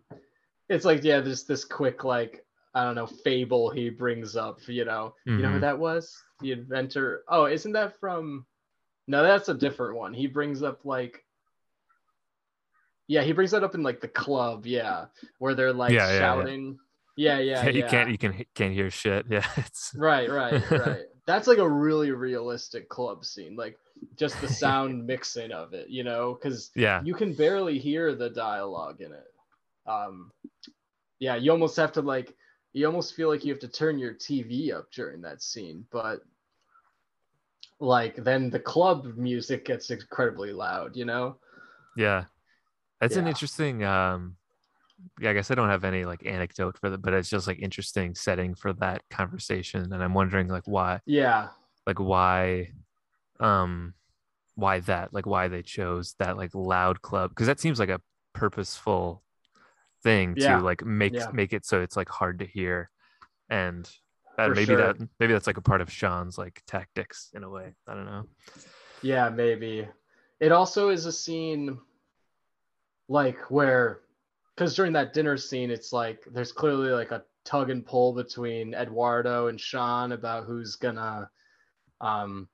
it's 0.68 0.84
like 0.84 1.02
yeah, 1.04 1.20
there's 1.20 1.44
this 1.44 1.64
quick 1.64 2.04
like 2.04 2.44
I 2.74 2.84
don't 2.84 2.94
know 2.96 3.06
fable 3.06 3.70
he 3.70 3.88
brings 3.88 4.36
up. 4.36 4.58
You 4.68 4.84
know, 4.84 5.14
you 5.24 5.38
know 5.38 5.48
who 5.52 5.58
Mhm. 5.58 5.60
that 5.62 5.78
was? 5.78 6.14
The 6.40 6.52
inventor. 6.52 7.22
Oh, 7.28 7.46
isn't 7.46 7.72
that 7.72 7.98
from? 7.98 8.44
No, 9.08 9.22
that's 9.22 9.48
a 9.48 9.54
different 9.54 9.96
one. 9.96 10.12
He 10.12 10.26
brings 10.26 10.62
up 10.62 10.84
like. 10.84 11.24
Yeah, 13.08 13.22
he 13.22 13.32
brings 13.32 13.52
that 13.52 13.62
up 13.62 13.74
in 13.74 13.82
like 13.82 14.00
the 14.00 14.08
club. 14.08 14.66
Yeah, 14.66 15.06
where 15.38 15.54
they're 15.54 15.72
like 15.72 15.92
Yeah, 15.92 16.06
yeah, 16.08 16.12
yeah. 16.12 16.18
shouting. 16.18 16.78
Yeah, 17.16 17.38
yeah, 17.38 17.64
yeah. 17.64 17.70
you 17.70 17.84
can't 17.84 18.10
you 18.10 18.18
can 18.18 18.44
can't 18.54 18.74
hear 18.74 18.90
shit. 18.90 19.26
Yeah, 19.30 19.46
it's 19.56 19.94
Right, 19.96 20.28
right, 20.30 20.70
right. 20.70 21.02
That's 21.26 21.46
like 21.48 21.58
a 21.58 21.68
really 21.68 22.10
realistic 22.10 22.88
club 22.88 23.24
scene. 23.24 23.56
Like 23.56 23.78
just 24.16 24.40
the 24.40 24.48
sound 24.48 25.06
mixing 25.06 25.52
of 25.52 25.72
it, 25.72 25.88
you 25.88 26.04
know, 26.04 26.34
because 26.34 26.70
yeah. 26.74 27.02
you 27.04 27.14
can 27.14 27.34
barely 27.34 27.78
hear 27.78 28.14
the 28.14 28.30
dialogue 28.30 29.00
in 29.00 29.12
it. 29.12 29.32
Um, 29.86 30.32
yeah, 31.18 31.36
you 31.36 31.50
almost 31.50 31.76
have 31.76 31.92
to 31.92 32.02
like, 32.02 32.34
you 32.72 32.86
almost 32.86 33.14
feel 33.14 33.28
like 33.28 33.44
you 33.44 33.52
have 33.52 33.60
to 33.60 33.68
turn 33.68 33.98
your 33.98 34.14
TV 34.14 34.72
up 34.72 34.90
during 34.92 35.22
that 35.22 35.42
scene, 35.42 35.84
but 35.90 36.20
like 37.80 38.16
then 38.16 38.50
the 38.50 38.60
club 38.60 39.16
music 39.16 39.64
gets 39.64 39.90
incredibly 39.90 40.52
loud, 40.52 40.96
you 40.96 41.04
know? 41.04 41.36
Yeah. 41.96 42.24
It's 43.00 43.16
an 43.16 43.26
interesting 43.26 43.84
um 43.84 44.36
yeah, 45.20 45.30
I 45.30 45.32
guess 45.34 45.50
I 45.50 45.54
don't 45.54 45.68
have 45.68 45.84
any 45.84 46.04
like 46.04 46.24
anecdote 46.24 46.78
for 46.78 46.88
that, 46.90 47.02
but 47.02 47.12
it's 47.12 47.28
just 47.28 47.46
like 47.46 47.58
interesting 47.60 48.14
setting 48.14 48.54
for 48.54 48.72
that 48.74 49.02
conversation. 49.10 49.92
And 49.92 50.02
I'm 50.02 50.14
wondering 50.14 50.48
like 50.48 50.66
why 50.66 51.00
Yeah, 51.04 51.48
like 51.86 52.00
why 52.00 52.72
um 53.40 53.94
why 54.54 54.80
that 54.80 55.12
like 55.12 55.26
why 55.26 55.48
they 55.48 55.62
chose 55.62 56.14
that 56.18 56.36
like 56.36 56.54
loud 56.54 57.02
club 57.02 57.30
because 57.30 57.46
that 57.46 57.60
seems 57.60 57.78
like 57.78 57.90
a 57.90 58.00
purposeful 58.32 59.22
thing 60.02 60.34
Yeah. 60.36 60.58
to 60.58 60.62
like 60.62 60.84
make 60.84 61.14
Yeah. 61.14 61.28
make 61.32 61.52
it 61.52 61.66
so 61.66 61.80
it's 61.82 61.96
like 61.96 62.08
hard 62.08 62.38
to 62.38 62.46
hear 62.46 62.90
and 63.50 63.88
uh, 64.38 64.48
For 64.48 64.54
maybe 64.54 64.66
sure. 64.66 64.76
that 64.76 64.96
maybe 65.18 65.32
that's 65.32 65.46
like 65.46 65.56
a 65.56 65.62
part 65.62 65.80
of 65.80 65.90
Sean's 65.90 66.36
like 66.36 66.62
tactics 66.66 67.30
in 67.34 67.42
a 67.42 67.48
way. 67.48 67.74
I 67.86 67.94
don't 67.94 68.04
know. 68.04 68.24
Yeah, 69.02 69.30
maybe. 69.30 69.88
It 70.40 70.52
also 70.52 70.90
is 70.90 71.06
a 71.06 71.12
scene 71.12 71.78
like 73.08 73.50
where 73.50 74.00
because 74.54 74.74
during 74.74 74.92
that 74.92 75.12
dinner 75.12 75.36
scene 75.36 75.70
it's 75.70 75.92
like 75.92 76.24
there's 76.32 76.52
clearly 76.52 76.90
like 76.90 77.12
a 77.12 77.22
tug 77.44 77.70
and 77.70 77.86
pull 77.86 78.12
between 78.12 78.74
Eduardo 78.74 79.46
and 79.46 79.60
Sean 79.60 80.12
about 80.12 80.44
who's 80.44 80.76
gonna 80.76 81.30
um 82.00 82.48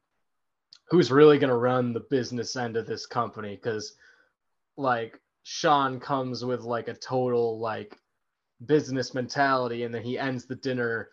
who's 0.92 1.10
really 1.10 1.38
gonna 1.38 1.56
run 1.56 1.94
the 1.94 2.06
business 2.10 2.54
end 2.54 2.76
of 2.76 2.86
this 2.86 3.06
company 3.06 3.56
because 3.56 3.94
like 4.76 5.18
Sean 5.42 5.98
comes 5.98 6.44
with 6.44 6.60
like 6.60 6.88
a 6.88 6.94
total 6.94 7.58
like 7.58 7.96
business 8.66 9.14
mentality 9.14 9.84
and 9.84 9.94
then 9.94 10.02
he 10.02 10.18
ends 10.18 10.44
the 10.44 10.54
dinner 10.54 11.08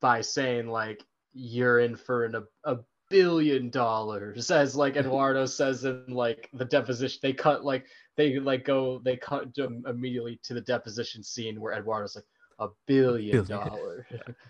by 0.00 0.22
saying 0.22 0.66
like 0.66 1.04
you're 1.34 1.80
in 1.80 1.94
for 1.94 2.24
an, 2.24 2.36
a, 2.36 2.42
a 2.72 2.78
billion 3.10 3.68
dollars 3.68 4.50
as 4.62 4.74
like 4.74 4.96
Eduardo 4.96 5.44
says 5.44 5.84
in 5.84 6.06
like 6.08 6.48
the 6.54 6.64
deposition 6.64 7.18
they 7.22 7.34
cut 7.34 7.66
like 7.66 7.84
they 8.16 8.38
like 8.38 8.64
go 8.64 8.98
they 9.04 9.18
cut 9.18 9.54
to- 9.56 9.82
immediately 9.86 10.40
to 10.44 10.54
the 10.54 10.60
deposition 10.62 11.22
scene 11.22 11.60
where 11.60 11.74
Eduardo's 11.74 12.16
like 12.16 12.24
a 12.60 12.68
billion 12.86 13.44
Billion. 13.44 13.68
dollars 13.68 14.06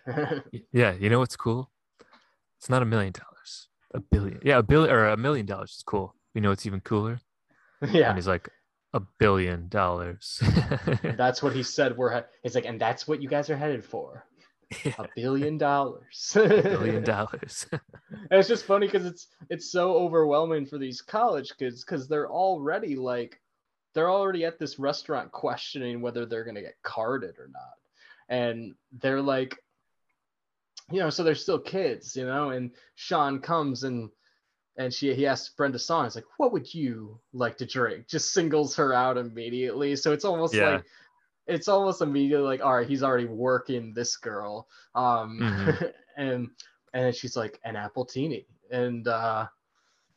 Yeah, 0.72 0.92
you 0.92 1.10
know 1.10 1.18
what's 1.18 1.36
cool? 1.36 1.72
It's 2.58 2.70
not 2.70 2.82
a 2.82 2.86
million 2.86 3.12
dollars. 3.12 3.66
A 3.94 4.00
billion. 4.00 4.40
Yeah, 4.42 4.58
a 4.58 4.62
billion 4.62 4.94
or 4.94 5.06
a 5.06 5.16
million 5.16 5.46
dollars 5.46 5.72
is 5.72 5.82
cool. 5.86 6.14
You 6.34 6.40
know 6.40 6.50
it's 6.50 6.66
even 6.66 6.80
cooler? 6.80 7.20
yeah 7.90 8.08
And 8.08 8.16
he's 8.18 8.28
like, 8.28 8.48
a 8.94 9.00
billion 9.18 9.68
dollars. 9.68 10.42
that's 11.16 11.42
what 11.42 11.54
he 11.54 11.62
said 11.62 11.96
we're 11.96 12.14
he- 12.14 12.26
he's 12.42 12.54
like 12.54 12.66
and 12.66 12.80
that's 12.80 13.08
what 13.08 13.22
you 13.22 13.28
guys 13.28 13.48
are 13.48 13.56
headed 13.56 13.82
for 13.84 14.24
Yeah, 14.84 14.92
a 14.98 15.06
billion 15.16 15.56
dollars 15.58 16.32
a 16.36 16.46
billion 16.48 17.02
dollars. 17.02 17.66
And 17.70 17.80
it's 18.38 18.48
just 18.48 18.64
funny 18.66 18.86
because 18.86 19.06
it's 19.06 19.28
it's 19.50 19.70
so 19.72 19.94
overwhelming 19.94 20.66
for 20.66 20.78
these 20.78 21.00
college 21.00 21.52
kids 21.58 21.84
because 21.84 22.06
they're 22.08 22.30
already 22.30 22.96
like 22.96 23.40
they're 23.94 24.10
already 24.10 24.44
at 24.44 24.58
this 24.58 24.78
restaurant 24.78 25.32
questioning 25.32 26.00
whether 26.02 26.24
they're 26.26 26.44
gonna 26.44 26.62
get 26.62 26.76
carded 26.82 27.38
or 27.38 27.48
not, 27.52 27.74
and 28.28 28.74
they're 29.00 29.20
like, 29.22 29.56
you 30.90 30.98
know, 31.00 31.10
so 31.10 31.22
they're 31.22 31.34
still 31.34 31.58
kids, 31.58 32.16
you 32.16 32.26
know. 32.26 32.50
And 32.50 32.70
Sean 32.94 33.40
comes 33.40 33.84
and 33.84 34.10
and 34.76 34.92
she 34.92 35.14
he 35.14 35.26
asks 35.26 35.50
Brenda 35.54 35.78
Song, 35.78 36.06
it's 36.06 36.14
like, 36.14 36.24
what 36.38 36.52
would 36.52 36.72
you 36.72 37.20
like 37.32 37.56
to 37.58 37.66
drink? 37.66 38.08
Just 38.08 38.32
singles 38.32 38.74
her 38.76 38.92
out 38.94 39.16
immediately. 39.18 39.96
So 39.96 40.12
it's 40.12 40.24
almost 40.24 40.54
Yeah. 40.54 40.68
like 40.70 40.84
it's 41.46 41.68
almost 41.68 42.02
immediately 42.02 42.46
like, 42.46 42.62
all 42.62 42.74
right, 42.76 42.88
he's 42.88 43.02
already 43.02 43.26
working 43.26 43.92
this 43.94 44.16
girl. 44.16 44.68
Um 44.94 45.38
Mhm. 45.40 45.92
and 46.16 46.48
and 46.94 47.04
then 47.04 47.12
she's 47.12 47.36
like 47.36 47.58
an 47.64 47.74
appletini. 47.74 48.46
And 48.70 49.06
uh 49.08 49.46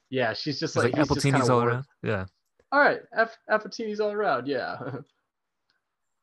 yeah, 0.10 0.34
she's 0.34 0.60
just 0.60 0.76
It's 0.76 0.84
like, 0.86 0.94
like 0.96 1.08
Appletinis 1.08 1.22
kinda 1.40 1.54
all 1.54 1.64
around. 1.64 1.86
Yeah. 2.04 2.26
All 2.72 2.80
right, 2.80 3.02
F- 3.16 3.38
appletini's 3.50 4.00
all 4.00 4.12
around, 4.12 4.48
yeah. 4.48 4.78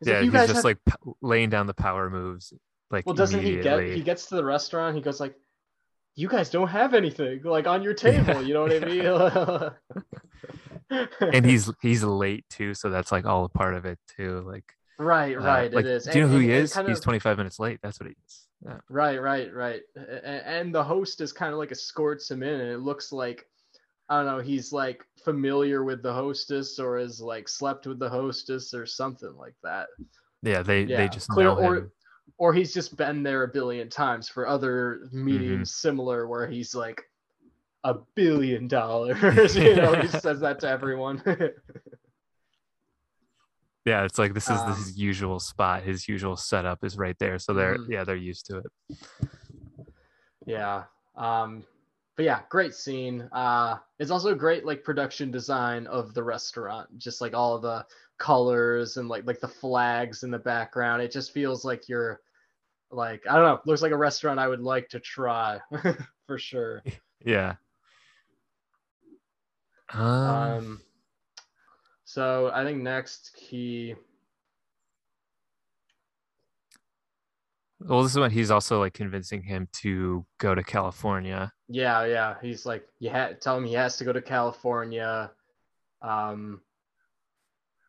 Yeah, 0.05 0.14
like, 0.14 0.23
he's 0.24 0.32
just 0.32 0.55
have- 0.55 0.64
like 0.64 0.78
p- 0.85 1.12
laying 1.20 1.48
down 1.51 1.66
the 1.69 1.74
power 1.74 2.10
moves. 2.10 2.52
Like 2.93 3.06
well, 3.06 3.14
doesn't 3.14 3.40
he 3.43 3.56
get? 3.56 3.82
He 3.82 4.02
gets 4.02 4.27
to 4.27 4.36
the 4.36 4.44
restaurant. 4.44 4.94
He 4.94 5.01
goes 5.02 5.19
like, 5.19 5.35
"You 6.14 6.28
guys 6.28 6.51
don't 6.51 6.69
have 6.69 6.93
anything 6.94 7.40
like 7.43 7.66
on 7.66 7.82
your 7.82 7.94
table." 7.94 8.43
You 8.43 8.55
know 8.55 8.62
what 8.62 8.85
I 8.85 9.73
mean? 10.90 11.06
and 11.20 11.44
he's 11.47 11.70
he's 11.82 12.05
late 12.05 12.44
too, 12.51 12.74
so 12.74 12.90
that's 12.90 13.10
like 13.12 13.24
all 13.24 13.44
a 13.44 13.48
part 13.48 13.74
of 13.74 13.85
it 13.86 13.98
too. 14.16 14.44
Like, 14.47 14.64
right, 14.98 15.36
uh, 15.36 15.40
right. 15.40 15.73
like, 15.73 15.85
it 15.85 15.90
is. 15.90 16.05
Do 16.05 16.19
you 16.19 16.20
know 16.27 16.32
And- 16.32 16.35
who 16.35 16.40
he 16.40 16.52
is? 16.52 16.74
He's 16.77 16.98
of- 16.98 17.05
25 17.05 17.36
minutes 17.39 17.59
late. 17.59 17.81
That's 17.82 17.98
what 17.98 18.09
he 18.09 18.14
is. 18.27 18.47
Yeah. 18.64 18.78
Right, 18.89 19.20
right, 19.20 19.52
right. 19.52 19.81
And 20.23 20.73
the 20.73 20.85
host 20.85 21.20
is 21.20 21.32
kind 21.32 21.52
of 21.52 21.59
like 21.59 21.73
escorts 21.73 22.31
him 22.31 22.43
in, 22.44 22.60
and 22.60 22.70
it 22.70 22.78
looks 22.78 23.10
like 23.10 23.47
I 24.09 24.16
don't 24.23 24.27
know, 24.27 24.39
he's 24.40 24.73
like 24.73 25.02
familiar 25.24 25.82
with 25.85 26.02
the 26.02 26.12
hostess 26.12 26.78
or 26.78 26.98
has 26.98 27.20
like 27.20 27.48
slept 27.48 27.86
with 27.86 27.98
the 27.98 28.09
hostess 28.10 28.74
or 28.74 28.85
something 28.85 29.35
like 29.36 29.55
that. 29.64 29.89
Yeah, 30.43 30.62
they 30.62 30.82
Yeah, 30.82 30.98
they 30.98 31.09
just 31.09 31.28
clear- 31.28 31.47
know 31.47 31.56
him. 31.56 31.73
Or 31.73 31.93
he's 32.55 32.73
just 32.74 32.97
been 32.97 33.23
there 33.23 33.44
a 33.44 33.49
billion 33.49 33.89
times 33.89 34.28
for 34.28 34.47
other 34.49 35.01
Mm-hmm. 35.07 35.24
meetings 35.24 35.74
similar 35.74 36.27
where 36.27 36.47
he's 36.47 36.74
like 36.74 37.03
a 37.85 37.94
billion 38.15 38.69
dollars. 38.69 39.57
you 39.57 39.77
know, 39.77 39.94
he 39.94 40.09
says 40.09 40.40
that 40.40 40.61
to 40.61 40.69
everyone. 40.69 41.23
Yeah, 43.85 44.05
it's 44.05 44.16
like 44.16 44.32
this 44.32 44.49
is 44.49 44.61
Um, 44.61 44.74
his 44.74 44.97
usual 44.97 45.40
spot. 45.40 45.82
His 45.82 46.07
usual 46.07 46.36
setup 46.36 46.85
is 46.85 46.97
right 46.97 47.19
there. 47.19 47.40
So 47.40 47.53
they're 47.53 47.78
Mhm. 47.78 47.90
yeah, 47.90 48.05
they're 48.05 48.15
used 48.15 48.47
to 48.47 48.59
it. 48.59 49.86
Yeah. 50.47 50.85
Um 51.16 51.65
but 52.16 52.24
yeah, 52.24 52.43
great 52.49 52.74
scene. 52.74 53.23
Uh 53.32 53.78
it's 53.99 54.12
also 54.12 54.36
great 54.36 54.65
like 54.65 54.85
production 54.85 55.32
design 55.32 55.89
of 55.89 56.15
the 56.15 56.23
restaurant. 56.23 56.97
Just 56.97 57.20
like 57.20 57.35
all 57.35 57.59
the 57.59 57.85
colors 58.23 58.97
and 58.99 59.09
like 59.09 59.27
like 59.27 59.40
the 59.40 59.49
flags 59.49 60.23
in 60.23 60.31
the 60.31 60.39
background. 60.39 61.03
It 61.03 61.11
just 61.11 61.32
feels 61.32 61.65
like 61.65 61.89
you're 61.89 62.20
like 62.90 63.23
I 63.28 63.35
don't 63.35 63.44
know, 63.44 63.61
looks 63.66 63.82
like 63.82 63.93
a 63.93 63.97
restaurant 63.97 64.39
I 64.39 64.47
would 64.49 64.61
like 64.61 64.89
to 64.90 65.01
try 65.01 65.61
for 66.27 66.39
sure. 66.39 66.85
Yeah. 67.24 67.57
Um, 69.93 70.01
Um 70.28 70.82
so 72.05 72.51
I 72.55 72.65
think 72.65 72.82
next 72.82 73.35
he 73.36 73.94
well, 77.81 78.03
this 78.03 78.12
is 78.12 78.19
when 78.19 78.31
he's 78.31 78.51
also 78.51 78.78
like 78.81 78.94
convincing 78.94 79.43
him 79.43 79.69
to 79.73 80.24
go 80.39 80.55
to 80.55 80.62
California. 80.62 81.53
yeah, 81.69 82.05
yeah, 82.05 82.35
he's 82.43 82.66
like 82.66 82.86
you 82.99 83.11
had 83.11 83.40
tell 83.40 83.57
him 83.57 83.65
he 83.65 83.74
has 83.74 83.97
to 83.99 84.05
go 84.05 84.12
to 84.12 84.23
California. 84.23 85.32
Um 86.03 86.61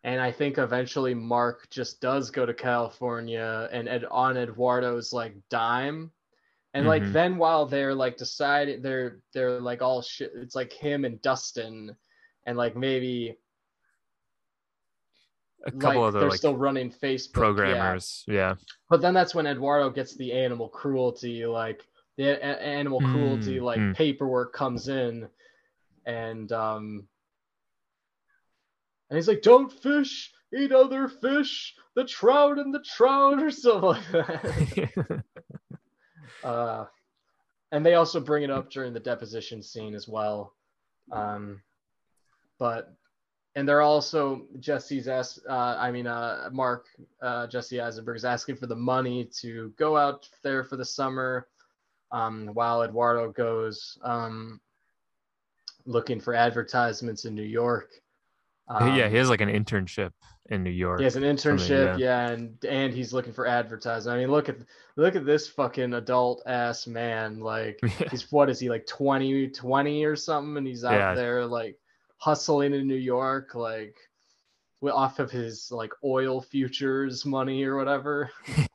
and 0.04 0.20
I 0.20 0.32
think 0.32 0.58
eventually 0.58 1.14
Mark 1.14 1.70
just 1.70 2.02
does 2.02 2.30
go 2.30 2.46
to 2.46 2.54
California 2.54 3.70
and 3.72 3.88
Ed, 3.88 4.06
on 4.12 4.36
Eduardo's 4.38 5.14
like 5.14 5.36
dime. 5.50 6.12
And 6.74 6.88
like 6.88 7.04
Mhm. 7.04 7.14
then 7.14 7.38
while 7.38 7.66
they're 7.68 7.94
like 7.94 8.18
deciding 8.18 8.82
they're 8.82 9.20
they're 9.34 9.60
like 9.62 9.82
all 9.82 10.02
shit 10.02 10.32
it's 10.36 10.56
like 10.56 10.74
him 10.74 11.06
and 11.06 11.22
Dustin 11.22 11.96
and 12.48 12.58
like 12.58 12.76
maybe 12.76 13.38
A 15.66 15.72
couple 15.72 16.02
like, 16.02 16.08
other 16.10 16.20
they're 16.22 16.30
like 16.30 16.38
still 16.40 16.58
running 16.58 16.92
Facebook 16.92 17.34
programmers. 17.34 18.26
Yeah. 18.28 18.56
But 18.90 19.02
then 19.02 19.14
that's 19.14 19.34
when 19.34 19.48
Eduardo 19.48 19.90
gets 19.90 20.16
the 20.16 20.34
animal 20.34 20.68
cruelty, 20.68 21.46
like 21.46 21.88
the 22.18 22.32
a- 22.32 22.62
animal 22.62 23.00
cruelty, 23.00 23.60
Mm, 23.60 23.64
like 23.64 23.80
mm. 23.80 23.96
paperwork 23.96 24.52
comes 24.54 24.90
in, 24.90 25.30
and 26.06 26.52
um, 26.52 27.08
and 29.14 29.20
he's 29.20 29.28
like, 29.28 29.44
"Don't 29.44 29.72
fish, 29.72 30.34
eat 30.58 30.72
other 30.72 31.08
fish, 31.08 31.76
the 31.94 32.04
trout 32.04 32.58
and 32.58 32.74
the 32.74 32.80
trout," 32.80 33.44
or 33.44 33.52
something 33.52 33.90
like 33.92 34.12
that. 34.12 35.24
uh, 36.44 36.86
and 37.72 37.86
they 37.86 37.94
also 37.94 38.20
bring 38.20 38.42
it 38.42 38.50
up 38.50 38.72
during 38.72 38.92
the 38.92 39.00
deposition 39.00 39.62
scene 39.62 39.94
as 39.94 40.08
well. 40.08 40.56
Um, 41.12 41.62
but 42.58 42.96
and 43.56 43.70
they're 43.70 43.84
also 43.84 44.48
Jesse's 44.60 45.08
asked. 45.08 45.42
Uh, 45.48 45.78
I 45.78 45.92
mean, 45.92 46.08
uh, 46.08 46.50
Mark 46.52 46.88
uh, 47.22 47.46
Jesse 47.46 47.80
Eisenberg 47.80 48.18
is 48.18 48.26
asking 48.26 48.56
for 48.56 48.66
the 48.66 48.76
money 48.76 49.26
to 49.42 49.72
go 49.78 49.96
out 49.96 50.28
there 50.42 50.64
for 50.64 50.76
the 50.76 50.86
summer, 50.86 51.50
um, 52.12 52.50
while 52.54 52.82
Eduardo 52.82 53.32
goes 53.32 53.96
um, 54.02 54.60
looking 55.86 56.20
for 56.20 56.34
advertisements 56.34 57.26
in 57.26 57.36
New 57.36 57.44
York. 57.44 57.92
Um, 58.68 58.96
yeah, 58.96 59.10
he 59.10 59.18
has 59.18 59.30
like 59.30 59.42
an 59.42 59.50
internship 59.50 60.12
in 60.50 60.64
New 60.64 60.70
York. 60.70 61.00
He 61.00 61.04
has 61.04 61.16
an 61.16 61.24
internship, 61.24 61.98
yeah. 62.00 62.28
yeah. 62.28 62.30
and 62.30 62.64
and 62.68 62.94
he's 62.94 63.14
looking 63.14 63.34
for 63.34 63.46
advertising. 63.46 64.12
I 64.12 64.18
mean, 64.18 64.32
look 64.32 64.50
at 64.50 64.58
look 64.96 65.16
at 65.16 65.26
this 65.26 65.48
fucking 65.48 65.94
adult 65.94 66.44
ass 66.46 66.88
man. 66.88 67.40
Like 67.40 67.80
he's 68.12 68.32
what 68.32 68.50
is 68.50 68.60
he 68.60 68.70
like 68.70 68.86
20, 68.88 69.50
20 69.50 70.06
or 70.06 70.16
something, 70.16 70.58
and 70.58 70.68
he's 70.68 70.84
out 70.84 70.94
Yeah. 70.94 71.14
there 71.14 71.46
like 71.46 71.78
hustling 72.18 72.74
in 72.74 72.88
New 72.88 72.96
York, 72.96 73.56
like 73.56 73.98
off 74.84 75.20
of 75.20 75.32
his 75.32 75.70
like 75.72 75.92
oil 76.04 76.42
futures 76.42 77.26
money 77.26 77.64
or 77.64 77.76
whatever. 77.76 78.32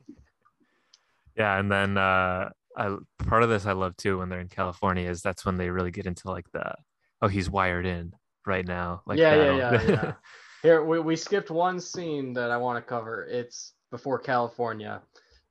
Yeah, 1.39 1.57
and 1.59 1.71
then 1.71 1.97
uh 1.97 2.51
I 2.77 2.97
part 3.27 3.45
of 3.45 3.49
this 3.49 3.65
I 3.65 3.73
love 3.73 3.97
too 3.97 4.19
when 4.19 4.29
they're 4.29 4.41
in 4.41 4.49
California 4.49 5.09
is 5.09 5.23
that's 5.23 5.47
when 5.47 5.57
they 5.57 5.71
really 5.71 5.93
get 5.93 6.07
into 6.07 6.29
like 6.29 6.51
the 6.51 6.75
oh 7.23 7.29
he's 7.29 7.49
wired 7.49 7.87
in 7.87 8.13
right 8.47 8.67
now. 8.67 9.03
Like 9.07 9.19
yeah, 9.19 9.35
yeah, 9.35 9.53
yeah, 9.53 9.83
yeah. 9.83 10.13
Here 10.63 10.85
we, 10.85 11.01
we 11.01 11.17
skipped 11.17 11.51
one 11.51 11.81
scene 11.81 12.33
that 12.35 12.51
I 12.51 12.57
want 12.57 12.83
to 12.85 12.89
cover. 12.89 13.25
It's 13.25 13.75
before 13.91 14.19
California. 14.19 15.03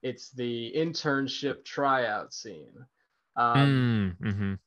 It's 0.04 0.32
the 0.32 0.74
internship 0.76 1.64
tryout 1.66 2.34
scene. 2.34 2.86
Um, 3.36 3.56
Mm, 3.56 4.18
mhm. 4.20 4.60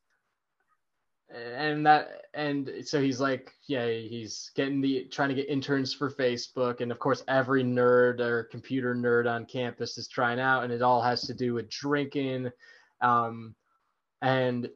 and 1.33 1.85
that 1.85 2.25
and 2.33 2.69
so 2.83 3.01
he's 3.01 3.19
like 3.21 3.53
yeah 3.67 3.87
he's 3.87 4.51
getting 4.55 4.81
the 4.81 5.05
trying 5.05 5.29
to 5.29 5.35
get 5.35 5.47
interns 5.49 5.93
for 5.93 6.09
facebook 6.11 6.81
and 6.81 6.91
of 6.91 6.99
course 6.99 7.23
every 7.29 7.63
nerd 7.63 8.19
or 8.19 8.43
computer 8.45 8.93
nerd 8.93 9.31
on 9.31 9.45
campus 9.45 9.97
is 9.97 10.09
trying 10.09 10.39
out 10.39 10.63
and 10.63 10.73
it 10.73 10.81
all 10.81 11.01
has 11.01 11.21
to 11.21 11.33
do 11.33 11.53
with 11.53 11.69
drinking 11.69 12.51
um 13.01 13.55
and 14.21 14.69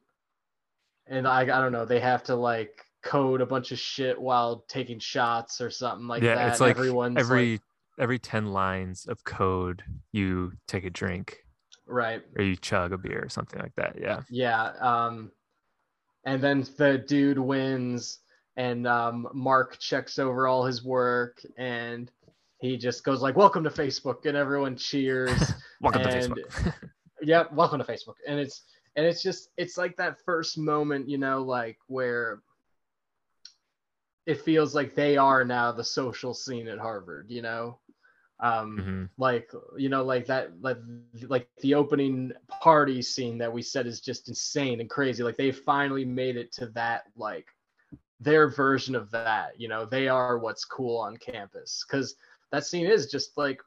and 1.06 1.28
i, 1.28 1.42
I 1.42 1.44
don't 1.44 1.72
know 1.72 1.84
they 1.84 2.00
have 2.00 2.24
to 2.24 2.34
like 2.34 2.85
code 3.06 3.40
a 3.40 3.46
bunch 3.46 3.72
of 3.72 3.78
shit 3.78 4.20
while 4.20 4.64
taking 4.68 4.98
shots 4.98 5.60
or 5.60 5.70
something 5.70 6.06
like 6.06 6.22
yeah, 6.22 6.34
that 6.34 6.50
it's 6.50 6.60
like 6.60 6.70
everyone's 6.70 7.16
every 7.16 7.52
like, 7.52 7.60
every 7.98 8.18
10 8.18 8.52
lines 8.52 9.06
of 9.06 9.22
code 9.24 9.82
you 10.12 10.52
take 10.68 10.84
a 10.84 10.90
drink 10.90 11.38
right 11.86 12.22
or 12.36 12.44
you 12.44 12.56
chug 12.56 12.92
a 12.92 12.98
beer 12.98 13.22
or 13.24 13.28
something 13.28 13.60
like 13.60 13.74
that. 13.76 13.96
Yeah. 14.00 14.22
Yeah. 14.28 14.72
Um, 14.80 15.30
and 16.26 16.42
then 16.42 16.66
the 16.76 16.98
dude 16.98 17.38
wins, 17.38 18.18
and 18.56 18.86
um, 18.86 19.28
Mark 19.32 19.78
checks 19.78 20.18
over 20.18 20.48
all 20.48 20.64
his 20.64 20.84
work, 20.84 21.40
and 21.56 22.10
he 22.58 22.76
just 22.76 23.04
goes 23.04 23.22
like, 23.22 23.36
"Welcome 23.36 23.62
to 23.64 23.70
Facebook," 23.70 24.26
and 24.26 24.36
everyone 24.36 24.76
cheers. 24.76 25.52
Welcome 25.80 26.02
to 26.02 26.08
Facebook. 26.08 26.74
yeah, 27.22 27.44
welcome 27.52 27.78
to 27.78 27.84
Facebook. 27.84 28.14
And 28.26 28.40
it's 28.40 28.62
and 28.96 29.06
it's 29.06 29.22
just 29.22 29.50
it's 29.56 29.76
like 29.76 29.96
that 29.98 30.18
first 30.24 30.58
moment, 30.58 31.08
you 31.08 31.18
know, 31.18 31.42
like 31.42 31.76
where 31.86 32.40
it 34.26 34.40
feels 34.42 34.74
like 34.74 34.94
they 34.94 35.16
are 35.16 35.44
now 35.44 35.72
the 35.72 35.84
social 35.84 36.34
scene 36.34 36.68
at 36.68 36.78
Harvard, 36.78 37.30
you 37.30 37.42
know. 37.42 37.78
Um, 38.40 38.78
Mhm. 38.78 39.08
like 39.18 39.50
you 39.78 39.88
know 39.88 40.04
like 40.04 40.26
that 40.26 40.60
like 40.60 40.78
like 41.28 41.48
the 41.62 41.74
opening 41.74 42.32
party 42.48 43.00
scene 43.02 43.38
that 43.38 43.52
we 43.52 43.62
said 43.62 43.86
is 43.86 44.00
just 44.00 44.28
insane 44.28 44.80
and 44.80 44.90
crazy. 44.90 45.22
Like 45.22 45.36
they 45.38 45.52
finally 45.52 46.04
made 46.04 46.36
it 46.36 46.52
to 46.52 46.66
that 46.68 47.04
like 47.16 47.46
their 48.20 48.48
version 48.48 48.94
of 48.94 49.10
that 49.12 49.58
you 49.58 49.68
know? 49.68 49.86
They 49.86 50.08
are 50.08 50.38
what's 50.38 50.64
cool 50.64 50.98
on 50.98 51.16
campus. 51.16 51.84
Because 51.88 52.16
that 52.52 52.66
scene 52.66 52.86
is 52.86 53.10
just 53.10 53.36
like 53.38 53.60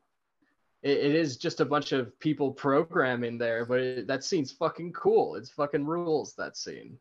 it, 0.83 0.97
it 0.97 1.15
is 1.15 1.37
just 1.37 1.61
a 1.61 1.65
bunch 1.65 1.91
of 1.93 2.17
people 2.19 2.51
programming 2.51 3.37
there 3.37 3.65
but 3.65 3.79
it, 3.79 4.07
that 4.07 4.23
scene's 4.23 4.51
fucking 4.51 4.93
cool. 4.93 5.35
It's 5.35 5.49
fucking 5.49 5.85
rules 5.85 6.35
that 6.35 6.55
scene 6.57 6.97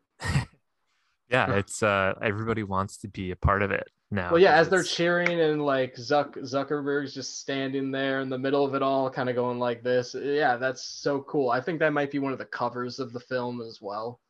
Yeah, 1.30 1.54
it's 1.56 1.82
uh 1.82 2.14
everybody 2.22 2.62
wants 2.62 2.96
to 2.98 3.08
be 3.08 3.30
a 3.32 3.36
part 3.36 3.62
of 3.62 3.70
it 3.70 3.88
now. 4.10 4.30
well 4.30 4.40
yeah 4.40 4.54
as 4.54 4.68
they're 4.70 4.82
cheering 4.82 5.38
and 5.40 5.62
like 5.62 5.94
Zuck 5.96 6.36
Zuckerberg's 6.38 7.12
just 7.12 7.40
standing 7.40 7.90
there 7.90 8.20
in 8.20 8.30
the 8.30 8.38
middle 8.38 8.64
of 8.64 8.74
it 8.74 8.82
all 8.82 9.10
kind 9.10 9.28
of 9.28 9.34
going 9.36 9.58
like 9.58 9.82
this 9.82 10.14
yeah 10.18 10.56
that's 10.56 10.82
so 10.82 11.20
cool 11.20 11.50
I 11.50 11.60
think 11.60 11.78
that 11.80 11.92
might 11.92 12.10
be 12.10 12.18
one 12.18 12.32
of 12.32 12.38
the 12.38 12.46
covers 12.46 12.98
of 12.98 13.12
the 13.12 13.20
film 13.20 13.60
as 13.60 13.80
well 13.82 14.20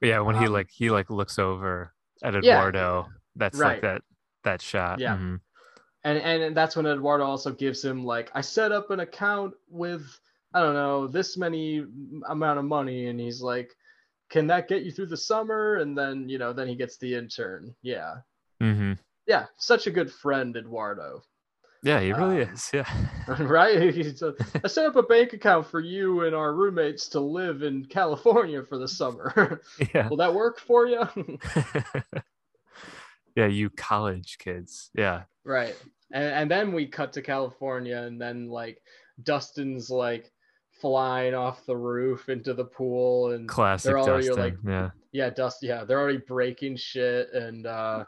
yeah, 0.00 0.20
when 0.20 0.36
he 0.36 0.46
um, 0.46 0.52
like 0.52 0.70
he 0.70 0.90
like 0.90 1.08
looks 1.10 1.38
over 1.38 1.92
at 2.22 2.34
Yeah. 2.44 2.58
Eduardo, 2.58 3.06
that's 3.36 3.58
Right. 3.58 3.72
like 3.74 3.82
that 3.82 4.02
that 4.44 4.60
shot. 4.62 4.98
Yeah. 5.00 5.16
Mhm. 5.16 5.40
and 6.04 6.18
and 6.18 6.56
that's 6.56 6.76
when 6.76 6.86
Eduardo 6.86 7.24
also 7.24 7.50
gives 7.50 7.82
him 7.84 8.04
like 8.04 8.30
I 8.34 8.42
set 8.42 8.70
up 8.70 8.90
an 8.90 9.00
account 9.00 9.54
with 9.68 10.04
I 10.52 10.60
don't 10.60 10.74
know 10.74 11.06
this 11.08 11.36
many 11.36 11.84
amount 12.28 12.58
of 12.60 12.64
money 12.66 13.06
and 13.08 13.18
he's 13.18 13.40
like 13.40 13.74
can 14.30 14.46
that 14.48 14.68
get 14.68 14.82
you 14.82 14.90
through 14.90 15.06
the 15.06 15.16
summer 15.16 15.76
and 15.76 15.96
then 15.96 16.28
you 16.28 16.38
know 16.38 16.52
then 16.52 16.66
he 16.68 16.74
gets 16.74 16.96
the 16.98 17.14
intern 17.14 17.74
yeah 17.82 18.14
Mm-hmm. 18.62 18.92
yeah 19.26 19.46
such 19.58 19.86
a 19.86 19.90
good 19.90 20.10
friend 20.10 20.56
Eduardo 20.56 21.22
Yeah, 21.82 22.00
he 22.00 22.12
really 22.12 22.42
Um, 22.42 22.54
is. 22.54 22.70
Yeah. 22.72 22.88
right 23.40 23.92
He's 23.98 24.22
a- 24.22 24.34
I 24.64 24.68
set 24.68 24.86
up 24.86 24.96
a 24.96 25.02
bank 25.02 25.32
account 25.34 25.66
for 25.66 25.80
you 25.80 26.22
and 26.24 26.34
our 26.34 26.54
roommates 26.54 27.08
to 27.08 27.20
live 27.20 27.62
in 27.62 27.84
California 27.84 28.62
for 28.62 28.78
the 28.78 28.88
summer 28.88 29.60
yeah. 29.94 30.08
will 30.08 30.16
that 30.18 30.32
work 30.34 30.58
for 30.60 30.86
you 30.86 31.02
yeah, 33.36 33.46
you 33.46 33.68
college 33.70 34.38
kids. 34.38 34.90
Yeah. 34.94 35.22
Right. 35.44 35.74
And 36.12 36.24
and 36.24 36.50
then 36.50 36.72
we 36.72 36.86
cut 36.86 37.12
to 37.14 37.22
California 37.22 37.98
and 37.98 38.20
then 38.20 38.48
like 38.48 38.80
Dustin's 39.22 39.90
like 39.90 40.30
flying 40.84 41.32
off 41.32 41.64
the 41.64 41.74
roof 41.74 42.28
into 42.28 42.52
the 42.52 42.66
pool 42.66 43.30
and 43.30 43.48
Classic 43.48 43.88
they're 43.88 43.98
already 43.98 44.28
like 44.32 44.54
yeah. 44.66 44.90
yeah, 45.12 45.30
Dust 45.30 45.62
yeah, 45.62 45.82
they're 45.82 45.98
already 45.98 46.18
breaking 46.18 46.76
shit 46.76 47.32
and 47.32 47.66
uh 47.66 48.04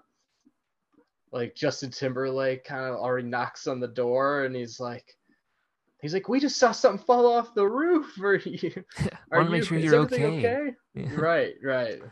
like 1.32 1.54
Justin 1.54 1.90
Timberlake 1.90 2.64
kind 2.64 2.84
of 2.84 2.96
already 2.96 3.28
knocks 3.28 3.66
on 3.66 3.80
the 3.80 3.88
door 3.88 4.44
and 4.44 4.54
he's 4.54 4.78
like 4.78 5.16
he's 6.02 6.12
like 6.12 6.28
we 6.28 6.38
just 6.38 6.58
saw 6.58 6.70
something 6.70 7.02
fall 7.02 7.24
off 7.24 7.54
the 7.54 7.66
roof 7.66 8.14
are 8.22 8.34
you 8.34 8.84
are 9.32 9.38
Wanna 9.38 9.50
make 9.52 9.64
sure 9.64 9.78
you're 9.78 9.94
everything 9.94 10.44
okay. 10.44 10.74
Yeah. 10.92 11.08
right 11.16 11.54
right 11.62 12.02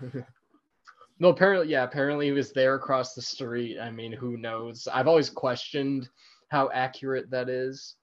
no 1.19 1.29
apparently 1.29 1.69
yeah 1.69 1.85
apparently 1.85 2.25
he 2.25 2.33
was 2.33 2.53
there 2.53 2.75
across 2.75 3.13
the 3.13 3.21
street 3.21 3.79
i 3.79 3.91
mean 3.91 4.13
who 4.13 4.39
knows 4.39 4.89
i've 4.91 5.09
always 5.09 5.29
questioned 5.29 6.09
how 6.49 6.71
accurate 6.73 7.31
that 7.31 7.51
is 7.51 7.97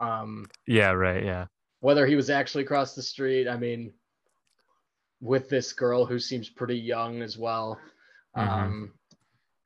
um 0.00 0.46
Yeah, 0.66 0.90
right. 0.90 1.24
Yeah. 1.24 1.46
Whether 1.80 2.06
he 2.06 2.14
was 2.16 2.30
actually 2.30 2.64
across 2.64 2.94
the 2.94 3.02
street 3.02 3.48
i 3.48 3.56
mean 3.56 3.92
with 5.20 5.48
this 5.48 5.72
girl 5.72 6.04
who 6.06 6.18
seems 6.18 6.48
pretty 6.48 6.78
young 6.78 7.22
as 7.22 7.36
well 7.36 7.78
Mhm. 8.36 8.48
um 8.48 8.92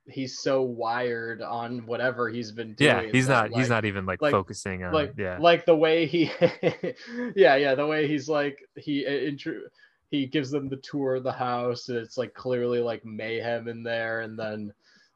he's 0.07 0.39
so 0.41 0.61
wired 0.63 1.41
on 1.41 1.87
whatever 1.87 2.29
he's 2.29 2.53
been 2.53 2.75
doing 2.75 2.91
Yeah, 3.07 3.11
he's 3.13 3.27
not 3.29 3.51
he's 3.53 3.69
not 3.71 3.85
even 3.87 4.05
like, 4.05 4.21
like- 4.21 4.33
focusing 4.33 4.85
on 4.85 4.93
like 4.93 5.15
yeah. 5.17 5.39
like 5.39 5.65
the 5.65 5.77
way 5.77 6.07
he 6.07 6.31
yeah 7.37 7.57
yeah 7.57 7.75
the 7.75 7.87
way 7.87 8.07
he's 8.07 8.29
like 8.29 8.59
he 8.77 9.05
intro 9.07 9.55
he 10.11 10.27
gives 10.27 10.51
them 10.51 10.69
the 10.69 10.77
tour 10.77 11.15
of 11.17 11.23
the 11.25 11.33
house 11.33 11.89
and 11.89 11.99
it's 11.99 12.19
like 12.19 12.35
clearly 12.35 12.81
like 12.81 13.05
mayhem 13.05 13.67
in 13.69 13.83
there 13.83 14.21
and 14.21 14.39
then 14.39 14.73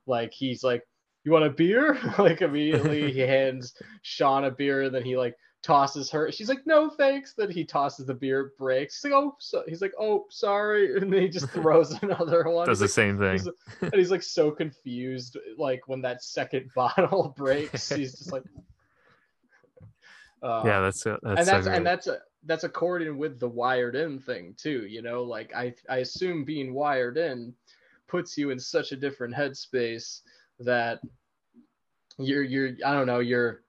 like 0.07 0.33
he's 0.33 0.65
like 0.65 0.87
you 1.25 1.33
want 1.33 1.45
a 1.45 1.51
beer 1.51 1.99
like 2.19 2.41
immediately 2.41 3.13
he 3.13 3.21
hands 3.21 3.75
sean 4.03 4.45
a 4.45 4.51
beer 4.51 4.83
and 4.83 4.95
then 4.95 5.05
he 5.05 5.17
like 5.19 5.37
tosses 5.63 6.09
her 6.11 6.31
she's 6.31 6.49
like 6.49 6.65
no 6.67 6.89
thanks 6.89 7.35
then 7.35 7.51
he 7.51 7.65
tosses 7.65 8.07
the 8.07 8.15
beer 8.15 8.53
breaks 8.59 8.95
he's 9.03 9.11
like 9.11 9.13
oh 9.21 9.35
so, 9.41 9.63
he's 9.67 9.83
like 9.83 9.93
oh 9.99 10.25
sorry 10.31 10.97
and 11.01 11.13
then 11.13 11.21
he 11.23 11.29
just 11.29 11.49
throws 11.51 11.91
another 12.03 12.45
one 12.49 12.67
Does 12.67 12.79
He's 12.81 12.95
the 12.95 13.03
like, 13.03 13.09
same 13.09 13.19
thing. 13.19 13.33
he's- 13.33 13.49
and 13.83 13.95
he's 13.95 14.11
like 14.13 14.23
so 14.23 14.51
confused 14.53 15.37
like 15.57 15.81
when 15.89 16.01
that 16.03 16.23
second 16.23 16.71
bottle 16.77 17.35
breaks 17.37 17.89
he's 17.91 18.13
just 18.17 18.33
like 18.33 18.45
uh, 20.41 20.63
yeah, 20.65 20.81
that's 20.81 21.05
it. 21.05 21.19
That's 21.25 21.41
and 21.41 21.49
that's 21.49 21.67
great. 21.67 21.77
and 21.77 21.85
that's 21.87 22.07
a 22.07 22.19
that's 22.45 22.63
according 22.63 23.19
with 23.19 23.41
the 23.41 23.49
wired 23.49 23.97
in 23.97 24.21
thing 24.21 24.55
too 24.57 24.87
you 24.87 25.03
know 25.03 25.25
like 25.25 25.53
i 25.57 25.75
i 25.91 25.97
assume 25.97 26.45
being 26.45 26.73
wired 26.73 27.19
in 27.19 27.53
puts 28.07 28.39
you 28.39 28.51
in 28.51 28.59
such 28.61 28.93
a 28.93 28.97
different 28.97 29.35
headspace 29.35 30.21
that 30.61 31.01
you're 32.19 32.45
you're 32.45 32.69
i 32.87 32.93
don't 32.93 33.07
know 33.09 33.19
you're 33.19 33.63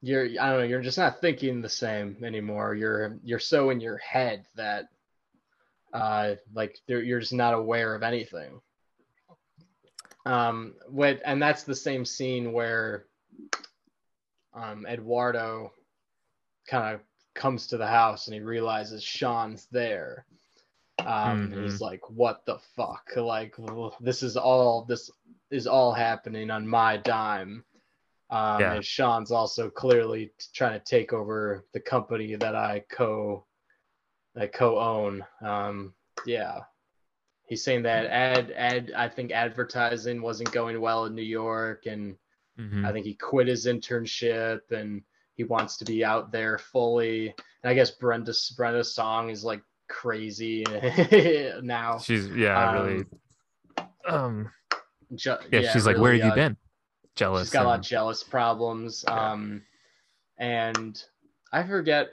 you're 0.00 0.24
i 0.24 0.50
don't 0.50 0.58
know 0.58 0.62
you're 0.62 0.80
just 0.80 0.98
not 0.98 1.20
thinking 1.20 1.60
the 1.60 1.68
same 1.68 2.16
anymore 2.22 2.74
you're 2.74 3.18
you're 3.24 3.38
so 3.38 3.70
in 3.70 3.80
your 3.80 3.98
head 3.98 4.44
that 4.54 4.88
uh 5.92 6.34
like 6.54 6.78
you're 6.86 7.20
just 7.20 7.32
not 7.32 7.54
aware 7.54 7.94
of 7.94 8.02
anything 8.02 8.60
um 10.26 10.74
what 10.88 11.20
and 11.24 11.42
that's 11.42 11.64
the 11.64 11.74
same 11.74 12.04
scene 12.04 12.52
where 12.52 13.06
um 14.54 14.86
eduardo 14.86 15.72
kind 16.68 16.94
of 16.94 17.00
comes 17.38 17.68
to 17.68 17.76
the 17.76 17.86
house 17.86 18.26
and 18.26 18.34
he 18.34 18.40
realizes 18.40 19.02
Sean's 19.02 19.66
there. 19.70 20.26
Um, 20.98 21.52
and 21.52 21.62
he's 21.62 21.80
like, 21.80 22.10
"What 22.10 22.44
the 22.44 22.58
fuck? 22.76 23.08
Like, 23.16 23.54
this 24.00 24.24
is 24.24 24.36
all 24.36 24.84
this 24.84 25.10
is 25.50 25.66
all 25.66 25.92
happening 25.92 26.50
on 26.50 26.66
my 26.66 26.96
dime. 26.96 27.64
Um, 28.30 28.60
Yeah. 28.60 28.74
And 28.74 28.84
Sean's 28.84 29.30
also 29.30 29.70
clearly 29.70 30.32
trying 30.54 30.78
to 30.78 30.84
take 30.84 31.12
over 31.12 31.64
the 31.72 31.80
company 31.80 32.34
that 32.36 32.54
I 32.54 32.84
co 32.90 33.46
that 34.34 34.52
co-own. 34.52 35.24
Um, 35.40 35.94
yeah, 36.26 36.60
he's 37.46 37.64
saying 37.64 37.82
that 37.84 38.06
ad 38.06 38.50
ad 38.52 38.92
I 38.94 39.08
think 39.08 39.32
advertising 39.32 40.20
wasn't 40.20 40.52
going 40.52 40.80
well 40.80 41.06
in 41.06 41.14
New 41.14 41.22
York, 41.22 41.86
and 41.86 42.16
Mhm. 42.58 42.84
I 42.84 42.92
think 42.92 43.06
he 43.06 43.14
quit 43.14 43.46
his 43.46 43.66
internship 43.66 44.70
and 44.72 45.02
he 45.36 45.44
wants 45.44 45.76
to 45.78 45.84
be 45.84 46.04
out 46.04 46.32
there 46.32 46.58
fully. 46.58 47.28
And 47.62 47.70
I 47.70 47.74
guess 47.74 47.92
Brenda 47.92 48.34
Brenda's 48.56 48.94
song 48.94 49.30
is 49.30 49.44
like 49.44 49.62
crazy 49.88 50.64
now. 51.62 51.98
she's 51.98 52.28
yeah, 52.28 52.72
really. 52.72 53.04
Um, 54.06 54.50
Ju- 55.14 55.36
yeah, 55.50 55.72
she's 55.72 55.86
like, 55.86 55.96
"Where 55.98 56.12
have 56.12 56.24
you 56.24 56.30
uh, 56.32 56.34
been?" 56.34 56.56
Jealous. 57.18 57.48
She's 57.48 57.52
got 57.52 57.64
a 57.64 57.68
lot 57.68 57.78
of 57.80 57.84
jealous 57.84 58.22
problems. 58.22 59.04
Yeah. 59.06 59.30
Um, 59.32 59.62
and 60.38 61.02
I 61.52 61.64
forget. 61.64 62.10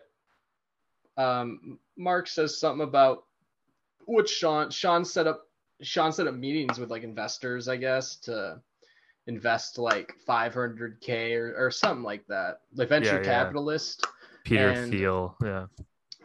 Um, 1.18 1.80
Mark 1.98 2.28
says 2.28 2.60
something 2.60 2.86
about 2.86 3.24
what 4.06 4.28
Sean 4.28 4.70
Sean 4.72 5.06
set 5.06 5.28
up. 5.28 5.44
Sean 5.82 6.12
set 6.12 6.26
up 6.28 6.34
meetings 6.34 6.80
with 6.80 6.90
like 6.90 7.04
investors, 7.04 7.68
I 7.68 7.76
guess, 7.78 8.16
to 8.22 8.60
invest 9.28 9.78
like 9.78 10.14
500k 10.28 11.36
or, 11.38 11.54
or 11.68 11.72
something 11.72 12.04
like 12.04 12.26
that. 12.28 12.62
Like 12.76 12.90
venture 12.90 13.10
Yeah, 13.10 13.18
yeah. 13.18 13.24
capitalist. 13.44 14.06
Peter 14.44 14.70
and- 14.70 14.92
Thiel. 14.92 15.36
Yeah. 15.44 15.66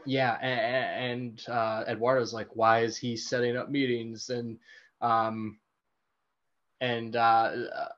Yeah, 0.06 0.38
and, 0.40 1.20
and 1.20 1.48
uh, 1.54 1.84
Eduardo's 1.86 2.32
like, 2.32 2.48
why 2.54 2.80
is 2.80 2.96
he 2.96 3.16
setting 3.18 3.54
up 3.56 3.68
meetings? 3.70 4.30
And 4.30 4.58
um, 5.02 5.58
and 6.80 7.16
uh, 7.16 7.52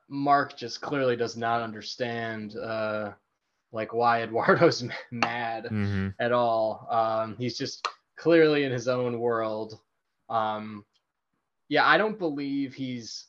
Mark 0.09 0.57
just 0.57 0.81
clearly 0.81 1.15
does 1.15 1.37
not 1.37 1.61
understand 1.61 2.55
uh, 2.57 3.11
like 3.71 3.93
why 3.93 4.21
Eduardo's 4.23 4.83
mad 5.11 5.67
hmm 5.67 6.09
at 6.19 6.31
all. 6.31 6.87
Um, 6.89 7.35
he's 7.37 7.57
just 7.57 7.87
clearly 8.17 8.63
in 8.63 8.71
his 8.71 8.87
own 8.87 9.19
world. 9.19 9.79
Um, 10.29 10.85
yeah, 11.69 11.87
I 11.87 11.97
don't 11.97 12.19
believe 12.19 12.73
he's 12.73 13.27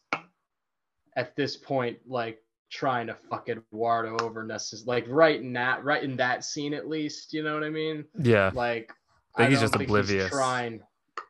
at 1.17 1.37
this 1.37 1.57
point 1.57 1.99
like 2.07 2.41
trying 2.71 3.07
to 3.07 3.15
fuck 3.31 3.49
Eduardo 3.49 4.17
over 4.25 4.43
necessarily 4.43 5.03
like 5.03 5.07
right 5.09 5.41
in 5.41 5.53
that 5.53 5.85
right 5.85 6.03
in 6.03 6.17
that 6.17 6.45
scene 6.45 6.75
at 6.75 6.89
least. 6.89 7.33
You 7.33 7.43
know 7.43 7.55
what 7.55 7.63
I 7.65 7.71
mean? 7.71 8.05
Yeah. 8.19 8.51
Like 8.53 8.93
I 9.37 9.43
think 9.43 9.51
he's 9.51 9.61
don't 9.61 9.65
just 9.65 9.75
think 9.75 9.89
oblivious. 9.89 10.31
trying. 10.31 10.83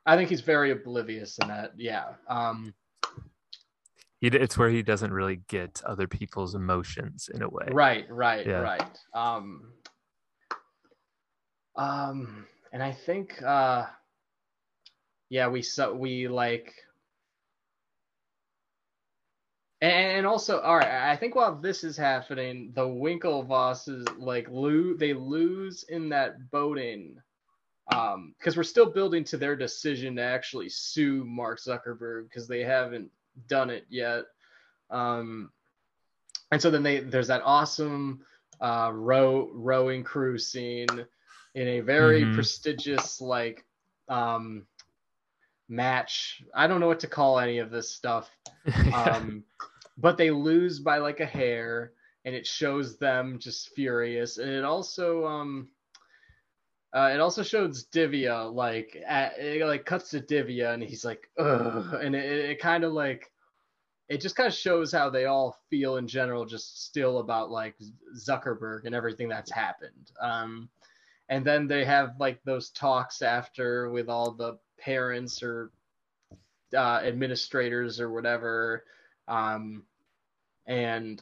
I 0.06 0.16
think 0.16 0.28
he's 0.28 0.40
very 0.40 0.70
oblivious 0.70 1.38
in 1.38 1.48
that. 1.48 1.72
Yeah. 1.76 2.14
Um. 2.28 2.74
He, 4.24 4.38
it's 4.38 4.56
where 4.56 4.70
he 4.70 4.82
doesn't 4.82 5.12
really 5.12 5.40
get 5.48 5.82
other 5.84 6.09
people's 6.09 6.55
emotions 6.55 7.28
in 7.34 7.42
a 7.42 7.48
way. 7.48 7.68
Right. 7.70 8.06
Right. 8.10 8.46
Yeah. 8.46 8.60
Right. 8.60 8.98
Um. 9.14 9.72
Um. 11.76 12.46
And 12.72 12.82
I 12.82 12.92
think. 12.92 13.42
Uh. 13.42 13.86
Yeah. 15.30 15.48
We 15.48 15.62
so 15.62 15.94
we 15.94 16.28
like. 16.28 16.74
And 19.82 20.18
and 20.18 20.26
also, 20.26 20.60
all 20.60 20.76
right. 20.76 21.10
I 21.10 21.16
think 21.16 21.34
while 21.34 21.56
this 21.56 21.84
is 21.84 21.96
happening, 21.96 22.72
the 22.74 22.86
Winklevosses 22.86 24.06
like 24.18 24.48
lose. 24.51 24.98
They 24.98 25.12
lose 25.12 25.84
in 25.90 26.09
that 26.10 26.51
boating. 26.51 27.16
um 27.92 28.34
because 28.38 28.56
we're 28.56 28.62
still 28.62 28.90
building 28.90 29.24
to 29.24 29.36
their 29.36 29.56
decision 29.56 30.16
to 30.16 30.22
actually 30.22 30.70
sue 30.70 31.24
mark 31.24 31.60
zuckerberg 31.60 32.24
because 32.30 32.48
they 32.48 32.62
haven't 32.64 33.10
done 33.48 33.70
it 33.70 33.86
yet. 33.89 34.24
Um 34.90 35.51
and 36.51 36.61
so 36.61 36.70
then 36.70 36.82
they 36.82 37.01
there's 37.01 37.28
that 37.28 37.43
awesome 37.44 38.20
uh 38.61 38.90
row 38.93 39.51
rowing 39.55 40.02
crew 40.05 40.39
scene 40.39 41.05
in 41.55 41.69
a 41.69 41.81
very 41.81 42.27
Mhm. 42.27 42.35
prestigious 42.35 43.20
like 43.20 43.65
um 44.09 44.66
match. 45.69 46.43
I 46.55 46.66
don't 46.66 46.81
know 46.81 46.86
what 46.86 47.01
to 47.01 47.06
call 47.09 47.39
any 47.39 47.59
of 47.59 47.70
this 47.70 47.90
stuff. 47.90 48.31
Um 48.93 49.44
but 49.97 50.16
they 50.16 50.31
lose 50.31 50.81
by 50.81 50.98
like 50.98 51.20
a 51.20 51.27
hair 51.27 51.93
and 52.24 52.35
it 52.35 52.47
shows 52.47 52.98
them 52.98 53.39
just 53.39 53.70
furious. 53.74 54.39
And 54.39 54.51
it 54.51 54.65
also 54.65 55.27
um 55.27 55.69
uh, 56.94 57.10
it 57.12 57.20
also 57.20 57.42
shows 57.42 57.86
Divya 57.86 58.52
like 58.54 59.02
at, 59.04 59.36
it 59.38 59.66
like 59.66 59.84
cuts 59.84 60.10
to 60.10 60.20
Divya 60.20 60.72
and 60.74 60.82
he's 60.82 61.04
like 61.04 61.28
ugh 61.38 61.92
and 61.94 62.14
it, 62.14 62.50
it 62.50 62.60
kind 62.60 62.84
of 62.84 62.92
like 62.92 63.32
it 64.08 64.20
just 64.20 64.36
kind 64.36 64.46
of 64.46 64.54
shows 64.54 64.92
how 64.92 65.10
they 65.10 65.24
all 65.24 65.58
feel 65.70 65.96
in 65.96 66.06
general 66.06 66.44
just 66.44 66.84
still 66.84 67.18
about 67.18 67.50
like 67.50 67.74
Zuckerberg 68.16 68.84
and 68.84 68.94
everything 68.94 69.28
that's 69.28 69.50
happened. 69.50 70.12
Um 70.20 70.68
and 71.28 71.44
then 71.44 71.66
they 71.66 71.84
have 71.84 72.14
like 72.20 72.40
those 72.44 72.70
talks 72.70 73.22
after 73.22 73.90
with 73.90 74.08
all 74.08 74.30
the 74.30 74.58
parents 74.78 75.42
or 75.42 75.72
uh, 76.76 77.00
administrators 77.02 77.98
or 77.98 78.12
whatever. 78.12 78.84
Um 79.26 79.82
and 80.66 81.20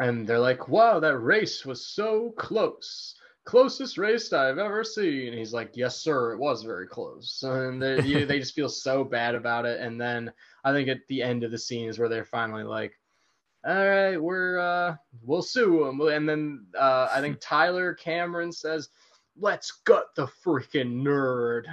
and 0.00 0.26
they're 0.26 0.38
like 0.40 0.68
wow 0.68 0.98
that 0.98 1.18
race 1.18 1.64
was 1.64 1.86
so 1.86 2.32
close 2.36 3.14
closest 3.44 3.98
race 3.98 4.32
i've 4.32 4.58
ever 4.58 4.84
seen 4.84 5.32
he's 5.32 5.52
like 5.52 5.70
yes 5.74 6.00
sir 6.00 6.32
it 6.32 6.38
was 6.38 6.62
very 6.62 6.86
close 6.86 7.42
and 7.42 7.82
they, 7.82 8.00
you, 8.02 8.24
they 8.24 8.38
just 8.38 8.54
feel 8.54 8.68
so 8.68 9.02
bad 9.02 9.34
about 9.34 9.66
it 9.66 9.80
and 9.80 10.00
then 10.00 10.32
i 10.64 10.72
think 10.72 10.88
at 10.88 11.00
the 11.08 11.22
end 11.22 11.42
of 11.42 11.50
the 11.50 11.58
scene 11.58 11.88
is 11.88 11.98
where 11.98 12.08
they're 12.08 12.24
finally 12.24 12.62
like 12.62 12.98
all 13.66 13.74
right 13.74 14.16
we're 14.16 14.58
uh 14.58 14.94
we'll 15.22 15.42
sue 15.42 15.84
him 15.84 16.00
and 16.00 16.28
then 16.28 16.64
uh 16.78 17.08
i 17.12 17.20
think 17.20 17.38
tyler 17.40 17.94
cameron 17.94 18.52
says 18.52 18.88
let's 19.36 19.72
gut 19.84 20.06
the 20.14 20.26
freaking 20.44 21.02
nerd 21.02 21.64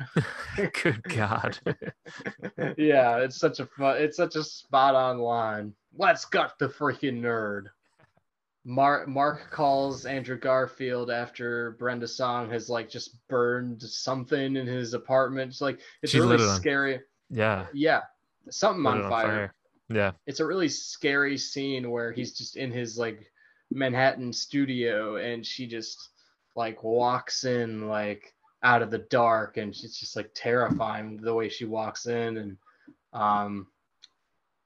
Good 0.83 1.03
God. 1.03 1.57
yeah, 2.77 3.17
it's 3.17 3.37
such 3.37 3.59
a 3.59 3.65
fun, 3.65 3.97
it's 3.97 4.17
such 4.17 4.35
a 4.35 4.43
spot 4.43 4.95
on 4.95 5.19
line. 5.19 5.73
Let's 5.97 6.25
gut 6.25 6.53
the 6.59 6.67
freaking 6.67 7.21
nerd. 7.21 7.65
Mark 8.65 9.07
Mark 9.07 9.49
calls 9.51 10.05
Andrew 10.05 10.37
Garfield 10.37 11.09
after 11.09 11.71
Brenda 11.79 12.07
Song 12.07 12.49
has 12.49 12.69
like 12.69 12.89
just 12.89 13.15
burned 13.27 13.81
something 13.81 14.55
in 14.55 14.67
his 14.67 14.93
apartment. 14.93 15.51
It's 15.51 15.61
like 15.61 15.79
it's 16.01 16.11
She 16.11 16.19
really 16.19 16.43
on- 16.43 16.55
scary. 16.57 16.99
Yeah. 17.29 17.67
Yeah, 17.73 18.01
something 18.49 18.83
lit 18.83 19.03
on 19.03 19.09
fire. 19.09 19.53
Yeah. 19.89 20.11
It's 20.27 20.39
a 20.39 20.45
really 20.45 20.69
scary 20.69 21.37
scene 21.37 21.89
where 21.89 22.11
he's 22.11 22.37
just 22.37 22.57
in 22.57 22.71
his 22.71 22.97
like 22.97 23.31
Manhattan 23.71 24.33
studio 24.33 25.15
and 25.17 25.45
she 25.45 25.65
just 25.67 26.09
like 26.55 26.83
walks 26.83 27.43
in 27.45 27.87
like 27.87 28.33
out 28.61 28.81
of 28.81 28.91
the 28.91 28.97
dark 29.09 29.57
and 29.57 29.69
it's 29.69 29.99
just 29.99 30.15
like 30.15 30.29
terrifying 30.35 31.17
the 31.21 31.33
way 31.33 31.47
she 31.49 31.65
walks 31.65 32.07
in 32.07 32.37
and 32.37 32.57
um 33.13 33.67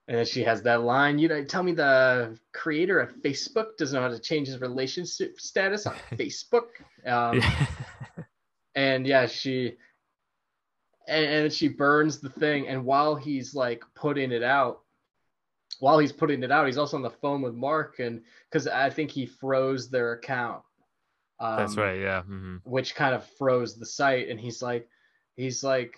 and 0.07 0.17
then 0.17 0.25
she 0.25 0.43
has 0.43 0.61
that 0.61 0.81
line 0.81 1.17
you 1.17 1.27
know 1.27 1.43
tell 1.43 1.63
me 1.63 1.71
the 1.71 2.38
creator 2.51 2.99
of 2.99 3.13
facebook 3.21 3.77
doesn't 3.77 3.95
know 3.95 4.01
how 4.01 4.13
to 4.13 4.19
change 4.19 4.47
his 4.47 4.59
relationship 4.59 5.39
status 5.39 5.85
on 5.85 5.95
facebook 6.13 6.67
um 7.05 7.39
yeah. 7.39 7.65
and 8.75 9.07
yeah 9.07 9.25
she 9.25 9.75
and, 11.07 11.25
and 11.25 11.53
she 11.53 11.67
burns 11.67 12.19
the 12.19 12.30
thing 12.30 12.67
and 12.67 12.84
while 12.84 13.15
he's 13.15 13.53
like 13.55 13.84
putting 13.95 14.31
it 14.31 14.43
out 14.43 14.81
while 15.80 15.99
he's 15.99 16.13
putting 16.13 16.43
it 16.43 16.51
out 16.51 16.65
he's 16.65 16.77
also 16.77 16.97
on 16.97 17.03
the 17.03 17.09
phone 17.09 17.41
with 17.41 17.53
mark 17.53 17.99
and 17.99 18.21
because 18.49 18.67
i 18.67 18.89
think 18.89 19.09
he 19.11 19.25
froze 19.25 19.89
their 19.89 20.13
account 20.13 20.61
um, 21.39 21.57
That's 21.57 21.75
right. 21.75 21.99
Yeah. 21.99 22.21
hmm 22.21 22.57
which 22.63 22.95
kind 22.95 23.15
of 23.15 23.25
froze 23.38 23.75
the 23.75 23.85
site 23.85 24.30
and 24.30 24.39
he's 24.39 24.61
like 24.61 24.88
he's 25.35 25.63
like 25.63 25.97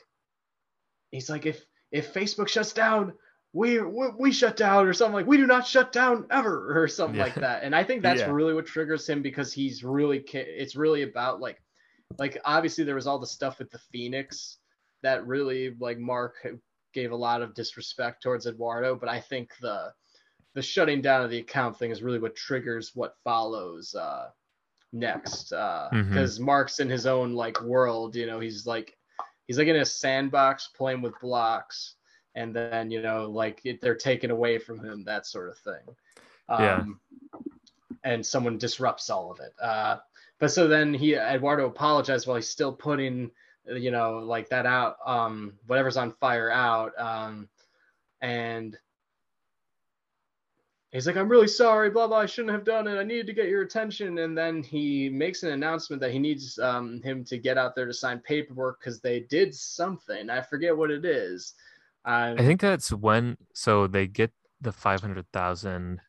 he's 1.12 1.30
like 1.30 1.46
if 1.46 1.64
if 1.92 2.14
facebook 2.14 2.48
shuts 2.48 2.74
down 2.74 3.14
we 3.56 3.80
we, 3.80 4.08
we 4.20 4.32
shut 4.34 4.58
down 4.58 4.86
or 4.86 4.92
something 4.92 5.14
like 5.16 5.26
we 5.26 5.38
do 5.38 5.48
not 5.48 5.66
shut 5.66 5.94
down 5.94 6.26
ever 6.30 6.84
or 6.84 6.90
something 6.90 7.18
like 7.20 7.36
that. 7.36 7.64
And 7.64 7.74
i 7.74 7.84
think 7.86 8.02
that's 8.04 8.20
Yeah. 8.20 8.30
really 8.32 8.54
what 8.54 8.66
triggers 8.66 9.08
him 9.08 9.22
because 9.22 9.54
he's 9.54 9.82
really 9.84 10.20
it's 10.34 10.76
really 10.76 11.04
about 11.04 11.40
like 11.40 11.62
like 12.20 12.38
obviously 12.44 12.84
there 12.84 12.96
was 12.96 13.08
all 13.08 13.18
the 13.18 13.26
stuff 13.26 13.60
with 13.60 13.72
the 13.72 13.80
phoenix 13.92 14.58
that 15.04 15.26
really 15.26 15.74
like 15.80 15.98
mark 15.98 16.36
gave 16.94 17.12
a 17.14 17.16
lot 17.16 17.42
of 17.42 17.54
disrespect 17.54 18.22
towards 18.22 18.46
eduardo 18.46 18.94
but 18.94 19.08
i 19.10 19.20
think 19.22 19.52
the 19.62 19.92
the 20.54 20.62
shutting 20.62 21.02
down 21.02 21.24
of 21.24 21.30
the 21.30 21.40
account 21.40 21.78
thing 21.80 21.92
is 21.92 22.04
really 22.04 22.20
what 22.20 22.36
triggers 22.36 22.92
what 22.94 23.16
follows 23.24 23.96
uh 23.96 24.28
next 24.94 25.52
uh 25.54 25.88
because 26.10 26.40
mark's 26.40 26.80
in 26.80 26.90
his 26.90 27.06
own 27.06 27.34
like 27.34 27.62
world 27.62 28.16
you 28.16 28.26
know 28.26 28.40
he's 28.40 28.66
like 28.66 28.98
he's 29.48 29.58
like 29.58 29.68
in 29.68 29.76
a 29.78 29.86
sandbox 29.86 30.70
playing 30.76 31.02
with 31.02 31.14
blocks 31.22 31.95
and 32.36 32.54
then 32.56 32.92
you 32.92 33.02
know 33.02 33.30
like 33.30 33.62
they're 33.82 33.96
taken 33.96 34.32
away 34.32 34.58
from 34.58 34.84
him 34.84 35.04
that 35.04 35.26
sort 35.26 35.50
of 35.50 35.58
thing 35.58 35.96
um 36.50 37.00
Yeah. 37.34 37.40
and 38.04 38.26
someone 38.26 38.58
disrupts 38.58 39.10
all 39.10 39.32
of 39.32 39.40
it 39.40 39.54
uh 39.62 39.98
but 40.40 40.52
so 40.52 40.68
then 40.68 40.94
he 40.94 41.16
eduardo 41.16 41.66
apologized 41.66 42.28
while 42.28 42.36
he's 42.36 42.50
still 42.50 42.74
putting 42.74 43.32
you 43.68 43.92
know 43.92 44.20
like 44.20 44.50
that 44.50 44.66
out 44.66 44.98
um 45.06 45.54
whatever's 45.68 45.98
on 45.98 46.12
fire 46.20 46.52
out 46.52 46.92
um 47.00 47.50
and 48.22 48.78
he's 50.96 51.06
like, 51.06 51.18
I'm 51.18 51.28
really 51.28 51.48
sorry, 51.48 51.90
blah 51.90 52.08
blah. 52.08 52.20
I 52.20 52.26
shouldn't 52.26 52.54
have 52.54 52.64
done 52.64 52.88
it. 52.88 52.98
I 52.98 53.04
needed 53.04 53.28
to 53.28 53.34
get 53.34 53.50
your 53.50 53.62
attention. 53.64 54.18
And 54.20 54.38
then 54.38 54.64
he 54.64 55.10
makes 55.10 55.44
an 55.44 55.52
announcement 55.52 56.02
that 56.02 56.12
he 56.12 56.20
needs 56.20 56.58
um, 56.58 57.02
him 57.02 57.24
to 57.26 57.38
get 57.38 57.58
out 57.58 57.76
there 57.76 57.86
to 57.86 57.94
sign 57.94 58.20
paperwork 58.20 58.80
because 58.80 59.02
they 59.02 59.20
did 59.20 59.54
something. 59.54 60.30
I 60.30 60.42
forget 60.42 60.76
what 60.76 60.92
it 60.92 61.04
is. 61.04 61.54
Um, 62.06 62.36
I 62.38 62.44
think 62.44 62.62
that's 62.62 62.92
when 62.94 63.38
so 63.54 63.88
they 63.88 64.08
get 64.08 64.32
the 64.62 64.72
five 64.72 65.02
hundred 65.02 65.26
thousand 65.34 66.02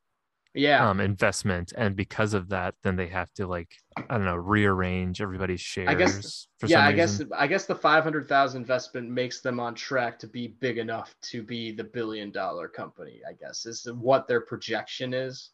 yeah, 0.55 0.89
um 0.89 1.01
investment 1.01 1.73
and 1.77 1.94
because 1.97 2.32
of 2.32 2.48
that 2.48 2.74
then 2.82 2.97
they 2.97 3.09
have 3.09 3.31
to 3.35 3.47
like 3.47 3.77
I 3.97 4.02
don't 4.16 4.24
know 4.24 4.36
rearrange 4.36 5.20
everybody's 5.20 5.60
shares 5.60 5.89
I 5.89 5.94
guess- 5.94 6.48
yeah. 6.66 6.86
I 6.86 6.93
guess. 6.93 7.20
I 7.36 7.47
guess 7.47 7.66
the 7.66 7.74
five 7.74 8.02
hundred 8.05 8.28
thousand 8.28 8.62
investment 8.62 9.10
makes 9.10 9.40
them 9.40 9.60
on 9.60 9.74
track 9.74 10.18
to 10.20 10.27
be 10.27 10.48
big 10.60 10.78
enough 10.78 11.14
to 11.31 11.43
be 11.43 11.73
the 11.73 11.85
billion 11.85 12.31
dollar 12.31 12.68
company. 12.68 13.20
I 13.28 13.32
guess 13.35 13.66
is 13.66 13.86
what 13.93 14.28
their 14.28 14.40
projection 14.40 15.12
is. 15.12 15.51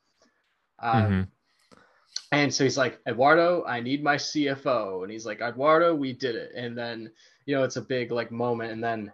Um, 0.81 1.03
Mhm. 1.05 1.29
And 2.31 2.53
so 2.53 2.65
he's 2.65 2.79
like, 2.79 2.99
Eduardo, 3.07 3.65
I 3.67 3.81
need 3.81 4.03
my 4.03 4.17
CFO. 4.17 5.03
And 5.03 5.11
he's 5.13 5.27
like, 5.27 5.41
Eduardo, 5.41 5.95
we 5.95 6.13
did 6.13 6.35
it. 6.35 6.53
And 6.55 6.77
then, 6.77 7.11
you 7.47 7.55
know, 7.55 7.63
it's 7.65 7.77
a 7.77 7.83
big 7.83 8.11
like 8.11 8.31
moment. 8.31 8.73
And 8.73 8.83
then 8.83 9.13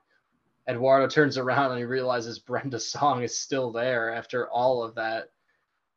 Eduardo 0.69 1.07
turns 1.09 1.39
around 1.39 1.71
and 1.71 1.79
he 1.79 1.85
realizes 1.85 2.39
Brenda 2.39 2.79
Song 2.79 3.23
is 3.23 3.39
still 3.39 3.73
there 3.73 4.13
after 4.15 4.49
all 4.51 4.83
of 4.83 4.95
that. 4.97 5.29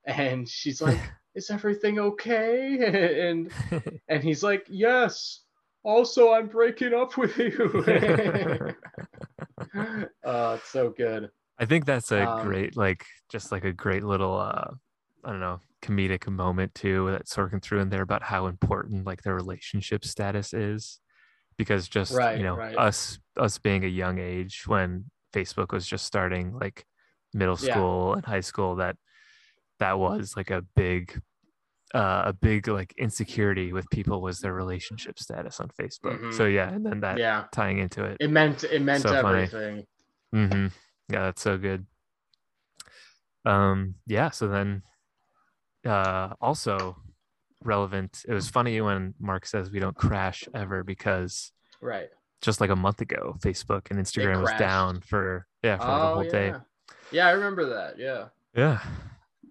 And 0.05 0.47
she's 0.47 0.81
like, 0.81 0.99
Is 1.35 1.49
everything 1.49 1.97
okay? 1.97 3.21
and 3.29 3.51
and 4.09 4.23
he's 4.23 4.43
like, 4.43 4.65
Yes. 4.69 5.41
Also, 5.83 6.31
I'm 6.31 6.47
breaking 6.47 6.93
up 6.93 7.17
with 7.17 7.37
you. 7.37 7.83
uh, 10.23 10.57
it's 10.59 10.69
so 10.69 10.89
good. 10.95 11.29
I 11.57 11.65
think 11.65 11.85
that's 11.85 12.11
a 12.11 12.27
Um, 12.29 12.47
great, 12.47 12.75
like, 12.77 13.05
just 13.31 13.51
like 13.51 13.63
a 13.63 13.73
great 13.73 14.03
little, 14.03 14.37
uh, 14.37 14.71
I 15.23 15.31
don't 15.31 15.39
know, 15.39 15.59
comedic 15.81 16.27
moment 16.27 16.75
too 16.75 17.09
that's 17.11 17.35
working 17.37 17.59
through 17.59 17.79
in 17.79 17.89
there 17.89 18.03
about 18.03 18.23
how 18.23 18.45
important 18.47 19.05
like 19.07 19.23
their 19.23 19.35
relationship 19.35 20.05
status 20.05 20.53
is, 20.53 20.99
because 21.57 21.87
just 21.87 22.13
Right, 22.13 22.37
you 22.37 22.43
know 22.43 22.55
right. 22.55 22.77
us 22.77 23.19
us 23.37 23.57
being 23.57 23.83
a 23.85 23.87
young 23.87 24.19
age 24.19 24.63
when 24.67 25.05
Facebook 25.33 25.71
was 25.71 25.87
just 25.87 26.05
starting, 26.05 26.53
like 26.59 26.85
middle 27.33 27.57
Yeah. 27.61 27.71
school 27.71 28.13
and 28.15 28.25
high 28.25 28.41
school, 28.41 28.75
that 28.77 28.97
that 29.79 29.97
was 29.99 30.35
like 30.37 30.51
a 30.51 30.61
big. 30.75 31.21
Uh, 31.93 32.23
a 32.27 32.31
big 32.31 32.69
like 32.69 32.93
insecurity 32.97 33.73
with 33.73 33.85
people 33.89 34.21
was 34.21 34.39
their 34.39 34.53
relationship 34.53 35.19
status 35.19 35.59
on 35.59 35.67
Facebook. 35.77 36.33
So 36.33 36.45
yeah, 36.45 36.69
and 36.69 36.85
then 36.85 37.01
that 37.01 37.17
Yeah. 37.17 37.47
tying 37.51 37.79
into 37.79 38.05
it 38.05 38.15
It 38.21 38.29
meant 38.29 38.63
it 38.63 38.81
meant 38.81 39.01
So 39.01 39.13
everything. 39.13 39.85
Mm-hmm. 40.33 40.67
Yeah, 41.11 41.23
that's 41.23 41.41
so 41.41 41.57
good. 41.57 41.85
Um, 43.43 43.95
yeah, 44.07 44.29
so 44.29 44.47
then 44.47 44.83
uh 45.85 46.33
also 46.39 46.95
relevant. 47.63 48.25
It 48.27 48.33
was 48.33 48.49
funny 48.49 48.79
when 48.81 49.13
Mark 49.19 49.45
says 49.45 49.71
we 49.71 49.79
don't 49.79 49.95
crash 49.95 50.47
ever 50.53 50.83
because 50.83 51.51
Right. 51.81 52.09
just 52.41 52.61
like 52.61 52.69
a 52.69 52.75
month 52.75 53.01
ago, 53.01 53.35
Facebook 53.39 53.89
and 53.91 53.99
Instagram 53.99 54.41
was 54.41 54.51
down 54.59 55.01
for 55.01 55.47
yeah, 55.63 55.77
for 55.77 55.87
like 55.87 56.01
a 56.01 56.13
whole 56.13 56.23
day. 56.23 56.51
Oh, 56.51 56.53
yeah. 56.53 56.59
Yeah, 57.11 57.27
I 57.27 57.31
remember 57.31 57.65
that. 57.69 57.99
Yeah. 57.99 58.27
Yeah. 58.55 58.79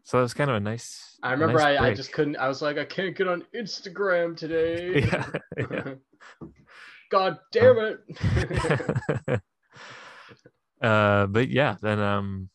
So 0.04 0.18
it 0.18 0.22
was 0.22 0.34
kind 0.34 0.50
of 0.50 0.56
a 0.56 0.60
nice 0.60 1.18
I 1.22 1.32
remember 1.32 1.58
nice 1.58 1.78
I, 1.78 1.88
I 1.88 1.94
just 1.94 2.12
couldn't 2.12 2.36
I 2.36 2.48
was 2.48 2.62
like, 2.62 2.78
I 2.78 2.84
can't 2.84 3.16
get 3.16 3.28
on 3.28 3.44
Instagram 3.54 4.36
today. 4.36 5.00
yeah. 5.06 5.30
yeah. 5.70 5.94
God 7.10 7.38
damn 7.52 7.78
it. 7.78 9.40
uh 10.82 11.26
but 11.26 11.48
yeah, 11.48 11.76
then 11.80 11.98
um 12.00 12.48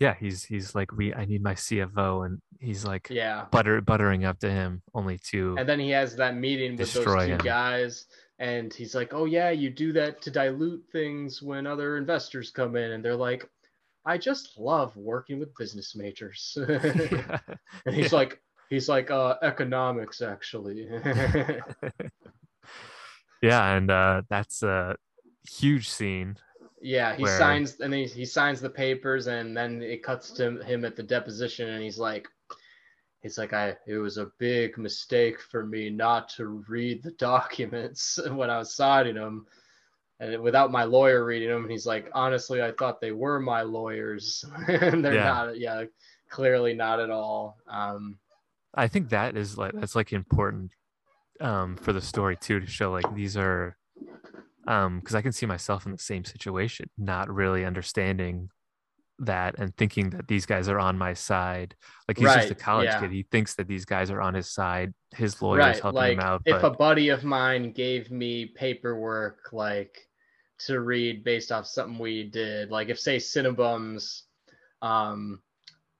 yeah, 0.00 0.14
he's 0.18 0.44
he's 0.44 0.74
like 0.74 0.92
we 0.92 1.12
I 1.12 1.24
need 1.24 1.42
my 1.42 1.54
CFO 1.54 2.24
and 2.24 2.40
he's 2.60 2.84
like 2.84 3.08
yeah. 3.10 3.46
butter 3.50 3.80
buttering 3.80 4.24
up 4.24 4.38
to 4.40 4.50
him 4.50 4.82
only 4.94 5.18
to 5.30 5.56
And 5.58 5.68
then 5.68 5.80
he 5.80 5.90
has 5.90 6.16
that 6.16 6.36
meeting 6.36 6.76
with 6.76 6.92
those 6.92 7.04
two 7.04 7.18
him. 7.18 7.38
guys 7.38 8.06
and 8.38 8.72
he's 8.72 8.94
like, 8.94 9.12
"Oh 9.12 9.24
yeah, 9.24 9.50
you 9.50 9.70
do 9.70 9.92
that 9.94 10.22
to 10.22 10.30
dilute 10.30 10.84
things 10.92 11.42
when 11.42 11.66
other 11.66 11.96
investors 11.96 12.50
come 12.50 12.76
in." 12.76 12.92
And 12.92 13.04
they're 13.04 13.16
like, 13.16 13.48
"I 14.06 14.18
just 14.18 14.56
love 14.56 14.96
working 14.96 15.40
with 15.40 15.54
business 15.56 15.96
majors." 15.96 16.56
and 17.86 17.94
he's 17.94 18.12
like 18.12 18.40
he's 18.70 18.88
like, 18.88 19.10
"Uh 19.10 19.34
economics 19.42 20.22
actually." 20.22 20.88
yeah 23.42 23.76
and 23.76 23.90
uh 23.90 24.22
that's 24.28 24.62
a 24.62 24.96
huge 25.48 25.88
scene 25.88 26.36
Yeah, 26.80 27.14
he 27.14 27.22
Where- 27.24 27.38
signs 27.38 27.80
and 27.80 27.92
he, 27.92 28.06
he 28.06 28.24
signs 28.24 28.60
the 28.60 28.70
papers 28.70 29.26
and 29.26 29.56
then 29.56 29.82
it 29.82 30.02
cuts 30.02 30.30
to 30.32 30.62
him 30.62 30.84
at 30.84 30.96
the 30.96 31.02
deposition 31.02 31.68
and 31.68 31.82
he's 31.82 31.98
like 31.98 32.28
he's 33.20 33.36
like 33.38 33.52
I 33.52 33.76
it 33.86 33.98
was 33.98 34.16
a 34.18 34.30
big 34.38 34.78
mistake 34.78 35.40
for 35.40 35.66
me 35.66 35.90
not 35.90 36.28
to 36.30 36.64
read 36.68 37.02
the 37.02 37.10
documents 37.18 38.18
when 38.30 38.50
I 38.50 38.58
was 38.58 38.74
signing 38.74 39.16
them 39.16 39.46
and 40.20 40.40
without 40.42 40.70
my 40.72 40.84
lawyer 40.84 41.24
reading 41.24 41.48
them 41.48 41.62
and 41.62 41.70
he's 41.70 41.86
like 41.86 42.10
honestly 42.14 42.62
I 42.62 42.72
thought 42.72 43.00
they 43.00 43.12
were 43.12 43.40
my 43.40 43.62
lawyers. 43.62 44.44
And 44.68 45.04
they're 45.04 45.14
Yeah. 45.14 45.24
not 45.24 45.58
yeah 45.58 45.84
clearly 46.30 46.74
not 46.74 47.00
at 47.00 47.10
all. 47.10 47.56
Um 47.68 48.18
i 48.74 48.86
think 48.86 49.08
that 49.08 49.34
is 49.36 49.56
like 49.56 49.72
that's 49.72 49.96
like 49.96 50.12
important 50.12 50.70
um 51.40 51.74
for 51.76 51.94
the 51.94 52.02
story 52.02 52.36
too 52.36 52.60
to 52.60 52.66
show 52.66 52.92
like 52.92 53.14
these 53.14 53.34
are 53.34 53.77
um 54.68 55.00
because 55.00 55.16
i 55.16 55.22
can 55.22 55.32
see 55.32 55.46
myself 55.46 55.84
in 55.84 55.92
the 55.92 55.98
same 55.98 56.24
situation 56.24 56.88
not 56.96 57.28
really 57.28 57.64
understanding 57.64 58.48
that 59.20 59.58
and 59.58 59.76
thinking 59.76 60.10
that 60.10 60.28
these 60.28 60.46
guys 60.46 60.68
are 60.68 60.78
on 60.78 60.96
my 60.96 61.12
side. 61.12 61.74
Like 62.06 62.18
he's 62.18 62.32
just 62.32 62.50
a 62.50 62.54
college 62.54 62.86
yeah. 62.86 63.00
kid. 63.00 63.10
He 63.10 63.26
thinks 63.30 63.54
that 63.56 63.66
these 63.66 63.84
guys 63.84 64.10
are 64.10 64.20
on 64.20 64.34
his 64.34 64.50
side. 64.50 64.94
His 65.14 65.40
lawyers 65.42 65.64
right 65.64 65.80
helping 65.80 65.96
like 65.96 66.12
him 66.12 66.20
out 66.20 66.42
if 66.44 66.60
but 66.60 66.72
a 66.72 66.76
buddy 66.76 67.08
of 67.08 67.24
mine 67.24 67.72
gave 67.72 68.10
me 68.10 68.46
paperwork 68.46 69.48
like 69.52 70.06
to 70.58 70.80
read 70.80 71.24
based 71.24 71.50
off 71.50 71.66
something 71.66 71.98
we 71.98 72.24
did 72.24 72.70
like 72.70 72.88
if 72.88 72.98
say 72.98 73.16
CineBums 73.16 74.22
um 74.82 75.40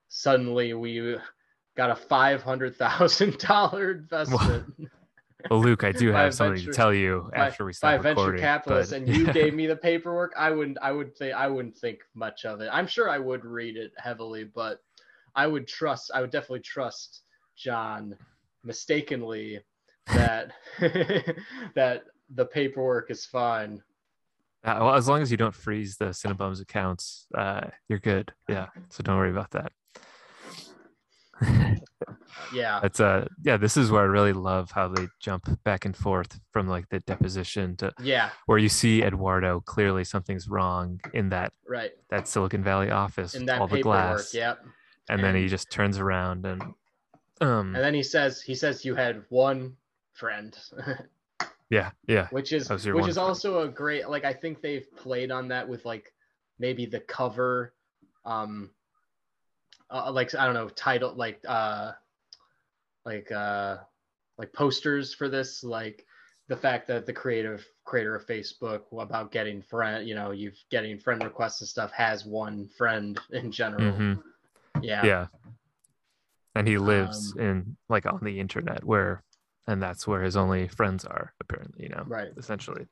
suddenly 0.09 0.73
we 0.73 1.15
got 1.75 1.89
a 1.89 1.95
five 1.95 2.43
hundred 2.43 2.75
thousand 2.75 3.37
dollar 3.39 3.91
investment 3.99 4.65
well 5.49 5.59
luke 5.59 5.83
i 5.83 5.91
do 5.91 6.11
have 6.11 6.33
something 6.33 6.55
venture- 6.57 6.71
to 6.71 6.75
tell 6.75 6.93
you 6.93 7.29
by- 7.33 7.47
after 7.47 7.65
we 7.65 7.69
by 7.69 7.73
start 7.73 7.99
a 7.99 8.03
venture 8.03 8.19
recording 8.21 8.41
capitalist 8.41 8.91
but- 8.91 8.97
and 8.97 9.07
you 9.07 9.31
gave 9.33 9.53
me 9.59 9.67
the 9.67 9.75
paperwork 9.75 10.33
i 10.37 10.49
wouldn't 10.51 10.77
i 10.81 10.91
would 10.91 11.15
think 11.17 11.33
i 11.33 11.47
wouldn't 11.47 11.77
think 11.77 11.99
much 12.13 12.45
of 12.45 12.59
it 12.61 12.69
i'm 12.71 12.87
sure 12.87 13.09
i 13.09 13.17
would 13.17 13.45
read 13.45 13.77
it 13.77 13.91
heavily 13.97 14.43
but 14.43 14.79
i 15.35 15.45
would 15.47 15.67
trust 15.67 16.11
i 16.13 16.21
would 16.21 16.31
definitely 16.31 16.59
trust 16.59 17.21
john 17.55 18.15
mistakenly 18.63 19.59
that 20.07 20.51
that 21.75 22.03
the 22.35 22.45
paperwork 22.45 23.09
is 23.11 23.25
fine 23.25 23.81
Uh, 24.65 24.75
well, 24.81 24.95
as 24.95 25.07
long 25.07 25.21
as 25.21 25.31
you 25.31 25.37
don't 25.37 25.55
freeze 25.55 25.95
the 25.95 26.07
CineBums 26.11 26.61
accounts, 26.61 27.27
uh, 27.37 27.61
you're 27.87 27.99
good. 27.99 28.33
Yeah, 28.49 28.67
so 28.89 29.01
don't 29.03 29.15
worry 29.15 29.31
about 29.31 29.51
that. 29.51 29.71
Yeah. 32.53 32.79
That's 32.81 32.99
uh, 32.99 33.27
yeah. 33.43 33.57
This 33.57 33.77
is 33.77 33.91
where 33.91 34.01
I 34.01 34.05
really 34.05 34.33
love 34.33 34.71
how 34.71 34.87
they 34.87 35.07
jump 35.19 35.63
back 35.63 35.85
and 35.85 35.95
forth 35.95 36.39
from 36.51 36.67
like 36.67 36.89
the 36.89 36.99
deposition 37.01 37.75
to 37.77 37.91
yeah. 38.01 38.29
where 38.45 38.57
you 38.57 38.69
see 38.69 39.03
Eduardo 39.03 39.59
clearly 39.61 40.03
something's 40.03 40.47
wrong 40.47 40.99
in 41.13 41.29
that 41.29 41.53
right. 41.67 41.91
that 42.09 42.27
Silicon 42.27 42.63
Valley 42.63 42.91
office, 42.91 43.35
in 43.35 43.45
that 43.45 43.61
all 43.61 43.67
the 43.67 43.81
glass, 43.81 44.33
yep. 44.33 44.59
And 45.09 45.23
then 45.23 45.35
he 45.35 45.47
just 45.47 45.71
turns 45.71 45.97
around 45.97 46.45
and 46.45 46.61
um, 47.41 47.75
and 47.75 47.83
then 47.83 47.93
he 47.93 48.03
says 48.03 48.41
he 48.41 48.53
says 48.53 48.85
you 48.85 48.95
had 48.95 49.23
one 49.29 49.75
friend. 50.13 50.57
Yeah, 51.69 51.91
yeah, 52.07 52.27
which 52.31 52.51
is 52.51 52.67
That 52.67 52.73
was 52.75 52.85
your 52.85 52.95
which 52.95 53.01
one 53.01 53.09
is 53.11 53.17
also 53.19 53.61
a 53.61 53.67
great 53.67 54.09
like 54.09 54.25
i 54.25 54.33
think 54.33 54.59
they've 54.59 54.87
played 54.95 55.29
on 55.29 55.47
that 55.49 55.69
with 55.69 55.85
like 55.85 56.13
maybe 56.57 56.87
the 56.87 56.99
cover 56.99 57.73
um 58.25 58.71
uh, 59.91 60.11
like 60.11 60.33
i 60.35 60.45
don't 60.45 60.53
know 60.53 60.69
title 60.69 61.13
like 61.15 61.39
uh 61.47 61.91
like 63.05 63.31
uh 63.31 63.77
like 64.37 64.51
posters 64.53 65.13
for 65.13 65.29
this 65.29 65.63
like 65.63 66.05
the 66.47 66.55
fact 66.57 66.87
that 66.87 67.05
the 67.05 67.13
creative 67.13 67.65
creator 67.83 68.15
of 68.15 68.25
facebook 68.25 68.81
about 68.91 69.31
getting 69.31 69.61
friend 69.61 70.07
you 70.07 70.15
know 70.15 70.31
you've 70.31 70.57
getting 70.69 70.97
friend 70.99 71.23
requests 71.23 71.61
and 71.61 71.67
stuff 71.67 71.91
has 71.91 72.25
one 72.25 72.67
friend 72.77 73.19
in 73.31 73.51
general 73.51 73.93
Mhm. 73.93 74.23
yeah 74.81 75.05
yeah. 75.05 75.27
And 76.55 76.67
he 76.67 76.77
lives 76.77 77.33
Um, 77.35 77.41
in 77.41 77.77
like 77.89 78.05
on 78.05 78.19
the 78.23 78.39
internet 78.39 78.83
where, 78.83 79.23
and 79.67 79.81
that's 79.81 80.07
where 80.07 80.23
his 80.23 80.35
only 80.35 80.67
friends 80.67 81.05
are 81.05 81.33
apparently. 81.39 81.83
You 81.83 81.89
know, 81.89 82.03
right 82.07 82.29
essentially. 82.37 82.87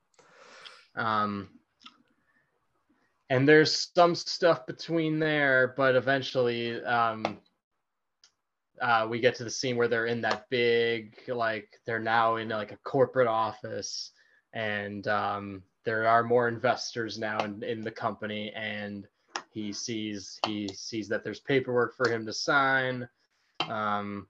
Um, 0.95 1.49
and 3.29 3.47
there's 3.47 3.89
some 3.93 4.15
stuff 4.15 4.65
between 4.65 5.19
there, 5.19 5.73
but 5.75 5.95
eventually, 5.95 6.81
um, 6.83 7.39
uh, 8.81 9.07
we 9.09 9.19
get 9.19 9.35
to 9.35 9.43
the 9.43 9.49
scene 9.49 9.75
where 9.75 9.87
they're 9.87 10.05
in 10.05 10.21
that 10.21 10.49
big, 10.49 11.15
like 11.27 11.67
they're 11.85 11.99
now 11.99 12.35
in 12.37 12.49
like 12.49 12.71
a 12.71 12.77
corporate 12.77 13.27
office, 13.27 14.11
and 14.53 15.07
um, 15.07 15.63
there 15.83 16.07
are 16.07 16.23
more 16.23 16.47
investors 16.47 17.17
now 17.17 17.43
in, 17.43 17.63
in 17.63 17.81
the 17.81 17.91
company, 17.91 18.51
and 18.55 19.07
he 19.51 19.73
sees 19.73 20.39
he 20.45 20.67
sees 20.67 21.07
that 21.09 21.23
there's 21.23 21.39
paperwork 21.39 21.95
for 21.97 22.09
him 22.09 22.25
to 22.25 22.33
sign. 22.33 23.07
Um, 23.67 24.27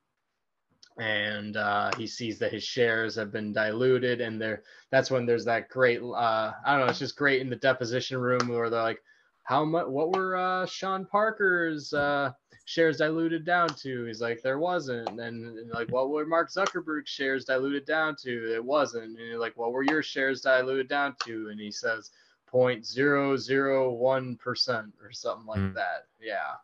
and 1.00 1.58
uh, 1.58 1.92
he 1.98 2.08
sees 2.08 2.40
that 2.40 2.52
his 2.52 2.64
shares 2.64 3.16
have 3.16 3.32
been 3.32 3.54
diluted 3.54 4.22
and 4.22 4.42
there 4.42 4.64
that's 4.92 5.12
when 5.12 5.26
there's 5.26 5.46
that 5.46 5.70
great 5.70 6.02
uh, 6.02 6.52
i 6.66 6.72
don't 6.76 6.82
know 6.86 6.88
it's 6.88 7.00
just 7.00 7.16
great 7.16 7.42
in 7.42 7.50
the 7.50 7.56
deposition 7.56 8.18
room 8.18 8.48
where 8.48 8.70
they're 8.70 8.82
like 8.82 9.02
how 9.44 9.64
much 9.64 9.88
what 9.88 10.14
were 10.16 10.36
uh, 10.36 10.66
sean 10.66 11.06
parker's 11.06 11.94
uh, 11.94 12.32
shares 12.66 12.98
diluted 12.98 13.46
down 13.46 13.70
to? 13.70 14.04
He's 14.04 14.20
like 14.20 14.42
there 14.42 14.60
wasn't. 14.60 15.08
And, 15.08 15.58
and 15.58 15.72
like 15.72 15.90
what 15.90 16.10
were 16.10 16.26
mark 16.26 16.52
zuckerberg's 16.52 17.10
shares 17.10 17.46
diluted 17.46 17.86
down 17.86 18.18
to? 18.24 18.54
It 18.54 18.62
wasn't. 18.62 19.18
And 19.18 19.18
you're 19.18 19.40
like 19.40 19.56
what 19.56 19.72
were 19.72 19.84
your 19.84 20.04
shares 20.04 20.42
diluted 20.42 20.90
down 20.90 21.16
to? 21.26 21.48
And 21.50 21.62
he 21.62 21.72
says 21.72 22.12
0.001% 22.54 24.92
or 25.02 25.12
something 25.12 25.46
like 25.48 25.60
Mm. 25.60 25.74
that. 25.76 26.08
Yeah. 26.20 26.56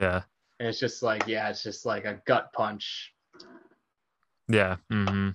Yeah. 0.00 0.22
and 0.58 0.68
it's 0.68 0.80
just 0.80 1.02
like 1.02 1.26
yeah 1.26 1.50
it's 1.50 1.62
just 1.62 1.84
like 1.84 2.06
a 2.06 2.22
gut 2.24 2.50
punch 2.54 3.12
Yeah. 4.48 4.76
hmm 4.90 5.30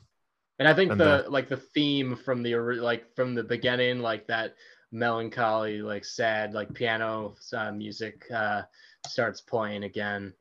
And 0.59 0.67
I 0.67 0.73
think 0.73 0.91
And 0.91 0.99
the 0.99 1.25
like 1.29 1.47
the 1.49 1.57
theme 1.57 2.15
from 2.15 2.43
the 2.43 2.55
like 2.55 3.15
from 3.15 3.35
the 3.35 3.43
beginning, 3.43 3.99
like 3.99 4.27
that 4.27 4.55
melancholy, 4.91 5.81
like 5.81 6.05
sad, 6.05 6.53
like 6.53 6.73
piano 6.73 7.35
uh, 7.53 7.71
music 7.71 8.23
uh, 8.33 8.63
starts 9.05 9.41
playing 9.41 9.83
again. 9.83 10.33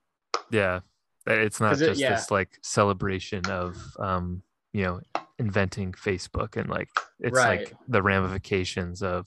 Yeah. 0.51 0.81
It's 1.27 1.61
not 1.61 1.71
'Cause 1.71 1.81
it- 1.83 1.87
just 1.89 2.01
yeah. 2.01 2.15
this 2.15 2.31
like 2.31 2.51
celebration 2.63 3.45
of 3.47 3.77
um, 3.99 4.43
you 4.73 4.85
know, 4.85 5.01
inventing 5.39 5.93
Facebook 5.93 6.57
and 6.57 6.69
like 6.71 6.89
it's 7.21 7.37
Right. 7.37 7.61
like 7.61 7.75
the 7.89 8.03
ramifications 8.03 9.03
of 9.03 9.27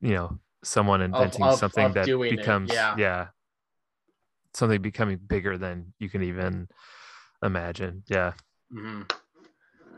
you 0.00 0.14
know, 0.14 0.38
someone 0.64 1.00
inventing 1.00 1.42
of- 1.44 1.58
something 1.58 1.84
of 1.86 1.94
that 1.94 2.06
becomes 2.06 2.72
yeah. 2.72 3.28
something 4.54 4.82
becoming 4.82 5.16
bigger 5.18 5.56
than 5.56 5.92
you 5.98 6.10
can 6.10 6.22
even 6.24 6.68
imagine. 7.42 8.02
Yeah. 8.08 8.32
hmm 8.70 9.02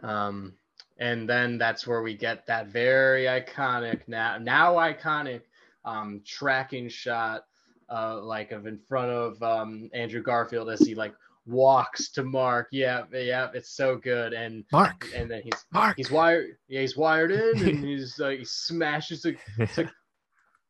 Um, 0.03 0.55
and 0.99 1.29
then 1.29 1.59
that's 1.59 1.87
where 1.87 2.03
we 2.03 2.15
get 2.17 2.47
that 2.47 2.69
very 2.69 3.25
iconic 3.25 4.01
now 4.07 4.39
now 4.39 4.75
iconic 4.75 5.43
um, 5.85 6.23
tracking 6.27 6.89
shot, 6.89 7.45
uh, 7.91 8.21
like 8.23 8.53
of 8.53 8.67
in 8.67 8.79
front 8.89 9.11
of 9.11 9.43
um, 9.43 9.91
Andrew 9.93 10.23
Garfield 10.23 10.71
as 10.71 10.85
he 10.85 10.95
like 10.95 11.15
walks 11.47 12.11
to 12.13 12.23
Mark. 12.25 12.69
Yeah, 12.73 13.05
yeah, 13.13 13.51
it's 13.55 13.71
so 13.71 13.97
good. 13.97 14.33
And 14.33 14.65
Mark. 14.73 15.09
and 15.15 15.31
then 15.31 15.43
he's 15.43 15.65
Mark. 15.73 15.97
he's 15.97 16.11
wired 16.11 16.57
yeah 16.69 16.81
he's 16.81 16.97
wired 16.97 17.31
in 17.31 17.63
and 17.63 17.85
he's 17.85 18.19
like 18.19 18.39
he 18.39 18.45
smashes 18.45 19.25
it 19.27 19.37
like, 19.77 19.91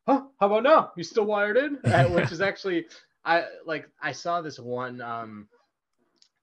huh 0.07 0.23
how 0.41 0.47
about 0.47 0.63
now 0.63 0.91
you 0.97 1.03
still 1.05 1.25
wired 1.25 1.57
in 1.57 1.79
Uh, 1.91 2.05
which 2.05 2.33
is 2.33 2.41
actually 2.41 2.85
i 3.25 3.45
like 3.67 3.89
i 4.03 4.13
saw 4.13 4.41
this 4.43 4.59
one 4.59 5.01
um 5.01 5.49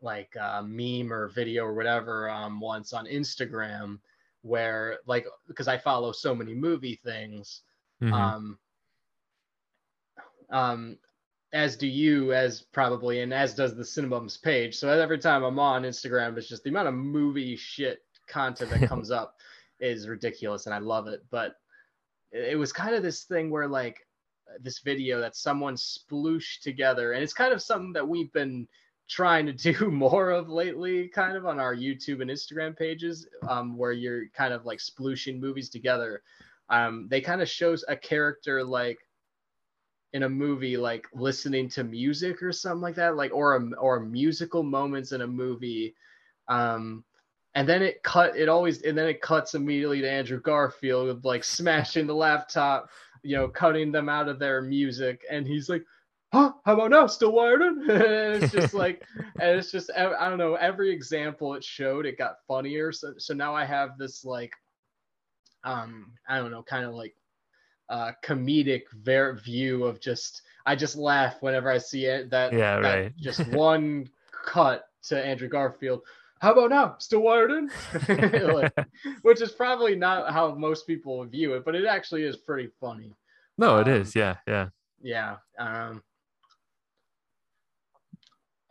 like 0.02 0.36
uh, 0.38 0.62
meme 0.66 1.12
or 1.14 1.28
video 1.30 1.64
or 1.64 1.74
whatever 1.74 2.30
um 2.30 2.60
once 2.60 2.92
on 2.94 3.06
instagram 3.06 4.00
where 4.42 4.98
like 5.06 5.26
because 5.48 5.68
i 5.68 5.78
follow 5.78 6.12
so 6.12 6.34
many 6.36 6.54
movie 6.54 7.00
things 7.04 7.62
Mhm. 8.02 8.14
um 8.14 8.60
um 10.50 10.98
as 11.54 11.76
do 11.76 11.88
you 11.88 12.34
as 12.34 12.62
probably 12.62 13.22
and 13.22 13.34
as 13.34 13.54
does 13.54 13.76
the 13.76 13.84
CineBums 13.84 14.42
page 14.42 14.76
so 14.76 14.90
every 14.90 15.20
time 15.20 15.44
i'm 15.44 15.60
on 15.60 15.84
instagram 15.84 16.38
it's 16.38 16.48
just 16.48 16.64
the 16.64 16.70
amount 16.70 16.88
of 16.88 16.94
movie 16.94 17.56
shit 17.56 18.00
content 18.28 18.72
that 18.72 18.88
comes 18.90 19.12
up 19.12 19.36
is 19.80 20.08
ridiculous 20.08 20.66
and 20.66 20.74
i 20.76 20.80
love 20.80 21.08
it 21.08 21.24
but 21.30 21.56
it 22.32 22.54
it 22.54 22.56
was 22.58 22.72
kind 22.74 22.96
of 22.96 23.04
this 23.04 23.24
thing 23.24 23.50
where 23.50 23.68
like 23.68 24.06
this 24.60 24.80
video 24.80 25.20
that 25.22 25.36
someone 25.36 25.76
splooshed 25.76 26.62
together 26.62 27.14
and 27.14 27.24
it's 27.24 27.34
kind 27.34 27.54
of 27.54 27.62
something 27.62 27.94
that 27.94 28.08
we've 28.08 28.32
been 28.34 28.68
trying 29.12 29.46
to 29.46 29.52
do 29.52 29.92
more 29.92 30.32
of 30.32 30.50
lately 30.50 31.10
kind 31.10 31.36
of 31.36 31.46
on 31.46 31.60
our 31.60 31.76
youtube 31.76 32.22
and 32.22 32.32
instagram 32.32 32.76
pages 32.76 33.28
um, 33.50 33.78
where 33.78 33.92
you're 33.92 34.28
kind 34.30 34.54
of 34.54 34.66
like 34.66 34.80
splooshing 34.80 35.40
movies 35.40 35.70
together. 35.70 36.24
Um, 36.70 37.08
they 37.10 37.20
kind 37.20 37.42
of 37.42 37.50
shows 37.50 37.84
a 37.90 37.98
character 37.98 38.64
like 38.64 39.00
in 40.14 40.24
a 40.24 40.30
movie 40.30 40.78
like 40.78 41.08
listening 41.14 41.68
to 41.70 41.84
music 41.84 42.42
or 42.42 42.54
something 42.54 42.82
like 42.82 42.96
that 42.96 43.18
like 43.18 43.34
or 43.34 43.58
a, 43.58 43.76
or 43.76 44.00
musical 44.00 44.64
moments 44.64 45.12
in 45.12 45.22
a 45.22 45.28
movie. 45.28 45.94
Um 46.48 47.04
and 47.56 47.68
then 47.68 47.82
it 47.82 48.02
cut 48.04 48.38
it 48.38 48.48
always 48.48 48.82
and 48.84 48.98
then 48.98 49.08
it 49.08 49.22
cuts 49.22 49.56
immediately 49.56 50.00
to 50.00 50.10
andrew 50.10 50.40
garfield 50.40 51.08
with 51.08 51.26
like 51.26 51.44
smashing 51.44 52.08
the 52.08 52.16
laptop 52.16 52.90
you 53.24 53.36
know 53.36 53.50
cutting 53.50 53.92
them 53.92 54.08
out 54.08 54.30
of 54.30 54.40
their 54.40 54.62
music. 54.62 55.26
And 55.30 55.46
he's 55.46 55.68
like 55.68 55.84
huh 56.32 56.54
how 56.66 56.74
about 56.74 56.92
now 56.92 57.08
still 57.08 57.32
wired 57.32 57.62
in 57.62 57.82
and 57.90 58.36
it's 58.44 58.52
just 58.52 58.74
like 58.74 59.02
and 59.40 59.58
it's 59.58 59.72
just 59.72 59.92
i 59.98 60.06
I 60.14 60.30
don't 60.30 60.38
know 60.38 60.56
every 60.56 60.92
example 60.92 61.54
it 61.56 61.64
showed 61.64 62.06
it 62.06 62.18
got 62.18 62.38
funnier 62.48 62.92
so 62.92 63.14
so 63.18 63.34
now 63.34 63.54
i 63.54 63.66
have 63.66 63.98
this 63.98 64.24
like 64.24 64.54
um 65.64 66.12
i 66.28 66.38
don't 66.38 66.52
know 66.52 66.64
kind 66.64 66.86
of 66.86 66.94
like 66.94 67.16
uh 67.90 68.12
comedic 68.24 68.84
ver- 69.04 69.36
view 69.36 69.84
of 69.84 70.00
just 70.00 70.44
i 70.66 70.76
just 70.76 70.96
laugh 70.96 71.42
whenever 71.42 71.70
i 71.70 71.78
see 71.78 72.06
it 72.06 72.30
that 72.30 72.54
Yeah, 72.54 72.80
that 72.80 72.84
right. 72.84 73.14
just 73.20 73.46
one 73.48 74.10
cut 74.46 74.86
to 75.04 75.24
andrew 75.24 75.50
garfield 75.50 76.02
how 76.40 76.54
about 76.54 76.70
now 76.70 76.96
still 77.00 77.22
wired 77.22 77.52
in 77.52 77.70
Like, 78.52 78.74
which 79.22 79.42
is 79.42 79.52
probably 79.52 79.96
not 79.96 80.32
how 80.32 80.56
most 80.56 80.88
people 80.88 81.24
view 81.26 81.54
it 81.54 81.66
but 81.66 81.76
it 81.76 81.86
actually 81.86 82.24
is 82.24 82.38
pretty 82.38 82.70
funny 82.80 83.14
no, 83.58 83.78
it 83.78 83.88
um, 83.88 83.94
is. 83.94 84.16
Yeah. 84.16 84.38
Yeah. 84.48 84.70
yeah 85.04 85.36
um 85.60 86.02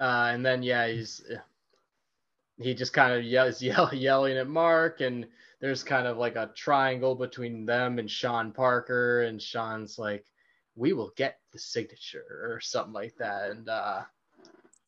uh 0.01 0.31
and 0.33 0.45
then 0.45 0.63
yeah 0.63 0.87
he's 0.89 1.23
he 2.59 2.75
just 2.75 2.93
kind 2.93 3.15
of 3.15 3.25
yells 3.25 3.63
yell, 3.69 3.91
yelling 3.95 4.37
at 4.37 4.49
mark 4.49 5.01
and 5.01 5.27
there's 5.61 5.83
kind 5.83 6.07
of 6.07 6.17
like 6.17 6.37
a 6.37 6.51
triangle 6.55 7.15
between 7.15 7.67
them 7.67 7.99
and 7.99 8.11
sean 8.11 8.51
parker 8.53 9.23
and 9.23 9.41
sean's 9.41 9.99
like 9.99 10.25
we 10.77 10.93
will 10.93 11.13
get 11.17 11.39
the 11.53 11.59
signature 11.59 12.25
or 12.51 12.61
something 12.61 12.93
like 12.95 13.15
that 13.19 13.51
and 13.51 13.69
uh 13.69 14.03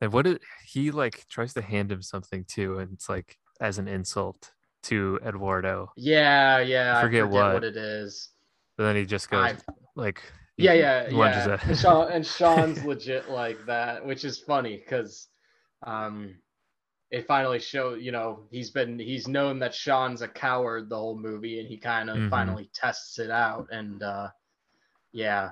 And 0.01 0.13
what 0.13 0.25
did 0.25 0.41
he 0.67 0.91
like 0.91 1.27
tries 1.29 1.53
to 1.55 1.63
hand 1.63 1.93
him 1.93 2.03
something 2.03 2.45
too, 2.49 2.79
and 2.79 2.93
it's 2.93 3.09
like 3.09 3.39
as 3.61 3.79
an 3.79 3.87
insult 3.89 4.53
to 4.85 5.21
Eduardo. 5.25 5.93
yeah 5.97 6.59
yeah 6.59 6.99
i 6.99 7.03
Forget 7.03 7.25
forget 7.25 7.45
what. 7.45 7.53
what, 7.55 7.65
it 7.65 7.77
is 7.77 8.31
But 8.77 8.85
then 8.85 8.97
he 8.97 9.05
just 9.05 9.31
goes 9.31 9.53
I- 9.53 9.73
like 9.95 10.23
yeah 10.59 10.73
yeah 10.73 11.09
yeah 11.09 11.59
and, 11.67 11.79
Sean, 11.79 12.13
and 12.13 12.27
sean's 12.27 12.85
legit 12.85 13.29
like 13.29 13.65
that 13.67 14.05
which 14.05 14.25
is 14.25 14.39
funny 14.39 14.77
because 14.77 15.29
um 15.87 16.35
it 17.11 17.27
finally 17.27 17.59
showed 17.59 18.01
you 18.01 18.13
know 18.13 18.41
he's 18.51 18.71
been 18.71 18.99
he's 18.99 19.29
known 19.29 19.59
that 19.59 19.75
sean's 19.75 20.23
a 20.23 20.29
coward 20.29 20.89
the 20.89 20.97
whole 20.97 21.19
movie 21.19 21.59
and 21.61 21.69
he 21.69 21.77
kind 21.77 22.11
of 22.11 22.17
Mhm. 22.19 22.31
finally 22.31 22.71
tests 22.75 23.19
it 23.19 23.31
out 23.31 23.67
and 23.71 24.03
uh 24.03 24.29
yeah 25.13 25.51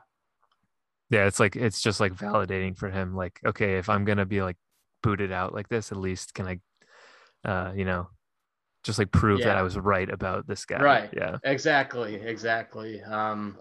yeah, 1.10 1.26
it's 1.26 1.40
like 1.40 1.56
it's 1.56 1.80
just 1.82 1.98
like 2.00 2.12
validating 2.14 2.76
for 2.76 2.88
him. 2.88 3.14
Like, 3.16 3.40
okay, 3.44 3.78
if 3.78 3.88
I'm 3.88 4.04
gonna 4.04 4.26
be 4.26 4.42
like 4.42 4.56
booted 5.02 5.32
out 5.32 5.52
like 5.52 5.68
this, 5.68 5.90
at 5.90 5.98
least 5.98 6.34
can 6.34 6.46
I, 6.46 7.48
uh, 7.48 7.72
you 7.74 7.84
know, 7.84 8.08
just 8.84 8.98
like 8.98 9.10
prove 9.10 9.42
that 9.42 9.56
I 9.56 9.62
was 9.62 9.76
right 9.76 10.08
about 10.08 10.46
this 10.46 10.64
guy. 10.64 10.80
Right. 10.80 11.10
Yeah. 11.12 11.38
exactly 11.42 12.14
exactly 12.14 13.02
um 13.02 13.58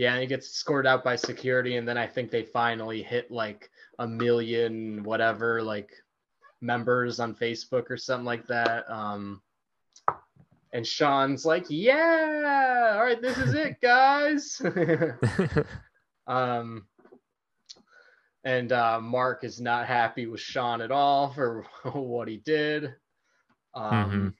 yeah 0.00 0.12
and 0.14 0.22
he 0.22 0.26
gets 0.26 0.48
scored 0.48 0.86
out 0.86 1.04
by 1.04 1.14
security 1.14 1.76
and 1.76 1.86
then 1.86 1.98
i 1.98 2.06
think 2.06 2.30
they 2.30 2.42
finally 2.42 3.02
hit 3.02 3.30
like 3.30 3.70
a 3.98 4.08
million 4.08 5.02
whatever 5.04 5.62
like 5.62 5.90
members 6.62 7.20
on 7.20 7.34
facebook 7.34 7.90
or 7.90 7.98
something 7.98 8.24
like 8.24 8.46
that 8.46 8.90
um 8.90 9.42
and 10.72 10.86
sean's 10.86 11.44
like 11.44 11.66
yeah 11.68 12.94
all 12.94 13.04
right 13.04 13.20
this 13.20 13.36
is 13.36 13.52
it 13.52 13.78
guys 13.82 14.62
um 16.26 16.86
and 18.44 18.72
uh 18.72 18.98
mark 19.02 19.44
is 19.44 19.60
not 19.60 19.86
happy 19.86 20.24
with 20.26 20.40
sean 20.40 20.80
at 20.80 20.90
all 20.90 21.30
for 21.34 21.66
what 21.92 22.26
he 22.26 22.38
did 22.38 22.94
um 23.74 24.34
Mhm. 24.34 24.39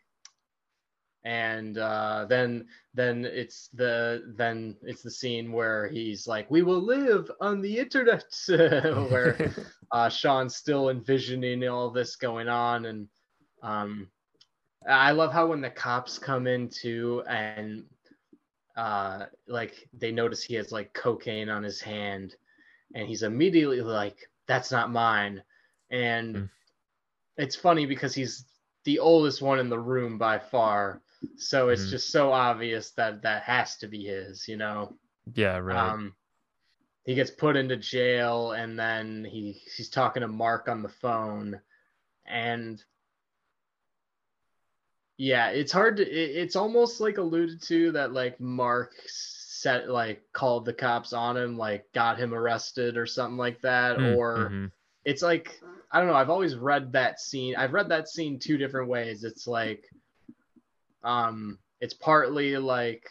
And 1.24 1.78
uh 1.78 2.26
then 2.28 2.66
then 2.94 3.24
it's 3.24 3.68
the 3.74 4.22
then 4.36 4.76
it's 4.82 5.02
the 5.02 5.10
scene 5.10 5.52
where 5.52 5.88
he's 5.88 6.26
like 6.26 6.50
we 6.50 6.62
will 6.62 6.80
live 6.82 7.30
on 7.40 7.60
the 7.60 7.78
internet. 7.78 8.24
Where 8.48 9.42
uh 9.92 10.08
sean's 10.08 10.56
still 10.56 10.88
envisioning 10.90 11.66
all 11.68 11.90
this 11.90 12.16
going 12.16 12.48
on. 12.48 12.86
And 12.86 13.08
um 13.62 14.08
i 14.88 15.12
love 15.12 15.32
how 15.32 15.46
when 15.48 15.60
the 15.60 15.70
cops 15.70 16.18
come 16.18 16.46
in 16.46 16.68
too 16.68 17.22
and 17.28 17.74
uh 18.76 19.14
like 19.38 19.74
they 19.86 20.10
notice 20.12 20.42
he 20.42 20.54
has 20.54 20.70
like 20.72 20.92
cocaine 20.92 21.48
on 21.48 21.62
his 21.62 21.80
hand. 21.80 22.34
And 22.94 23.06
he's 23.06 23.22
immediately 23.22 23.80
like 23.80 24.18
that's 24.46 24.70
not 24.70 24.90
mine. 24.90 25.42
And 25.90 26.38
Mm. 26.38 26.50
it's 27.36 27.56
funny 27.56 27.86
because 27.86 28.14
he's 28.14 28.44
the 28.84 28.98
oldest 28.98 29.42
one 29.42 29.58
in 29.58 29.68
the 29.68 29.78
room 29.78 30.18
by 30.18 30.38
far 30.38 31.02
so 31.36 31.68
it's 31.68 31.86
Mhm. 31.86 31.90
just 31.90 32.10
so 32.10 32.32
obvious 32.32 32.92
that 32.92 33.22
that 33.22 33.42
has 33.42 33.76
to 33.78 33.88
be 33.88 34.04
his 34.04 34.48
you 34.48 34.56
know 34.56 34.96
yeah. 35.34 35.58
Right. 35.58 35.92
um 35.92 36.14
he 37.04 37.14
gets 37.14 37.30
put 37.30 37.56
into 37.56 37.76
jail 37.76 38.52
and 38.52 38.78
then 38.78 39.24
he 39.24 39.60
he's 39.76 39.88
talking 39.88 40.20
to 40.22 40.28
Mark 40.28 40.68
on 40.68 40.82
the 40.82 40.88
phone 40.88 41.60
and 42.26 42.82
yeah, 45.16 45.48
it's 45.50 45.72
hard 45.72 45.98
to 45.98 46.02
it, 46.02 46.36
it's 46.36 46.56
almost 46.56 47.00
like 47.00 47.18
alluded 47.18 47.62
to 47.64 47.92
that 47.92 48.12
like 48.12 48.40
Mark 48.40 48.94
set 49.06 49.90
like 49.90 50.22
called 50.32 50.64
the 50.64 50.72
cops 50.72 51.12
on 51.12 51.36
him 51.36 51.58
like 51.58 51.84
got 51.92 52.18
him 52.18 52.32
arrested 52.32 52.96
or 52.96 53.04
something 53.06 53.36
like 53.36 53.60
that 53.60 53.98
Mm, 53.98 54.16
or 54.16 54.50
mhm. 54.50 54.70
it's 55.04 55.22
like 55.22 55.60
I 55.92 55.98
don't 55.98 56.08
know. 56.08 56.14
I've 56.14 56.30
always 56.30 56.56
read 56.56 56.92
that 56.92 57.20
scene. 57.20 57.56
I've 57.56 57.72
read 57.74 57.88
that 57.88 58.08
scene 58.08 58.38
two 58.38 58.56
different 58.56 58.88
ways. 58.88 59.24
It's 59.24 59.46
like, 59.46 59.84
um, 61.04 61.58
it's 61.80 61.94
partly 61.94 62.56
like 62.56 63.08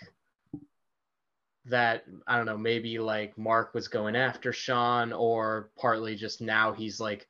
that. 1.66 2.06
I 2.28 2.38
don't 2.38 2.46
know. 2.46 2.58
Maybe 2.58 3.00
like 3.00 3.38
Mark 3.38 3.74
was 3.74 3.88
going 3.88 4.16
after 4.16 4.52
Sean, 4.54 5.14
or 5.14 5.72
partly 5.78 6.16
just 6.16 6.42
now 6.42 6.74
he's 6.74 7.00
like 7.00 7.28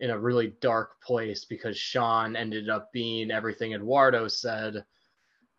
in 0.00 0.10
a 0.10 0.18
really 0.18 0.54
dark 0.60 1.00
place 1.02 1.44
because 1.44 1.76
Sean 1.78 2.36
ended 2.36 2.68
up 2.68 2.92
being 2.92 3.30
everything 3.30 3.72
Eduardo 3.74 4.28
said. 4.28 4.84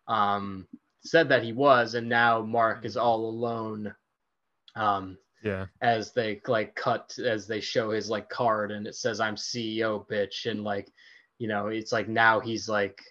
Um, 0.08 0.66
said 1.02 1.28
that 1.28 1.42
he 1.44 1.52
was, 1.52 1.94
and 1.94 2.08
now 2.08 2.42
Mark 2.42 2.84
is 2.84 2.96
all 2.96 3.28
alone. 3.28 3.94
Um, 4.76 5.18
Yeah. 5.42 5.66
as 5.80 6.12
they 6.12 6.40
like 6.46 6.74
cut 6.74 7.16
as 7.18 7.46
they 7.46 7.60
show 7.60 7.90
his 7.90 8.10
like 8.10 8.28
card 8.30 8.72
and 8.72 8.86
it 8.86 8.94
says 8.94 9.20
I'm 9.20 9.36
CEO 9.36 10.06
bitch 10.08 10.50
and 10.50 10.64
like 10.64 10.88
you 11.38 11.48
know 11.48 11.68
it's 11.68 11.92
like 11.92 12.08
now 12.08 12.40
he's 12.40 12.68
like 12.68 13.02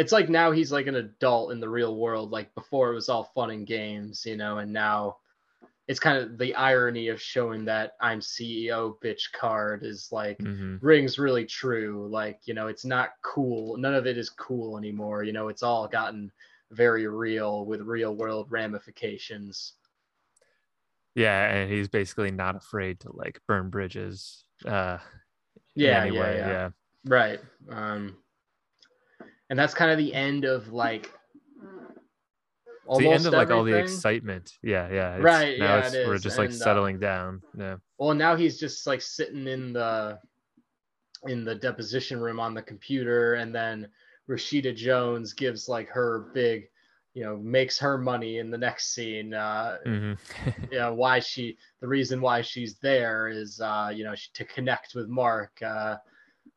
it's 0.00 0.12
like 0.12 0.30
now 0.30 0.50
he's 0.50 0.72
like 0.72 0.86
an 0.86 0.94
adult 0.94 1.52
in 1.52 1.60
the 1.60 1.68
real 1.68 1.94
world. 1.94 2.30
Like 2.30 2.54
before 2.54 2.90
it 2.90 2.94
was 2.94 3.10
all 3.10 3.24
fun 3.34 3.50
and 3.50 3.66
games 3.66 4.24
you 4.24 4.36
know 4.36 4.56
and 4.58 4.72
now 4.72 5.18
it's 5.88 6.00
kind 6.00 6.16
of 6.16 6.38
the 6.38 6.54
irony 6.54 7.08
of 7.08 7.20
showing 7.20 7.66
that 7.66 7.96
I'm 8.00 8.20
CEO 8.20 8.96
bitch 9.04 9.30
card 9.32 9.84
is 9.84 10.08
like 10.10 10.40
hmm 10.40 10.76
rings 10.80 11.18
really 11.18 11.44
true. 11.44 12.08
Like 12.10 12.40
you 12.46 12.54
know 12.54 12.68
it's 12.68 12.86
not 12.86 13.10
cool. 13.22 13.76
None 13.76 13.94
of 13.94 14.06
it 14.06 14.16
is 14.16 14.30
cool 14.30 14.78
anymore. 14.78 15.22
You 15.22 15.34
know 15.34 15.48
it's 15.48 15.62
all 15.62 15.86
gotten 15.86 16.32
very 16.70 17.06
real 17.06 17.66
with 17.66 17.82
real 17.82 18.14
world 18.14 18.46
ramifications. 18.48 19.74
Yeah, 21.14 21.46
and 21.52 21.70
he's 21.70 21.88
basically 21.88 22.30
not 22.30 22.56
afraid 22.56 23.00
to 23.00 23.10
like 23.12 23.38
burn 23.46 23.68
bridges. 23.68 24.44
Uh, 24.64 24.96
yeah 25.74 26.04
any 26.04 26.16
yeah, 26.16 26.34
yeah. 26.34 26.48
Yeah. 26.48 26.70
Right. 27.04 27.40
Um, 27.70 28.16
and 29.50 29.58
that's 29.58 29.74
kind 29.74 29.90
of 29.90 29.98
the 29.98 30.14
end 30.14 30.44
of 30.44 30.72
like 30.72 31.12
the 32.98 33.08
end 33.08 33.26
of 33.26 33.34
like 33.34 33.50
all 33.50 33.64
the 33.64 33.76
excitement. 33.76 34.56
Yeah, 34.62 34.88
yeah. 34.90 35.08
it's- 35.16 35.22
Right, 35.22 35.58
Now 35.58 35.76
yeah, 35.76 35.86
it's, 35.86 35.94
it 35.94 36.06
we're 36.06 36.18
just 36.18 36.38
like 36.38 36.50
and, 36.50 36.60
uh, 36.60 36.64
settling 36.64 36.98
down. 36.98 37.42
Yeah. 37.58 37.76
Well, 37.98 38.14
now 38.14 38.36
he's 38.36 38.58
just 38.58 38.86
like 38.86 39.02
sitting 39.02 39.46
in 39.46 39.72
the 39.74 40.18
in 41.26 41.44
the 41.44 41.54
deposition 41.54 42.18
room 42.18 42.40
on 42.40 42.54
the 42.54 42.62
computer, 42.62 43.34
and 43.34 43.54
then 43.54 43.88
Rashida 44.28 44.74
Jones 44.74 45.34
gives 45.34 45.68
like 45.68 45.88
her 45.88 46.30
big, 46.32 46.70
you 47.12 47.22
know, 47.22 47.36
makes 47.36 47.78
her 47.78 47.98
money 47.98 48.38
in 48.38 48.50
the 48.50 48.56
next 48.56 48.94
scene. 48.94 49.34
Uh, 49.34 49.76
hmm 49.84 50.12
you 50.70 50.78
know, 50.78 50.94
why 50.94 51.18
she 51.18 51.58
the 51.80 51.88
reason 51.88 52.20
why 52.20 52.40
she's 52.40 52.78
there 52.78 53.28
is 53.28 53.60
uh, 53.60 53.90
you 53.94 54.04
know 54.04 54.14
she, 54.14 54.30
to 54.34 54.44
connect 54.44 54.94
with 54.94 55.08
Mark 55.08 55.60
uh, 55.62 55.96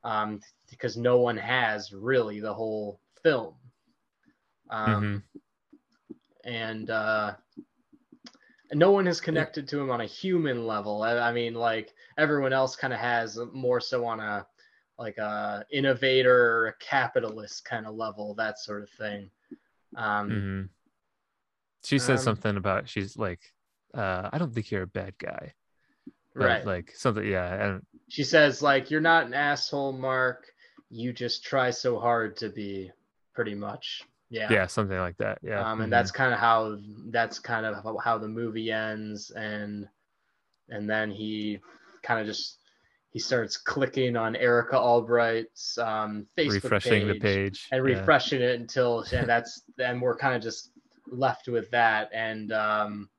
um, 0.03 0.39
because 0.69 0.97
no 0.97 1.17
one 1.17 1.37
has 1.37 1.93
really 1.93 2.39
the 2.39 2.53
whole 2.53 2.99
film. 3.21 3.55
Um, 4.69 5.23
and 6.45 6.89
uh, 6.89 7.35
no 8.73 8.91
one 8.91 9.05
has 9.05 9.21
connected 9.21 9.67
to 9.69 9.79
him 9.79 9.91
on 9.91 10.01
a 10.01 10.05
human 10.05 10.65
level. 10.65 11.03
I, 11.03 11.17
I 11.17 11.31
mean, 11.31 11.53
like 11.53 11.93
everyone 12.17 12.53
else 12.53 12.75
kind 12.75 12.93
of 12.93 12.99
has 12.99 13.39
more 13.53 13.79
so 13.79 14.05
on 14.05 14.19
a 14.19 14.45
like 14.97 15.17
a 15.17 15.65
innovator, 15.71 16.67
a 16.67 16.73
capitalist 16.83 17.65
kind 17.65 17.85
of 17.85 17.95
level, 17.95 18.35
that 18.35 18.59
sort 18.59 18.83
of 18.83 18.89
thing. 18.91 19.29
Um, 19.95 20.29
hmm 20.29 20.61
She 21.83 21.99
says 21.99 22.19
Um, 22.19 22.23
something 22.23 22.57
about 22.57 22.89
she's 22.89 23.17
like, 23.17 23.41
uh, 23.93 24.29
I 24.31 24.37
don't 24.37 24.53
think 24.53 24.71
you're 24.71 24.83
a 24.83 24.87
bad 24.87 25.17
guy. 25.17 25.53
But, 26.35 26.45
Right. 26.45 26.65
Like 26.65 26.93
something. 26.95 27.25
Yeah. 27.25 27.57
Don't, 27.57 27.87
She 28.09 28.23
says 28.23 28.61
like, 28.61 28.89
"You're 28.89 29.01
not 29.01 29.25
an 29.25 29.33
asshole, 29.33 29.93
Mark. 29.93 30.45
You 30.89 31.13
just 31.13 31.43
try 31.43 31.71
so 31.71 31.99
hard 31.99 32.37
to 32.37 32.49
be." 32.49 32.91
Pretty 33.33 33.55
much. 33.55 34.03
Yeah. 34.29 34.47
yeah. 34.51 34.67
Something 34.67 34.97
like 34.97 35.17
that. 35.17 35.39
Yeah. 35.41 35.59
um, 35.59 35.81
and 35.81 35.87
mhm. 35.87 35.91
that's 35.91 36.11
kind 36.11 36.33
of 36.33 36.39
how 36.39 36.77
that's 37.09 37.39
kind 37.39 37.65
of 37.65 37.83
how, 37.83 37.97
how 37.97 38.17
the 38.17 38.27
movie 38.27 38.71
ends 38.71 39.31
and 39.31 39.87
and 40.69 40.89
then 40.89 41.11
he 41.11 41.59
kind 42.01 42.19
of 42.19 42.25
just 42.25 42.57
he 43.11 43.19
starts 43.19 43.57
clicking 43.57 44.15
on 44.15 44.35
erica 44.35 44.75
albright's 44.75 45.77
um, 45.77 46.25
facebook 46.37 46.63
refreshing 46.63 47.07
page 47.07 47.13
the 47.13 47.19
page 47.19 47.67
and 47.71 47.87
yeah. 47.87 47.95
refreshing 47.95 48.41
it 48.41 48.59
until 48.59 49.05
and 49.13 49.27
that's 49.27 49.63
and 49.79 50.01
we're 50.01 50.17
kind 50.17 50.35
of 50.35 50.41
just 50.41 50.71
left 51.07 51.47
with 51.47 51.69
that 51.71 52.09
and 52.13 52.51
um 52.51 53.09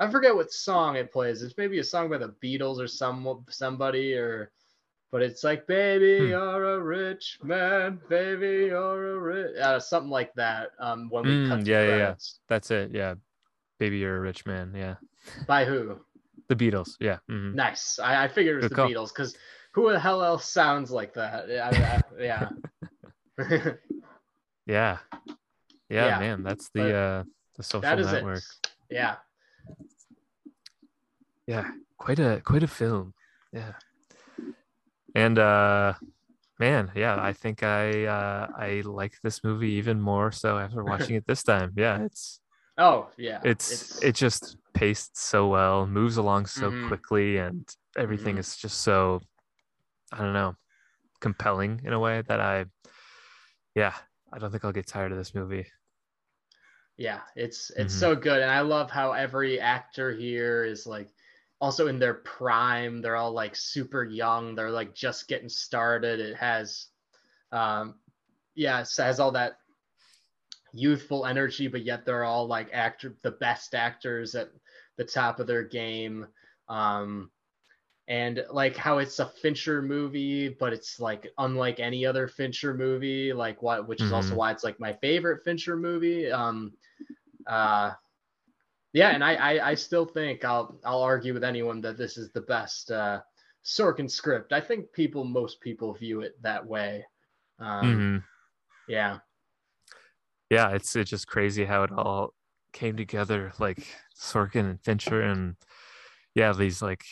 i 0.00 0.10
forget 0.10 0.34
what 0.34 0.52
song 0.52 0.96
it 0.96 1.12
plays 1.12 1.42
it's 1.42 1.56
maybe 1.56 1.78
a 1.78 1.84
song 1.84 2.08
by 2.10 2.18
the 2.18 2.34
beatles 2.42 2.80
or 2.80 2.88
some 2.88 3.44
somebody 3.48 4.14
or 4.14 4.50
but 5.12 5.22
it's 5.22 5.44
like 5.44 5.66
baby 5.66 6.24
Hmm. 6.24 6.28
you're 6.30 6.74
a 6.74 6.80
rich 6.80 7.38
man 7.42 8.00
baby 8.08 8.66
you're 8.66 9.16
a 9.16 9.18
rich 9.20 9.56
uh, 9.58 9.78
something 9.78 10.10
like 10.10 10.32
that 10.34 10.70
um 10.80 11.08
when 11.10 11.24
we 11.24 11.36
Mm, 11.36 11.48
cut 11.48 11.66
yeah, 11.66 11.82
yeah, 11.84 11.96
yeah. 11.96 12.14
That's 12.48 12.70
it. 12.70 12.90
Yeah. 12.92 13.14
Baby, 13.78 13.98
you're 13.98 14.16
a 14.16 14.20
rich 14.20 14.44
man. 14.46 14.72
Yeah. 14.74 14.96
by 15.46 15.64
who 15.64 15.98
The 16.48 16.56
Beatles. 16.56 16.96
Yeah. 17.00 17.18
mhm. 17.30 17.54
nice 17.54 17.98
i, 17.98 18.24
I 18.24 18.28
figured 18.28 18.54
it 18.54 18.56
was 18.58 18.64
Good 18.64 18.70
the 18.72 18.76
call. 18.76 18.90
beatles 18.90 19.08
because 19.14 19.36
who 19.72 19.90
the 19.92 19.98
hell 20.00 20.22
else 20.24 20.48
sounds 20.48 20.90
like 20.90 21.14
that 21.14 21.50
I, 21.50 21.68
I, 21.70 22.02
yeah 22.18 22.48
Yeah. 24.66 24.98
Yeah, 25.88 26.06
Yeah, 26.06 26.18
man. 26.20 26.42
That's 26.42 26.68
but 26.72 26.80
the 26.82 26.94
uh 26.94 27.24
the 27.56 27.62
social 27.62 27.80
that 27.82 27.98
is 27.98 28.06
network. 28.12 28.44
it 28.90 28.94
yeah 28.94 29.16
Yeah. 31.50 31.68
Quite 31.98 32.20
a 32.20 32.40
quite 32.44 32.62
a 32.62 32.68
film. 32.68 33.12
Yeah. 33.52 33.72
And 35.16 35.36
uh 35.36 35.94
man, 36.60 36.92
yeah, 36.94 37.20
I 37.20 37.32
think 37.32 37.64
I 37.64 38.04
uh 38.04 38.46
I 38.56 38.82
like 38.84 39.14
this 39.24 39.42
movie 39.42 39.72
even 39.72 40.00
more 40.00 40.30
so 40.30 40.58
after 40.58 40.84
watching 40.92 41.16
it 41.16 41.26
this 41.26 41.42
time. 41.42 41.72
Yeah, 41.76 42.02
it's 42.02 42.40
oh 42.78 43.10
yeah 43.18 43.40
it's 43.42 44.00
it 44.00 44.14
just 44.14 44.56
paced 44.74 45.18
so 45.18 45.48
well, 45.48 45.88
moves 45.88 46.18
along 46.18 46.46
so 46.46 46.70
Mhm. 46.70 46.86
quickly 46.86 47.38
and 47.38 47.68
everything 47.98 48.36
Mhm. 48.36 48.40
is 48.40 48.56
just 48.56 48.82
so 48.82 49.20
I 50.12 50.18
don't 50.18 50.32
know, 50.32 50.54
compelling 51.20 51.80
in 51.84 51.92
a 51.92 51.98
way 51.98 52.22
that 52.28 52.40
I 52.40 52.66
yeah, 53.74 53.94
I 54.32 54.38
don't 54.38 54.52
think 54.52 54.64
I'll 54.64 54.72
get 54.72 54.86
tired 54.86 55.10
of 55.10 55.18
this 55.18 55.34
movie. 55.34 55.66
Yeah, 56.96 57.20
it's 57.34 57.70
it's 57.76 57.94
Mhm. 57.94 57.98
so 57.98 58.14
good, 58.14 58.40
and 58.40 58.50
I 58.50 58.60
love 58.60 58.90
how 58.90 59.12
every 59.12 59.58
actor 59.58 60.12
here 60.12 60.64
is 60.64 60.86
like 60.86 61.08
also 61.60 61.86
in 61.88 61.98
their 61.98 62.14
prime. 62.14 63.00
They're 63.02 63.16
all 63.16 63.32
like 63.32 63.54
super 63.54 64.04
young. 64.04 64.54
They're 64.54 64.70
like 64.70 64.94
just 64.94 65.28
getting 65.28 65.48
started. 65.48 66.20
It 66.20 66.36
has, 66.36 66.86
um, 67.52 68.00
yeah, 68.54 68.80
it 68.80 68.88
has 68.98 69.20
all 69.20 69.32
that 69.32 69.58
youthful 70.72 71.26
energy, 71.26 71.68
but 71.68 71.82
yet 71.84 72.04
they're 72.06 72.24
all 72.24 72.46
like 72.46 72.68
actor 72.72 73.16
the 73.22 73.32
best 73.32 73.74
actors 73.74 74.34
at 74.34 74.50
the 74.96 75.04
top 75.04 75.40
of 75.40 75.46
their 75.46 75.64
game. 75.64 76.26
Um, 76.68 77.30
and 78.08 78.44
like 78.50 78.76
how 78.76 78.98
it's 78.98 79.18
a 79.20 79.26
Fincher 79.26 79.82
movie, 79.82 80.48
but 80.48 80.72
it's 80.72 80.98
like 80.98 81.28
unlike 81.38 81.78
any 81.78 82.04
other 82.06 82.26
Fincher 82.26 82.74
movie, 82.74 83.32
like 83.32 83.62
what, 83.62 83.86
which 83.86 84.02
is 84.02 84.12
also 84.12 84.34
Mhm. 84.34 84.38
why 84.38 84.50
it's 84.50 84.64
like 84.64 84.80
my 84.80 84.92
favorite 84.94 85.44
Fincher 85.44 85.76
movie. 85.76 86.30
Um, 86.30 86.72
uh, 87.46 87.92
yeah, 88.92 89.10
and 89.10 89.22
I, 89.22 89.34
I, 89.34 89.70
I 89.70 89.74
still 89.74 90.06
think 90.06 90.44
I'll, 90.44 90.78
I'll 90.84 91.02
argue 91.02 91.34
with 91.34 91.44
anyone 91.44 91.80
that 91.82 91.96
this 91.98 92.16
is 92.16 92.30
the 92.32 92.42
best 92.42 92.90
uh, 92.90 93.20
Sorkin 93.64 94.10
script. 94.10 94.52
I 94.52 94.60
think 94.60 94.92
people, 94.92 95.24
most 95.24 95.60
people 95.60 95.94
view 95.94 96.22
it 96.22 96.40
that 96.42 96.66
way. 96.66 97.06
Um, 97.58 98.06
Mhm. 98.18 98.24
Yeah, 98.88 99.18
yeah, 100.50 100.70
it's 100.70 100.96
it's 100.96 101.10
just 101.10 101.26
crazy 101.28 101.64
how 101.64 101.84
it 101.84 101.92
all 101.92 102.34
came 102.72 102.96
together, 102.96 103.52
like 103.58 103.86
Sorkin 104.16 104.68
and 104.68 104.80
Fincher, 104.82 105.22
and 105.22 105.56
yeah, 106.34 106.52
these 106.52 106.82
like 106.82 107.04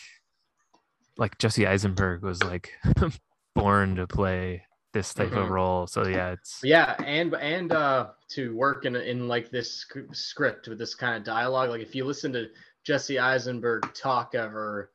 like 1.17 1.39
Jesse 1.39 1.67
Eisenberg 1.67 2.23
was 2.23 2.43
like 2.43 2.73
born 3.55 3.97
to 3.97 4.07
play 4.07 4.65
this 4.93 5.13
type 5.15 5.33
of 5.33 5.49
Mhm. 5.49 5.51
role. 5.51 5.87
So 5.87 6.07
yeah, 6.07 6.33
it's 6.33 6.61
yeah, 6.63 6.95
and 7.05 7.35
and 7.35 7.73
uh, 7.73 8.11
to 8.31 8.55
work 8.57 8.85
in 8.85 8.97
in 8.97 9.29
like 9.29 9.51
this 9.51 9.87
script 10.13 10.69
with 10.69 10.79
this 10.79 10.95
kind 10.95 11.17
of 11.17 11.25
dialogue. 11.25 11.71
Like 11.71 11.83
if 11.83 11.95
you 11.95 12.05
listen 12.05 12.33
to 12.33 12.49
Jesse 12.85 13.19
Eisenberg 13.19 13.93
talk 13.95 14.35
ever 14.35 14.91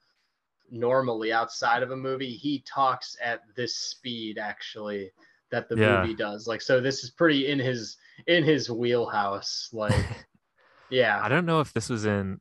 normally 0.71 1.31
outside 1.31 1.83
of 1.83 1.91
a 1.91 1.95
movie, 1.97 2.35
he 2.35 2.59
talks 2.61 3.15
at 3.21 3.41
this 3.55 3.75
speed 3.75 4.37
actually 4.37 5.11
that 5.51 5.69
the 5.69 5.75
Yeah. 5.75 6.01
movie 6.01 6.15
does. 6.15 6.47
Like 6.47 6.61
so, 6.61 6.81
this 6.81 7.03
is 7.03 7.11
pretty 7.11 7.47
in 7.47 7.59
his 7.59 7.97
in 8.27 8.43
his 8.43 8.69
wheelhouse. 8.69 9.69
Like 9.71 9.93
yeah, 10.89 11.19
I 11.21 11.29
don't 11.29 11.45
know 11.45 11.59
if 11.59 11.73
this 11.73 11.89
was 11.89 12.05
in 12.05 12.39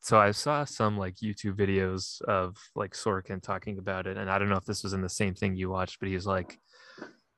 so 0.00 0.18
I 0.18 0.32
saw 0.32 0.64
some 0.64 0.98
like 0.98 1.16
YouTube 1.16 1.54
videos 1.54 2.20
of 2.22 2.56
like 2.74 2.92
Sorkin 2.94 3.40
talking 3.40 3.78
about 3.78 4.06
it, 4.06 4.16
and 4.16 4.28
I 4.30 4.38
don't 4.38 4.48
know 4.48 4.56
if 4.56 4.64
this 4.64 4.82
was 4.82 4.92
in 4.92 5.00
the 5.00 5.08
same 5.08 5.34
thing 5.34 5.56
you 5.56 5.70
watched, 5.70 6.00
but 6.00 6.08
he's 6.08 6.26
like, 6.26 6.58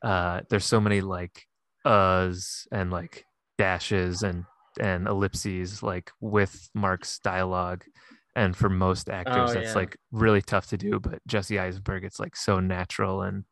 uh, 0.02 0.40
there's 0.48 0.64
so 0.64 0.80
many 0.80 1.00
like 1.00 1.46
uhs 1.86 2.66
and 2.72 2.90
like 2.90 3.24
dashes 3.58 4.22
and 4.22 4.44
and 4.78 5.06
ellipses 5.06 5.82
like 5.82 6.10
with 6.20 6.70
Mark's 6.74 7.18
dialogue. 7.18 7.84
And 8.36 8.56
for 8.56 8.68
most 8.68 9.10
actors, 9.10 9.50
Oh, 9.50 9.54
that's 9.54 9.70
yeah. 9.70 9.74
like 9.74 9.96
really 10.12 10.40
tough 10.40 10.68
to 10.68 10.76
do. 10.76 11.00
But 11.00 11.18
Jesse 11.26 11.58
Eisenberg, 11.58 12.04
it's 12.04 12.20
like 12.20 12.36
so 12.36 12.60
natural 12.60 13.22
and 13.22 13.44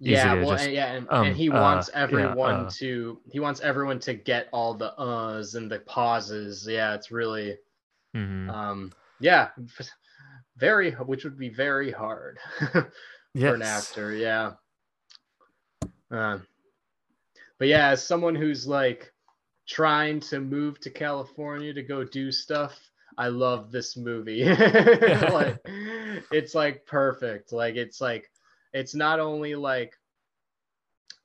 yeah, 0.00 0.34
well, 0.34 0.50
just 0.52 0.64
and, 0.64 0.72
yeah, 0.72 0.92
and, 0.92 1.06
um, 1.10 1.26
and 1.26 1.36
he 1.36 1.50
uh, 1.50 1.60
wants 1.60 1.90
yeah, 1.92 2.02
everyone 2.02 2.54
uh. 2.66 2.70
to 2.78 3.20
he 3.30 3.38
wants 3.38 3.60
everyone 3.60 3.98
to 4.00 4.14
get 4.14 4.48
all 4.50 4.72
the 4.72 4.94
uhs 4.98 5.54
and 5.54 5.70
the 5.70 5.80
pauses. 5.80 6.66
Yeah, 6.68 6.94
it's 6.94 7.10
really 7.10 7.58
mhm. 8.16 8.50
um 8.50 8.92
yeah, 9.20 9.48
very 10.56 10.92
which 10.92 11.24
would 11.24 11.38
be 11.38 11.50
very 11.50 11.90
hard 11.92 12.38
for 12.72 12.88
an 13.34 13.62
actor. 13.62 14.14
Yeah. 14.14 14.52
Um, 16.10 16.46
but 17.58 17.68
yeah, 17.68 17.88
as 17.88 18.04
someone 18.04 18.34
who's 18.34 18.66
like 18.66 19.12
trying 19.68 20.20
to 20.20 20.40
move 20.40 20.80
to 20.80 20.90
California 20.90 21.72
to 21.72 21.82
go 21.82 22.04
do 22.04 22.32
stuff, 22.32 22.78
I 23.18 23.28
love 23.28 23.70
this 23.70 23.96
movie. 23.96 24.44
like 24.44 25.58
it's 26.32 26.54
like 26.54 26.86
perfect. 26.86 27.52
Like 27.52 27.76
it's 27.76 28.00
like 28.00 28.30
it's 28.72 28.94
not 28.94 29.20
only 29.20 29.54
like 29.54 29.94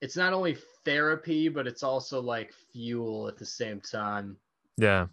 it's 0.02 0.18
not 0.18 0.34
only 0.34 0.58
therapy, 0.84 1.50
but 1.50 1.68
it's 1.68 1.84
also 1.84 2.22
like 2.22 2.54
fuel 2.72 3.28
at 3.28 3.38
the 3.38 3.46
same 3.46 3.80
time. 3.80 4.38
Yeah. 4.78 5.08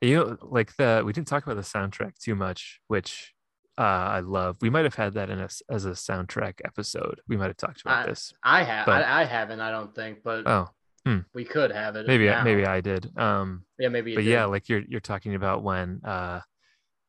You 0.00 0.16
know, 0.16 0.38
like 0.42 0.74
the 0.76 1.02
we 1.04 1.12
didn't 1.12 1.28
talk 1.28 1.44
about 1.44 1.56
the 1.56 1.62
soundtrack 1.62 2.18
too 2.18 2.34
much, 2.34 2.80
which 2.88 3.34
uh 3.78 3.80
I 3.82 4.20
love. 4.20 4.56
We 4.60 4.70
might 4.70 4.84
have 4.84 4.94
had 4.94 5.14
that 5.14 5.30
in 5.30 5.40
a, 5.40 5.48
as 5.68 5.84
a 5.84 5.90
soundtrack 5.90 6.60
episode. 6.64 7.20
We 7.28 7.36
might 7.36 7.48
have 7.48 7.56
talked 7.56 7.80
about 7.82 8.04
I- 8.04 8.10
this. 8.10 8.32
I 8.42 8.62
have 8.64 8.86
But- 8.86 9.04
I, 9.04 9.22
I 9.22 9.24
haven't, 9.24 9.60
I 9.60 9.70
don't 9.70 9.94
think, 9.94 10.22
but 10.22 10.46
Oh, 10.46 10.68
we 11.34 11.44
could 11.44 11.70
have 11.72 11.96
it. 11.96 12.06
maybe 12.06 12.26
now. 12.26 12.42
maybe 12.44 12.64
I 12.66 12.80
did. 12.80 13.10
Um 13.18 13.64
yeah, 13.78 13.88
maybe. 13.88 14.14
but 14.14 14.22
did. 14.24 14.30
yeah, 14.30 14.44
like 14.46 14.68
you're 14.68 14.82
you're 14.88 15.00
talking 15.00 15.34
about 15.34 15.62
when 15.62 16.00
uh 16.04 16.40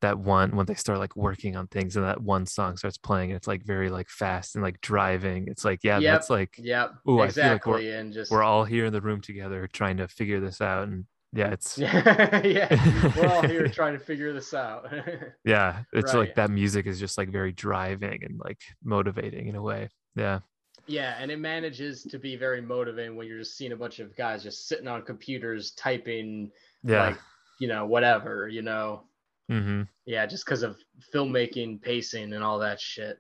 that 0.01 0.19
one 0.19 0.55
when 0.55 0.65
they 0.65 0.75
start 0.75 0.99
like 0.99 1.15
working 1.15 1.55
on 1.55 1.67
things 1.67 1.95
and 1.95 2.05
that 2.05 2.21
one 2.21 2.45
song 2.45 2.75
starts 2.77 2.97
playing 2.97 3.31
and 3.31 3.37
it's 3.37 3.47
like 3.47 3.63
very 3.63 3.89
like 3.89 4.09
fast 4.09 4.55
and 4.55 4.63
like 4.63 4.81
driving. 4.81 5.47
It's 5.47 5.63
like 5.63 5.79
yeah, 5.83 5.99
Yep. 5.99 6.13
that's 6.13 6.29
like 6.29 6.55
Yep. 6.57 6.91
Ooh, 7.07 7.13
I 7.21 7.29
feel 7.29 7.43
like 7.43 7.53
exactly. 7.55 7.91
and 7.91 8.11
just 8.13 8.29
we're 8.31 8.43
all 8.43 8.65
here 8.65 8.85
in 8.85 8.91
the 8.93 9.01
room 9.01 9.21
together 9.21 9.67
trying 9.71 9.97
to 9.97 10.07
figure 10.07 10.39
this 10.39 10.59
out 10.61 10.87
and 10.89 11.05
yeah, 11.33 11.51
it's 11.51 11.77
yeah, 11.77 12.41
yeah. 12.45 13.11
We're 13.17 13.27
all 13.27 13.41
here 13.47 13.67
trying 13.69 13.93
to 13.93 13.99
figure 13.99 14.31
this 14.33 14.53
out. 14.53 14.91
yeah, 15.45 15.83
it's 15.93 16.13
Right. 16.13 16.19
like 16.21 16.35
that 16.35 16.49
music 16.49 16.85
is 16.85 16.99
just 16.99 17.17
like 17.17 17.29
very 17.29 17.51
driving 17.51 18.23
and 18.23 18.39
like 18.43 18.61
motivating 18.83 19.47
in 19.47 19.55
a 19.55 19.61
way. 19.61 19.89
Yeah. 20.15 20.39
yeah, 20.87 21.17
and 21.19 21.29
it 21.31 21.39
manages 21.39 22.03
to 22.03 22.17
be 22.19 22.35
very 22.37 22.61
motivating 22.61 23.15
when 23.17 23.27
you're 23.27 23.39
just 23.39 23.57
seeing 23.57 23.71
a 23.73 23.75
bunch 23.75 23.99
of 23.99 24.15
guys 24.15 24.43
just 24.43 24.67
sitting 24.67 24.87
on 24.87 25.01
computers 25.01 25.71
typing 25.71 26.51
Yeah. 26.83 27.07
like, 27.07 27.17
you 27.59 27.67
know, 27.67 27.85
whatever, 27.85 28.47
you 28.47 28.61
know. 28.61 29.03
mm-hmm. 29.51 29.83
Yeah, 30.05 30.25
just 30.25 30.45
because 30.45 30.63
of 30.63 30.77
filmmaking, 31.13 31.81
pacing, 31.81 32.31
and 32.33 32.43
all 32.43 32.59
that 32.59 32.79
shit. 32.79 33.17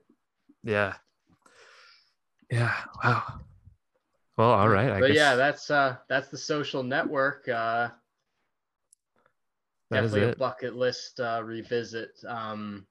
Yeah. 0.63 0.93
Yeah. 2.51 2.73
Wow. 3.03 3.41
Well, 4.37 4.51
all 4.51 4.67
right. 4.69 4.91
I 4.91 4.99
but 4.99 5.07
guess 5.07 5.15
yeah, 5.15 5.35
that's 5.35 5.71
uh 5.71 5.95
that's 6.09 6.29
the 6.29 6.37
social 6.37 6.83
network. 6.83 7.47
Uh 7.47 7.89
that 9.91 10.03
is 10.03 10.11
definitely 10.11 10.33
a 10.33 10.35
bucket 10.35 10.75
list 10.75 11.19
uh 11.19 11.41
revisit. 11.43 12.11
Um 12.27 12.85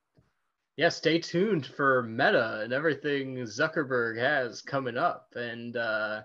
yeah, 0.76 0.88
stay 0.88 1.18
tuned 1.18 1.66
for 1.66 2.02
Meta 2.02 2.60
and 2.62 2.72
everything 2.72 3.36
Zuckerberg 3.44 4.18
has 4.18 4.62
coming 4.62 4.96
up. 4.96 5.28
And 5.36 5.76
uh 5.76 6.22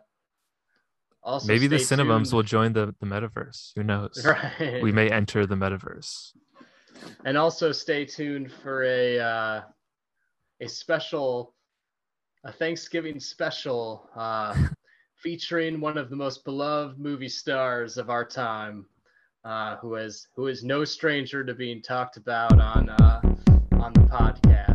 also 1.22 1.48
Maybe 1.48 1.68
the 1.68 1.76
CineBums 1.76 2.24
tuned- 2.26 2.34
will 2.34 2.44
join 2.44 2.74
the, 2.74 2.96
the 3.00 3.06
metaverse. 3.06 3.74
Who 3.76 3.84
knows? 3.84 4.26
right. 4.26 4.82
We 4.82 4.92
may 4.94 5.10
enter 5.10 5.46
the 5.46 5.56
metaverse. 5.56 6.32
and 7.26 7.38
also 7.38 7.72
stay 7.74 8.06
tuned 8.06 8.52
for 8.52 8.84
a 8.84 9.20
uh 9.20 9.62
a 10.62 10.68
special 10.70 11.54
a 12.46 12.54
Thanksgiving 12.54 13.20
special 13.20 14.10
uh 14.16 14.56
featuring 15.20 15.80
one 15.80 15.98
of 15.98 16.10
the 16.10 16.16
most 16.16 16.44
beloved 16.46 17.00
movie 17.00 17.30
stars 17.30 17.98
of 17.98 18.10
our 18.10 18.26
time, 18.26 18.86
uh, 19.44 19.76
who 19.78 19.96
is 19.96 20.28
who 20.36 20.48
is 20.48 20.64
no 20.64 20.84
stranger 20.86 21.44
to 21.44 21.54
being 21.54 21.82
talked 21.82 22.18
about 22.18 22.60
on 22.60 22.90
uh, 22.90 23.22
on 23.74 23.94
the 23.94 24.02
podcast. 24.02 24.69